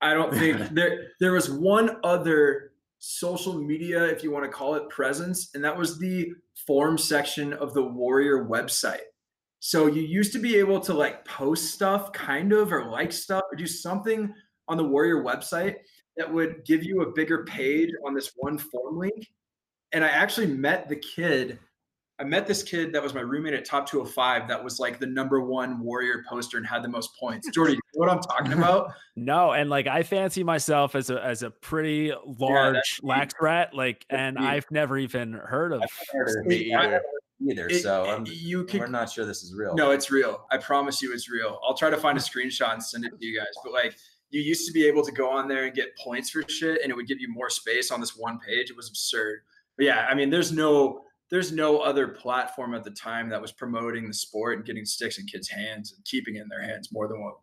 I 0.00 0.14
don't 0.14 0.32
think 0.32 0.58
there 0.72 1.08
there 1.20 1.32
was 1.32 1.50
one 1.50 1.98
other 2.04 2.72
social 2.98 3.54
media, 3.54 4.04
if 4.04 4.22
you 4.22 4.30
want 4.30 4.44
to 4.44 4.50
call 4.50 4.74
it 4.74 4.88
presence, 4.88 5.50
and 5.54 5.62
that 5.64 5.76
was 5.76 5.98
the 5.98 6.32
form 6.66 6.96
section 6.98 7.52
of 7.52 7.74
the 7.74 7.82
Warrior 7.82 8.44
website. 8.44 9.06
So 9.60 9.86
you 9.86 10.02
used 10.02 10.32
to 10.32 10.38
be 10.38 10.56
able 10.56 10.80
to 10.80 10.94
like 10.94 11.24
post 11.24 11.72
stuff 11.72 12.12
kind 12.12 12.52
of 12.52 12.72
or 12.72 12.86
like 12.90 13.12
stuff 13.12 13.42
or 13.50 13.56
do 13.56 13.66
something 13.66 14.32
on 14.68 14.76
the 14.76 14.84
Warrior 14.84 15.22
website 15.22 15.76
that 16.16 16.32
would 16.32 16.64
give 16.64 16.84
you 16.84 17.02
a 17.02 17.12
bigger 17.12 17.44
page 17.44 17.90
on 18.06 18.14
this 18.14 18.32
one 18.36 18.58
form 18.58 18.98
link. 18.98 19.26
And 19.92 20.04
I 20.04 20.08
actually 20.08 20.46
met 20.46 20.88
the 20.88 20.96
kid 20.96 21.58
I 22.18 22.24
met 22.24 22.46
this 22.46 22.62
kid 22.62 22.94
that 22.94 23.02
was 23.02 23.12
my 23.12 23.20
roommate 23.20 23.52
at 23.52 23.66
Top 23.66 23.86
205 23.86 24.48
that 24.48 24.62
was 24.62 24.80
like 24.80 24.98
the 24.98 25.06
number 25.06 25.42
one 25.42 25.80
warrior 25.80 26.24
poster 26.26 26.56
and 26.56 26.66
had 26.66 26.82
the 26.82 26.88
most 26.88 27.10
points. 27.20 27.50
Jordy, 27.50 27.74
you 27.74 27.80
know 27.94 28.06
what 28.06 28.10
I'm 28.10 28.20
talking 28.20 28.52
about? 28.58 28.92
No, 29.16 29.52
and 29.52 29.68
like 29.68 29.86
I 29.86 30.02
fancy 30.02 30.42
myself 30.42 30.94
as 30.94 31.10
a 31.10 31.22
as 31.22 31.42
a 31.42 31.50
pretty 31.50 32.12
large 32.24 33.00
me. 33.02 33.08
lax 33.08 33.34
rat, 33.38 33.74
like, 33.74 34.06
and 34.08 34.36
me. 34.36 34.46
I've 34.46 34.66
never 34.70 34.96
even 34.96 35.34
heard 35.34 35.74
of. 35.74 35.82
Either. 37.40 37.68
It- 37.68 37.82
so 37.82 38.04
I'm, 38.06 38.24
you 38.26 38.66
we're 38.74 38.86
not 38.86 39.10
sure 39.10 39.24
this 39.24 39.42
is 39.42 39.54
real. 39.54 39.74
no, 39.74 39.90
it's 39.90 40.10
real. 40.10 40.46
I 40.50 40.58
promise 40.58 41.02
you 41.02 41.12
it's 41.12 41.30
real. 41.30 41.60
I'll 41.66 41.76
try 41.76 41.90
to 41.90 41.96
find 41.96 42.16
a 42.18 42.20
screenshot 42.20 42.72
and 42.72 42.82
send 42.82 43.04
it 43.04 43.10
to 43.10 43.24
you 43.26 43.38
guys. 43.38 43.52
But 43.62 43.72
like 43.72 43.96
you 44.30 44.40
used 44.40 44.66
to 44.66 44.72
be 44.72 44.86
able 44.86 45.04
to 45.04 45.12
go 45.12 45.30
on 45.30 45.48
there 45.48 45.64
and 45.64 45.74
get 45.74 45.96
points 45.96 46.30
for 46.30 46.42
shit 46.48 46.80
and 46.82 46.90
it 46.90 46.96
would 46.96 47.06
give 47.06 47.20
you 47.20 47.28
more 47.32 47.50
space 47.50 47.90
on 47.90 48.00
this 48.00 48.16
one 48.16 48.38
page. 48.38 48.70
It 48.70 48.76
was 48.76 48.88
absurd. 48.88 49.40
But 49.76 49.86
yeah, 49.86 50.06
I 50.10 50.14
mean 50.14 50.30
there's 50.30 50.52
no 50.52 51.02
there's 51.30 51.52
no 51.52 51.78
other 51.78 52.06
platform 52.08 52.74
at 52.74 52.84
the 52.84 52.90
time 52.92 53.28
that 53.30 53.42
was 53.42 53.50
promoting 53.52 54.06
the 54.06 54.14
sport 54.14 54.56
and 54.58 54.64
getting 54.66 54.84
sticks 54.84 55.18
in 55.18 55.26
kids' 55.26 55.48
hands 55.48 55.92
and 55.92 56.04
keeping 56.04 56.36
it 56.36 56.42
in 56.42 56.48
their 56.48 56.62
hands 56.62 56.90
more 56.92 57.08
than 57.08 57.22
what 57.22 57.34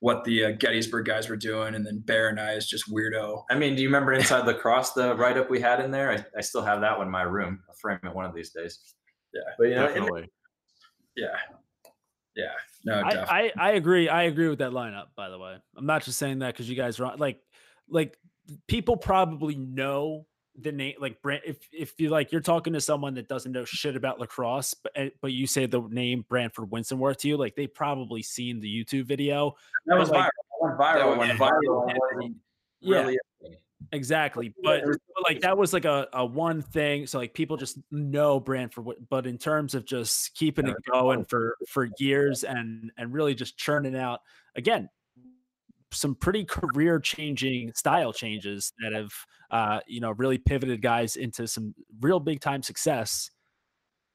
what 0.00 0.24
the 0.24 0.44
uh, 0.46 0.50
Gettysburg 0.58 1.06
guys 1.06 1.28
were 1.28 1.36
doing, 1.36 1.76
and 1.76 1.86
then 1.86 2.00
Bear 2.00 2.28
and 2.28 2.40
I 2.40 2.54
is 2.54 2.66
just 2.68 2.92
weirdo. 2.92 3.44
I 3.48 3.54
mean, 3.54 3.76
do 3.76 3.82
you 3.82 3.88
remember 3.88 4.12
inside 4.12 4.46
lacrosse 4.46 4.90
the 4.90 5.14
write 5.14 5.36
up 5.38 5.48
we 5.48 5.60
had 5.60 5.78
in 5.78 5.92
there? 5.92 6.10
I, 6.10 6.24
I 6.36 6.40
still 6.40 6.62
have 6.62 6.80
that 6.80 6.98
one 6.98 7.06
in 7.06 7.12
my 7.12 7.22
room. 7.22 7.60
I'll 7.68 7.76
frame 7.76 8.00
it 8.02 8.12
one 8.12 8.24
of 8.24 8.34
these 8.34 8.50
days. 8.50 8.80
Yeah, 9.32 9.40
but 9.58 9.64
you 9.64 9.74
know, 9.74 9.84
it- 9.84 9.94
Definitely. 9.94 10.30
Yeah, 11.16 11.26
yeah, 12.34 12.52
no, 12.84 12.94
I. 13.00 13.42
I 13.42 13.52
I 13.58 13.70
agree. 13.72 14.08
I 14.08 14.22
agree 14.24 14.48
with 14.48 14.58
that 14.60 14.70
lineup. 14.72 15.06
By 15.14 15.28
the 15.28 15.38
way, 15.38 15.56
I'm 15.76 15.86
not 15.86 16.02
just 16.04 16.18
saying 16.18 16.38
that 16.40 16.54
because 16.54 16.68
you 16.68 16.76
guys 16.76 16.98
are 17.00 17.16
like 17.16 17.40
like 17.88 18.16
people 18.66 18.96
probably 18.96 19.56
know 19.56 20.26
the 20.60 20.72
name 20.72 20.94
like 21.00 21.20
Brand. 21.20 21.42
If 21.46 21.58
if 21.70 22.00
you 22.00 22.08
like 22.08 22.32
you're 22.32 22.40
talking 22.40 22.72
to 22.72 22.80
someone 22.80 23.14
that 23.14 23.28
doesn't 23.28 23.52
know 23.52 23.64
shit 23.66 23.94
about 23.96 24.18
lacrosse, 24.20 24.74
but 24.74 24.92
but 25.20 25.32
you 25.32 25.46
say 25.46 25.66
the 25.66 25.82
name 25.90 26.24
Brantford 26.28 26.70
Winstonworth 26.70 27.18
to 27.18 27.28
you, 27.28 27.36
like 27.36 27.54
they 27.56 27.66
probably 27.66 28.22
seen 28.22 28.60
the 28.60 28.68
YouTube 28.84 29.04
video. 29.04 29.54
that 29.86 29.98
was 29.98 30.08
like- 30.10 30.30
viral. 30.30 30.30
That 30.62 30.62
went 30.62 30.78
viral. 30.78 30.98
That 30.98 31.18
went 31.18 31.38
viral. 31.38 31.86
wasn't 31.86 32.36
Yeah. 32.80 33.16
Really 33.90 33.90
a 33.90 33.90
thing. 33.90 33.98
Exactly, 33.98 34.54
but, 34.62 34.82
but 34.84 35.22
like 35.24 35.40
that 35.40 35.56
was 35.56 35.72
like 35.72 35.84
a, 35.84 36.08
a 36.12 36.24
one 36.24 36.62
thing. 36.62 37.06
So 37.06 37.18
like 37.18 37.34
people 37.34 37.56
just 37.56 37.78
know 37.90 38.40
Brantford, 38.40 38.84
Wi- 38.84 39.02
but 39.08 39.26
in 39.26 39.38
terms 39.38 39.74
of 39.74 39.84
just 39.84 40.34
keeping 40.34 40.66
it 40.68 40.76
going 40.90 41.24
for 41.24 41.56
for 41.68 41.88
years 41.98 42.44
and 42.44 42.90
and 42.96 43.12
really 43.12 43.34
just 43.34 43.56
churning 43.56 43.96
out 43.96 44.20
again 44.56 44.88
some 45.92 46.14
pretty 46.14 46.44
career 46.44 46.98
changing 46.98 47.72
style 47.74 48.12
changes 48.12 48.72
that 48.82 48.92
have 48.92 49.12
uh 49.50 49.80
you 49.86 50.00
know 50.00 50.12
really 50.12 50.38
pivoted 50.38 50.80
guys 50.80 51.16
into 51.16 51.46
some 51.46 51.74
real 52.00 52.20
big 52.20 52.40
time 52.40 52.62
success. 52.62 53.30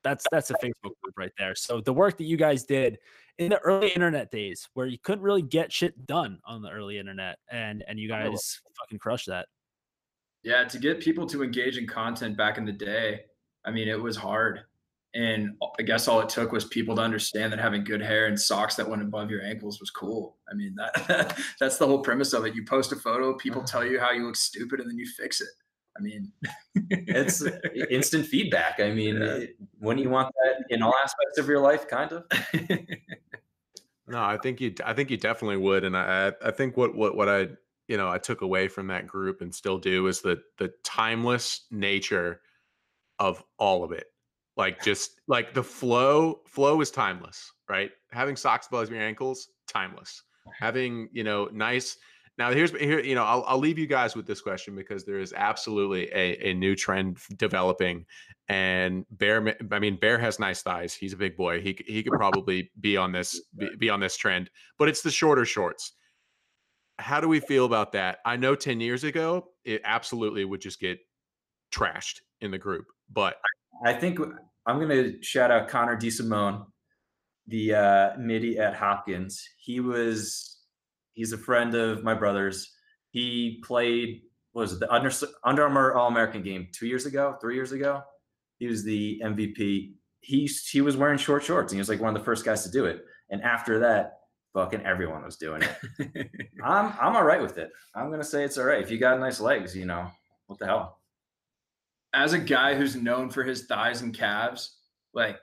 That's 0.03 0.26
that's 0.31 0.49
a 0.52 0.56
Facebook 0.56 0.94
group 1.02 1.18
right 1.18 1.31
there. 1.38 1.56
So 1.56 1.81
the 1.81 1.94
work 1.94 2.18
that 2.18 2.23
you 2.23 2.38
guys 2.38 2.64
did 2.64 2.98
in 3.38 3.49
the 3.49 3.60
early 3.60 3.89
internet 3.89 4.31
days 4.31 4.68
where 4.73 4.88
you 4.88 4.98
couldn't 4.98 5.23
really 5.23 5.41
get 5.41 5.72
shit 5.72 6.06
done 6.07 6.39
on 6.45 6.61
the 6.61 6.69
early 6.69 6.98
internet 6.98 7.38
and 7.52 7.84
and 7.88 7.99
you 7.99 8.07
guys 8.07 8.61
fucking 8.80 8.99
crushed 8.99 9.27
that. 9.27 9.48
Yeah, 10.48 10.64
to 10.64 10.80
get 10.80 11.02
people 11.02 11.26
to 11.28 11.44
engage 11.44 11.78
in 11.78 11.86
content 11.86 12.38
back 12.38 12.57
in 12.57 12.64
the 12.64 12.72
day, 12.72 13.26
I 13.65 13.72
mean, 13.72 13.90
it 13.90 14.02
was 14.02 14.15
hard. 14.15 14.61
And 15.14 15.57
I 15.78 15.84
guess 15.84 16.07
all 16.07 16.22
it 16.22 16.30
took 16.30 16.53
was 16.53 16.64
people 16.64 16.95
to 16.95 17.02
understand 17.02 17.52
that 17.52 17.60
having 17.60 17.84
good 17.84 18.02
hair 18.02 18.28
and 18.28 18.40
socks 18.40 18.76
that 18.76 18.88
went 18.88 19.02
above 19.02 19.30
your 19.30 19.41
ankles 19.41 19.82
was 19.82 19.90
cool. 19.90 20.38
I 20.49 20.53
mean, 20.53 20.74
that 20.76 21.38
that's 21.60 21.78
the 21.78 21.86
whole 21.86 21.99
premise 21.99 22.32
of 22.32 22.45
it. 22.45 22.56
You 22.56 22.64
post 22.64 22.94
a 22.94 22.95
photo, 22.95 23.34
people 23.34 23.60
uh-huh. 23.60 23.68
tell 23.68 23.86
you 23.86 23.99
how 23.99 24.11
you 24.11 24.26
look 24.26 24.38
stupid, 24.38 24.80
and 24.80 24.90
then 24.90 24.98
you 24.98 25.06
fix 25.06 25.41
it. 25.41 25.49
I 25.98 26.02
mean, 26.02 26.32
It's 26.91 27.44
instant 27.90 28.26
feedback. 28.26 28.80
I 28.80 28.91
mean, 28.91 29.15
Yeah. 29.15 29.34
it, 29.34 29.57
when 29.80 29.98
you 29.98 30.10
want 30.10 30.34
that 30.45 30.64
in 30.69 30.82
all 30.82 30.95
aspects 31.03 31.38
of 31.38 31.48
your 31.49 31.60
life, 31.60 31.90
kind 31.90 32.14
of. 32.14 32.24
No, 34.10 34.24
I 34.24 34.38
think 34.38 34.61
you. 34.61 34.74
I 34.86 34.94
think 34.94 35.10
you 35.10 35.18
definitely 35.18 35.57
would, 35.57 35.84
and 35.84 35.98
I. 35.98 36.28
I 36.28 36.48
I 36.48 36.52
think 36.52 36.78
what 36.78 36.95
what 36.95 37.18
what 37.18 37.28
I 37.28 37.49
you 37.88 37.98
know 37.98 38.10
I 38.10 38.18
took 38.18 38.42
away 38.42 38.68
from 38.68 38.88
that 38.88 39.08
group 39.08 39.42
and 39.42 39.54
still 39.54 39.78
do 39.78 40.08
is 40.08 40.22
the 40.22 40.42
the 40.58 40.72
timeless 40.84 41.66
nature 41.72 42.42
of 43.20 43.44
all 43.58 43.84
of 43.84 43.92
it. 43.92 44.08
Like 44.56 44.82
just 44.84 45.22
like 45.28 45.54
the 45.54 45.64
flow. 45.64 46.42
Flow 46.48 46.82
is 46.82 46.92
timeless, 46.92 47.52
right? 47.70 47.92
Having 48.12 48.38
socks 48.38 48.68
above 48.68 48.90
your 48.90 49.02
ankles, 49.02 49.50
timeless. 49.68 50.24
Having 50.60 51.10
you 51.12 51.24
know 51.24 51.50
nice. 51.52 51.98
Now 52.38 52.52
here's 52.52 52.72
here 52.72 53.00
you 53.00 53.16
know 53.16 53.24
I'll 53.24 53.44
I'll 53.48 53.60
leave 53.60 53.78
you 53.78 53.88
guys 53.88 54.16
with 54.16 54.26
this 54.26 54.42
question 54.42 54.76
because 54.76 55.06
there 55.06 55.20
is 55.20 55.34
absolutely 55.36 56.08
a 56.14 56.50
a 56.50 56.54
new 56.54 56.76
trend 56.76 57.18
developing 57.38 58.06
and 58.50 59.06
Bear, 59.12 59.56
I 59.72 59.80
mean, 59.80 59.98
Bear 59.98 60.18
has 60.20 60.40
nice 60.40 60.62
thighs. 60.62 60.94
He's 60.94 61.14
a 61.14 61.18
big 61.18 61.36
boy. 61.36 61.62
He 61.62 61.78
he 61.86 62.04
could 62.04 62.14
probably 62.18 62.72
be 62.80 62.96
on 62.98 63.12
this 63.12 63.42
be, 63.58 63.70
be 63.78 63.90
on 63.90 64.00
this 64.00 64.16
trend, 64.16 64.50
but 64.78 64.88
it's 64.88 65.02
the 65.02 65.12
shorter 65.12 65.46
shorts. 65.46 65.94
How 66.99 67.22
do 67.22 67.28
we 67.28 67.40
feel 67.40 67.65
about 67.65 67.91
that? 67.94 68.19
I 68.26 68.38
know 68.38 68.56
ten 68.56 68.80
years 68.80 69.03
ago 69.03 69.49
it 69.65 69.82
absolutely 69.84 70.45
would 70.45 70.61
just 70.61 70.80
get 70.80 70.99
trashed 71.72 72.19
in 72.41 72.52
the 72.52 72.57
group, 72.57 72.86
but 73.11 73.38
I 73.86 73.94
think 73.94 74.19
I'm 74.65 74.80
going 74.80 74.90
to 74.90 75.24
shout 75.24 75.52
out 75.52 75.68
Connor 75.68 75.98
DeSimone, 75.98 76.65
the 77.48 77.74
uh, 77.74 78.10
midi 78.18 78.57
at 78.60 78.76
Hopkins. 78.76 79.48
He 79.57 79.80
was 79.80 80.57
he's 81.14 81.34
a 81.34 81.38
friend 81.38 81.74
of 81.76 82.03
my 82.03 82.14
brother's. 82.14 82.74
He 83.11 83.61
played 83.65 84.22
was 84.53 84.74
it 84.74 84.80
the 84.80 84.91
Under 84.91 85.11
Under 85.44 85.64
Armour 85.64 85.94
All 85.94 86.07
American 86.07 86.41
game 86.41 86.68
two 86.74 86.88
years 86.88 87.06
ago, 87.06 87.36
three 87.40 87.56
years 87.56 87.72
ago. 87.72 88.02
He 88.57 88.68
was 88.68 88.84
the 88.84 89.22
MVP. 89.24 89.94
He 90.19 90.49
he 90.69 90.82
was 90.82 90.98
wearing 90.98 91.18
short 91.18 91.44
shorts, 91.44 91.72
and 91.72 91.78
he 91.78 91.80
was 91.80 91.90
like 91.90 92.02
one 92.02 92.15
of 92.15 92.19
the 92.19 92.26
first 92.26 92.44
guys 92.44 92.64
to 92.64 92.72
do 92.72 92.86
it. 92.86 93.02
And 93.30 93.41
after 93.44 93.80
that, 93.80 94.16
fucking 94.58 94.84
everyone 94.84 95.24
was 95.24 95.36
doing 95.36 95.62
it. 95.62 96.32
I'm 96.64 96.92
I'm 97.00 97.16
all 97.16 97.24
right 97.24 97.42
with 97.42 97.60
it. 97.60 97.70
I'm 97.94 98.10
gonna 98.10 98.24
say 98.24 98.44
it's 98.44 98.58
all 98.58 98.66
right. 98.66 98.82
If 98.82 98.90
you 98.90 98.98
got 98.98 99.20
nice 99.20 99.40
legs, 99.40 99.76
you 99.76 99.86
know 99.86 100.10
what 100.48 100.58
the 100.58 100.66
hell. 100.66 100.98
as 102.16 102.34
a 102.34 102.40
guy 102.40 102.74
who's 102.74 102.96
known 102.96 103.30
for 103.30 103.44
his 103.44 103.68
thighs 103.68 104.02
and 104.02 104.18
calves, 104.18 104.78
like 105.14 105.38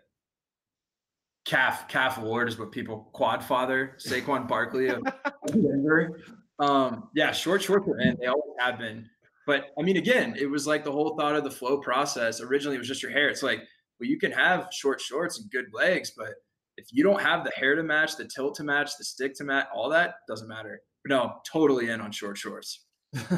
calf 1.45 1.86
calf 1.89 2.19
lord 2.19 2.49
is 2.49 2.59
what 2.59 2.73
people 2.73 3.11
quad 3.12 3.45
father 3.45 3.97
Saquon 3.99 4.49
Barkley 4.49 4.89
of 4.89 5.05
Denver. 5.47 6.19
Um, 6.59 7.09
yeah, 7.15 7.31
short 7.31 7.62
shorts 7.62 7.86
are 7.86 8.01
in. 8.01 8.16
They 8.20 8.27
always 8.27 8.55
have 8.59 8.78
been. 8.78 9.09
But 9.47 9.66
I 9.78 9.82
mean, 9.82 9.97
again, 9.97 10.35
it 10.36 10.47
was 10.47 10.66
like 10.66 10.82
the 10.82 10.91
whole 10.91 11.16
thought 11.16 11.36
of 11.36 11.45
the 11.45 11.51
flow 11.53 11.78
process. 11.78 12.41
Originally, 12.41 12.74
it 12.74 12.81
was 12.81 12.89
just 12.89 13.03
your 13.03 13.12
hair. 13.12 13.28
It's 13.28 13.45
like, 13.45 13.61
well, 14.01 14.09
you 14.09 14.19
can 14.19 14.32
have 14.32 14.69
short 14.73 15.01
shorts 15.01 15.39
and 15.39 15.49
good 15.53 15.66
legs, 15.73 16.11
but 16.16 16.35
if 16.76 16.86
you 16.90 17.02
don't 17.05 17.20
have 17.20 17.44
the 17.44 17.51
hair 17.51 17.74
to 17.74 17.82
match, 17.82 18.16
the 18.16 18.24
tilt 18.24 18.55
to 18.56 18.64
match, 18.64 18.96
the 18.98 19.05
stick 19.05 19.34
to 19.36 19.44
match, 19.44 19.66
all 19.72 19.88
that 19.90 20.16
doesn't 20.28 20.48
matter. 20.48 20.80
But 21.05 21.14
no, 21.14 21.34
totally 21.51 21.90
in 21.90 22.01
on 22.01 22.10
short 22.12 22.36
shorts. 22.38 22.84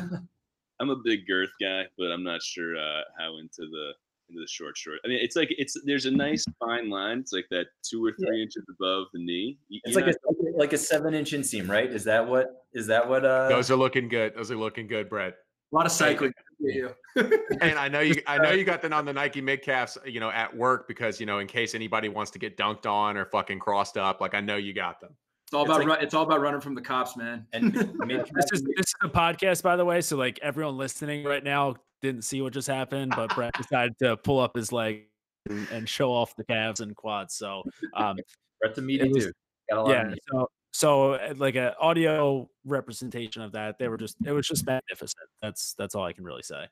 I'm 0.80 0.90
a 0.90 0.96
big 1.04 1.26
girth 1.26 1.50
guy, 1.60 1.84
but 1.98 2.06
I'm 2.12 2.22
not 2.22 2.42
sure 2.42 2.76
uh, 2.76 3.02
how 3.18 3.38
into 3.38 3.68
the 3.70 3.92
into 4.28 4.40
the 4.40 4.46
short 4.48 4.76
short. 4.76 4.98
I 5.04 5.08
mean, 5.08 5.18
it's 5.22 5.36
like 5.36 5.48
it's 5.56 5.76
there's 5.84 6.06
a 6.06 6.10
nice 6.10 6.44
fine 6.58 6.90
line. 6.90 7.18
It's 7.20 7.32
like 7.32 7.46
that 7.50 7.66
two 7.88 8.04
or 8.04 8.12
three 8.12 8.42
inches 8.42 8.64
above 8.68 9.06
the 9.12 9.24
knee. 9.24 9.58
You- 9.68 9.80
It's 9.84 9.96
like 9.96 10.06
not- 10.06 10.14
a 10.14 10.58
like 10.58 10.72
a 10.72 10.78
seven 10.78 11.14
inch 11.14 11.32
inseam, 11.32 11.68
right? 11.68 11.90
Is 11.90 12.04
that 12.04 12.26
what 12.26 12.66
is 12.72 12.86
that 12.88 13.08
what 13.08 13.24
uh 13.24 13.48
those 13.48 13.70
are 13.70 13.76
looking 13.76 14.08
good. 14.08 14.34
Those 14.34 14.50
are 14.50 14.56
looking 14.56 14.86
good, 14.86 15.08
Brett. 15.08 15.34
A 15.72 15.76
lot 15.76 15.86
of 15.86 15.92
cycling. 15.92 16.32
For 16.60 16.68
you. 16.68 16.90
And 17.60 17.78
I 17.78 17.88
know 17.88 18.00
you. 18.00 18.20
I 18.26 18.38
know 18.38 18.50
you 18.50 18.64
got 18.64 18.82
them 18.82 18.92
on 18.92 19.04
the 19.04 19.12
Nike 19.12 19.40
mid 19.40 19.62
calves, 19.62 19.96
you 20.04 20.20
know, 20.20 20.30
at 20.30 20.54
work 20.54 20.86
because 20.88 21.18
you 21.20 21.26
know 21.26 21.38
in 21.38 21.46
case 21.46 21.74
anybody 21.74 22.08
wants 22.08 22.30
to 22.32 22.38
get 22.38 22.56
dunked 22.56 22.86
on 22.86 23.16
or 23.16 23.24
fucking 23.26 23.58
crossed 23.58 23.96
up. 23.96 24.20
Like 24.20 24.34
I 24.34 24.40
know 24.40 24.56
you 24.56 24.72
got 24.74 25.00
them. 25.00 25.10
It's 25.46 25.54
all 25.54 25.62
It's 25.62 25.68
about 25.70 25.78
like- 25.78 25.88
run, 25.88 26.02
it's 26.02 26.14
all 26.14 26.24
about 26.24 26.40
running 26.40 26.60
from 26.60 26.74
the 26.74 26.80
cops, 26.82 27.16
man. 27.16 27.46
and 27.52 27.72
This 27.74 28.52
is 28.52 28.62
this 28.62 28.86
is 28.86 28.94
a 29.02 29.08
podcast, 29.08 29.62
by 29.62 29.76
the 29.76 29.84
way. 29.84 30.00
So 30.00 30.16
like 30.16 30.38
everyone 30.42 30.76
listening 30.76 31.24
right 31.24 31.42
now 31.44 31.76
didn't 32.02 32.22
see 32.22 32.42
what 32.42 32.52
just 32.52 32.68
happened, 32.68 33.12
but 33.16 33.34
Brett 33.34 33.54
decided 33.58 33.98
to 34.00 34.16
pull 34.18 34.38
up 34.40 34.54
his 34.56 34.70
leg 34.72 35.04
and, 35.48 35.66
and 35.70 35.88
show 35.88 36.12
off 36.12 36.36
the 36.36 36.44
calves 36.44 36.80
and 36.80 36.94
quads. 36.96 37.34
So 37.34 37.62
um, 37.94 38.16
Brett's 38.60 38.78
a 38.78 38.82
media 38.82 39.08
too. 39.08 39.32
Got 39.70 39.78
a 39.78 39.82
lot 39.82 39.90
yeah, 39.90 40.00
of 40.02 40.06
media. 40.08 40.20
so 40.30 40.48
so 40.76 41.14
uh, 41.14 41.32
like 41.36 41.56
a 41.56 41.74
audio 41.78 42.50
representation 42.64 43.40
of 43.40 43.52
that, 43.52 43.78
they 43.78 43.88
were 43.88 43.96
just 43.96 44.16
it 44.24 44.32
was 44.32 44.46
just 44.46 44.66
magnificent. 44.66 45.28
That's 45.40 45.74
that's 45.78 45.94
all 45.94 46.04
I 46.04 46.12
can 46.12 46.24
really 46.24 46.42
say. 46.42 46.66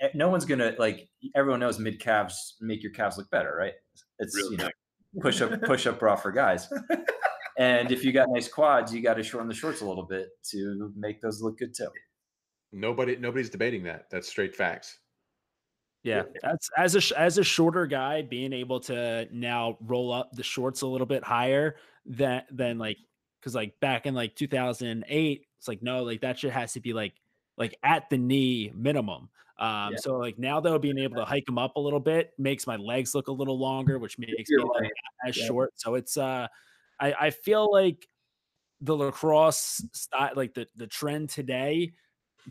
Eh, 0.00 0.08
No 0.14 0.28
one's 0.28 0.44
gonna 0.44 0.74
like 0.78 1.08
everyone 1.34 1.60
knows 1.60 1.80
mid 1.80 1.98
calves 1.98 2.56
make 2.60 2.82
your 2.82 2.92
calves 2.92 3.18
look 3.18 3.28
better, 3.30 3.54
right? 3.58 3.74
It's 4.20 4.36
Really 4.36 4.52
you 4.52 4.56
know 4.58 4.70
push 5.20 5.40
up 5.40 5.60
push 5.62 5.86
up 5.88 5.98
bra 5.98 6.14
for 6.14 6.30
guys. 6.30 6.68
And 7.58 7.90
if 7.90 8.04
you 8.04 8.12
got 8.12 8.28
nice 8.30 8.46
quads, 8.46 8.94
you 8.94 9.02
got 9.02 9.14
to 9.14 9.22
shorten 9.24 9.48
the 9.48 9.54
shorts 9.54 9.80
a 9.80 9.84
little 9.84 10.04
bit 10.04 10.28
to 10.50 10.92
make 10.96 11.20
those 11.20 11.42
look 11.42 11.58
good 11.58 11.74
too. 11.74 11.88
Nobody. 12.72 13.16
Nobody's 13.16 13.50
debating 13.50 13.82
that. 13.82 14.04
That's 14.12 14.28
straight 14.28 14.54
facts. 14.54 14.96
Yeah, 16.04 16.22
that's 16.40 16.70
as 16.76 16.94
a 16.94 17.18
as 17.18 17.38
a 17.38 17.42
shorter 17.42 17.86
guy, 17.88 18.22
being 18.22 18.52
able 18.52 18.78
to 18.82 19.26
now 19.32 19.76
roll 19.80 20.12
up 20.12 20.30
the 20.32 20.44
shorts 20.44 20.82
a 20.82 20.86
little 20.86 21.06
bit 21.06 21.24
higher 21.24 21.74
than 22.06 22.42
than 22.52 22.78
like 22.78 22.98
because 23.40 23.54
like 23.54 23.78
back 23.80 24.06
in 24.06 24.14
like 24.14 24.34
2008, 24.36 25.46
it's 25.58 25.68
like 25.68 25.82
no, 25.82 26.02
like 26.04 26.20
that 26.22 26.38
shit 26.38 26.52
has 26.52 26.72
to 26.74 26.80
be 26.80 26.92
like 26.92 27.14
like 27.56 27.76
at 27.82 28.08
the 28.10 28.18
knee 28.18 28.72
minimum. 28.74 29.28
Um, 29.58 29.92
Yeah. 29.92 29.96
so 29.98 30.16
like 30.18 30.38
now 30.38 30.60
though, 30.60 30.78
being 30.78 30.98
able 30.98 31.16
to 31.16 31.24
hike 31.24 31.44
them 31.46 31.58
up 31.58 31.76
a 31.76 31.80
little 31.80 32.00
bit 32.00 32.32
makes 32.38 32.66
my 32.66 32.76
legs 32.76 33.14
look 33.14 33.28
a 33.28 33.32
little 33.32 33.58
longer, 33.58 33.98
which 33.98 34.18
makes 34.18 34.32
me 34.32 34.44
You're 34.48 34.66
not 34.66 34.80
right. 34.80 34.92
as 35.26 35.36
Yeah. 35.36 35.46
short. 35.46 35.72
So 35.80 35.94
it's 35.96 36.16
uh, 36.16 36.46
I 37.00 37.12
I 37.12 37.30
feel 37.30 37.70
like 37.72 38.06
the 38.80 38.96
lacrosse 38.96 39.82
style, 39.92 40.32
like 40.36 40.54
the 40.54 40.66
the 40.76 40.86
trend 40.86 41.30
today, 41.30 41.92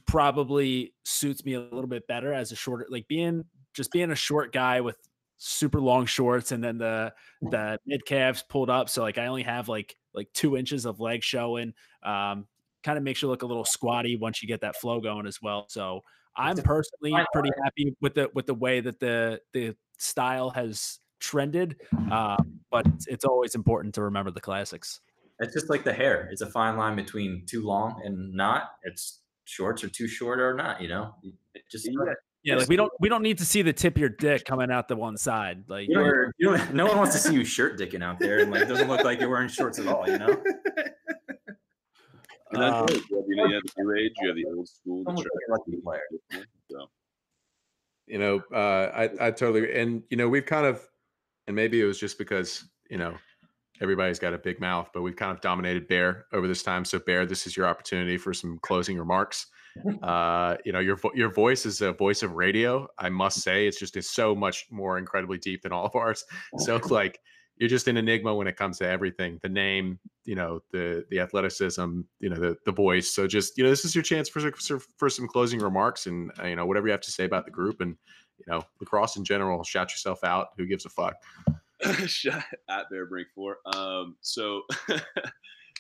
probably 0.06 0.94
suits 1.06 1.46
me 1.46 1.54
a 1.54 1.60
little 1.62 1.88
bit 1.88 2.06
better 2.08 2.34
as 2.34 2.52
a 2.52 2.56
shorter 2.56 2.86
like 2.90 3.08
being 3.08 3.46
just 3.74 3.92
being 3.92 4.12
a 4.12 4.16
short 4.16 4.52
guy 4.54 4.82
with 4.82 4.98
super 5.38 5.80
long 5.80 6.06
shorts 6.06 6.52
and 6.52 6.64
then 6.64 6.78
the 6.78 7.14
the 7.42 7.80
mid 7.86 8.04
calves 8.06 8.44
pulled 8.50 8.70
up 8.70 8.90
so 8.90 9.02
like 9.04 9.18
i 9.18 9.28
only 9.28 9.44
have 9.44 9.70
like 9.70 9.96
like 10.14 10.28
two 10.34 10.58
inches 10.58 10.86
of 10.86 11.00
leg 11.00 11.24
showing 11.24 11.74
um 12.04 12.48
kind 12.84 12.98
of 12.98 13.04
makes 13.04 13.22
you 13.22 13.28
look 13.28 13.44
a 13.44 13.46
little 13.46 13.66
squatty 13.66 14.16
once 14.16 14.42
you 14.42 14.48
get 14.48 14.62
that 14.62 14.76
flow 14.76 15.00
going 15.00 15.28
as 15.28 15.42
well 15.42 15.66
so 15.70 16.02
i'm 16.36 16.58
personally 16.58 17.14
pretty 17.34 17.52
happy 17.64 17.96
with 18.02 18.16
the 18.16 18.30
with 18.34 18.46
the 18.48 18.54
way 18.54 18.80
that 18.80 19.00
the 19.00 19.40
the 19.54 19.76
style 19.98 20.50
has 20.50 21.00
trended 21.20 21.76
um 22.12 22.60
but 22.72 22.86
it's, 22.88 23.08
it's 23.08 23.26
always 23.26 23.56
important 23.56 23.94
to 23.94 24.02
remember 24.04 24.32
the 24.32 24.42
classics 24.42 25.02
It's 25.40 25.54
just 25.54 25.70
like 25.70 25.84
the 25.84 25.94
hair. 25.94 26.30
It's 26.32 26.42
a 26.42 26.50
fine 26.50 26.78
line 26.78 26.96
between 26.96 27.46
too 27.46 27.64
long 27.64 28.02
and 28.04 28.34
not. 28.34 28.72
It's 28.84 29.22
shorts 29.46 29.84
are 29.84 29.90
too 29.90 30.08
short 30.08 30.40
or 30.40 30.54
not. 30.56 30.82
You 30.82 30.88
know, 30.88 31.16
it 31.54 31.62
just 31.72 31.86
Yeah. 31.86 32.14
Yeah, 32.44 32.56
like 32.56 32.70
we 32.70 32.76
don't 32.76 32.92
we 33.00 33.10
don't 33.10 33.24
need 33.24 33.38
to 33.40 33.46
see 33.46 33.62
the 33.62 33.74
tip 33.74 33.96
of 33.96 34.00
your 34.00 34.10
dick 34.10 34.46
coming 34.46 34.72
out 34.72 34.88
the 34.88 34.96
one 34.96 35.18
side. 35.18 35.64
Like 35.68 35.90
you 35.90 35.96
don't, 35.96 36.34
you 36.38 36.56
don't, 36.58 36.74
no 36.74 36.86
one 36.86 36.98
wants 36.98 37.14
to 37.14 37.20
see 37.20 37.34
you 37.34 37.44
shirt 37.56 37.78
dicking 37.80 38.04
out 38.04 38.20
there, 38.20 38.40
and 38.40 38.52
like 38.52 38.62
it 38.62 38.68
doesn't 38.68 38.88
look 38.88 39.04
like 39.04 39.20
you're 39.20 39.30
wearing 39.30 39.50
shorts 39.50 39.80
at 39.80 39.88
all. 39.88 40.08
You 40.08 40.18
know, 40.20 40.42
And 42.52 42.62
that's 42.62 42.76
Um, 42.76 42.86
it. 42.90 43.04
You 43.10 43.18
have, 43.18 43.28
know, 43.28 43.46
you 43.48 43.54
have 43.56 43.64
the 43.64 43.84
new 43.84 43.96
age, 43.96 44.14
you 44.22 44.28
have 44.28 44.36
the 44.38 44.46
old 44.46 44.68
school. 44.70 45.00
the 45.04 45.06
Don't 45.06 45.16
look 45.16 45.26
trash, 45.26 45.34
like 45.50 45.60
a 45.60 45.72
lucky 45.72 45.82
player. 45.82 46.48
So 46.72 46.90
you 48.08 48.20
know, 48.20 48.42
uh, 48.54 48.92
I 49.20 49.28
I 49.28 49.32
totally 49.32 49.74
and 49.78 50.04
you 50.10 50.16
know 50.18 50.30
we've 50.30 50.46
kind 50.46 50.66
of, 50.66 50.88
and 51.48 51.56
maybe 51.56 51.82
it 51.82 51.86
was 51.86 52.00
just 52.00 52.18
because 52.18 52.64
you 52.90 52.98
know 52.98 53.16
everybody's 53.82 54.20
got 54.20 54.34
a 54.34 54.38
big 54.38 54.62
mouth, 54.62 54.90
but 54.94 55.02
we've 55.02 55.16
kind 55.18 55.32
of 55.32 55.42
dominated 55.42 55.88
Bear 55.88 56.26
over 56.32 56.48
this 56.48 56.64
time. 56.64 56.86
So 56.86 57.00
Bear, 57.00 57.26
this 57.26 57.46
is 57.46 57.58
your 57.58 57.68
opportunity 57.68 58.18
for 58.18 58.34
some 58.34 58.60
closing 58.62 58.98
remarks. 58.98 59.48
Uh, 60.02 60.58
you 60.66 60.72
know, 60.72 60.80
your 60.80 61.00
your 61.14 61.32
voice 61.32 61.66
is 61.66 61.82
a 61.82 61.92
voice 61.92 62.24
of 62.24 62.34
radio. 62.34 62.88
I 62.98 63.10
must 63.10 63.42
say, 63.42 63.68
it's 63.68 63.80
just 63.80 63.98
it's 63.98 64.10
so 64.10 64.36
much 64.36 64.68
more 64.72 64.98
incredibly 64.98 65.38
deep 65.38 65.62
than 65.62 65.72
all 65.72 65.86
of 65.86 65.96
ours. 65.96 66.24
So 66.60 66.80
like 66.90 67.20
you're 67.58 67.70
just 67.70 67.88
an 67.88 67.98
enigma 67.98 68.34
when 68.36 68.48
it 68.48 68.56
comes 68.56 68.78
to 68.78 68.88
everything 68.88 69.40
the 69.42 69.50
name 69.50 70.00
you 70.26 70.36
know 70.36 70.60
the 70.72 71.04
the 71.10 71.20
athleticism 71.20 72.02
you 72.20 72.30
know 72.30 72.36
the 72.36 72.56
the 72.66 72.72
voice 72.72 73.10
so 73.14 73.26
just 73.26 73.58
you 73.58 73.64
know 73.64 73.70
this 73.70 73.84
is 73.84 73.96
your 73.96 74.04
chance 74.04 74.30
for 74.30 74.52
for, 74.98 75.10
some 75.10 75.28
closing 75.28 75.60
remarks 75.60 76.06
and 76.06 76.32
uh, 76.40 76.46
you 76.46 76.56
know 76.56 76.68
whatever 76.68 76.86
you 76.86 76.92
have 76.92 77.02
to 77.02 77.12
say 77.12 77.26
about 77.26 77.46
the 77.46 77.52
group 77.52 77.82
and 77.82 77.96
you 78.38 78.46
know 78.48 78.62
lacrosse 78.80 79.16
in 79.16 79.24
general 79.24 79.64
shout 79.64 79.92
yourself 79.92 80.24
out 80.24 80.50
who 80.56 80.68
gives 80.68 80.86
a 80.86 80.90
fuck 80.90 81.16
Shut 82.08 82.44
at 82.70 82.90
Bear 82.90 83.06
Brink 83.06 83.28
Four. 83.36 83.58
Um, 83.66 84.16
so 84.22 84.62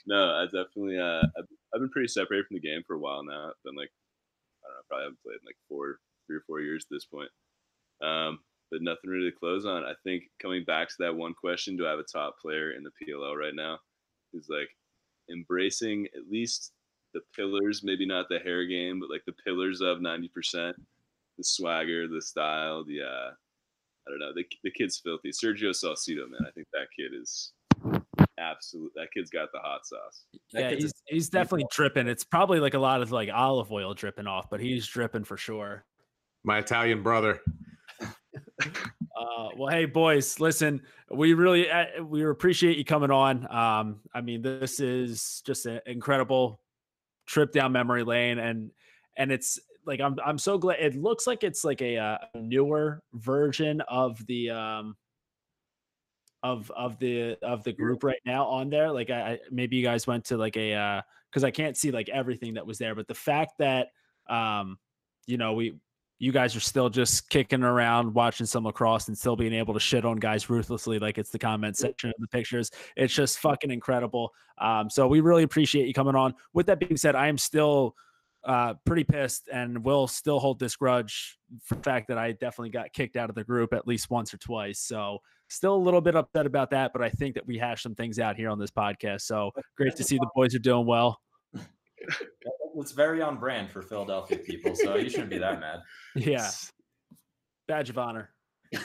no, 0.07 0.31
I 0.31 0.45
definitely 0.45 0.97
uh, 0.97 1.21
I've, 1.37 1.45
I've 1.75 1.81
been 1.81 1.89
pretty 1.89 2.07
separated 2.07 2.47
from 2.47 2.55
the 2.55 2.61
game 2.61 2.81
for 2.87 2.95
a 2.95 2.99
while 2.99 3.23
now. 3.23 3.49
I've 3.49 3.63
been 3.63 3.75
like 3.75 3.91
I 4.63 4.69
don't 4.69 4.75
know, 4.75 4.81
probably 4.87 5.03
haven't 5.03 5.23
played 5.23 5.39
in 5.41 5.45
like 5.45 5.57
four, 5.67 5.99
three 6.25 6.37
or 6.37 6.43
four 6.47 6.61
years 6.61 6.85
at 6.85 6.95
this 6.95 7.05
point. 7.05 7.29
Um, 8.01 8.39
but 8.71 8.81
nothing 8.81 9.09
really 9.09 9.31
to 9.31 9.37
close 9.37 9.65
on. 9.65 9.83
I 9.83 9.93
think 10.03 10.23
coming 10.41 10.63
back 10.63 10.89
to 10.89 10.95
that 10.99 11.15
one 11.15 11.33
question, 11.33 11.77
do 11.77 11.85
I 11.85 11.91
have 11.91 11.99
a 11.99 12.03
top 12.03 12.35
player 12.41 12.71
in 12.71 12.83
the 12.83 12.91
PLL 13.01 13.35
right 13.35 13.55
now? 13.55 13.79
Is 14.33 14.47
like 14.49 14.69
embracing 15.29 16.07
at 16.15 16.29
least 16.29 16.71
the 17.13 17.21
pillars, 17.35 17.81
maybe 17.83 18.05
not 18.05 18.27
the 18.29 18.39
hair 18.39 18.65
game, 18.65 18.99
but 18.99 19.09
like 19.09 19.23
the 19.25 19.35
pillars 19.45 19.81
of 19.81 20.01
ninety 20.01 20.29
percent, 20.29 20.75
the 21.37 21.43
swagger, 21.43 22.07
the 22.07 22.21
style, 22.21 22.83
the 22.85 23.01
uh, 23.01 23.31
I 24.07 24.09
don't 24.09 24.19
know. 24.19 24.31
The, 24.33 24.45
the 24.63 24.71
kid's 24.71 24.99
filthy. 24.99 25.31
Sergio 25.31 25.71
Salcido, 25.71 26.29
man. 26.29 26.45
I 26.47 26.51
think 26.51 26.67
that 26.73 26.87
kid 26.97 27.11
is 27.13 27.51
absolute. 28.37 28.91
That 28.95 29.07
kid's 29.13 29.29
got 29.29 29.49
the 29.51 29.59
hot 29.59 29.85
sauce. 29.85 30.25
That 30.53 30.61
yeah, 30.61 30.69
kid's 30.71 30.83
a 30.83 30.87
he's 30.87 30.93
he's 31.07 31.29
definitely 31.29 31.65
dripping. 31.71 32.07
It's 32.07 32.23
probably 32.23 32.59
like 32.59 32.73
a 32.73 32.79
lot 32.79 33.01
of 33.01 33.11
like 33.11 33.29
olive 33.33 33.71
oil 33.71 33.93
dripping 33.93 34.27
off, 34.27 34.49
but 34.49 34.59
he's 34.59 34.87
dripping 34.87 35.23
for 35.23 35.37
sure. 35.37 35.85
my 36.43 36.59
italian 36.59 37.03
brother 37.03 37.41
Uh, 39.17 39.49
well, 39.57 39.73
hey 39.73 39.85
boys, 39.85 40.39
listen, 40.39 40.81
we 41.09 41.33
really 41.33 41.69
uh, 41.69 42.03
we 42.03 42.23
appreciate 42.23 42.77
you 42.77 42.85
coming 42.85 43.09
on. 43.09 43.51
Um, 43.51 44.01
I 44.13 44.21
mean, 44.21 44.43
this 44.43 44.79
is 44.79 45.41
just 45.45 45.65
an 45.65 45.81
incredible 45.87 46.61
trip 47.25 47.51
down 47.51 47.71
memory 47.71 48.03
lane, 48.03 48.37
and 48.37 48.69
and 49.17 49.31
it's 49.31 49.59
like 49.87 50.01
I'm 50.01 50.17
I'm 50.23 50.37
so 50.37 50.59
glad. 50.59 50.79
It 50.79 50.95
looks 50.95 51.25
like 51.25 51.43
it's 51.43 51.63
like 51.63 51.81
a, 51.81 51.97
uh 51.97 52.17
newer 52.35 53.01
version 53.13 53.81
of 53.81 54.23
the 54.27 54.51
um 54.51 54.95
of 56.43 56.71
of 56.71 56.99
the 56.99 57.37
of 57.41 57.63
the 57.63 57.73
group 57.73 58.03
right 58.03 58.21
now 58.25 58.45
on 58.45 58.69
there. 58.69 58.91
Like 58.91 59.09
I, 59.09 59.21
I 59.21 59.39
maybe 59.51 59.75
you 59.75 59.83
guys 59.83 60.07
went 60.07 60.25
to 60.25 60.37
like 60.37 60.57
a 60.57 60.73
uh 60.73 61.01
because 61.29 61.43
I 61.43 61.51
can't 61.51 61.75
see 61.75 61.91
like 61.91 62.09
everything 62.09 62.53
that 62.55 62.65
was 62.65 62.77
there, 62.77 62.95
but 62.95 63.07
the 63.07 63.15
fact 63.15 63.53
that 63.59 63.89
um 64.29 64.77
you 65.25 65.37
know 65.37 65.53
we 65.53 65.77
you 66.19 66.31
guys 66.31 66.55
are 66.55 66.61
still 66.61 66.89
just 66.89 67.29
kicking 67.29 67.63
around 67.63 68.13
watching 68.13 68.47
some 68.47 68.65
lacrosse 68.65 69.07
and 69.07 69.17
still 69.17 69.35
being 69.35 69.53
able 69.53 69.73
to 69.73 69.79
shit 69.79 70.03
on 70.03 70.17
guys 70.17 70.49
ruthlessly 70.49 70.97
like 70.97 71.19
it's 71.19 71.29
the 71.29 71.37
comment 71.37 71.77
section 71.77 72.09
of 72.09 72.15
the 72.17 72.27
pictures 72.27 72.71
it's 72.95 73.13
just 73.13 73.39
fucking 73.39 73.71
incredible. 73.71 74.31
Um, 74.59 74.89
so 74.89 75.07
we 75.07 75.21
really 75.21 75.43
appreciate 75.43 75.87
you 75.87 75.93
coming 75.93 76.15
on. 76.15 76.33
With 76.53 76.65
that 76.67 76.79
being 76.79 76.97
said 76.97 77.15
i 77.15 77.27
am 77.27 77.37
still 77.37 77.95
uh, 78.47 78.73
pretty 78.85 79.03
pissed 79.03 79.49
and 79.51 79.83
will 79.83 80.07
still 80.07 80.39
hold 80.39 80.59
this 80.59 80.75
grudge 80.75 81.37
for 81.63 81.75
the 81.75 81.83
fact 81.83 82.07
that 82.07 82.17
i 82.17 82.31
definitely 82.31 82.69
got 82.69 82.91
kicked 82.93 83.15
out 83.15 83.29
of 83.29 83.35
the 83.35 83.43
group 83.43 83.73
at 83.73 83.87
least 83.87 84.09
once 84.09 84.33
or 84.33 84.37
twice 84.37 84.79
so 84.79 85.19
still 85.49 85.75
a 85.75 85.77
little 85.77 86.01
bit 86.01 86.15
upset 86.15 86.45
about 86.45 86.69
that 86.69 86.91
but 86.93 87.01
i 87.01 87.09
think 87.09 87.35
that 87.35 87.45
we 87.45 87.57
hashed 87.57 87.83
some 87.83 87.95
things 87.95 88.19
out 88.19 88.35
here 88.35 88.49
on 88.49 88.57
this 88.59 88.71
podcast 88.71 89.21
so 89.21 89.51
great 89.75 89.95
to 89.95 90.03
see 90.03 90.17
the 90.17 90.29
boys 90.35 90.55
are 90.55 90.59
doing 90.59 90.87
well 90.87 91.19
It's 92.79 92.91
very 92.91 93.23
on 93.23 93.39
brand 93.39 93.71
for 93.71 93.81
Philadelphia 93.81 94.37
people, 94.37 94.75
so 94.75 94.97
you 94.97 95.09
shouldn't 95.09 95.31
be 95.31 95.39
that 95.39 95.59
mad. 95.59 95.79
yeah 96.15 96.47
badge 97.67 97.89
of 97.89 97.97
honor 97.97 98.29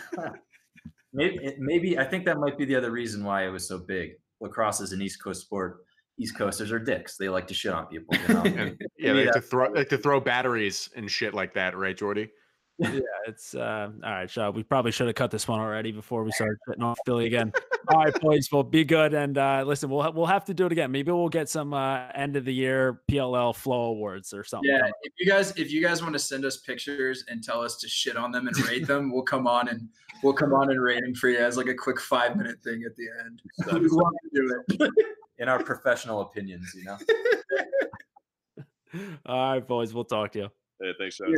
Maybe, 1.14 1.55
maybe 1.59 1.98
I 1.98 2.05
think 2.05 2.24
that 2.24 2.39
might 2.39 2.56
be 2.56 2.64
the 2.64 2.74
other 2.76 2.90
reason 2.90 3.22
why 3.22 3.44
it 3.44 3.51
was 3.51 3.68
so 3.68 3.78
big. 3.78 4.12
Lacrosse 4.40 4.80
is 4.80 4.93
an 4.93 5.02
East 5.02 5.22
Coast 5.22 5.43
sport. 5.43 5.84
East 6.23 6.36
Coasters 6.36 6.73
are 6.73 6.78
dicks. 6.78 7.16
They 7.16 7.28
like 7.28 7.47
to 7.49 7.55
shit 7.55 7.73
on 7.73 7.86
people. 7.86 8.16
You 8.28 8.28
know? 8.35 8.43
and 8.43 8.78
yeah 8.99 9.12
they 9.12 9.24
like 9.27 9.35
to 9.35 9.40
throw 9.40 9.69
like 9.70 9.89
to 9.90 9.99
throw 9.99 10.20
batteries 10.20 10.89
and 10.97 11.11
shit 11.11 11.35
like 11.35 11.55
that 11.55 11.77
right 11.77 11.97
jordy 11.97 12.31
yeah, 12.78 13.01
it's 13.27 13.55
uh, 13.55 13.90
all 14.03 14.11
right. 14.11 14.31
So 14.31 14.51
we 14.51 14.62
probably 14.62 14.93
should 14.93 15.07
have 15.07 15.16
cut 15.16 15.31
this 15.31 15.47
one 15.47 15.61
already 15.61 15.93
before 15.93 16.24
we 16.24 16.32
started 16.32 16.59
putting 16.66 16.82
off 16.82 16.99
Philly 17.07 17.27
again. 17.27 17.53
all 17.89 17.99
right, 17.99 18.20
boys. 18.20 18.49
Well, 18.51 18.62
be 18.62 18.85
good 18.85 19.15
and 19.15 19.39
uh, 19.39 19.65
listen. 19.66 19.90
We'll 19.90 20.03
ha- 20.03 20.11
we'll 20.11 20.27
have 20.27 20.44
to 20.47 20.55
do 20.55 20.66
it 20.66 20.73
again. 20.73 20.90
Maybe 20.90 21.12
we'll 21.12 21.28
get 21.28 21.49
some 21.49 21.74
uh, 21.74 22.09
end 22.15 22.36
of 22.36 22.44
the 22.44 22.53
year 22.53 23.03
PLL 23.11 23.55
flow 23.55 23.85
awards 23.85 24.32
or 24.32 24.43
something. 24.44 24.70
Yeah, 24.70 24.90
if 25.03 25.12
you 25.19 25.27
guys 25.31 25.53
if 25.57 25.70
you 25.70 25.82
guys 25.82 26.03
want 26.03 26.15
to 26.15 26.19
send 26.19 26.44
us 26.44 26.57
pictures 26.59 27.24
and 27.28 27.43
tell 27.43 27.61
us 27.61 27.77
to 27.78 27.89
shit 27.89 28.16
on 28.16 28.32
them 28.32 28.49
and 28.49 28.59
rate 28.69 28.86
them, 28.86 29.12
we'll 29.12 29.23
come 29.23 29.47
on 29.47 29.69
and 29.69 29.89
we'll 30.23 30.32
come 30.32 30.53
on 30.53 30.70
and 30.70 30.82
rate 30.82 31.03
them 31.03 31.15
for 31.15 31.28
you 31.28 31.39
as 31.39 31.57
like 31.57 31.69
a 31.69 31.74
quick 31.74 32.01
five 32.01 32.36
minute 32.36 32.62
thing 32.62 32.82
at 32.85 32.97
the 32.97 33.07
end. 33.24 33.43
We'd 33.81 33.93
love 33.93 34.12
to 34.35 34.40
do 34.40 34.62
it. 34.81 34.93
In 35.43 35.48
our 35.48 35.60
professional 35.60 36.20
opinions, 36.20 36.73
you 36.73 36.85
know. 36.85 36.97
All 39.27 39.55
right, 39.55 39.66
boys. 39.66 39.93
We'll 39.93 40.05
talk 40.05 40.31
to 40.32 40.39
you. 40.39 40.48
Hey, 40.81 40.93
thanks, 41.01 41.19
Yeah. 41.19 41.35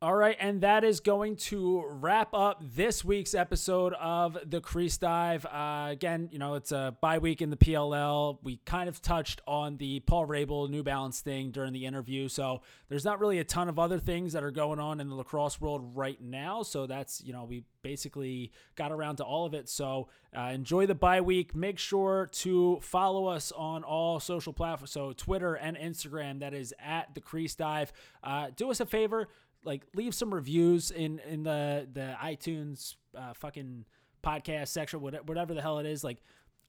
All 0.00 0.14
right, 0.14 0.36
and 0.38 0.60
that 0.60 0.84
is 0.84 1.00
going 1.00 1.34
to 1.34 1.82
wrap 1.84 2.32
up 2.32 2.62
this 2.62 3.04
week's 3.04 3.34
episode 3.34 3.94
of 3.94 4.38
the 4.46 4.60
Crease 4.60 4.96
Dive. 4.96 5.44
Uh, 5.44 5.88
again, 5.90 6.28
you 6.30 6.38
know, 6.38 6.54
it's 6.54 6.70
a 6.70 6.96
bye 7.00 7.18
week 7.18 7.42
in 7.42 7.50
the 7.50 7.56
PLL. 7.56 8.38
We 8.44 8.60
kind 8.64 8.88
of 8.88 9.02
touched 9.02 9.40
on 9.44 9.76
the 9.78 9.98
Paul 9.98 10.28
Rabil 10.28 10.70
New 10.70 10.84
Balance 10.84 11.20
thing 11.20 11.50
during 11.50 11.72
the 11.72 11.84
interview, 11.84 12.28
so 12.28 12.62
there's 12.88 13.04
not 13.04 13.18
really 13.18 13.40
a 13.40 13.44
ton 13.44 13.68
of 13.68 13.80
other 13.80 13.98
things 13.98 14.34
that 14.34 14.44
are 14.44 14.52
going 14.52 14.78
on 14.78 15.00
in 15.00 15.08
the 15.08 15.16
lacrosse 15.16 15.60
world 15.60 15.96
right 15.96 16.22
now. 16.22 16.62
So 16.62 16.86
that's, 16.86 17.20
you 17.24 17.32
know, 17.32 17.42
we 17.42 17.64
basically 17.82 18.52
got 18.76 18.92
around 18.92 19.16
to 19.16 19.24
all 19.24 19.46
of 19.46 19.54
it. 19.54 19.68
So 19.68 20.08
uh, 20.36 20.42
enjoy 20.42 20.86
the 20.86 20.94
bye 20.94 21.22
week. 21.22 21.56
Make 21.56 21.78
sure 21.80 22.28
to 22.34 22.78
follow 22.82 23.26
us 23.26 23.50
on 23.50 23.82
all 23.82 24.20
social 24.20 24.52
platforms, 24.52 24.92
so 24.92 25.12
Twitter 25.12 25.54
and 25.54 25.76
Instagram. 25.76 26.38
That 26.38 26.54
is 26.54 26.72
at 26.78 27.16
the 27.16 27.20
Crease 27.20 27.56
Dive. 27.56 27.92
Uh, 28.22 28.50
do 28.54 28.70
us 28.70 28.78
a 28.78 28.86
favor 28.86 29.26
like 29.68 29.84
leave 29.94 30.14
some 30.14 30.34
reviews 30.34 30.90
in 30.90 31.20
in 31.28 31.44
the 31.44 31.86
the 31.92 32.16
iTunes 32.20 32.96
uh, 33.16 33.34
fucking 33.34 33.84
podcast 34.24 34.68
section, 34.68 35.00
whatever, 35.00 35.24
whatever 35.24 35.54
the 35.54 35.62
hell 35.62 35.78
it 35.78 35.86
is. 35.86 36.02
Like, 36.02 36.18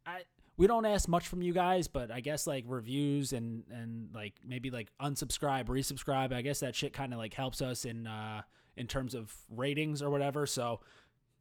I 0.05 0.19
we 0.57 0.67
don't 0.67 0.85
ask 0.85 1.07
much 1.07 1.27
from 1.27 1.41
you 1.41 1.53
guys, 1.53 1.87
but 1.87 2.11
I 2.11 2.19
guess 2.19 2.45
like 2.45 2.65
reviews 2.67 3.33
and 3.33 3.63
and 3.71 4.09
like 4.13 4.33
maybe 4.45 4.69
like 4.69 4.89
unsubscribe, 5.01 5.65
resubscribe. 5.65 6.33
I 6.33 6.41
guess 6.41 6.59
that 6.59 6.75
shit 6.75 6.93
kind 6.93 7.13
of 7.13 7.19
like 7.19 7.33
helps 7.33 7.61
us 7.61 7.85
in 7.85 8.05
uh 8.05 8.41
in 8.75 8.85
terms 8.85 9.15
of 9.15 9.33
ratings 9.49 10.01
or 10.01 10.09
whatever. 10.09 10.45
So, 10.45 10.81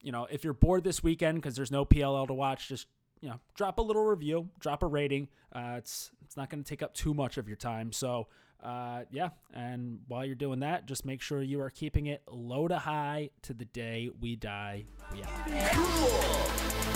you 0.00 0.12
know, 0.12 0.26
if 0.30 0.44
you're 0.44 0.54
bored 0.54 0.84
this 0.84 1.02
weekend 1.02 1.38
because 1.38 1.56
there's 1.56 1.72
no 1.72 1.84
PLL 1.84 2.28
to 2.28 2.34
watch, 2.34 2.68
just 2.68 2.86
you 3.20 3.28
know, 3.28 3.40
drop 3.54 3.78
a 3.78 3.82
little 3.82 4.04
review, 4.04 4.48
drop 4.60 4.84
a 4.84 4.86
rating. 4.86 5.28
Uh, 5.52 5.74
it's 5.76 6.12
it's 6.24 6.36
not 6.36 6.48
going 6.48 6.62
to 6.62 6.68
take 6.68 6.82
up 6.82 6.94
too 6.94 7.12
much 7.12 7.36
of 7.36 7.48
your 7.48 7.56
time. 7.56 7.90
So, 7.90 8.28
uh, 8.62 9.02
yeah. 9.10 9.30
And 9.54 10.00
while 10.08 10.24
you're 10.24 10.34
doing 10.34 10.60
that, 10.60 10.86
just 10.86 11.04
make 11.04 11.20
sure 11.22 11.42
you 11.42 11.60
are 11.60 11.70
keeping 11.70 12.06
it 12.06 12.22
low 12.30 12.68
to 12.68 12.78
high 12.78 13.30
to 13.42 13.54
the 13.54 13.64
day 13.64 14.10
we 14.20 14.36
die. 14.36 14.84
We 15.12 15.22
out. 15.22 15.30
cool 15.72 16.48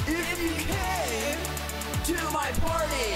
if 0.07 0.43
you 0.43 0.51
came 0.51 1.39
to 2.05 2.25
my 2.33 2.51
party. 2.61 3.15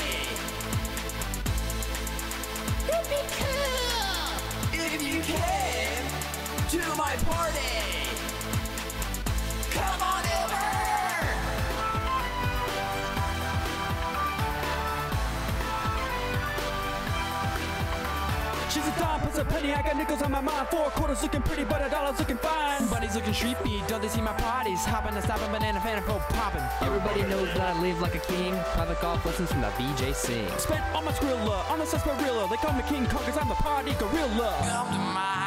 It'd 2.88 3.10
be 3.10 3.22
cool 3.36 4.16
if 4.72 5.02
you 5.02 5.20
came 5.22 6.06
to 6.70 6.96
my 6.96 7.16
party. 7.24 7.60
Come 9.70 10.02
on 10.02 10.15
She's 19.36 19.44
a 19.44 19.48
penny, 19.50 19.74
I 19.74 19.82
got 19.82 19.98
nickels 19.98 20.22
on 20.22 20.32
my 20.32 20.40
mind. 20.40 20.66
Four 20.68 20.88
quarters 20.96 21.22
looking 21.22 21.42
pretty, 21.42 21.64
but 21.64 21.84
a 21.84 21.90
dollar's 21.90 22.18
looking 22.18 22.38
fine. 22.38 22.88
Buddies 22.88 23.16
looking 23.16 23.34
creepy, 23.34 23.82
don't 23.86 24.00
they 24.00 24.08
see 24.08 24.22
my 24.22 24.32
parties? 24.32 24.82
Hopping 24.86 25.14
and 25.14 25.22
stopping, 25.22 25.52
banana 25.52 25.78
fan 25.78 25.98
and 25.98 26.06
popping. 26.06 26.62
Everybody 26.80 27.20
knows 27.24 27.52
that 27.52 27.76
I 27.76 27.78
live 27.82 28.00
like 28.00 28.14
a 28.14 28.20
king. 28.20 28.58
Private 28.72 28.98
golf 29.02 29.26
lessons 29.26 29.52
from 29.52 29.60
the 29.60 29.68
Vijay 29.76 30.14
Singh. 30.14 30.48
Spent 30.56 30.82
all 30.94 31.02
my 31.02 31.12
skrilla 31.12 31.70
on 31.70 31.82
a 31.82 31.84
sarsaparilla. 31.84 32.48
They 32.48 32.56
call 32.56 32.72
me 32.72 32.82
King 32.88 33.04
Kong 33.08 33.24
'cause 33.24 33.36
I'm 33.36 33.48
the 33.48 33.56
party 33.56 33.92
gorilla. 33.98 34.56
Come 34.64 34.88
to 34.88 34.98
my 35.12 35.45